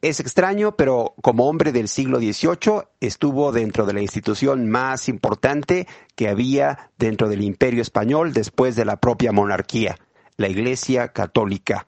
Es 0.00 0.20
extraño, 0.20 0.76
pero 0.76 1.14
como 1.22 1.48
hombre 1.48 1.72
del 1.72 1.88
siglo 1.88 2.20
XVIII 2.20 2.82
estuvo 3.00 3.50
dentro 3.50 3.84
de 3.84 3.94
la 3.94 4.00
institución 4.00 4.70
más 4.70 5.08
importante 5.08 5.88
que 6.14 6.28
había 6.28 6.90
dentro 6.98 7.28
del 7.28 7.42
imperio 7.42 7.82
español 7.82 8.32
después 8.32 8.76
de 8.76 8.84
la 8.84 8.98
propia 8.98 9.32
monarquía, 9.32 9.98
la 10.36 10.48
Iglesia 10.48 11.08
Católica. 11.08 11.84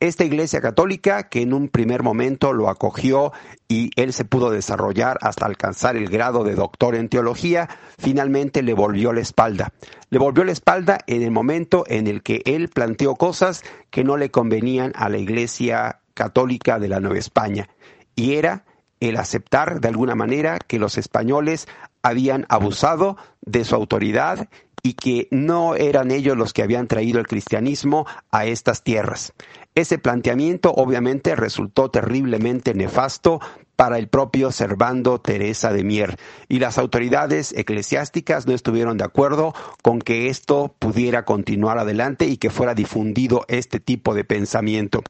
Esta 0.00 0.24
Iglesia 0.24 0.60
Católica, 0.60 1.28
que 1.28 1.42
en 1.42 1.52
un 1.52 1.68
primer 1.68 2.02
momento 2.02 2.54
lo 2.54 2.68
acogió 2.70 3.32
y 3.68 3.90
él 3.94 4.12
se 4.12 4.24
pudo 4.24 4.50
desarrollar 4.50 5.18
hasta 5.20 5.46
alcanzar 5.46 5.94
el 5.94 6.08
grado 6.08 6.44
de 6.44 6.54
doctor 6.54 6.96
en 6.96 7.08
teología, 7.08 7.68
finalmente 7.98 8.62
le 8.62 8.72
volvió 8.72 9.12
la 9.12 9.20
espalda. 9.20 9.72
Le 10.10 10.18
volvió 10.18 10.42
la 10.42 10.50
espalda 10.50 10.98
en 11.06 11.22
el 11.22 11.30
momento 11.30 11.84
en 11.86 12.08
el 12.08 12.24
que 12.24 12.42
él 12.46 12.68
planteó 12.68 13.14
cosas 13.14 13.62
que 13.90 14.02
no 14.02 14.16
le 14.16 14.30
convenían 14.30 14.90
a 14.96 15.08
la 15.08 15.18
Iglesia 15.18 16.01
Católica 16.14 16.78
de 16.78 16.88
la 16.88 17.00
Nueva 17.00 17.18
España, 17.18 17.68
y 18.14 18.34
era 18.34 18.64
el 19.00 19.16
aceptar 19.16 19.80
de 19.80 19.88
alguna 19.88 20.14
manera 20.14 20.58
que 20.58 20.78
los 20.78 20.96
españoles 20.96 21.66
habían 22.02 22.46
abusado 22.48 23.16
de 23.40 23.64
su 23.64 23.74
autoridad 23.74 24.48
y 24.82 24.94
que 24.94 25.28
no 25.30 25.76
eran 25.76 26.10
ellos 26.10 26.36
los 26.36 26.52
que 26.52 26.62
habían 26.62 26.88
traído 26.88 27.20
el 27.20 27.26
cristianismo 27.26 28.06
a 28.30 28.46
estas 28.46 28.82
tierras. 28.82 29.32
Ese 29.74 29.98
planteamiento 29.98 30.72
obviamente 30.72 31.36
resultó 31.36 31.90
terriblemente 31.90 32.74
nefasto 32.74 33.40
para 33.76 33.98
el 33.98 34.08
propio 34.08 34.50
Servando 34.52 35.20
Teresa 35.20 35.72
de 35.72 35.82
Mier 35.82 36.16
y 36.48 36.58
las 36.58 36.78
autoridades 36.78 37.52
eclesiásticas 37.56 38.46
no 38.46 38.52
estuvieron 38.52 38.98
de 38.98 39.04
acuerdo 39.04 39.54
con 39.82 40.00
que 40.00 40.28
esto 40.28 40.74
pudiera 40.78 41.24
continuar 41.24 41.78
adelante 41.78 42.26
y 42.26 42.36
que 42.36 42.50
fuera 42.50 42.74
difundido 42.74 43.44
este 43.48 43.80
tipo 43.80 44.14
de 44.14 44.24
pensamiento. 44.24 45.02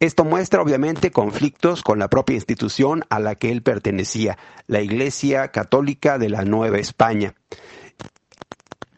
Esto 0.00 0.24
muestra 0.24 0.60
obviamente 0.60 1.12
conflictos 1.12 1.82
con 1.82 1.98
la 1.98 2.08
propia 2.08 2.34
institución 2.34 3.04
a 3.10 3.20
la 3.20 3.36
que 3.36 3.50
él 3.50 3.62
pertenecía, 3.62 4.36
la 4.66 4.80
Iglesia 4.80 5.48
Católica 5.48 6.18
de 6.18 6.28
la 6.28 6.44
Nueva 6.44 6.78
España. 6.78 7.34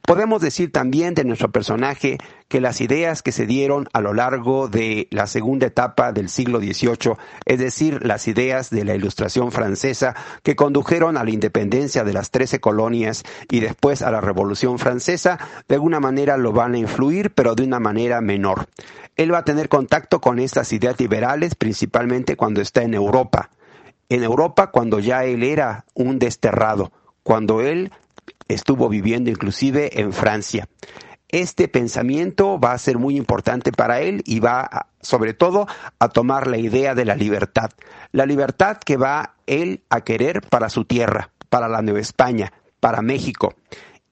Podemos 0.06 0.40
decir 0.40 0.73
también 0.73 1.14
de 1.14 1.24
nuestro 1.24 1.51
personaje 1.51 2.18
que 2.48 2.60
las 2.60 2.81
ideas 2.81 3.23
que 3.23 3.32
se 3.32 3.47
dieron 3.47 3.89
a 3.93 4.01
lo 4.01 4.14
largo 4.14 4.68
de 4.68 5.09
la 5.10 5.27
segunda 5.27 5.66
etapa 5.66 6.12
del 6.12 6.28
siglo 6.28 6.60
XVIII, 6.60 7.16
es 7.44 7.59
decir, 7.59 8.06
las 8.06 8.28
ideas 8.28 8.70
de 8.70 8.85
la 8.85 8.94
Ilustración 8.94 9.51
francesa 9.51 10.14
que 10.43 10.55
condujeron 10.55 11.16
a 11.16 11.24
la 11.24 11.31
independencia 11.31 12.05
de 12.05 12.12
las 12.12 12.31
trece 12.31 12.60
colonias 12.60 13.24
y 13.51 13.60
después 13.60 14.02
a 14.02 14.10
la 14.10 14.20
Revolución 14.20 14.78
francesa, 14.78 15.39
de 15.68 15.74
alguna 15.74 16.01
manera 16.01 16.36
lo 16.36 16.52
van 16.52 16.74
a 16.74 16.78
influir, 16.78 17.31
pero 17.31 17.55
de 17.55 17.64
una 17.64 17.81
manera 17.81 18.20
menor. 18.20 18.68
Él 19.16 19.32
va 19.32 19.39
a 19.39 19.44
tener 19.44 19.68
contacto 19.68 20.20
con 20.20 20.39
estas 20.39 20.73
ideas 20.73 21.01
liberales 21.01 21.55
principalmente 21.55 22.36
cuando 22.36 22.60
está 22.60 22.82
en 22.82 22.94
Europa. 22.94 23.51
En 24.09 24.23
Europa 24.23 24.70
cuando 24.70 25.01
ya 25.01 25.24
él 25.24 25.43
era 25.43 25.85
un 25.94 26.18
desterrado, 26.20 26.93
cuando 27.24 27.60
él 27.60 27.90
estuvo 28.47 28.89
viviendo 28.89 29.31
inclusive 29.31 30.01
en 30.01 30.12
Francia. 30.12 30.68
Este 31.28 31.66
pensamiento 31.68 32.58
va 32.60 32.72
a 32.72 32.78
ser 32.78 32.98
muy 32.98 33.16
importante 33.16 33.72
para 33.72 34.00
él 34.00 34.22
y 34.24 34.40
va 34.40 34.86
sobre 35.00 35.34
todo 35.34 35.66
a 35.98 36.08
tomar 36.08 36.46
la 36.46 36.58
idea 36.58 36.94
de 36.94 37.04
la 37.04 37.16
libertad. 37.16 37.70
La 38.12 38.26
libertad 38.26 38.78
que 38.78 38.96
va 38.96 39.34
él 39.46 39.82
a 39.90 40.02
querer 40.02 40.42
para 40.42 40.68
su 40.68 40.84
tierra, 40.84 41.30
para 41.48 41.68
la 41.68 41.82
Nueva 41.82 42.00
España, 42.00 42.52
para 42.80 43.02
México. 43.02 43.54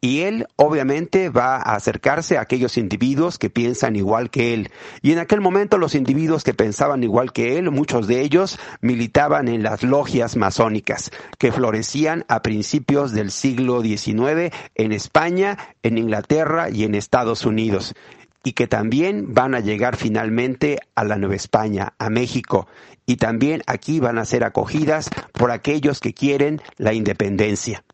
Y 0.05 0.21
él 0.21 0.49
obviamente 0.57 1.31
va 1.31 1.57
a 1.57 1.77
acercarse 1.77 2.37
a 2.37 2.43
aquellos 2.43 2.77
individuos 2.77 3.39
que 3.39 3.49
piensan 3.49 3.97
igual 3.97 4.29
que 4.29 4.53
él. 4.53 4.71
Y 5.01 5.13
en 5.13 5.19
aquel 5.19 5.41
momento 5.41 5.79
los 5.79 5.95
individuos 5.95 6.45
que 6.45 6.53
pensaban 6.53 7.03
igual 7.03 7.33
que 7.33 7.57
él, 7.57 7.71
muchos 7.71 8.07
de 8.07 8.21
ellos 8.21 8.59
militaban 8.83 9.49
en 9.49 9.63
las 9.63 9.83
logias 9.83 10.37
masónicas, 10.37 11.11
que 11.39 11.53
florecían 11.53 12.27
a 12.29 12.43
principios 12.43 13.13
del 13.13 13.31
siglo 13.31 13.81
XIX 13.81 14.55
en 14.75 14.93
España, 14.93 15.57
en 15.83 15.97
Inglaterra 15.97 16.69
y 16.69 16.85
en 16.85 16.95
Estados 16.97 17.47
Unidos 17.47 17.95
y 18.47 18.53
que 18.53 18.67
también 18.67 19.33
van 19.33 19.55
a 19.55 19.61
llegar 19.61 19.97
finalmente 19.97 20.81
a 20.95 21.05
la 21.05 21.17
Nueva 21.17 21.37
España, 21.37 21.95
a 21.99 22.11
México, 22.11 22.69
y 23.07 23.17
también 23.17 23.63
aquí 23.67 24.01
van 24.01 24.19
a 24.19 24.27
ser 24.27 24.45
acogidas 24.45 25.09
por 25.33 25.51
aquellos 25.51 26.01
que 26.01 26.13
quieren 26.13 26.61
la 26.77 26.93
independencia. 26.93 27.85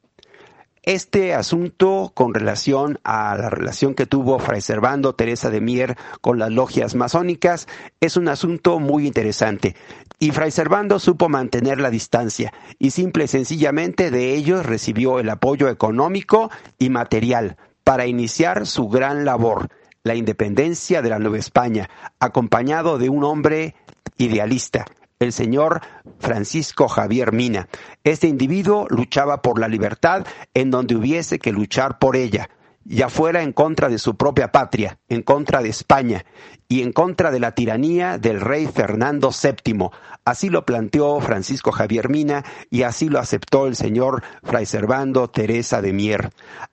Este 0.83 1.35
asunto 1.35 2.11
con 2.15 2.33
relación 2.33 2.99
a 3.05 3.37
la 3.37 3.51
relación 3.51 3.95
que 3.95 4.07
tuvo 4.07 4.39
Fray 4.39 4.63
Servando 4.63 5.15
Teresa 5.15 5.51
de 5.51 5.61
Mier 5.61 5.99
con 6.23 6.39
las 6.39 6.51
logias 6.51 6.95
masónicas 6.95 7.69
es 8.01 8.17
un 8.17 8.29
asunto 8.29 8.79
muy 8.79 9.07
interesante. 9.07 9.77
Y 10.19 10.31
Fray 10.31 10.51
Servando 10.51 10.99
supo 10.99 11.29
mantener 11.29 11.81
la 11.81 11.91
distancia 11.91 12.55
y 12.79 12.93
simple 12.93 13.25
y 13.25 13.29
sencillamente 13.29 14.11
de 14.11 14.35
ellos 14.35 14.65
recibió 14.65 15.19
el 15.19 15.29
apoyo 15.29 15.69
económico 15.69 16.51
y 16.79 16.89
material 16.89 17.59
para 17.85 18.07
iniciar 18.07 18.67
su 18.67 18.89
gran 18.89 19.27
labor, 19.27 19.69
la 20.03 20.15
independencia 20.15 21.03
de 21.03 21.11
la 21.11 21.19
Nueva 21.19 21.37
España, 21.37 21.91
acompañado 22.21 22.97
de 22.97 23.11
un 23.11 23.25
hombre 23.25 23.75
idealista, 24.17 24.87
el 25.21 25.33
señor 25.33 25.83
Francisco 26.19 26.89
Javier 26.89 27.33
Mina. 27.33 27.69
Este 28.05 28.27
individuo 28.27 28.87
luchaba 28.89 29.43
por 29.43 29.61
la 29.61 29.69
libertad 29.69 30.27
en 30.55 30.71
donde 30.71 30.97
hubiese 30.97 31.39
que 31.39 31.53
luchar 31.53 31.99
por 31.99 32.17
ella, 32.17 32.49
ya 32.85 33.11
fuera 33.11 33.43
en 33.43 33.53
contra 33.53 33.91
de 33.91 33.99
su 33.99 34.17
propia 34.17 34.51
patria, 34.51 34.99
en 35.09 35.23
contra 35.23 35.63
de 35.63 35.69
España 35.69 36.25
y 36.71 36.83
en 36.83 36.93
contra 36.93 37.33
de 37.33 37.41
la 37.41 37.51
tiranía 37.51 38.17
del 38.17 38.41
rey 38.41 38.69
Fernando 38.69 39.31
VII. 39.31 39.91
Así 40.25 40.49
lo 40.51 40.65
planteó 40.65 41.21
Francisco 41.21 41.73
Javier 41.73 42.09
Mina 42.09 42.45
y 42.71 42.85
así 42.85 43.09
lo 43.09 43.19
aceptó 43.19 43.67
el 43.67 43.75
señor 43.75 44.23
Fray 44.45 44.67
Servando 44.67 45.29
Teresa 45.29 45.83
de 45.83 45.93
Mier 45.93 46.31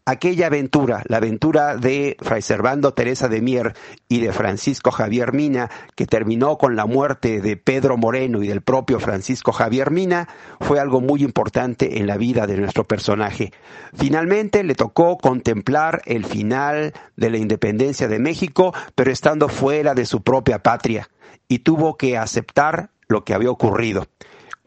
aquella 0.07 0.47
aventura, 0.47 1.03
la 1.09 1.17
aventura 1.17 1.75
de 1.75 2.15
Fray 2.21 2.41
Servando 2.41 2.93
Teresa 2.93 3.27
de 3.27 3.41
Mier 3.41 3.73
y 4.07 4.21
de 4.21 4.31
Francisco 4.31 4.89
Javier 4.89 5.33
Mina, 5.33 5.69
que 5.95 6.05
terminó 6.05 6.57
con 6.57 6.77
la 6.77 6.85
muerte 6.85 7.41
de 7.41 7.57
Pedro 7.57 7.97
Moreno 7.97 8.41
y 8.41 8.47
del 8.47 8.61
propio 8.61 9.01
Francisco 9.01 9.51
Javier 9.51 9.91
Mina, 9.91 10.29
fue 10.61 10.79
algo 10.79 11.01
muy 11.01 11.23
importante 11.23 11.99
en 11.99 12.07
la 12.07 12.15
vida 12.15 12.47
de 12.47 12.55
nuestro 12.55 12.85
personaje. 12.85 13.51
Finalmente 13.95 14.63
le 14.63 14.75
tocó 14.75 15.17
contemplar 15.17 16.01
el 16.05 16.23
final 16.23 16.93
de 17.17 17.29
la 17.29 17.37
independencia 17.37 18.07
de 18.07 18.19
México, 18.19 18.73
pero 18.95 19.11
estando 19.11 19.49
fuera 19.49 19.86
de 19.93 20.05
su 20.05 20.21
propia 20.21 20.63
patria, 20.63 21.09
y 21.47 21.59
tuvo 21.59 21.97
que 21.97 22.17
aceptar 22.17 22.89
lo 23.07 23.23
que 23.23 23.33
había 23.33 23.51
ocurrido. 23.51 24.07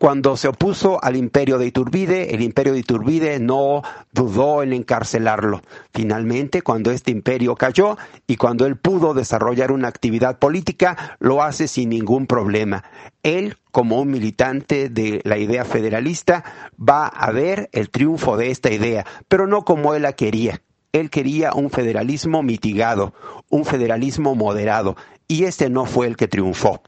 Cuando 0.00 0.38
se 0.38 0.48
opuso 0.48 0.98
al 1.04 1.14
imperio 1.14 1.58
de 1.58 1.66
Iturbide, 1.66 2.34
el 2.34 2.40
imperio 2.40 2.72
de 2.72 2.78
Iturbide 2.78 3.38
no 3.38 3.82
dudó 4.12 4.62
en 4.62 4.72
encarcelarlo. 4.72 5.60
Finalmente, 5.92 6.62
cuando 6.62 6.90
este 6.90 7.10
imperio 7.10 7.54
cayó 7.54 7.98
y 8.26 8.36
cuando 8.36 8.64
él 8.64 8.78
pudo 8.78 9.12
desarrollar 9.12 9.72
una 9.72 9.88
actividad 9.88 10.38
política, 10.38 11.18
lo 11.18 11.42
hace 11.42 11.68
sin 11.68 11.90
ningún 11.90 12.26
problema. 12.26 12.82
Él, 13.22 13.58
como 13.72 14.00
un 14.00 14.10
militante 14.10 14.88
de 14.88 15.20
la 15.24 15.36
idea 15.36 15.66
federalista, 15.66 16.44
va 16.78 17.06
a 17.06 17.30
ver 17.30 17.68
el 17.72 17.90
triunfo 17.90 18.38
de 18.38 18.50
esta 18.50 18.72
idea, 18.72 19.04
pero 19.28 19.46
no 19.46 19.66
como 19.66 19.92
él 19.92 20.00
la 20.00 20.14
quería. 20.14 20.62
Él 20.92 21.10
quería 21.10 21.52
un 21.54 21.70
federalismo 21.70 22.42
mitigado, 22.42 23.14
un 23.48 23.64
federalismo 23.64 24.34
moderado, 24.34 24.96
y 25.28 25.44
este 25.44 25.70
no 25.70 25.86
fue 25.86 26.06
el 26.06 26.16
que 26.16 26.28
triunfó. 26.28 26.82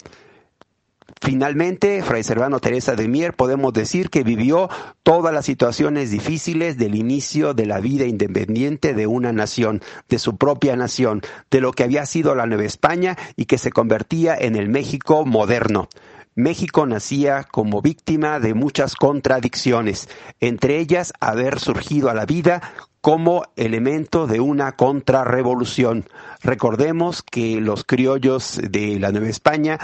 Finalmente, 1.21 2.03
Fray 2.03 2.25
Servano 2.25 2.59
Teresa 2.59 2.97
de 2.97 3.07
Mier 3.07 3.35
podemos 3.35 3.73
decir 3.73 4.11
que 4.11 4.25
vivió 4.25 4.69
todas 5.05 5.33
las 5.33 5.47
situaciones 5.47 6.11
difíciles 6.11 6.79
del 6.79 6.97
inicio 6.97 7.55
de 7.55 7.67
la 7.67 7.79
vida 7.79 8.07
independiente 8.07 8.93
de 8.93 9.07
una 9.07 9.33
nación, 9.33 9.83
de 10.09 10.19
su 10.19 10.37
propia 10.37 10.75
nación, 10.75 11.23
de 11.49 11.61
lo 11.61 11.73
que 11.73 11.85
había 11.85 12.07
sido 12.07 12.35
la 12.35 12.47
Nueva 12.47 12.65
España 12.65 13.17
y 13.37 13.45
que 13.45 13.59
se 13.59 13.71
convertía 13.71 14.35
en 14.37 14.57
el 14.57 14.69
México 14.69 15.25
moderno. 15.25 15.89
México 16.35 16.87
nacía 16.87 17.45
como 17.45 17.83
víctima 17.83 18.41
de 18.41 18.55
muchas 18.55 18.95
contradicciones, 18.95 20.09
entre 20.41 20.79
ellas 20.79 21.13
haber 21.21 21.61
surgido 21.61 22.09
a 22.09 22.15
la 22.15 22.25
vida 22.25 22.63
como 23.03 23.43
elemento 23.57 24.27
de 24.27 24.41
una 24.41 24.73
contrarrevolución. 24.73 26.09
Recordemos 26.43 27.23
que 27.23 27.61
los 27.61 27.85
criollos 27.85 28.61
de 28.63 28.99
la 29.01 29.11
Nueva 29.11 29.29
España 29.29 29.79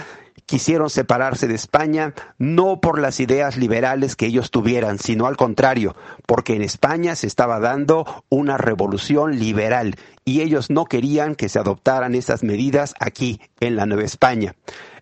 quisieron 0.46 0.88
separarse 0.88 1.46
de 1.46 1.54
España 1.54 2.14
no 2.38 2.80
por 2.80 2.98
las 2.98 3.20
ideas 3.20 3.58
liberales 3.58 4.16
que 4.16 4.26
ellos 4.26 4.50
tuvieran, 4.50 4.98
sino 4.98 5.26
al 5.26 5.36
contrario, 5.36 5.94
porque 6.26 6.54
en 6.54 6.62
España 6.62 7.14
se 7.16 7.26
estaba 7.26 7.60
dando 7.60 8.24
una 8.30 8.56
revolución 8.56 9.38
liberal 9.38 9.96
y 10.24 10.40
ellos 10.40 10.70
no 10.70 10.86
querían 10.86 11.34
que 11.34 11.50
se 11.50 11.58
adoptaran 11.58 12.14
esas 12.14 12.42
medidas 12.42 12.94
aquí 12.98 13.40
en 13.60 13.76
la 13.76 13.84
Nueva 13.84 14.04
España. 14.04 14.54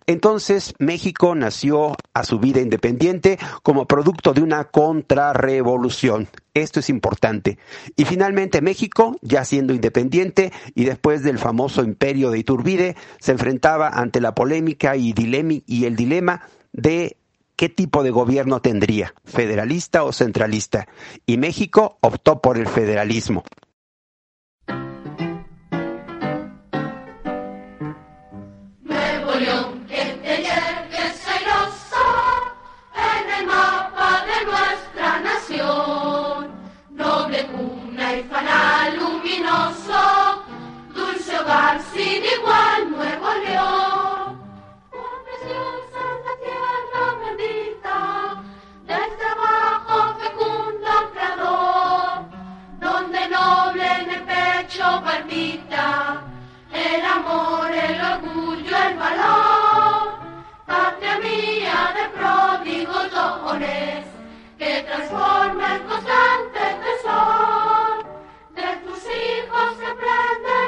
Entonces 0.07 0.73
México 0.79 1.35
nació 1.35 1.95
a 2.13 2.23
su 2.23 2.39
vida 2.39 2.61
independiente 2.61 3.37
como 3.61 3.85
producto 3.85 4.33
de 4.33 4.41
una 4.41 4.63
contrarrevolución. 4.63 6.29
Esto 6.53 6.79
es 6.79 6.89
importante. 6.89 7.57
Y 7.97 8.05
finalmente 8.05 8.61
México, 8.61 9.17
ya 9.21 9.43
siendo 9.43 9.73
independiente 9.73 10.53
y 10.73 10.85
después 10.85 11.23
del 11.23 11.37
famoso 11.37 11.83
imperio 11.83 12.31
de 12.31 12.39
Iturbide, 12.39 12.95
se 13.19 13.33
enfrentaba 13.33 13.89
ante 13.89 14.21
la 14.21 14.33
polémica 14.33 14.95
y, 14.95 15.13
el 15.13 15.95
dilema 15.97 16.41
de 16.71 17.17
qué 17.57 17.67
tipo 17.67 18.01
de 18.01 18.11
gobierno 18.11 18.61
tendría, 18.61 19.13
federalista 19.25 20.05
o 20.05 20.13
centralista. 20.13 20.87
Y 21.25 21.37
México 21.37 21.97
optó 21.99 22.41
por 22.41 22.57
el 22.57 22.67
federalismo. 22.67 23.43
De 48.97 49.25
abajo 49.25 50.15
fecundo, 50.19 50.87
empleador, 51.03 52.25
donde 52.79 53.29
noble 53.29 53.85
en 54.01 54.09
el 54.09 54.23
pecho 54.23 55.01
palmita, 55.03 56.23
el 56.73 57.05
amor, 57.05 57.71
el 57.71 58.01
orgullo, 58.01 58.77
el 58.89 58.97
valor. 58.97 60.19
Patria 60.65 61.19
mía 61.19 61.93
de 61.97 62.09
pródigos 62.17 63.11
dones, 63.11 64.05
que 64.57 64.83
transforme 64.83 65.75
en 65.75 65.83
constante 65.83 66.59
tesoro, 66.83 68.03
de 68.55 68.75
tus 68.83 69.03
hijos 69.05 69.77
que 69.79 69.93
prenden. 69.93 70.66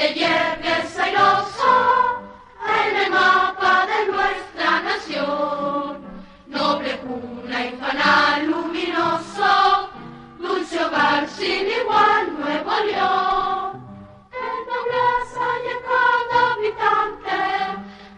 Te 0.00 0.14
llegues 0.14 0.98
airoso, 0.98 2.22
en 2.66 2.96
el 2.96 3.10
mapa 3.10 3.86
de 3.86 4.10
nuestra 4.10 4.80
nación. 4.80 6.00
Noble 6.46 6.96
cuna 7.00 7.66
y 7.66 7.72
fanal 7.72 8.46
luminoso, 8.46 9.90
dulce 10.38 10.82
hogar 10.82 11.28
sin 11.28 11.66
igual 11.68 12.32
Nuevo 12.40 12.72
León. 12.86 13.86
En 14.32 14.60
nobleza 14.72 15.44
y 15.64 15.68
en 15.68 15.80
cada 15.90 16.38
habitante 16.54 17.38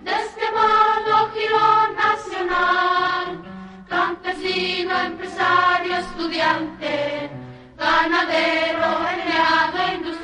de 0.04 0.12
este 0.22 0.46
amado 0.46 1.30
girón 1.34 1.96
nacional, 1.96 3.42
campesino, 3.88 5.00
empresario, 5.00 5.96
estudiante, 5.96 7.28
ganadero, 7.76 9.09
empleado 9.09 9.94
industrial, 9.96 10.22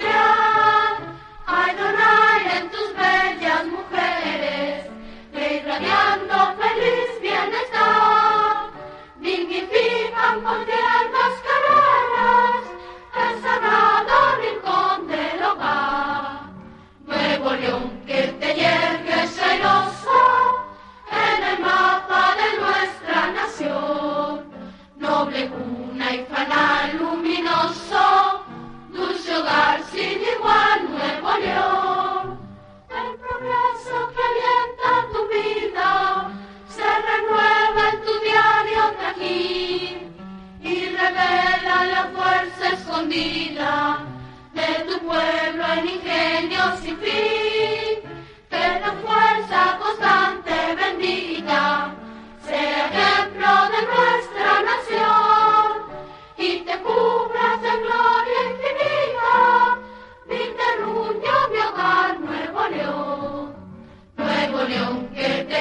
sin 29.93 30.21
igual 30.23 30.91
Nuevo 30.91 31.39
León. 31.39 32.39
El 32.89 33.17
progreso 33.17 33.97
que 34.15 34.23
alienta 34.29 35.08
renueva 37.19 37.91
en 37.93 38.01
tu 38.03 38.13
diario 38.21 38.83
trajín 38.99 39.97
y 40.63 40.87
revela 40.97 41.85
la 41.95 42.11
fuerza 42.15 42.75
escondida 42.75 43.99
de 44.55 44.85
tu 44.87 44.99
pueblo 45.07 45.65
en 45.75 45.89
ingenio 45.89 46.63
sin 46.83 46.97
fin. 46.99 47.95
Que 48.51 48.81
la 48.81 48.93
fuerza 49.05 49.79
constante 49.81 50.55
bendita 50.77 51.95
sea 52.47 52.87
ejemplo 52.87 53.51
de 53.75 53.81
nuestra 53.93 54.51
nación 54.71 55.67
y 56.37 56.49
te 56.67 56.79
cubras 56.79 57.63
de 57.63 57.73
gloria 57.85 58.41
infinita. 58.53 59.79
Mi 60.29 60.43
terruño, 60.61 61.35
mi 61.53 61.59
hogar, 61.69 62.21
Nuevo 62.21 62.69
León. 62.69 63.55
Nuevo 64.17 64.63
León, 64.69 64.98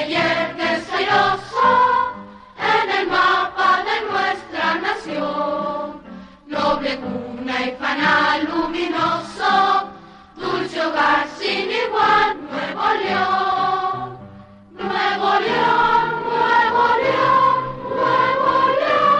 llegues 0.06 0.92
airoso 0.92 2.14
en 2.58 2.90
el 2.98 3.06
mapa 3.08 3.82
de 3.88 3.96
nuestra 4.10 4.74
nación. 4.76 6.02
Noble 6.46 6.98
cuna 7.00 7.66
y 7.66 7.70
fanal 7.76 8.44
luminoso, 8.44 9.90
dulce 10.36 10.80
hogar 10.80 11.26
sin 11.38 11.70
igual, 11.70 12.36
Nuevo 12.50 12.88
León. 13.02 14.18
Nuevo 14.72 15.40
León, 15.40 16.04
Nuevo 16.24 16.84
León, 17.02 17.56
Nuevo 17.90 18.54
León. 18.78 19.18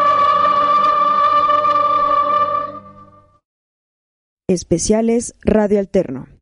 Especiales 4.49 5.35
Radio 5.43 5.79
Alterno. 5.81 6.38